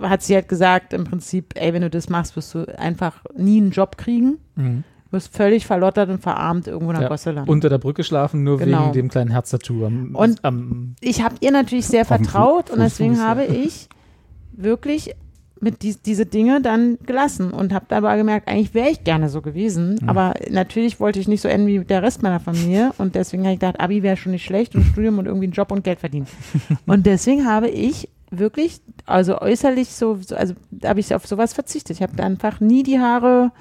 [0.00, 3.60] hat sie halt gesagt, im Prinzip, ey, wenn du das machst, wirst du einfach nie
[3.60, 4.84] einen Job kriegen, Mhm.
[5.12, 7.08] Wirst völlig verlottert und verarmt irgendwo in der Ja.
[7.08, 7.50] Gosse landen.
[7.50, 8.82] Unter der Brücke schlafen, nur Genau.
[8.84, 13.14] wegen dem kleinen Herztattoo am, Und- am ich habe ihr natürlich sehr vertraut und deswegen
[13.14, 13.28] Fuß, ja.
[13.28, 13.88] habe ich
[14.52, 15.14] wirklich
[15.60, 19.42] mit dies, diese Dinge dann gelassen und habe dabei gemerkt, eigentlich wäre ich gerne so
[19.42, 20.08] gewesen, Mhm.
[20.08, 23.54] aber natürlich wollte ich nicht so enden wie der Rest meiner Familie und deswegen habe
[23.54, 26.00] ich gedacht, Abi wäre schon nicht schlecht und Studium und irgendwie einen Job und Geld
[26.00, 26.26] verdienen.
[26.86, 31.96] und deswegen habe ich wirklich, also äußerlich so, so also habe ich auf sowas verzichtet.
[31.98, 33.52] Ich habe einfach nie die Haare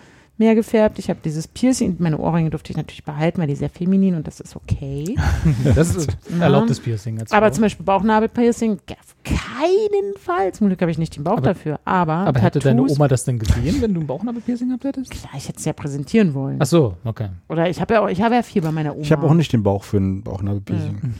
[0.41, 0.97] mehr gefärbt.
[0.99, 4.25] Ich habe dieses Piercing, meine Ohrringe durfte ich natürlich behalten, weil die sehr feminin und
[4.27, 5.15] das ist okay.
[5.75, 6.43] Das ist Ja.
[6.45, 7.19] erlaubtes Piercing.
[7.19, 7.53] Als Aber Frau.
[7.53, 10.51] zum Beispiel Bauchnabelpiercing, auf keinen Fall.
[10.53, 11.79] Zum Glück habe ich nicht den Bauch Aber- dafür.
[11.85, 15.11] Aber, aber hätte deine Oma das denn gesehen, wenn du ein Bauchnabelpiercing gehabt hättest?
[15.11, 16.57] Klar, ich hätte es ja präsentieren wollen.
[16.59, 17.29] Ach so, okay.
[17.47, 19.01] Oder ich habe ja auch, ich habe ja viel bei meiner Oma.
[19.03, 21.13] Ich habe auch nicht den Bauch für ein Bauchnabelpiercing.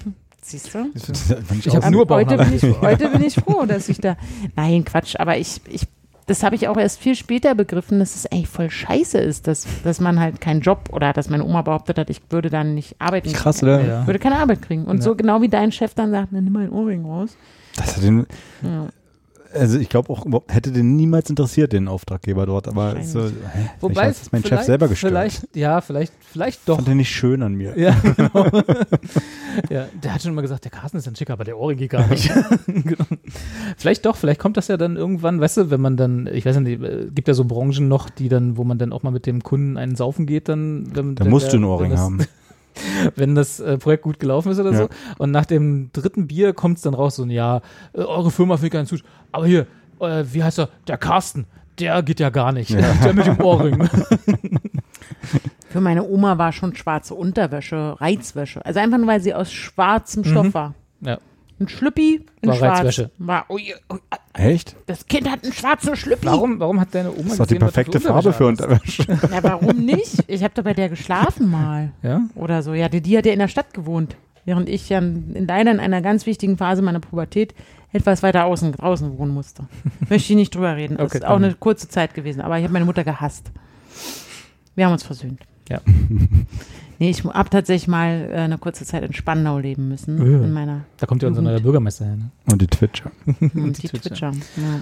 [0.44, 0.90] Siehst du?
[0.96, 2.46] Ich hab aus- nur heute, Bauchnabel.
[2.60, 4.18] bin ich, heute bin ich froh, dass ich da.
[4.56, 5.88] Nein, Quatsch, aber ich, ich
[6.32, 9.66] das habe ich auch erst viel später begriffen, dass es eigentlich voll scheiße ist, dass,
[9.84, 12.96] dass man halt keinen Job oder dass meine Oma behauptet hat, ich würde dann nicht
[13.00, 13.32] arbeiten.
[13.34, 13.82] Krass, oder?
[13.86, 14.02] Ja.
[14.02, 14.86] Ich würde keine Arbeit kriegen.
[14.86, 15.02] Und Ja.
[15.04, 17.36] so genau wie dein Chef dann sagt, na, nimm mal einen Ohrring raus.
[17.76, 18.26] Das hat den,
[18.62, 18.88] Ja.
[19.54, 22.68] Also ich glaube auch, hätte den niemals interessiert, den Auftraggeber dort.
[22.68, 23.32] Aber so, hä,
[23.80, 25.12] Wobei, hat es mein Chef selber gestört.
[25.12, 26.76] Vielleicht, ja, vielleicht, vielleicht doch.
[26.78, 27.78] Fand er nicht schön an mir.
[27.78, 28.46] Ja, genau.
[29.70, 31.92] ja, der hat schon immer gesagt, der Carsten ist ein Schicker, aber der Ohrring geht
[31.92, 32.32] gar nicht.
[32.68, 33.06] genau.
[33.78, 36.60] Vielleicht doch, vielleicht kommt das ja dann irgendwann, weißt du, wenn man dann, ich weiß
[36.60, 39.26] nicht, äh, gibt ja so Branchen noch, die dann, wo man dann auch mal mit
[39.26, 40.96] dem Kunden einen saufen geht, dann.
[40.96, 42.20] Wenn, Da musst der- du einen Ohrring haben.
[43.16, 44.78] Wenn das äh, Projekt gut gelaufen ist oder Ja.
[44.78, 44.90] so.
[45.18, 47.62] Und nach dem dritten Bier kommt es dann raus, so ein Ja,
[47.94, 49.08] äh, eure Firma findet keinen Zuschauer.
[49.32, 49.68] Aber hier,
[50.00, 50.70] äh, wie heißt er?
[50.88, 51.46] Der Carsten.
[51.80, 52.70] Der geht ja gar nicht.
[52.72, 52.82] Ja.
[53.04, 53.88] Der mit dem Ohrring.
[55.70, 58.66] Für meine Oma war schon schwarze Unterwäsche, Reizwäsche.
[58.66, 60.74] Also einfach nur, weil sie aus schwarzem Stoff war.
[61.00, 61.18] Ja.
[61.62, 62.80] Ein Schlüppi in War schwarz.
[62.80, 63.12] Reizwäsche.
[63.20, 64.00] War, ui, ui,
[64.34, 64.76] Echt?
[64.88, 66.26] das Kind hat einen schwarzen Schlüppi.
[66.26, 68.48] Warum, warum hat deine Oma Das ist doch die gesehen, was du perfekte Farbe für
[68.48, 69.30] Unterwäsche Unterwäsche.
[69.36, 70.24] Ja, warum nicht?
[70.28, 71.92] Ich habe da bei der geschlafen mal.
[72.02, 72.22] Ja?
[72.34, 72.74] Oder so.
[72.74, 74.16] Ja, die, die hat ja in der Stadt gewohnt.
[74.44, 77.54] Während ich ja in, leider in einer ganz wichtigen Phase meiner Pubertät
[77.94, 79.66] etwas weiter außen, draußen wohnen musste.
[80.10, 80.98] Möchte ich nicht drüber reden.
[80.98, 81.44] Das Okay, ist auch komm.
[81.44, 82.42] eine kurze Zeit gewesen.
[82.42, 83.52] Aber ich habe meine Mutter gehasst.
[84.74, 85.42] Wir haben uns versöhnt.
[85.70, 85.80] Ja.
[87.02, 90.20] Nee, ich habe tatsächlich mal äh, eine kurze Zeit in Spandau leben müssen.
[90.20, 90.46] Ja.
[90.46, 92.16] In meiner Da kommt ja unser neuer Bürgermeister her.
[92.16, 92.30] Ne?
[92.52, 93.10] Und die Twitcher.
[93.26, 94.10] hm, Die die Twitcher.
[94.10, 94.32] Twitcher.
[94.58, 94.82] Ja.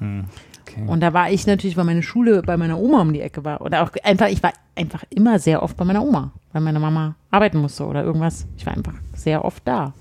[0.00, 0.24] Hm.
[0.66, 0.82] Okay.
[0.84, 3.60] Und da war ich natürlich, weil meine Schule bei meiner Oma um die Ecke war.
[3.60, 7.14] Oder auch einfach, ich war einfach immer sehr oft bei meiner Oma, weil meine Mama
[7.30, 8.48] arbeiten musste oder irgendwas.
[8.56, 9.92] Ich war einfach sehr oft da.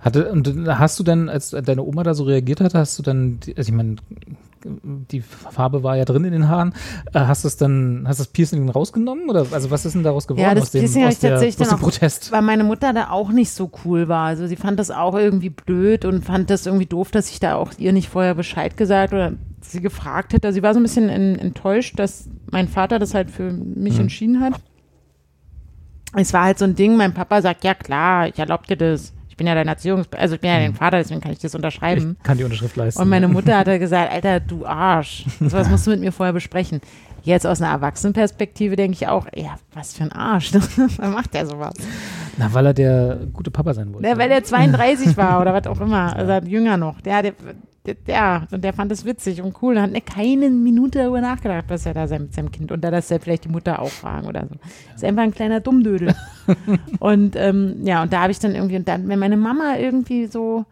[0.00, 3.38] Hatte, und hast du dann, als deine Oma da so reagiert hat, hast du dann,
[3.56, 3.94] also ich meine,
[4.64, 6.74] die Farbe war ja drin in den Haaren,
[7.12, 10.26] äh, hast du es dann, hast das Piercing rausgenommen oder also was ist denn daraus
[10.26, 12.32] geworden Ja, das aus dem, Piercing aus der, tatsächlich aus dem auch- Protest?
[12.32, 14.26] Weil meine Mutter da auch nicht so cool war.
[14.26, 17.56] Also sie fand das auch irgendwie blöd und fand das irgendwie doof, dass ich da
[17.56, 20.48] auch ihr nicht vorher Bescheid gesagt oder sie gefragt hätte.
[20.48, 23.94] Also sie war so ein bisschen en- enttäuscht, dass mein Vater das halt für mich
[23.94, 24.00] Mhm.
[24.00, 24.54] entschieden hat.
[26.14, 29.14] Es war halt so ein Ding, mein Papa sagt, ja klar, ich erlaub dir das.
[29.32, 30.08] Ich bin ja dein Erziehungs...
[30.12, 32.16] Also ich bin ja dein Vater, deswegen kann ich das unterschreiben.
[32.18, 33.00] Ich kann die Unterschrift leisten.
[33.00, 35.24] Und meine Mutter hat gesagt, Alter, du Arsch.
[35.40, 36.82] Das musst du mit mir vorher besprechen.
[37.22, 40.52] Jetzt aus einer Erwachsenenperspektive denke ich auch, ja, was für ein Arsch.
[40.98, 41.72] Wann macht der sowas?
[42.36, 44.06] Na, weil er der gute Papa sein wollte.
[44.06, 47.00] Ja, weil der 32 war oder was auch immer, also jünger noch.
[47.00, 47.32] Der, der,
[47.84, 49.74] der, und der fand das witzig und cool.
[49.74, 52.82] Da hat er keine Minute darüber nachgedacht, was er da sein, mit seinem Kind und
[52.82, 54.54] da das ja vielleicht die Mutter auch fragen oder so.
[54.94, 56.14] Ist einfach ein kleiner Dummdödel.
[57.00, 60.26] und ähm, ja, und da habe ich dann irgendwie, und dann, wenn meine Mama irgendwie
[60.26, 60.64] so,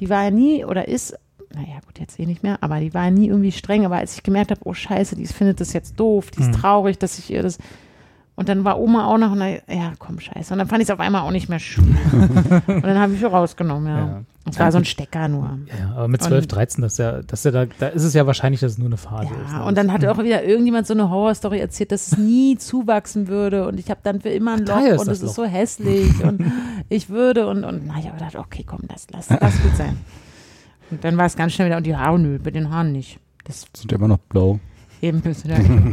[0.00, 1.16] die war ja nie oder ist,
[1.54, 3.84] naja, gut, jetzt eh nicht mehr, aber die war ja nie irgendwie streng.
[3.84, 6.52] Aber als ich gemerkt habe, oh Scheiße, die findet das jetzt doof, die ist Mhm.
[6.52, 7.58] traurig, dass ich ihr das.
[8.34, 10.52] Und dann war Oma auch noch, und dann, ja, komm, Scheiße.
[10.54, 11.96] Und dann fand ich es auf einmal auch nicht mehr schön.
[12.66, 13.98] und dann habe ich sie rausgenommen, ja.
[13.98, 14.22] ja.
[14.50, 15.58] Es war so ein Stecker nur.
[15.68, 17.86] Ja, ja, aber mit 12, Und- 13, das ist ja, das ist ja da, da
[17.88, 19.52] ist es ja wahrscheinlich, dass es nur eine Phase ist.
[19.52, 19.64] Ja, ne?
[19.66, 23.68] und dann hat auch wieder irgendjemand so eine Horrorstory erzählt, dass es nie zuwachsen würde
[23.68, 26.40] und ich habe dann für immer ein Loch und das es ist so hässlich und
[26.88, 29.96] ich würde und, und na, ich habe gedacht, okay, komm, lass, lass, lass gut sein.
[30.90, 33.18] Und dann war es ganz schnell wieder, und die Haare, nö, mit den Haaren nicht.
[33.44, 34.58] Das Sind immer noch blau.
[35.00, 35.22] eben.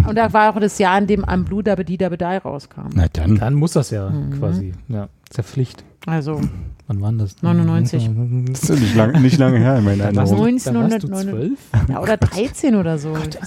[0.08, 2.90] Und da war auch das Jahr, in dem am Blue Dabbe Di Dabbe Die rauskam.
[2.96, 3.36] Na dann.
[3.38, 4.40] Dann muss das ja Mhm.
[4.40, 4.74] quasi.
[4.88, 5.84] Ja, ist ja Pflicht.
[6.06, 6.42] Also
[6.90, 7.40] Wann war denn das?
[7.44, 8.10] 99.
[8.52, 10.28] Das ist ja nicht lange nicht lange her in meiner Erinnerung.
[10.28, 11.30] da warst du 1909.
[11.30, 11.90] 12?
[11.90, 13.14] ja, oder 13 oder so.
[13.14, 13.38] Gott,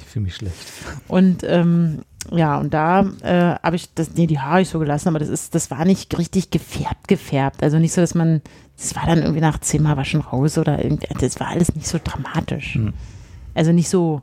[0.00, 0.56] Ich fühle mich schlecht.
[1.06, 2.00] Und ähm,
[2.32, 5.28] ja, und da äh, habe ich das, nee, die Haare ich so gelassen, aber das
[5.28, 7.62] ist, das war nicht richtig gefärbt, gefärbt.
[7.62, 8.42] Also nicht so, dass man,
[8.76, 12.00] das war dann irgendwie nach zehnmal waschen raus oder irgendwie, das war alles nicht so
[12.02, 12.74] dramatisch.
[12.74, 12.94] Hm.
[13.54, 14.22] Also nicht so,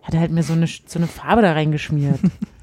[0.00, 2.18] hatte halt mir so eine, so eine Farbe da reingeschmiert.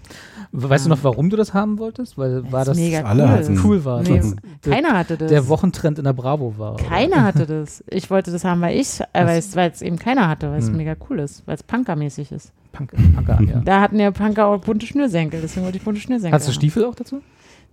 [0.58, 2.18] Weißt du noch, warum du das haben wolltest?
[2.18, 3.60] Weil war das mega alle cool.
[3.64, 4.02] cool war.
[4.02, 4.22] Nee,
[4.62, 5.30] keiner hatte das.
[5.30, 6.76] der Wochentrend in der Bravo war.
[6.76, 6.84] oder?
[6.84, 7.84] keiner hatte das.
[7.90, 10.78] Ich wollte das haben, weil ich, äh, weil es eben keiner hatte, weil es Hm.
[10.78, 12.52] mega cool ist, weil es Punkermäßig ist.
[12.72, 13.62] Punk, Punker, ja.
[13.64, 16.34] Da hatten ja Punker auch bunte Schnürsenkel, deswegen wollte ich bunte Schnürsenkel.
[16.34, 16.56] Hast du haben.
[16.56, 17.22] Stiefel auch dazu?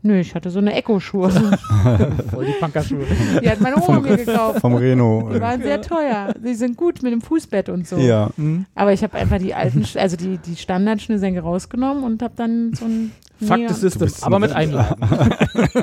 [0.04, 1.30] Nö, ich hatte so eine Echo-Schuhe.
[2.32, 3.04] Voll die Punkerschuhe.
[3.40, 4.60] Die hat meine Oma mir gekauft.
[4.60, 5.30] Vom Reno.
[5.32, 6.34] Die waren sehr teuer.
[6.44, 7.96] Die sind gut mit dem Fußbett und so.
[7.98, 8.30] ja.
[8.36, 8.66] Mhm.
[8.74, 12.84] Aber ich habe einfach die alten, also die, die Standardschnürsenkel rausgenommen und habe dann so
[12.84, 13.12] ein.
[13.38, 15.00] Mega- the system, bist aber mit Einlagen.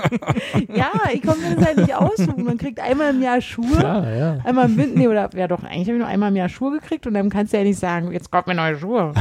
[0.73, 2.43] Ja, ich konnte mir das halt nicht aussuchen.
[2.43, 3.67] Man kriegt einmal im Jahr Schuhe.
[3.77, 4.37] Klar, ja.
[4.43, 6.71] Einmal im Winter, nee, oder ja doch, eigentlich habe ich nur einmal im Jahr Schuhe
[6.79, 9.13] gekriegt und dann kannst du ja nicht sagen, jetzt kauft mir neue Schuhe.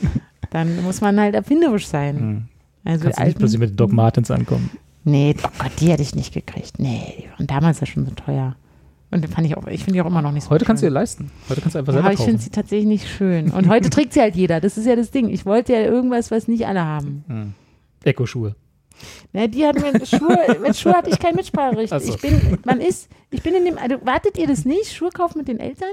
[0.50, 2.48] dann muss man halt erfinderisch sein.
[2.84, 4.70] Also Kannst du nicht plötzlich mit Doc Martens ankommen.
[5.04, 6.78] Nee, oh Gott, die hätte ich nicht gekriegt.
[6.78, 8.56] Nee, die waren damals ja schon so teuer.
[9.10, 10.86] Und fand ich auch, ich finde die auch immer noch nicht so Heute kannst du
[10.86, 10.94] schön.
[10.94, 11.30] dir leisten.
[11.48, 13.50] Heute kannst du einfach Ja, selber aber ich finde sie tatsächlich nicht schön.
[13.50, 14.60] Und heute trägt sie halt jeder.
[14.60, 15.28] Das ist ja das Ding.
[15.28, 17.24] Ich wollte ja irgendwas, was nicht alle haben.
[17.28, 17.54] Mhm.
[18.04, 18.56] Eco-Schuhe.
[19.32, 21.92] Ne, die hatten mir Schuhe, mit Schuhe hatte ich kein Mitspracherecht.
[21.92, 22.14] Ach so.
[22.14, 24.92] Ich bin, man ist, ich bin in dem, also wartet ihr das nicht?
[24.94, 25.92] Schuhe kaufen mit den Eltern?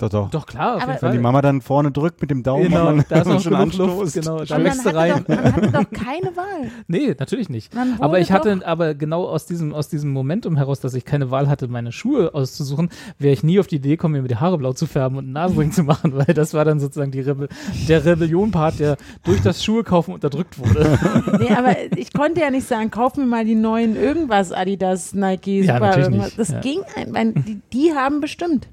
[0.00, 0.30] Doch, doch.
[0.30, 1.12] Doch, klar, auf Aber- jeden Wenn Fall.
[1.12, 3.74] die Mama dann vorne drückt mit dem Daumen, Genau, und da ist noch schon genug
[3.74, 4.14] Luft, anstoßt.
[4.14, 5.24] genau, da wächst du hatte, rein.
[5.26, 6.70] doch, man hatte doch keine Wahl.
[6.88, 7.72] Nee, natürlich nicht.
[8.00, 11.48] Aber ich hatte, aber genau aus diesem, aus diesem Momentum heraus, dass ich keine Wahl
[11.48, 14.72] hatte, meine Schuhe auszusuchen, wäre ich nie auf die Idee gekommen, mir die Haare blau
[14.72, 17.48] zu färben und einen Nasenring zu machen, weil das war dann sozusagen die Rebe
[17.88, 20.98] der Rebellion-Part, der durch das Schuhe kaufen unterdrückt wurde.
[21.38, 25.60] nee, aber ich konnte ja nicht sagen, kauf mir mal die neuen irgendwas, Adidas, Nike,
[25.62, 26.26] Ja, Super, natürlich irgendwas.
[26.26, 26.38] nicht.
[26.38, 26.60] Das Ja.
[26.60, 28.68] ging, ein, mein, die, die haben bestimmt.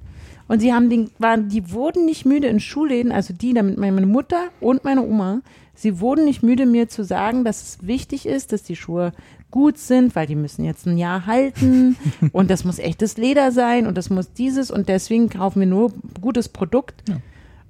[0.47, 4.05] Und sie haben den, waren, die wurden nicht müde in Schulläden, also die, damit meine
[4.05, 5.41] Mutter und meine Oma,
[5.75, 9.13] sie wurden nicht müde, mir zu sagen, dass es wichtig ist, dass die Schuhe
[9.51, 11.97] gut sind, weil die müssen jetzt ein Jahr halten
[12.31, 15.91] und das muss echtes Leder sein und das muss dieses und deswegen kaufen wir nur
[16.21, 17.03] gutes Produkt.
[17.07, 17.17] Ja.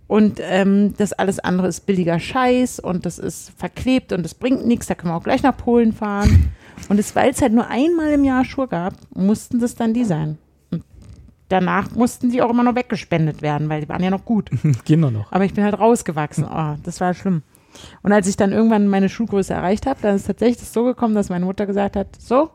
[0.08, 4.66] Und ähm, das alles andere ist billiger Scheiß und das ist verklebt und das bringt
[4.66, 6.52] nichts, da können wir auch gleich nach Polen fahren.
[6.88, 10.06] Und es, weil es halt nur einmal im Jahr Schuhe gab, mussten das dann die
[10.06, 10.38] sein.
[11.48, 14.49] Und danach mussten die auch immer noch weggespendet werden, weil die waren ja noch gut.
[14.86, 15.32] Gehen nur noch.
[15.32, 16.44] Aber ich bin halt rausgewachsen.
[16.45, 17.41] Oh, das war schlimm.
[18.03, 21.15] Und als ich dann irgendwann meine Schuhgröße erreicht habe, dann ist tatsächlich das so gekommen,
[21.15, 22.49] dass meine Mutter gesagt hat, so,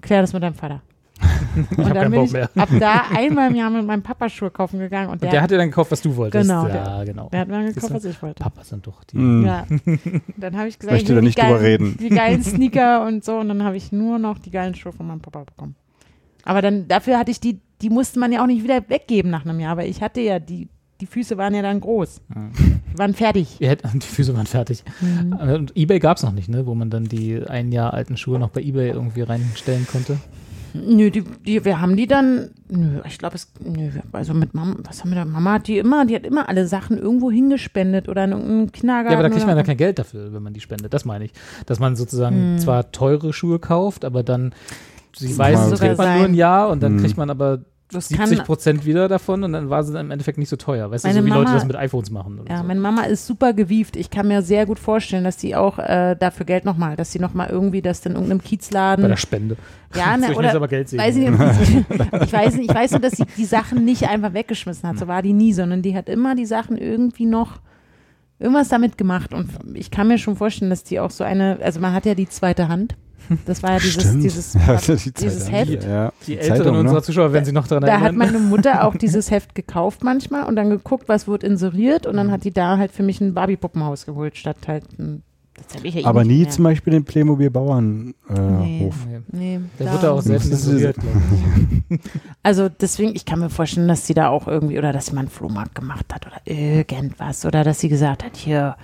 [0.00, 0.82] klär das mit deinem Vater.
[1.54, 2.50] Und hab dann keinen bin Bock ich mehr.
[2.56, 5.06] ab da einmal im Jahr mit meinem Papa Schuhe kaufen gegangen.
[5.08, 6.48] Und Und der, der hat dir dann gekauft, was du wolltest.
[6.48, 7.28] Genau, Ja, genau.
[7.28, 8.42] der hat mir Siehst gekauft, was ich wollte.
[8.42, 9.18] Papa sind doch die.
[9.18, 9.46] Mhm.
[9.46, 9.66] Ja.
[10.36, 11.96] Dann habe ich gesagt, Möchte da die nicht drüber geilen- reden.
[12.00, 13.36] Die geilen Sneaker und so.
[13.38, 15.76] Und dann habe ich nur noch die geilen Schuhe von meinem Papa bekommen.
[16.44, 19.44] Aber dann, dafür hatte ich die, die musste man ja auch nicht wieder weggeben nach
[19.44, 20.68] einem Jahr, weil ich hatte ja, die,
[21.00, 22.20] die Füße waren ja dann groß.
[22.92, 23.56] Die waren fertig.
[23.60, 24.84] Hättet, die Füße waren fertig.
[25.00, 25.32] Mhm.
[25.32, 26.66] Und Ebay gab es noch nicht, ne?
[26.66, 30.18] wo man dann die ein Jahr alten Schuhe noch bei Ebay irgendwie reinstellen konnte.
[30.74, 34.76] Nö, die, die, wir haben die dann, nö, ich glaube es, nö, also mit Mama,
[34.84, 38.08] was haben wir da, Mama hat die immer, die hat immer alle Sachen irgendwo hingespendet
[38.08, 39.10] oder in irgendeinem Kindergarten.
[39.12, 40.94] Ja, aber da kriegt man ja kein Geld dafür, wenn man die spendet.
[40.94, 41.32] Das meine ich.
[41.66, 41.96] Dass man Hm.
[41.96, 44.54] sozusagen zwar teure Schuhe kauft, aber dann,
[45.14, 46.34] sie Das weiß, das sogar kriegt man nur ein.
[46.34, 47.00] Jahr und dann Mhm.
[47.00, 47.58] kriegt man aber
[47.92, 50.56] das 70 kann, Prozent wieder davon und dann war sie dann im Endeffekt nicht so
[50.56, 50.90] teuer.
[50.90, 52.40] Weißt du, so wie Leute Mama- das mit iPhones machen.
[52.48, 52.64] Ja, so.
[52.64, 53.96] meine Mama ist super gewieft.
[53.96, 57.18] Ich kann mir sehr gut vorstellen, dass die auch äh, dafür Geld nochmal, dass sie
[57.18, 59.02] nochmal irgendwie das in irgendeinem Kiezladen.
[59.02, 59.56] bei der Spende.
[59.94, 60.98] ja, ne, oder aber Geld sehen.
[61.00, 61.28] weiß ich,
[61.66, 61.84] sie-
[62.24, 64.98] ich weiß nicht, ich weiß nur, dass sie die Sachen nicht einfach weggeschmissen hat.
[64.98, 67.60] So war die nie, sondern die hat immer die Sachen irgendwie noch
[68.38, 69.32] irgendwas damit gemacht.
[69.32, 72.14] Und ich kann mir schon vorstellen, dass die auch so eine, also man hat ja
[72.14, 72.96] die zweite Hand.
[73.46, 74.24] Das war ja dieses, Stimmt.
[74.24, 75.50] dieses, Ja, die Zeit dieses.
[75.50, 75.84] Heft.
[75.84, 76.12] Ja.
[76.26, 76.80] die Zeitung, Älteren ne?
[76.80, 78.16] unserer Zuschauer werden sich noch daran Da hat erinnern.
[78.32, 82.30] meine Mutter auch dieses Heft gekauft manchmal und dann geguckt, was wird inseriert und dann
[82.30, 85.22] hat die da halt für mich ein Barbie-Puppenhaus geholt, statt halt ein,
[85.54, 86.50] das hab ich ja eh Aber nie mehr.
[86.50, 88.14] zum Beispiel den Playmobil Bauernhof.
[88.28, 88.90] Äh, Nee.
[88.90, 89.20] Nee.
[89.32, 91.18] Nee, Der da- wird da auch ist- inseriert, glaube
[91.88, 92.00] ich.
[92.42, 95.20] Also deswegen, ich kann mir vorstellen, dass sie da auch irgendwie, oder dass sie mal
[95.20, 97.44] einen Flohmarkt gemacht hat oder irgendwas.
[97.46, 98.76] Oder dass sie gesagt hat, hier,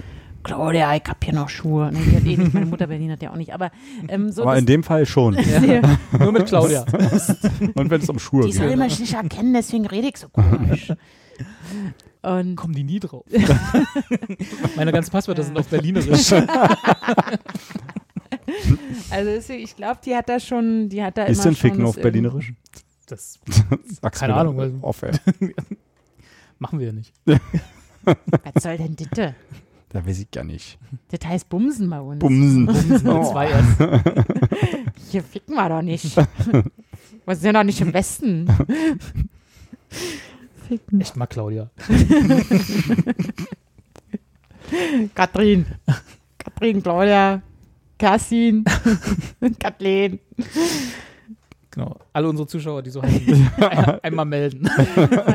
[0.49, 1.93] Claudia, ich hab hier noch Schuhe.
[1.93, 3.53] Ne, die hat eh nicht, meine Mutter Berlin hat ja auch nicht.
[3.53, 3.71] Aber
[4.09, 5.37] ähm, so Aber das, in dem Fall schon.
[5.37, 5.81] die,
[6.19, 6.87] Nur mit Claudia.
[7.75, 8.75] Und wenn es um Schuhe die soll geht.
[8.75, 10.91] immer nicht erkennen, deswegen rede ich so komisch.
[12.23, 13.27] Und Kommen die nie drauf.
[14.77, 16.33] Meine ganzen Passwörter sind auf Berlinerisch.
[16.33, 16.51] also
[19.31, 21.91] deswegen, ich glaube, die hat da schon, die hat da Ist immer denn Ficken das
[21.91, 22.55] auf Berlinerisch?
[23.07, 23.39] Das
[24.01, 25.03] Sag's Keine Ahnung, Off,
[26.59, 27.13] machen wir ja nicht.
[28.05, 29.35] Was soll denn das?
[29.91, 30.79] Da weiß ich gar nicht.
[31.11, 32.19] Das heißt Bumsen bei uns.
[32.19, 32.65] Bumsen.
[32.67, 33.33] Mit Oh.
[33.33, 33.49] zwei.
[35.11, 36.15] Hier ficken wir doch nicht.
[37.27, 38.47] Wir sind ja doch nicht im Westen.
[40.69, 41.01] ficken.
[41.01, 41.71] Echt mal Claudia.
[45.15, 45.67] Katrin.
[46.39, 47.43] Katrin, Claudia,
[47.99, 48.65] Kerstin,
[49.59, 50.19] Kathleen.
[51.71, 51.97] Genau.
[52.15, 54.69] Alle unsere Zuschauer, die so heißen, ein- einmal melden.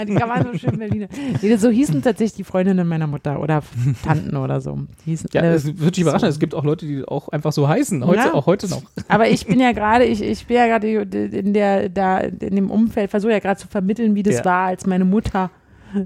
[0.07, 1.07] Die kann man so schön Berliner.
[1.41, 3.61] Nee, so hießen tatsächlich die Freundinnen meiner Mutter oder
[4.03, 4.80] Tanten oder so.
[5.05, 6.26] Hießen Ja, es wird dich überraschen.
[6.26, 6.30] so.
[6.31, 8.03] Es gibt auch Leute, die auch einfach so heißen.
[8.05, 8.34] Heute, Ja.
[8.34, 8.81] Auch heute noch.
[9.07, 12.72] Aber ich bin ja gerade, ich, ich bin ja gerade in der, da, in dem
[12.72, 14.45] Umfeld, versuche ja gerade zu vermitteln, wie das Ja.
[14.45, 15.51] war, als meine Mutter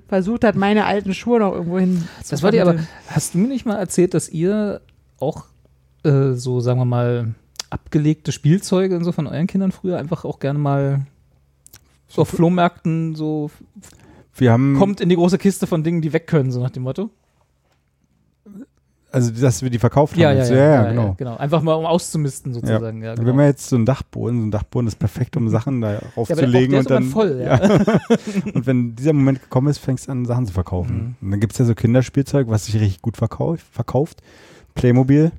[0.10, 2.76] versucht hat, meine alten Schuhe noch irgendwo hin Das wollte ich aber.
[3.08, 4.82] Hast du mir nicht mal erzählt, dass ihr
[5.22, 5.46] auch
[6.04, 7.34] äh, so, sagen wir mal,
[7.70, 11.06] abgelegte Spielzeuge und so von euren Kindern früher einfach auch gerne mal
[12.08, 13.52] so auf Flohmärkten so
[14.36, 16.84] Wir haben, kommt in die große Kiste von Dingen, die weg können, so nach dem
[16.84, 17.10] Motto?
[19.12, 20.22] also dass wir die verkauft haben.
[20.22, 20.50] Ja, ja, jetzt.
[20.50, 21.16] ja, ja, genau.
[21.18, 21.38] genau.
[21.38, 23.02] Einfach mal um auszumisten sozusagen.
[23.02, 23.32] Ja, Wir genau.
[23.32, 24.40] haben ja jetzt so einen Dachboden.
[24.40, 26.76] So ein Dachboden ist perfekt, um Sachen da ja, aber aufzulegen.
[26.76, 27.42] auch und der dann, voll.
[27.44, 27.60] Ja.
[28.54, 30.96] und wenn dieser Moment gekommen ist, fängst du an, Sachen zu verkaufen.
[30.96, 31.16] Mhm.
[31.22, 33.66] Und dann gibt es ja so Kinderspielzeug, was sich richtig gut verkauft.
[33.72, 34.22] verkauft.
[34.76, 35.32] Playmobil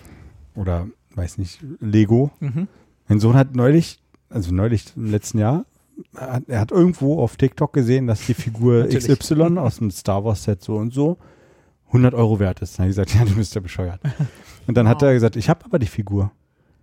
[0.54, 0.86] oder,
[1.20, 2.30] weiß nicht, Lego.
[2.40, 2.66] Mhm.
[3.08, 5.64] Mein Sohn hat neulich, also neulich im letzten Jahr,
[6.14, 8.86] er hat, er hat irgendwo auf TikTok gesehen, dass die Figur.
[8.88, 11.18] XY aus dem Star Wars Set so und so
[11.88, 12.78] 100 Euro wert ist.
[12.78, 14.00] Dann habe ich gesagt, ja, du bist ja bescheuert.
[14.66, 16.24] Und dann hat er gesagt, ich habe aber die Figur.
[16.24, 16.32] Hab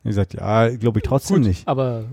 [0.04, 1.68] ich gesagt, ja, glaube ich trotzdem Gut, nicht.
[1.68, 2.06] aber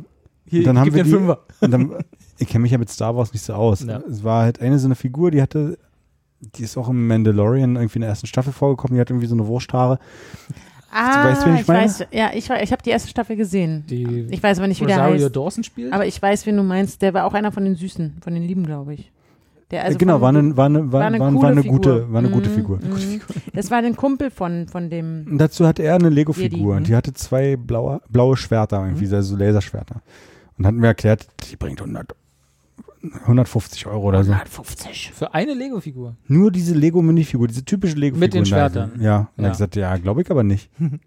[0.47, 1.41] hier, Und dann haben wir den die- Fünfer.
[1.61, 1.93] Und dann,
[2.39, 3.83] ich kenne mich ja mit Star Wars nicht so aus.
[3.85, 3.99] Ja.
[4.09, 5.79] Es war halt eine so eine Figur, die hatte,
[6.41, 9.35] die ist auch im Mandalorian irgendwie in der ersten Staffel vorgekommen, die hat irgendwie so
[9.35, 9.99] eine Wursthaare.
[10.95, 13.85] Ah, weißt, ich ich weiß, ja, ich, ich habe die erste Staffel gesehen.
[13.89, 15.37] Die Ich weiß aber nicht, wie der Rosario heißt.
[15.37, 15.93] Dawson spielt.
[15.93, 17.03] Aber ich weiß, wen du meinst.
[17.03, 19.11] Der war auch einer von den Süßen, von den Lieben, glaube ich.
[19.71, 21.77] Der also genau, war eine, war eine, war, war eine war, war eine Figur.
[21.79, 22.77] gute, war eine gute Mhm, Figur.
[22.79, 23.21] mhm.
[23.55, 25.27] Das war ein Kumpel von, von dem.
[25.29, 29.37] Und dazu hatte er eine Lego-Figur und die hatte zwei blaue, blaue Schwerter, irgendwie so
[29.37, 30.03] Laserschwerter.
[30.59, 32.15] Und hat mir erklärt, die bringt 100,
[33.13, 34.33] 150 Euro oder so.
[34.33, 35.13] 150.
[35.15, 36.17] Für eine Lego-Figur.
[36.27, 38.27] Nur diese Lego-Minifigur, diese typische Lego-Figur.
[38.27, 38.93] Mit den Schwertern.
[39.01, 39.29] Ja.
[39.37, 39.45] Und Ja.
[39.45, 40.71] er hat gesagt, ja, glaube ich aber nicht.
[40.79, 41.01] und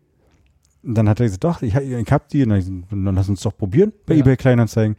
[0.84, 2.44] dann hat er gesagt, doch, ich, ich hab die.
[2.44, 4.22] Und dann, lass uns doch probieren bei Ja.
[4.22, 4.96] eBay Kleinanzeigen.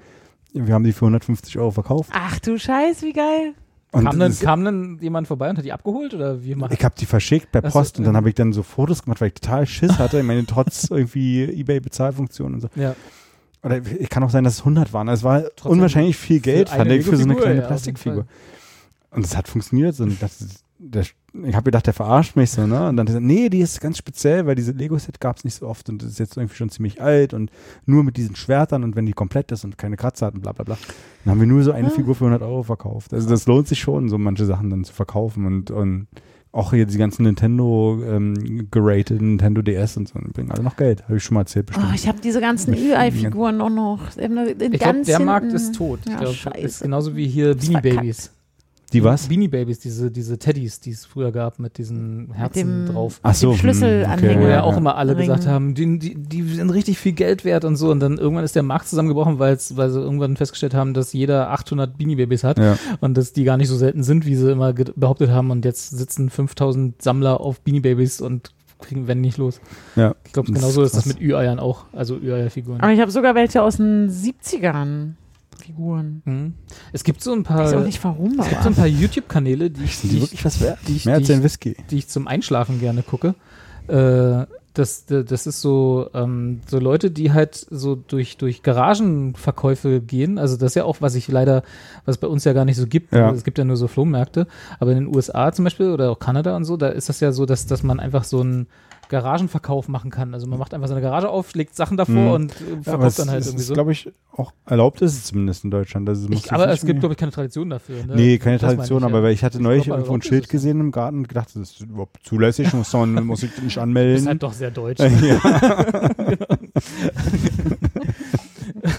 [0.52, 2.10] Wir haben die für 150 Euro verkauft.
[2.12, 3.54] Ach du Scheiß, wie geil.
[3.90, 6.12] Und Kam dann, kam dann jemand vorbei und hat die abgeholt?
[6.12, 8.34] Oder wie macht ich habe die verschickt per Ach so, Post und dann habe ich
[8.34, 10.18] dann so Fotos gemacht, weil ich total Schiss hatte.
[10.18, 12.68] Ich meine, trotz irgendwie eBay-Bezahlfunktion und so.
[12.74, 12.94] Ja.
[13.68, 15.08] Oder ich kann auch sein, dass es 100 waren.
[15.08, 18.26] Es war Trotzdem unwahrscheinlich viel Geld, für fand ich, für so eine kleine ja, Plastikfigur.
[19.10, 19.98] Und es hat funktioniert.
[20.00, 22.88] Und ist- der, ich habe gedacht, der verarscht mich so, ne?
[22.88, 25.66] Und dann gesagt, nee, die ist ganz speziell, weil diese Lego-Set gab es nicht so
[25.66, 27.50] oft und das ist jetzt irgendwie schon ziemlich alt und
[27.84, 30.52] nur mit diesen Schwertern und wenn die komplett ist und keine Kratzer hat und bla
[30.52, 30.78] bla bla.
[31.24, 31.90] Dann haben wir nur so eine Ah.
[31.90, 33.12] Figur für 100 Euro verkauft.
[33.12, 36.06] Also das lohnt sich schon, so manche Sachen dann zu verkaufen und, und
[36.52, 40.76] auch hier die ganzen Nintendo ähm, gerateten Nintendo DS und so, die bringen alle noch
[40.76, 41.04] Geld.
[41.04, 41.88] Habe ich schon mal erzählt bestimmt.
[41.90, 44.00] Oh, ich habe diese ganzen Ü-Ei-Figuren auch noch.
[44.16, 46.00] Ich glaube, der Markt ist tot.
[46.04, 46.58] Ich Ja, glaube, scheiße.
[46.58, 47.80] ist genauso wie hier Beanie.
[47.96, 48.30] Babies.
[48.92, 49.28] Die was?
[49.28, 53.20] Beanie Babies, diese, diese Teddys, die es früher gab mit diesen Herzen dem- drauf.
[53.22, 54.40] Ach so, dem Schlüsselanhänger.
[54.40, 55.26] Wo ja, ja, auch immer alle Ring.
[55.28, 57.90] gesagt haben, die, die, die sind richtig viel Geld wert und so.
[57.90, 61.98] Und dann irgendwann ist der Markt zusammengebrochen, weil sie irgendwann festgestellt haben, dass jeder 800
[61.98, 62.78] Beanie Babies hat Ja.
[63.00, 65.50] und dass die gar nicht so selten sind, wie sie immer behauptet haben.
[65.50, 69.60] Und jetzt sitzen 5000 Sammler auf Beanie Babies und kriegen wenn nicht los.
[69.96, 70.14] Ja.
[70.24, 71.14] Ich glaube, Das genauso ist das krass.
[71.14, 71.86] mit Ü-Eiern auch.
[71.92, 72.80] Also Ü-Eier-Figuren.
[72.80, 75.14] Aber ich habe sogar welche aus den 70ern.
[75.68, 76.22] Figuren.
[76.24, 76.54] Mhm.
[76.92, 78.86] Es gibt so ein Ich weiß paar, auch nicht warum, es gibt so ein paar
[78.86, 80.78] YouTube-Kanäle, die ich, die, ich, wirklich was wert?
[80.88, 81.76] die ich- Mehr als die ein ich- Whisky.
[81.90, 83.34] die ich zum Einschlafen gerne gucke.
[83.86, 90.38] Äh, das, das ist so, ähm, so Leute, die halt so durch, durch Garagenverkäufe gehen.
[90.38, 91.62] Also das ist ja auch, was ich leider,
[92.04, 93.12] was es bei uns ja gar nicht so gibt.
[93.12, 93.30] Ja.
[93.32, 94.46] Es gibt ja nur so Flohmärkte.
[94.78, 97.32] Aber in den USA zum Beispiel oder auch Kanada und so, da ist das ja
[97.32, 98.66] so, dass, dass man einfach so einen
[99.08, 100.34] Garagenverkauf machen kann.
[100.34, 102.30] Also man macht einfach seine Garage auf, legt Sachen davor Mhm.
[102.30, 103.74] und äh, Ja, verkauft es, dann halt es irgendwie ist, so.
[103.74, 106.08] glaube ich, auch erlaubt ist es zumindest in Deutschland.
[106.08, 108.04] Also Ich, aber es gibt, glaube ich, keine Tradition dafür.
[108.06, 108.14] Ne?
[108.16, 109.28] Nee, keine Das Tradition, ich, aber ja.
[109.30, 110.48] ich hatte Ich neulich glaub, irgendwo ein Schild es.
[110.50, 114.14] gesehen im Garten und gedacht, das ist überhaupt zulässig, muss, man, muss ich nicht anmelden.
[114.14, 115.00] Das ist halt doch sehr deutsch.
[115.22, 115.40] ja.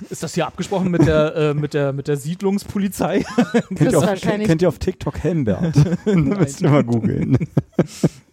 [0.09, 3.23] Ist das hier abgesprochen mit der, äh, mit der, mit der Siedlungspolizei?
[3.75, 5.73] kennt, ihr auf, kennt ihr auf TikTok Helmbert?
[6.05, 7.37] Müsst ihr mal googeln.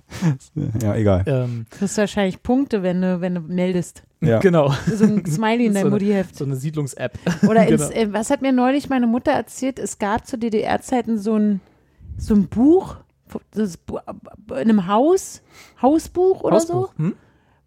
[0.83, 1.24] Ja, egal.
[1.27, 4.03] Ähm, Kriegst wahrscheinlich Punkte, wenn du, wenn du meldest.
[4.20, 4.39] Ja.
[4.47, 4.73] Genau.
[4.87, 6.37] So ein Smiley in So deinem eine- Mutti-Heft.
[6.37, 7.19] So eine Siedlungs-App.
[7.49, 8.01] Oder ins, Genau.
[8.01, 9.78] äh, was hat mir neulich meine Mutter erzählt?
[9.78, 11.61] Es gab zu DDR-Zeiten so ein,
[12.16, 12.97] so ein Buch,
[13.53, 13.99] das, Bu-
[14.51, 15.43] in einem Haus,
[15.83, 17.15] Hausbuch oder Hausbuch, hm?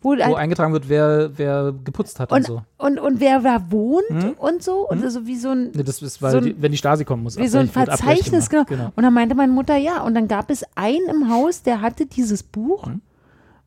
[0.01, 2.61] Wo, Wo halt, eingetragen wird, wer, wer geputzt hat und, und, so.
[2.77, 4.31] und, und wer da wohnt Hm?
[4.37, 4.87] und so.
[4.87, 5.03] Und Hm?
[5.03, 7.23] also wie so ein, Nee, das ist, weil so ein- die, wenn die Stasi kommen
[7.23, 7.37] muss.
[7.37, 8.63] wie so ein Verzeichnis, genau.
[8.63, 8.93] gemacht.
[8.95, 10.01] Und dann meinte meine Mutter, ja.
[10.03, 12.87] Und dann gab es einen im Haus, der hatte dieses Buch.
[12.87, 13.01] Mhm.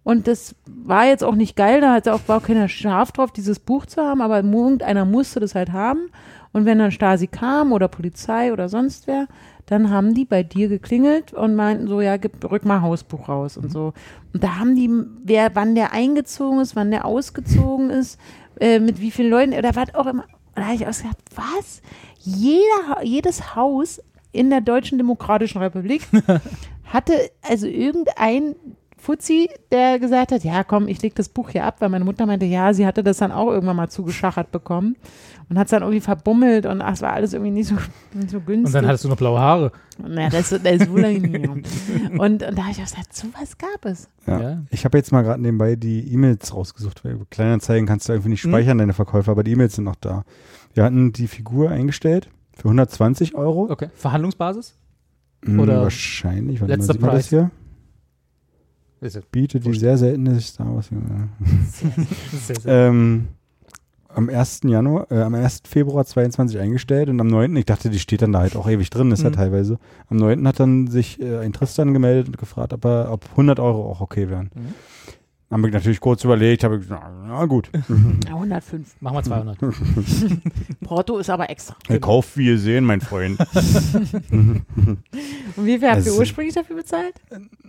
[0.05, 3.31] Und das war jetzt auch nicht geil, da hatte auch, war auch keiner scharf drauf,
[3.31, 6.09] dieses Buch zu haben, aber irgendeiner musste das halt haben.
[6.53, 9.27] Und wenn dann Stasi kam oder Polizei oder sonst wer,
[9.67, 13.57] dann haben die bei dir geklingelt und meinten so, ja, gib, rück mal Hausbuch raus
[13.57, 13.65] Mhm.
[13.65, 13.93] und so.
[14.35, 14.91] Und da haben die,
[15.25, 18.19] wer, wann der eingezogen ist, wann der ausgezogen ist,
[18.61, 20.25] äh, mit wie vielen Leuten, oder was auch immer.
[20.55, 21.81] Und da habe ich auch gesagt, was?
[22.19, 24.01] Jeder, jedes Haus
[24.33, 26.07] in der Deutschen Demokratischen Republik
[26.85, 27.13] hatte
[27.43, 28.55] also irgendein
[29.03, 32.25] Fuzzi, der gesagt hat, ja komm, ich leg das Buch hier ab, weil meine Mutter
[32.25, 34.95] meinte, ja, sie hatte das dann auch irgendwann mal zugeschachert bekommen
[35.51, 37.75] und hat es dann irgendwie verbummelt und ach, es war alles irgendwie nicht so,
[38.15, 38.67] nicht so günstig.
[38.67, 39.73] Und dann hattest du noch blaue Haare.
[39.99, 41.67] Na, das, das ist wohl ein- und,
[42.21, 44.09] und da habe ich auch gesagt, sowas gab es.
[44.27, 44.41] Ja.
[44.41, 44.63] Ja.
[44.71, 48.31] Ich habe jetzt mal gerade nebenbei die E-Mails rausgesucht, weil über Kleinanzeigen kannst du irgendwie
[48.31, 48.51] nicht Hm.
[48.53, 50.25] speichern, deine Verkäufer, aber die E-Mails sind noch da.
[50.75, 53.69] Wir hatten die Figur eingestellt für 120 Euro.
[53.69, 53.89] Okay.
[53.97, 54.75] Verhandlungsbasis?
[55.45, 56.61] Hm, oder wahrscheinlich.
[56.61, 57.29] Warte mal, letzter sieht man das Preis.
[57.31, 57.51] hier?
[59.03, 60.89] Ist ja Bietet die sehr seltene Star Wars.
[60.91, 60.99] Ja.
[62.39, 62.89] sehr, sehr.
[62.89, 63.29] ähm,
[64.15, 64.61] am 1.
[64.65, 65.63] Januar, äh, am 1.
[65.67, 67.57] Februar 22 eingestellt und am 9.
[67.57, 69.35] ich dachte, die steht dann da halt auch ewig drin, ist ja Mhm.
[69.35, 69.79] teilweise.
[70.09, 70.47] Am 9.
[70.47, 74.01] hat dann sich äh, ein Tristan gemeldet und gefragt, ob, er, ob 100 Euro auch
[74.01, 74.51] okay wären.
[74.55, 74.75] Mhm.
[75.53, 77.71] Haben wir natürlich kurz überlegt, habe gesagt, na, na gut.
[78.27, 78.97] Ja, 105.
[79.01, 79.59] Machen wir 200.
[80.85, 81.77] Porto ist aber extra.
[81.89, 83.39] Er kauft, wie ihr sehen, mein Freund.
[84.31, 84.65] Und
[85.57, 87.15] wie viel habt ihr ursprünglich dafür bezahlt?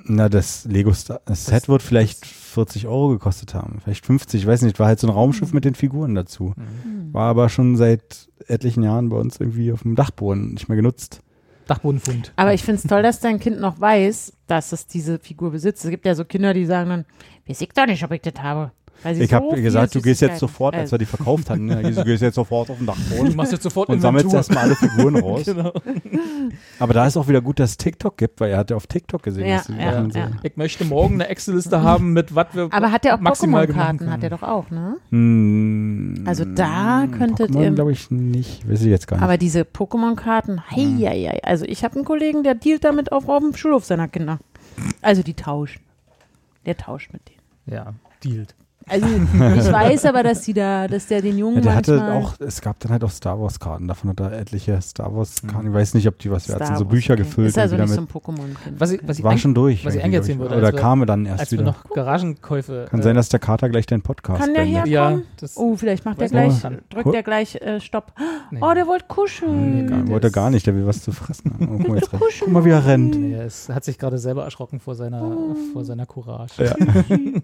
[0.06, 3.80] Na, das Lego Star das Set wird vielleicht 40 Euro gekostet haben.
[3.84, 4.80] Vielleicht 50, ich weiß nicht.
[4.80, 6.54] War halt so ein Raumschiff mit den Figuren dazu.
[6.56, 7.14] Mhm.
[7.14, 11.22] War aber schon seit etlichen Jahren bei uns irgendwie auf dem Dachboden nicht mehr genutzt.
[11.68, 12.34] Dachbodenfund.
[12.36, 15.84] Aber ich finde es toll, dass dein Kind noch weiß, dass es diese Figur besitzt.
[15.84, 17.06] Es gibt ja so Kinder, die sagen dann,
[17.48, 18.72] weiß ich doch nicht, ob ich das habe.
[19.04, 21.66] Weil sie Ich so habe gesagt, du gehst jetzt sofort, als wir die verkauft hatten,
[21.66, 21.92] ne?
[21.92, 24.40] du gehst jetzt sofort auf den Du Dachboden machst jetzt sofort und sammelst Inventur.
[24.40, 25.44] erstmal alle Figuren raus.
[25.46, 25.74] Genau.
[26.80, 28.88] Aber da ist auch wieder gut, dass es TikTok gibt, weil er hat ja auf
[28.88, 30.32] TikTok gesehen, Ja, dass die ja, ja.
[30.44, 34.10] Ich möchte morgen eine Excel-Liste haben, mit was wir Aber hat er auch Pokémon-Karten?
[34.12, 34.98] Hat er doch auch, ne?
[35.10, 39.24] Hm, Also da könntet Pokémon ihr- glaube ich nicht, weiß ich jetzt gar nicht.
[39.24, 41.44] Aber diese Pokémon-Karten, hei, hei.
[41.44, 44.40] Also ich habe einen Kollegen, der dealt damit auf, auf dem Schulhof seiner Kinder.
[45.02, 45.82] Also die tauschen.
[46.66, 47.42] Der tauscht mit denen.
[47.78, 47.94] Ja,
[48.24, 48.56] dealt.
[48.88, 52.34] Also ich weiß aber, dass die da, dass der den Jungen Ja, der hatte auch,
[52.40, 55.68] es gab dann halt auch Star Wars Karten, davon hat er etliche Star Wars Karten.
[55.68, 57.24] Ich weiß nicht, ob die was wert sind, so Bücher okay.
[57.24, 57.96] gefüllt Ist also nicht mit.
[57.96, 58.80] so ein Pokémon-Kind.
[58.80, 59.86] Was ich, was ich war schon durch.
[59.86, 61.72] was ich irgendwie, eigentlich erzählen glaub wollte, Oder kam er dann erst als wir wieder.
[61.72, 62.86] noch Garagenkäufe.
[62.90, 64.92] Kann äh, sein, dass der Kater gleich deinen Podcast Kann der herkommen?
[64.92, 66.54] Ja, das Oh, vielleicht macht der gleich,
[66.90, 68.14] drückt der gleich äh, Stopp.
[68.52, 68.60] nee.
[68.62, 69.86] Oh, der wollte kuscheln.
[70.06, 71.52] Nee, wollte er gar nicht, der will was zu fressen.
[71.60, 73.16] Oh, guck, guck mal, wie er rennt.
[73.20, 75.56] Nee, er hat sich gerade selber erschrocken vor seiner, Oh.
[75.72, 76.64] vor seiner Courage.
[76.66, 76.76] Ja.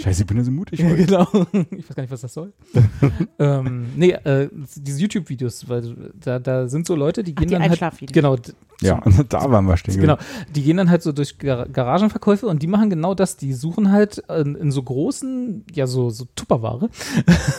[0.00, 0.78] Scheiße, ich bin ja so mutig.
[0.88, 1.26] Ja, genau.
[1.70, 2.52] Ich weiß gar nicht, was das soll.
[3.38, 7.54] ähm, nee, äh, diese YouTube-Videos, weil da, da sind so Leute, die Ach, gehen die
[7.54, 8.12] dann halt.
[8.12, 8.36] Genau,
[8.80, 10.00] Ja, da waren wir stehen.
[10.00, 10.16] Genau,
[10.54, 13.36] die gehen dann halt so durch Gar Garagenverkäufe und die machen genau das.
[13.36, 16.88] Die suchen halt in, in so großen, ja, so, so Tupperware,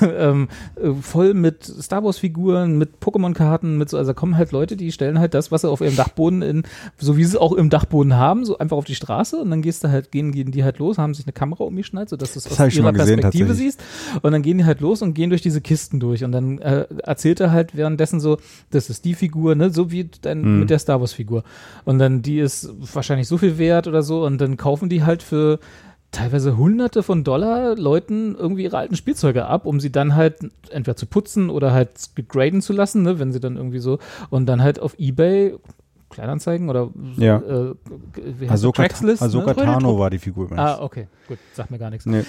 [0.02, 4.78] ähm, äh, voll mit Star Wars-Figuren, mit Pokémon-Karten, mit so, also da kommen halt Leute,
[4.78, 6.64] die stellen halt das, was sie auf ihrem Dachboden in,
[6.98, 9.62] so wie sie es auch im Dachboden haben, so einfach auf die Straße und dann
[9.62, 12.40] gehst du halt, gehen, gehen die halt los, haben sich eine Kamera umgeschnallt, sodass du
[12.40, 13.82] es Das aus ihrer gesehen, Perspektive siehst.
[14.22, 16.24] Und dann gehen die halt los und gehen durch diese Kisten durch.
[16.24, 18.38] Und dann äh, erzählt er halt währenddessen so,
[18.72, 20.60] das ist die Figur, ne, so wie dein, Mhm.
[20.62, 21.44] mit der Star Wars Figur.
[21.86, 24.26] Und dann die ist wahrscheinlich so viel wert oder so.
[24.26, 25.60] Und dann kaufen die halt für
[26.12, 30.38] teilweise hunderte von Dollar Leuten irgendwie ihre alten Spielzeuge ab, um sie dann halt
[30.72, 31.90] entweder zu putzen oder halt
[32.28, 34.00] graden zu lassen, ne, wenn sie dann irgendwie so.
[34.32, 35.54] Und dann halt auf Ebay
[36.10, 37.38] Kleinanzeigen oder Ja.
[37.38, 37.74] äh,
[38.16, 38.82] wie heißt Ahsoka?
[38.84, 39.64] Craigslist, Ahsoka ne?
[39.64, 40.62] Tano war die Figur übrigens.
[40.66, 42.06] Ah, okay, gut, sagt mir gar nichts.
[42.06, 42.24] Nee.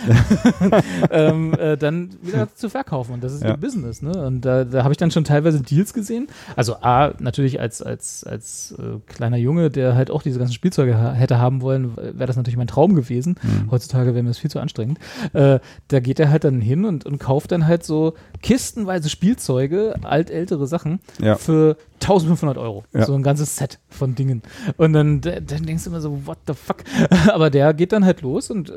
[1.10, 3.14] ähm, äh, dann wieder zu verkaufen.
[3.14, 3.50] Und das ist Ja.
[3.50, 4.26] ihr Business, ne?
[4.26, 6.28] Und da, da habe ich dann schon teilweise Deals gesehen.
[6.56, 10.98] Also A, natürlich als, als, als äh, kleiner Junge, der halt auch diese ganzen Spielzeuge
[10.98, 13.36] ha hätte haben wollen, wäre das natürlich mein Traum gewesen.
[13.42, 13.70] Mhm.
[13.70, 14.98] Heutzutage wäre mir das viel zu anstrengend.
[15.32, 15.58] Äh,
[15.88, 20.66] da geht er halt dann hin und, und kauft dann halt so kistenweise Spielzeuge, altältere
[20.66, 21.36] Sachen, Ja.
[21.36, 22.84] für 1500 Euro.
[22.94, 23.04] Ja.
[23.04, 24.42] So ein ganzes Set von Dingen.
[24.78, 26.78] Und dann, dann denkst du immer so, what the fuck?
[27.32, 28.72] Aber der geht dann halt los und äh,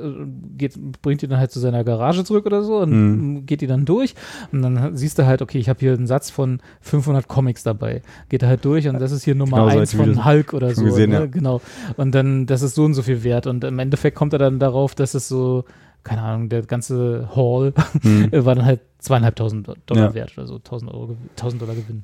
[0.57, 3.45] geht, bringt die dann halt zu seiner Garage zurück oder so und Mhm.
[3.45, 4.13] geht die dann durch.
[4.51, 8.01] Und dann siehst du halt, okay, ich habe hier einen Satz von 500 Comics dabei.
[8.29, 10.25] Geht er halt durch und das ist hier Nummer Genau so eins als Video von
[10.25, 10.83] Hulk oder so.
[10.83, 11.15] gesehen, ne?
[11.21, 11.25] ja.
[11.25, 11.61] Genau.
[11.97, 13.47] Und dann, das ist so und so viel wert.
[13.47, 15.63] Und im Endeffekt kommt er dann darauf, dass es so,
[16.03, 18.29] keine Ahnung, der ganze Haul Hm.
[18.45, 20.13] war dann halt zweieinhalbtausend Dollar Ja.
[20.13, 22.03] wert oder so, 1000 Euro, 1000 Dollar Gewinn.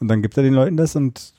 [0.00, 1.32] Und dann gibt er den Leuten das und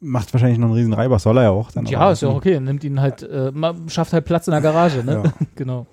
[0.00, 1.18] macht wahrscheinlich noch einen riesen Reiber.
[1.18, 1.70] Soll er ja auch.
[1.70, 2.58] Dann ja, ist ja auch okay.
[2.60, 3.52] Nimmt ihn halt, äh,
[3.88, 5.22] schafft halt Platz in der Garage, ne?
[5.24, 5.32] Ja.
[5.54, 5.86] genau.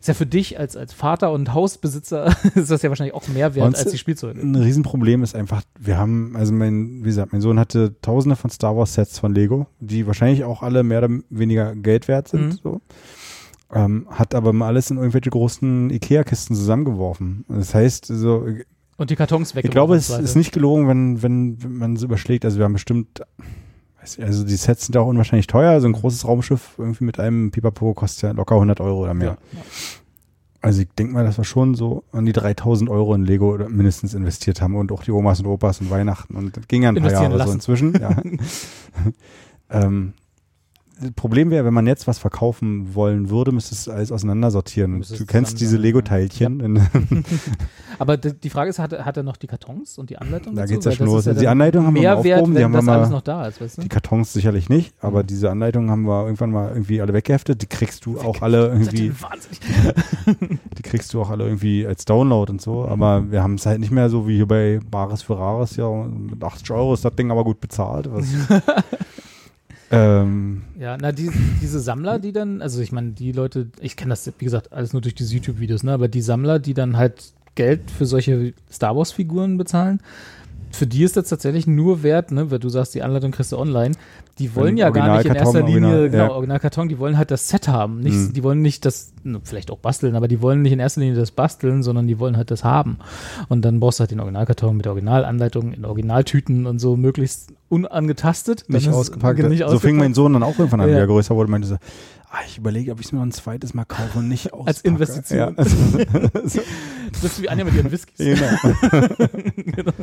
[0.00, 3.54] Ist ja für dich als, als Vater und Hausbesitzer ist das ja wahrscheinlich auch mehr
[3.54, 4.40] wert Sonst- als die Spielzeuge.
[4.40, 8.50] Ein Riesenproblem ist einfach, wir haben, also mein, wie gesagt, mein Sohn hatte tausende von
[8.50, 12.46] Star Wars Sets von Lego, die wahrscheinlich auch alle mehr oder weniger Geld wert sind,
[12.48, 12.58] Mhm.
[12.62, 12.80] so.
[13.72, 17.44] Ähm, hat aber mal alles in irgendwelche großen Ikea-Kisten zusammengeworfen.
[17.48, 18.46] Das heißt, so,
[18.96, 19.64] Und die Kartons weg.
[19.64, 22.44] ich glaube, es ist nicht gelogen, wenn, wenn, wenn man es überschlägt.
[22.44, 23.22] Also wir haben bestimmt,
[24.04, 25.80] ich, also die Sets sind auch unwahrscheinlich teuer.
[25.80, 29.38] So ein großes Raumschiff irgendwie mit einem Pipapo kostet ja locker 100 Euro oder mehr.
[29.52, 29.60] Ja.
[30.60, 33.68] Also ich denke mal, dass wir schon so an die 3000 Euro in Lego oder
[33.68, 36.88] mindestens investiert haben und auch die Omas und Opas und Weihnachten und das ging ja
[36.88, 37.92] ein paar Jahre so inzwischen.
[38.00, 38.16] Ja.
[39.70, 40.14] ähm,
[41.00, 44.92] das Problem wäre, wenn man jetzt was verkaufen wollen würde, müsste es alles auseinandersortieren.
[44.92, 46.80] Und Müsste du es kennst diese Lego-Teilchen.
[47.98, 50.54] Aber d- die Frage ist, hat, er- hat er noch die Kartons und die Anleitung?
[50.54, 50.72] Da dazu?
[50.74, 51.24] geht's ja Weil schon los.
[51.24, 53.60] ja Die Anleitung haben wir mal aufgehoben, die haben wir mal- alles noch da ist,
[53.60, 53.82] weißt du?
[53.82, 57.62] Die Kartons sicherlich nicht, aber diese Anleitungen haben wir irgendwann mal irgendwie alle weggeheftet.
[57.62, 59.12] Die kriegst du auch alle irgendwie,
[60.78, 62.86] die kriegst du auch alle irgendwie als Download und so.
[62.86, 65.76] Aber wir haben es halt nicht mehr so wie hier bei Bares für Rares.
[65.76, 68.08] Ja, mit 80 Euro ist das Ding aber gut bezahlt.
[68.12, 68.26] Was,
[69.94, 71.30] ähm, Ja, na, die,
[71.60, 74.92] diese Sammler, die dann, also ich meine, die Leute, ich kenne das, wie gesagt, alles
[74.92, 78.96] nur durch diese YouTube-Videos, ne, aber die Sammler, die dann halt Geld für solche Star
[78.96, 80.00] Wars-Figuren bezahlen,
[80.74, 83.58] für die ist das tatsächlich nur wert, ne, weil du sagst, die Anleitung kriegst du
[83.58, 83.94] online.
[84.38, 86.30] Die wollen ja gar nicht in erster Linie, Original- genau, ja.
[86.32, 88.00] Originalkarton, die wollen halt das Set haben.
[88.00, 88.32] Nicht, Mhm.
[88.32, 91.16] Die wollen nicht das, ne, vielleicht auch basteln, aber die wollen nicht in erster Linie
[91.16, 92.98] das basteln, sondern die wollen halt das haben.
[93.48, 97.52] Und dann brauchst du halt den Originalkarton mit der Originalanleitung in Originaltüten und so möglichst
[97.68, 98.64] unangetastet.
[98.68, 99.38] Nicht ausgepackt.
[99.38, 99.96] Nicht so fing ausgepackt.
[99.98, 100.96] mein Sohn dann auch irgendwann an, Ja.
[100.96, 101.76] wie er größer wurde, meinte so,
[102.46, 104.68] ich überlege, ob ich es mir noch ein zweites Mal kaufe und nicht auspacke.
[104.68, 105.56] Als Investition.
[105.56, 105.64] Ja.
[107.12, 108.16] Das ist wie Anja mit ihren Whiskys.
[108.18, 109.92] genau.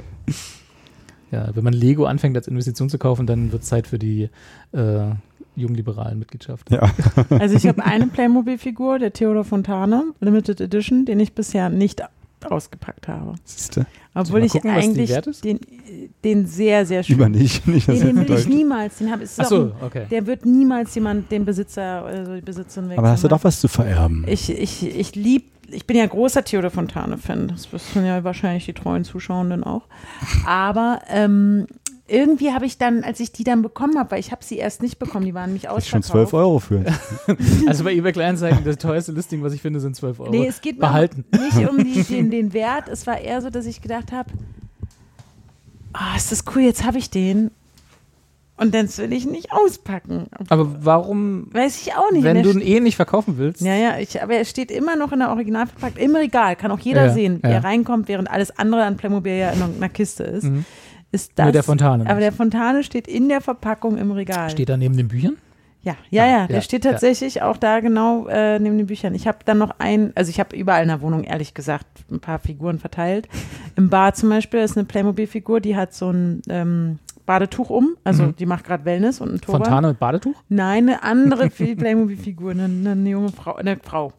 [1.31, 4.29] Ja, wenn man Lego anfängt als Investition zu kaufen, dann wird es Zeit für die
[4.73, 5.11] äh,
[5.55, 6.69] jungliberalen Mitgliedschaft.
[6.71, 6.91] Ja.
[7.29, 12.01] Also ich habe eine Playmobil-Figur, der Theodor Fontane, Limited Edition, den ich bisher nicht
[12.49, 13.35] ausgepackt habe.
[13.43, 15.11] Siehste, Obwohl ich gucken, eigentlich
[15.43, 15.59] den,
[16.23, 17.15] den sehr, sehr schön.
[17.15, 17.67] lieber nicht.
[17.67, 18.97] nicht den er will ich niemals.
[18.97, 19.29] Den habe ich.
[19.37, 20.05] Ach so, okay.
[20.09, 22.99] Der wird niemals jemand, den Besitzer oder die Besitzerin wechseln.
[22.99, 24.25] Aber hast du doch was zu vererben.
[24.27, 27.47] Ich, ich, ich lieb, ich bin ja großer Theodor Fontane-Fan.
[27.47, 29.83] Das wissen ja wahrscheinlich die treuen Zuschauenden auch.
[30.45, 31.67] Aber ähm,
[32.11, 34.81] irgendwie habe ich dann, als ich die dann bekommen habe, weil ich habe sie erst
[34.81, 36.07] nicht bekommen, die waren nämlich ich ausverkauft.
[36.11, 36.83] schon 12 Euro für.
[37.67, 40.31] Also bei eBay Kleinanzeigen, das teuerste Listing, was ich finde, sind 12 Euro.
[40.31, 41.25] Nee, es geht Behalten.
[41.31, 42.89] nicht um die, den, den Wert.
[42.89, 44.29] Es war eher so, dass ich gedacht habe,
[45.93, 47.51] ah, ist das cool, jetzt habe ich den.
[48.57, 50.27] Und dann will ich nicht auspacken.
[50.49, 52.23] Aber warum, Weiß ich auch nicht.
[52.23, 53.61] wenn du ihn eh nicht verkaufen willst?
[53.61, 56.69] Ja, ja, ich, aber er steht immer noch in der Original verpackt, im Regal, kann
[56.69, 57.49] auch jeder Ja, sehen, ja.
[57.49, 60.43] der reinkommt, während alles andere an Playmobil ja in einer Kiste ist.
[60.43, 60.65] Mhm.
[61.11, 64.49] Ist das, Nur der Fontane Aber der Fontane steht in der Verpackung im Regal.
[64.49, 65.37] Steht da neben den Büchern?
[65.83, 66.91] ja, ja, ja, ja, der steht ja.
[66.91, 69.15] tatsächlich auch da genau äh, neben den Büchern.
[69.15, 72.19] Ich habe dann noch ein, also ich habe überall in der Wohnung, ehrlich gesagt, ein
[72.19, 73.27] paar Figuren verteilt.
[73.75, 78.23] Im Bar zum Beispiel ist eine Playmobil-Figur, die hat so ein ähm, Badetuch um, also
[78.23, 78.35] Mhm.
[78.35, 79.63] die macht gerade Wellness und ein Turban.
[79.63, 80.35] Fontane mit Badetuch?
[80.49, 84.13] Nein, eine andere Playmobil-Figur, eine, eine junge Frau, eine Frau.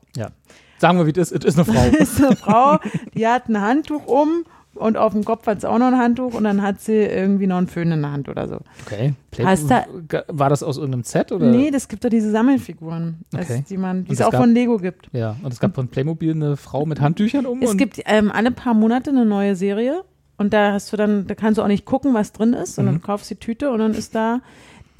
[0.83, 1.45] Sagen wir, wie es ist.
[1.45, 1.97] Es ist eine Frau.
[1.97, 2.79] ist eine Frau,
[3.15, 4.43] die hat ein Handtuch um
[4.75, 7.47] und auf dem Kopf hat sie auch noch ein Handtuch und dann hat sie irgendwie
[7.47, 8.59] noch einen Föhn in der Hand oder so.
[8.87, 9.15] Okay.
[9.31, 11.31] Play da- War das aus irgendeinem Set?
[11.33, 11.47] Oder?
[11.47, 13.65] Nee, das gibt doch diese Sammelfiguren, Okay.
[13.69, 15.09] die man, die es auch gab- von Lego gibt.
[15.13, 17.63] Ja, und es gab von Playmobil eine Frau mit Handtüchern um.
[17.63, 20.03] Es gibt ähm, alle paar Monate eine neue Serie
[20.39, 22.95] und da hast du dann, da kannst du auch nicht gucken, was drin ist, sondern
[22.97, 23.01] Mhm.
[23.01, 24.41] du kaufst die Tüte und dann ist da,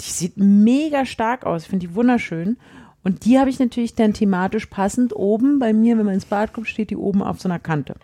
[0.01, 2.57] die sieht mega stark aus, ich finde die wunderschön.
[3.05, 6.53] Und die habe ich natürlich dann thematisch passend oben bei mir, wenn man ins Bad
[6.53, 7.95] kommt, steht die oben auf so einer Kante.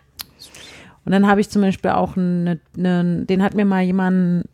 [1.10, 4.44] Und dann habe ich zum Beispiel auch eine, eine, den hat mir mal jemand,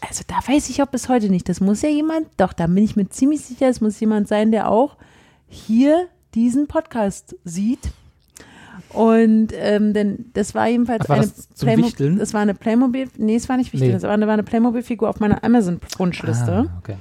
[0.00, 2.82] also da weiß ich auch bis heute nicht, das muss ja jemand, doch, da bin
[2.82, 4.96] ich mir ziemlich sicher, es muss jemand sein, der auch
[5.48, 7.90] hier diesen Podcast sieht.
[8.94, 12.18] Und ähm, denn das war jedenfalls war eine das Wichteln?
[12.18, 13.96] das war eine Playmobil, nee, es war nicht Wichteln, Nee.
[13.96, 16.70] das war eine, eine Playmobil-Figur auf meiner Amazon-Wunschliste.
[16.70, 16.96] Ah, okay.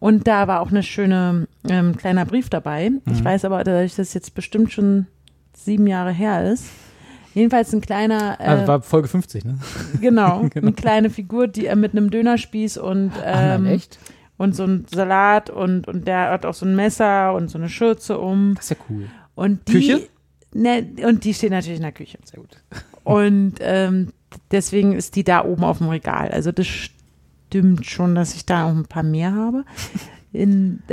[0.00, 2.90] Und da war auch eine schöne ähm, kleiner Brief dabei.
[3.06, 3.24] Ich Mhm.
[3.24, 5.06] weiß aber, dadurch, dass es jetzt bestimmt schon
[5.54, 6.64] sieben Jahre her ist,
[7.36, 9.58] Jedenfalls ein kleiner, äh, Ah, war Folge 50, ne?
[10.00, 13.98] genau, eine kleine Figur, die äh, mit einem Dönerspieß und Ah, ähm, nein, echt?
[14.38, 17.68] und so ein Salat und, und der hat auch so ein Messer und so eine
[17.68, 18.54] Schürze um.
[18.56, 19.06] Das ist ja cool.
[19.34, 20.08] Und die, Küche?
[20.54, 22.16] Ne, und die steht natürlich in der Küche.
[22.24, 22.56] Sehr gut.
[23.04, 24.08] Und ähm,
[24.50, 26.30] deswegen ist die da oben auf dem Regal.
[26.30, 29.64] Also das stimmt schon, dass ich da auch ein paar mehr habe.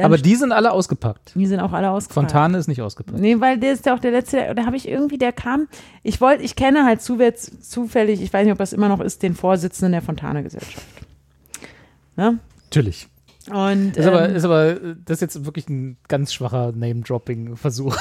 [0.01, 1.33] Aber die sind alle ausgepackt.
[1.35, 2.27] die sind auch alle ausgefallen.
[2.27, 3.19] Fontane ist nicht ausgepackt.
[3.19, 5.67] Nee, weil der ist ja auch der letzte, da habe ich irgendwie, der kam,
[6.03, 9.35] ich wollte, ich kenne halt zufällig, ich weiß nicht, ob das immer noch ist, den
[9.35, 10.85] Vorsitzenden der Fontane-Gesellschaft.
[12.15, 12.39] Ne?
[12.65, 13.07] Natürlich.
[13.51, 14.75] Und Ist, aber, ähm, ist aber,
[15.05, 17.97] das ist jetzt wirklich ein ganz schwacher Name-Dropping-Versuch.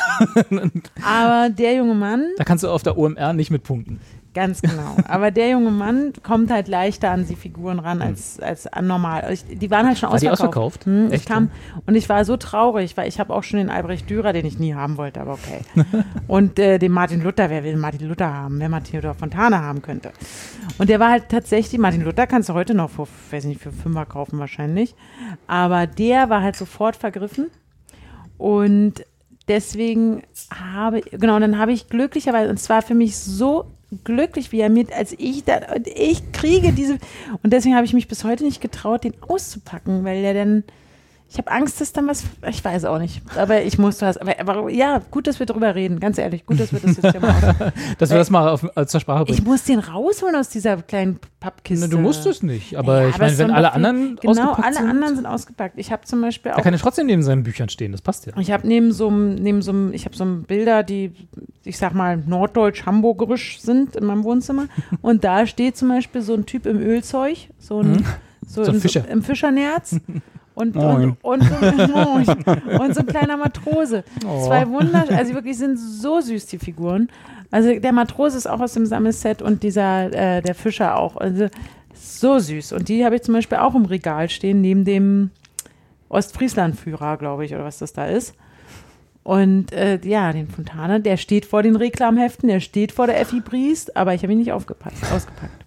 [1.04, 3.98] aber der junge Mann, da kannst du auf der OMR nicht mit punkten.
[4.34, 4.96] Ganz genau.
[5.08, 9.30] Aber der junge Mann kommt halt leichter an die Figuren ran als, als an normal.
[9.30, 10.86] Ich, die waren halt schon War die ausverkauft.
[10.86, 10.86] ausverkauft?
[10.86, 11.50] Hm, ich kam,
[11.86, 14.58] und ich war so traurig, weil ich habe auch schon den Albrecht Dürer, den ich
[14.58, 15.60] nie haben wollte, aber okay.
[16.28, 18.58] und äh, den Martin Luther, wer will Martin Luther haben?
[18.58, 20.12] Wer Martin Luther Fontane haben könnte.
[20.78, 23.72] Und der war halt tatsächlich, Martin Luther kannst du heute noch für, weiß nicht, für
[23.72, 24.94] Fünfer kaufen wahrscheinlich.
[25.46, 27.50] Aber der war halt sofort vergriffen.
[28.38, 29.04] Und
[29.48, 33.71] deswegen habe, genau, und dann habe ich glücklicherweise, und es war für mich so
[34.04, 36.98] glücklich, wie er mit, als ich da, und ich kriege diese,
[37.42, 40.64] und deswegen habe ich mich bis heute nicht getraut, den auszupacken, weil der dann,
[41.32, 44.38] ich habe Angst, dass dann was, ich weiß auch nicht, aber ich muss was, aber,
[44.38, 47.20] aber ja, gut, dass wir drüber reden, ganz ehrlich, gut, dass wir das jetzt hier
[47.22, 49.48] mal Dass wir das mal auf, äh, zur Sprache Ich bringen.
[49.48, 51.86] muss den rausholen aus dieser kleinen Pappkiste.
[51.86, 54.76] Ne, du musst es nicht, aber Ja, ich meine, wenn alle anderen Genau, ausgepackt alle
[54.76, 55.78] sind, anderen sind ausgepackt.
[55.78, 58.26] Ich habe zum Beispiel da auch kann er trotzdem neben seinen Büchern stehen, das passt
[58.26, 58.34] ja.
[58.38, 61.12] Ich habe neben so einem, neben so einem, ich habe so Bilder, die,
[61.64, 64.66] ich sag mal, norddeutsch-hamburgerisch sind in meinem Wohnzimmer.
[65.00, 68.04] Und da steht zum Beispiel so ein Typ im Ölzeug, so ein,
[68.46, 69.08] so, So ein in, Fischer.
[69.08, 69.96] Im Fischernerz.
[70.54, 71.54] Und, und, und, so,
[71.86, 72.26] moin.
[72.78, 74.04] und so ein kleiner Matrose.
[74.26, 74.46] Oh.
[74.46, 77.08] Zwei Wunder, also wirklich sind so süß, die Figuren.
[77.50, 81.16] Also der Matrose ist auch aus dem Sammelset und dieser, äh, der Fischer auch.
[81.16, 81.48] Also
[81.94, 82.72] so süß.
[82.72, 85.30] Und die habe ich zum Beispiel auch im Regal stehen, neben dem
[86.08, 88.34] Ostfriesland-Führer, glaube ich, oder was das da ist.
[89.22, 93.40] Und äh, ja, den Fontane, der steht vor den Reklamheften, der steht vor der Effi
[93.40, 95.64] Briest, aber ich habe ihn nicht aufgepasst, ausgepackt.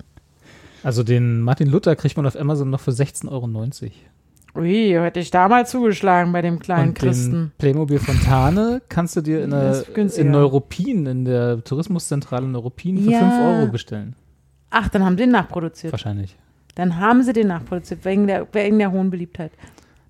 [0.84, 3.48] Also den Martin Luther kriegt man auf Amazon noch für 16,90 Euro.
[4.56, 7.52] Ui, hätte ich da mal zugeschlagen bei dem kleinen Und Christen.
[7.58, 9.50] Playmobil Fontane kannst du dir in,
[9.94, 10.26] günstiger.
[10.26, 13.20] in Neuruppin, in der Tourismuszentrale Neuruppin für Ja.
[13.20, 14.16] 5 Euro bestellen.
[14.70, 15.92] Ach, dann haben sie den nachproduziert.
[15.94, 16.38] Wahrscheinlich.
[16.76, 19.52] Dann haben sie den nachproduziert, wegen der, wegen der hohen Beliebtheit.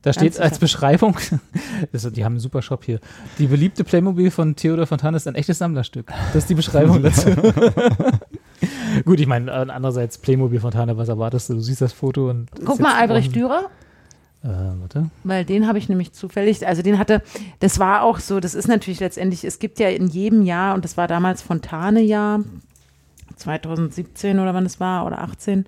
[0.03, 0.45] Da steht sicher.
[0.45, 1.17] als Beschreibung,
[1.91, 2.99] das, die haben einen super Shop hier.
[3.39, 6.07] Die beliebte Playmobil von Theodor Fontane ist ein echtes Sammlerstück.
[6.27, 7.31] Das ist die Beschreibung dazu.
[9.03, 11.55] Gut, ich meine, äh, andererseits Playmobil Fontane, was erwartest du?
[11.55, 12.49] Du siehst das Foto und.
[12.63, 13.35] Guck mal, Albrecht.
[13.35, 13.69] Dürer,
[14.45, 15.09] Äh, warte.
[15.23, 17.23] weil den habe ich nämlich zufällig, also den hatte,
[17.61, 20.85] das war auch so, das ist natürlich letztendlich, es gibt ja in jedem Jahr, und
[20.85, 22.41] das war damals Fontane-Jahr,
[23.37, 25.65] 2017 oder wann es war, oder 18.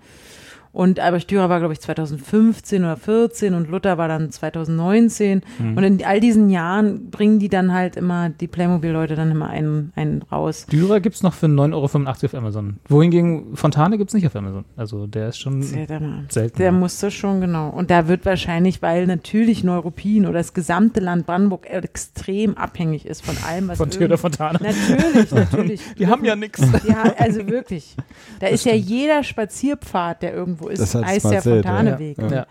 [0.78, 5.41] Und Albrecht Dürer war, glaube ich, 2015 oder 14 und Luther war dann 2019.
[5.76, 9.91] Und in all diesen Jahren bringen die dann halt immer, die Playmobil-Leute dann immer einen,
[9.95, 10.68] einen raus.
[10.72, 12.78] Dürer gibt es noch für 9,85 Euro auf Amazon.
[12.88, 14.66] Wohingegen Fontane gibt es nicht auf Amazon.
[14.76, 16.28] Also der ist schon selten.
[16.60, 17.70] der musste schon, genau.
[17.70, 23.26] Und da wird wahrscheinlich, weil natürlich Neuruppin oder das gesamte Land Brandenburg extrem abhängig ist
[23.26, 24.60] von allem, was von Theodor Fontane.
[24.62, 25.82] Natürlich, natürlich.
[25.98, 26.62] Die haben ja nichts.
[26.88, 27.95] Ja, also wirklich.
[28.40, 32.18] Da ist ja jeder Spazierpfad, der irgendwo ist, Das heißt der Smart Set, Fontaneweg.
[32.18, 32.27] ja.
[32.31, 32.48] Ja.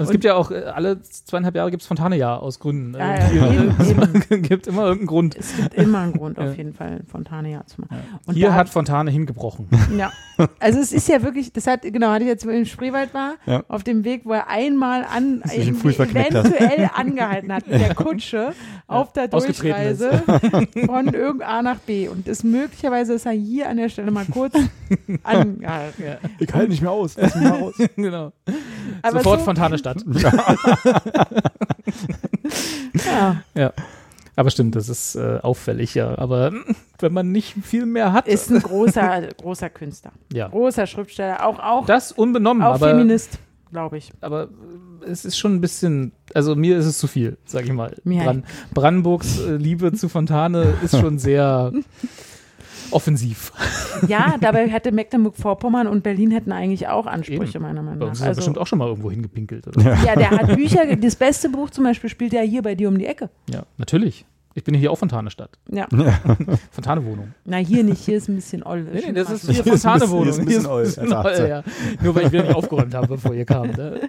[0.00, 2.94] Und es gibt ja auch, äh, alle zweieinhalb Jahre gibt es Fontane-Jahr aus Gründen.
[2.98, 3.68] Ja, Äh, ja,
[4.30, 5.36] Es gibt immer irgendeinen Grund.
[5.36, 6.44] Es gibt immer einen Grund, Ja.
[6.50, 7.98] auf jeden Fall, Fontane ja zu machen.
[8.26, 9.68] Und Hier da hat Fontane hingebrochen.
[9.96, 10.10] Ja,
[10.58, 13.12] also es ist ja wirklich, das hat, genau, hatte ich jetzt, wo ich im Spreewald
[13.14, 13.62] war, Ja.
[13.68, 18.52] auf dem Weg, wo er einmal an, eventuell angehalten hat mit der Kutsche
[18.86, 19.28] auf der.
[19.28, 20.22] Durchreise
[20.86, 22.08] von irgend A nach B.
[22.08, 24.54] Und ist möglicherweise ist er hier an der Stelle mal kurz
[25.22, 26.02] angehalten.
[26.02, 27.16] Ja, Ich halte nicht mehr aus.
[27.16, 27.74] Lass mich mal raus.
[27.96, 28.32] genau.
[29.02, 30.04] Aber Sofort so, Fontane statt.
[33.54, 33.72] ja,
[34.36, 36.16] Aber stimmt, das ist äh, auffällig, ja.
[36.18, 36.52] Aber
[36.98, 40.12] wenn man nicht viel mehr hat, ist ein großer, großer Künstler.
[40.32, 40.48] ja.
[40.48, 43.38] Großer Schriftsteller, auch, auch, Das unbenommen, auch aber, Feminist,
[43.70, 44.12] glaube ich.
[44.20, 44.48] aber
[45.06, 47.96] es ist schon ein bisschen, also mir ist es zu viel, sag ich mal.
[48.04, 48.44] Mir Bran
[48.74, 51.72] Brandenburgs äh, Liebe zu Fontane ist schon sehr
[52.92, 53.52] offensiv.
[54.08, 57.62] Ja, dabei hätte Mecklenburg-Vorpommern und Berlin hätten eigentlich auch Ansprüche, Eben.
[57.62, 58.10] meiner Meinung Bei nach.
[58.10, 59.66] uns ist er Also, bestimmt auch schon mal irgendwo hingepinkelt.
[59.68, 59.96] Oder?
[60.04, 62.98] ja, der hat Bücher, das beste Buch zum Beispiel spielt ja hier bei dir um
[62.98, 63.30] die Ecke.
[63.50, 64.24] Ja, natürlich.
[64.54, 65.50] Ich bin hier auch Fontane-Stadt.
[65.70, 65.86] Ja,
[66.72, 67.34] Fontane-Wohnung.
[67.44, 68.82] na hier nicht, hier ist ein bisschen oll.
[68.82, 70.22] Nee, nee, das ist Hier hier ist ein bisschen- Fontane-Wohnung.
[70.24, 71.62] hier ist ein bisschen oll, ja.
[72.02, 73.68] Nur weil ich wieder nicht aufgeräumt habe, bevor ihr kam.
[73.70, 74.00] Ne?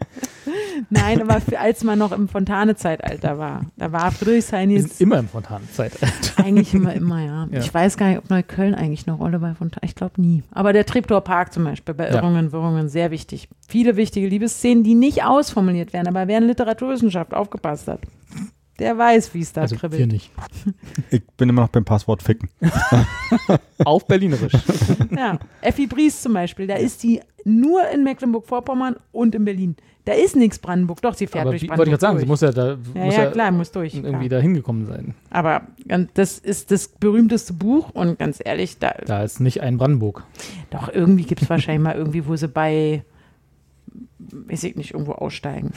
[0.90, 5.08] Nein, aber für, als man noch im Fontane-Zeitalter war, da war Friedrichshain Wir jetzt sind
[5.08, 6.08] immer im Fontanenzeitalter.
[6.44, 7.48] eigentlich immer, immer, ja.
[7.52, 7.60] Ja.
[7.60, 10.44] Ich weiß gar nicht, ob Neukölln eigentlich eine Rolle bei Fontane, ich glaube nie.
[10.52, 12.16] Aber der Treptower Park zum Beispiel, bei Ja.
[12.16, 13.48] Irrungen, Wirrungen, sehr wichtig.
[13.68, 18.00] Viele wichtige Liebesszenen, die nicht ausformuliert werden, aber wer in Literaturwissenschaft aufgepasst hat,
[18.80, 20.12] der weiß, wie es da Also wir kribbelt.
[20.12, 20.32] nicht.
[21.12, 22.50] Ich bin immer noch beim Passwort ficken.
[23.86, 24.54] Auf Berlinerisch.
[25.16, 29.76] Ja, Effi Bries zum Beispiel, da ist die nur in Mecklenburg-Vorpommern und in Berlin.
[30.06, 31.02] Da ist nichts Brandenburg.
[31.02, 32.70] Doch, sie fährt Aber durch wie, Brandenburg wollte ich gerade sagen, sie muss ja da
[33.00, 33.94] ja, muss ja, ja, klar, muss durch.
[33.94, 34.40] irgendwie klar.
[34.40, 35.14] da hingekommen sein.
[35.30, 39.78] Aber ganz- das ist das berühmteste Buch und ganz ehrlich, da, Da ist nicht ein
[39.78, 40.24] Brandenburg.
[40.72, 43.04] doch irgendwie gibt es wahrscheinlich mal irgendwie, wo sie bei,
[44.18, 45.72] weiß ich nicht, irgendwo aussteigen.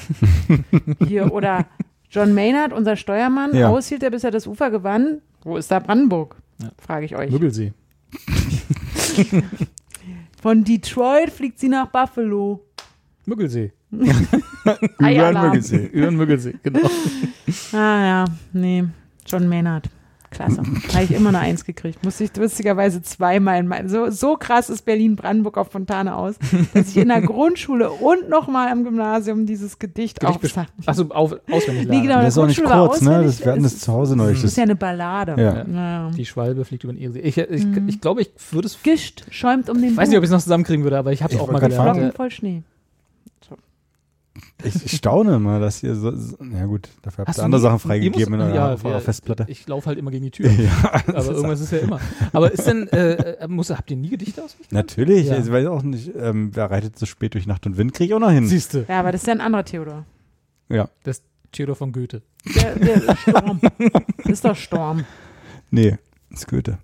[1.07, 1.67] Hier, oder
[2.15, 3.69] John Maynard, unser Steuermann, Ja.
[3.71, 5.21] aushielt er, bis er das Ufer gewann.
[5.43, 6.37] Wo ist da Brandenburg?
[6.63, 6.69] Ja.
[6.79, 7.31] Frage ich euch.
[7.31, 7.73] Müggelsee.
[10.41, 12.65] Von Detroit fliegt sie nach Buffalo.
[13.27, 13.73] Müggelsee.
[14.99, 15.47] Eialarm.
[15.47, 15.87] Müggelsee.
[15.93, 16.89] Über den Müggelsee, genau.
[17.73, 18.85] Ah ja, nee,
[19.27, 19.89] John Maynard.
[20.35, 20.63] Klasse.
[20.93, 22.05] Habe ich immer eine Eins gekriegt.
[22.05, 23.89] Musste ich lustigerweise zweimal in meinem.
[23.89, 26.35] So, so krass ist Berlin-Brandenburg auf Fontane aus,
[26.75, 30.67] dass ich in der Grundschule und nochmal am Gymnasium dieses Gedicht Gedicht aufsag.
[30.87, 32.17] Achso, auf, auswendig Nee, genau.
[32.21, 33.23] Das ist auch nicht Grundschule war kurz, ne?
[33.25, 34.43] Das, wir hatten das zu Hause neulich.
[34.43, 35.35] Das ist ja eine Ballade.
[35.41, 35.65] Ja.
[35.67, 36.11] Ja.
[36.11, 37.21] Die Schwalbe fliegt über den Ehrsee.
[37.21, 37.89] Ich, ich, Mhm.
[37.89, 38.83] ich glaube, ich würde es.
[38.83, 41.23] Gischt schäumt um den Ich weiß nicht, ob ich es noch zusammenkriegen würde, aber ich
[41.23, 42.15] habe es auch mal gelernt.
[42.15, 42.63] Voll Schnee.
[44.65, 47.61] Ich, ich staune immer, dass ihr so, so ja gut, dafür habt Hast ihr andere
[47.61, 49.45] nie- Sachen freigegeben in musst- eurer, ja, auf eurer ja, Festplatte.
[49.49, 50.51] Ich laufe halt immer gegen die Tür.
[50.59, 50.71] Ja,
[51.07, 52.01] aber irgendwas ist ja immer.
[52.33, 54.71] Aber ist denn, äh, muss, habt ihr nie Gedichte auswendig?
[54.73, 55.39] Natürlich, Ja.
[55.39, 58.15] ich weiß auch nicht, ähm, wer reitet so spät durch Nacht und Wind, kriege ich
[58.15, 58.47] auch noch hin.
[58.47, 58.85] Siehst du.
[58.89, 60.05] Ja, aber das ist ja ein anderer Theodor.
[60.69, 62.23] Ja, Das Theodor von Goethe.
[62.57, 63.61] Der, der Sturm.
[64.25, 65.05] Ist doch Sturm.
[65.71, 65.97] nee,
[66.31, 66.79] das ist Goethe.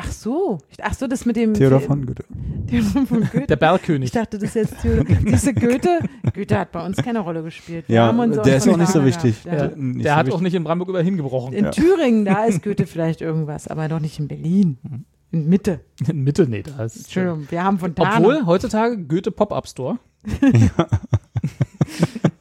[0.00, 0.58] Ach so.
[0.80, 1.54] Ach so, das mit dem.
[1.54, 2.22] Theodor von Goethe.
[2.68, 3.46] Theodor von Goethe.
[3.48, 4.06] Der Bergkönig.
[4.06, 5.04] Ich dachte, das ist jetzt Theodor.
[5.26, 5.98] Diese Goethe,
[6.32, 7.84] Goethe hat bei uns keine Rolle gespielt.
[7.88, 9.42] Wir Ja, der ist auch nicht so wichtig.
[9.42, 9.66] gehabt, ja.
[9.68, 10.38] Der, Nicht der so hat wichtig.
[10.38, 11.52] auch nicht in Brandenburg über hingebrochen.
[11.52, 11.70] In Ja.
[11.72, 14.78] Thüringen, da ist Goethe vielleicht irgendwas, aber doch nicht in Berlin.
[15.32, 15.80] In Mitte.
[16.08, 16.96] In Mitte, nee, da ist.
[16.96, 18.24] Entschuldigung, wir haben Fontane.
[18.24, 19.98] Obwohl, heutzutage Goethe Pop-Up Store.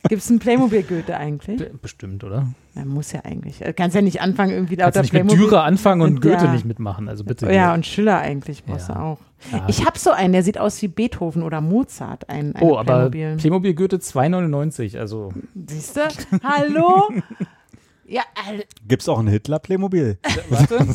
[0.10, 1.58] Gibt es einen Playmobil-Goethe eigentlich?
[1.60, 2.48] Be- Bestimmt, oder?
[2.76, 3.60] Na, muss ja eigentlich.
[3.60, 5.50] Du kannst ja nicht anfangen, irgendwie Kannst lauter du nicht mit Playmobil.
[5.50, 6.52] Dürer anfangen und Und Goethe ja.
[6.54, 7.52] nicht mitmachen, also bitte.
[7.52, 8.96] ja, und Schiller eigentlich brauchst Ja.
[8.96, 9.20] du auch.
[9.52, 9.66] Ja.
[9.68, 12.30] Ich habe so einen, der sieht aus wie Beethoven oder Mozart.
[12.30, 13.38] Ein, ein Oh, aber Playmobil.
[13.38, 15.32] Playmobil Goethe 2,99, also
[15.68, 16.02] Siehst du?
[16.44, 17.10] Hallo?
[18.08, 20.18] ja, all- Gibt's auch ein Hitler-Playmobil?
[20.50, 20.76] warte.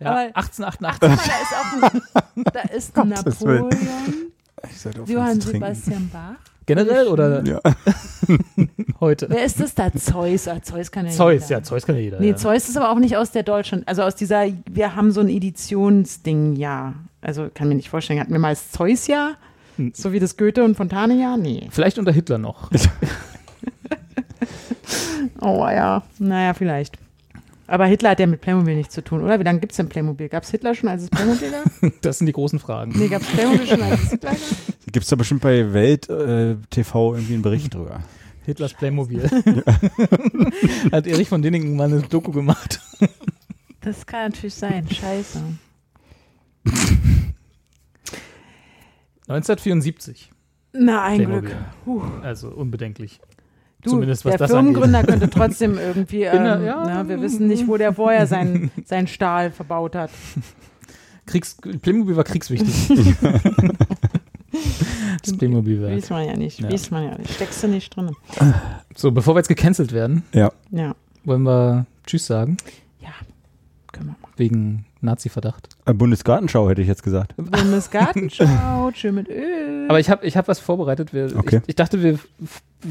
[0.00, 1.08] ja, Aber- 1888.
[1.10, 1.92] Ach, da ist auch
[2.36, 2.96] ein, da ist.
[2.96, 3.70] Napoleon,
[4.70, 5.40] Ich sollte aufhören Johann.
[5.40, 6.36] Sebastian Bach.
[6.66, 7.60] Generell oder Ja.
[9.00, 9.26] heute?
[9.28, 9.92] Wer ist das da?
[9.92, 10.46] Zeus.
[10.48, 11.58] Ah, Zeus kann ja Zeus, jeder.
[11.58, 12.20] ja, Zeus kann ja jeder.
[12.20, 12.36] Nee, ja.
[12.36, 15.28] Zeus ist aber auch nicht aus der Deutschen, also aus dieser, wir haben so ein
[15.28, 16.94] Editionsding, ja.
[17.20, 19.36] Also kann mir nicht vorstellen, hatten wir mal das Zeus-Jahr?
[19.76, 19.92] Hm.
[19.94, 21.36] So wie das Goethe- und Fontane-Jahr?
[21.36, 21.68] Nee.
[21.70, 22.70] Vielleicht unter Hitler noch.
[25.40, 26.96] Oh ja, naja, vielleicht.
[27.66, 29.38] Aber Hitler hat ja mit Playmobil nichts zu tun, oder?
[29.38, 30.28] Wie lange gibt es denn Playmobil?
[30.28, 31.64] Gab es Hitler schon, als es Playmobil gab?
[32.02, 32.92] Das sind die großen Fragen.
[32.96, 34.40] Nee, gab es Playmobil schon, als es Hitler gab?
[34.92, 38.00] Gibt's da bestimmt bei Welt äh, TV irgendwie einen Bericht drüber?
[38.44, 39.22] Hitlers Playmobil.
[40.92, 42.80] Hat Erich von Dinningen mal eine Doku gemacht.
[43.80, 45.40] Das kann natürlich sein, scheiße.
[49.28, 50.30] 1974.
[50.72, 51.50] Na, ein Playmobil.
[51.50, 51.56] Glück.
[51.84, 52.02] Puh.
[52.22, 53.20] Also unbedenklich.
[53.82, 55.10] Du, Zumindest was der das Firmengründer angeht.
[55.20, 56.84] könnte trotzdem irgendwie, ähm, der- ja.
[56.86, 60.10] na, wir wissen nicht, wo der vorher seinen sein Stahl verbaut hat.
[61.26, 62.88] Kriegs Playmobil war kriegswichtig.
[65.22, 65.96] das Playmobil-Werk.
[65.96, 66.70] Weiß man ja nicht, Ja.
[66.70, 67.32] weiß man ja nicht.
[67.34, 68.10] Steckst du nicht drin.
[68.96, 70.52] So, bevor wir jetzt gecancelt werden, Ja.
[70.70, 70.94] Ja,
[71.24, 72.56] wollen wir Tschüss sagen,
[73.00, 73.10] ja,
[73.92, 74.32] können wir machen.
[74.36, 75.68] wegen Nazi-Verdacht.
[75.84, 77.34] Bundesgartenschau hätte ich jetzt gesagt.
[77.36, 79.86] Bundesgartenschau, schön mit Öl.
[79.88, 81.12] Aber ich habe ich hab was vorbereitet.
[81.12, 81.60] Wir, Okay.
[81.62, 82.18] ich, ich dachte, wir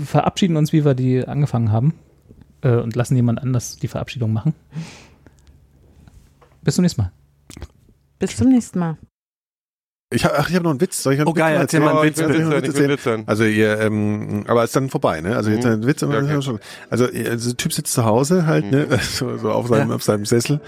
[0.05, 1.93] verabschieden uns, wie wir die angefangen haben
[2.61, 4.53] äh, und lassen jemand anders die Verabschiedung machen.
[6.63, 7.11] Bis zum nächsten Mal.
[8.19, 8.97] Bis zum nächsten Mal.
[10.13, 11.01] Ich hab, ach, ich habe noch einen Witz.
[11.03, 12.43] Soll ich einen Oh, geil, Witz erzähl mal einen Oh, Witz, ich will bitte.
[12.43, 13.19] einen Witz einen.
[13.21, 13.27] Witz.
[13.29, 15.35] Also ihr, ähm, aber ist dann vorbei, ne?
[15.37, 15.71] Also jetzt Mhm.
[15.71, 16.15] ein Witz, okay.
[16.35, 16.59] Also,
[16.89, 18.87] also der Typ sitzt zu Hause halt, ne?
[19.01, 19.95] So, so auf seinem, Ja.
[19.95, 20.59] auf seinem Sessel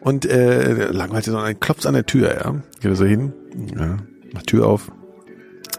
[0.00, 2.52] und äh, langweilt sich so ein klopft an der Tür, ja.
[2.80, 3.32] Geht er so hin,
[3.74, 3.96] ja,
[4.34, 4.92] macht Tür auf.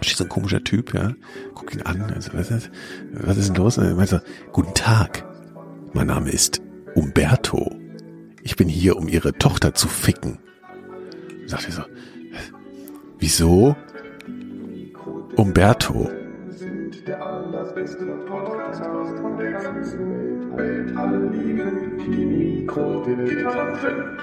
[0.01, 1.13] Steht so ein komischer Typ, ja.
[1.53, 2.01] Guckt ihn an.
[2.15, 2.71] Also, was, ist,
[3.13, 3.77] was ist denn los?
[3.77, 4.19] Und er meint so,
[4.51, 5.25] guten Tag.
[5.93, 6.59] Mein Name ist
[6.95, 7.71] Umberto.
[8.41, 10.39] Ich bin hier, um ihre Tochter zu ficken.
[11.45, 11.81] Sagt er so,
[13.21, 13.75] wieso?
[15.37, 16.09] Umberto.
[20.95, 24.17] Alle lieben Mikrodilettanten.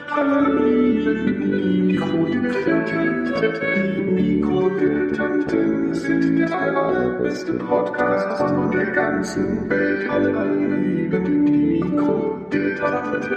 [1.86, 4.14] Mikrodilettanten.
[4.14, 10.08] Mikrodilettanten sind der allerbeste Podcast von der ganzen Welt.
[10.10, 13.36] Alle lieben die Mikrodilettanten.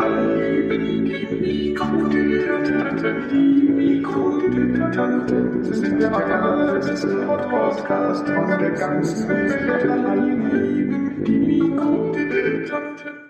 [0.00, 3.16] Alle lieben die Mikrodilettanten.
[3.30, 7.08] Die Mikrodilettanten sind der allerbeste
[7.50, 9.90] Podcast von der ganzen Welt.
[9.90, 13.25] Alle lieben die Mikrodilettanten.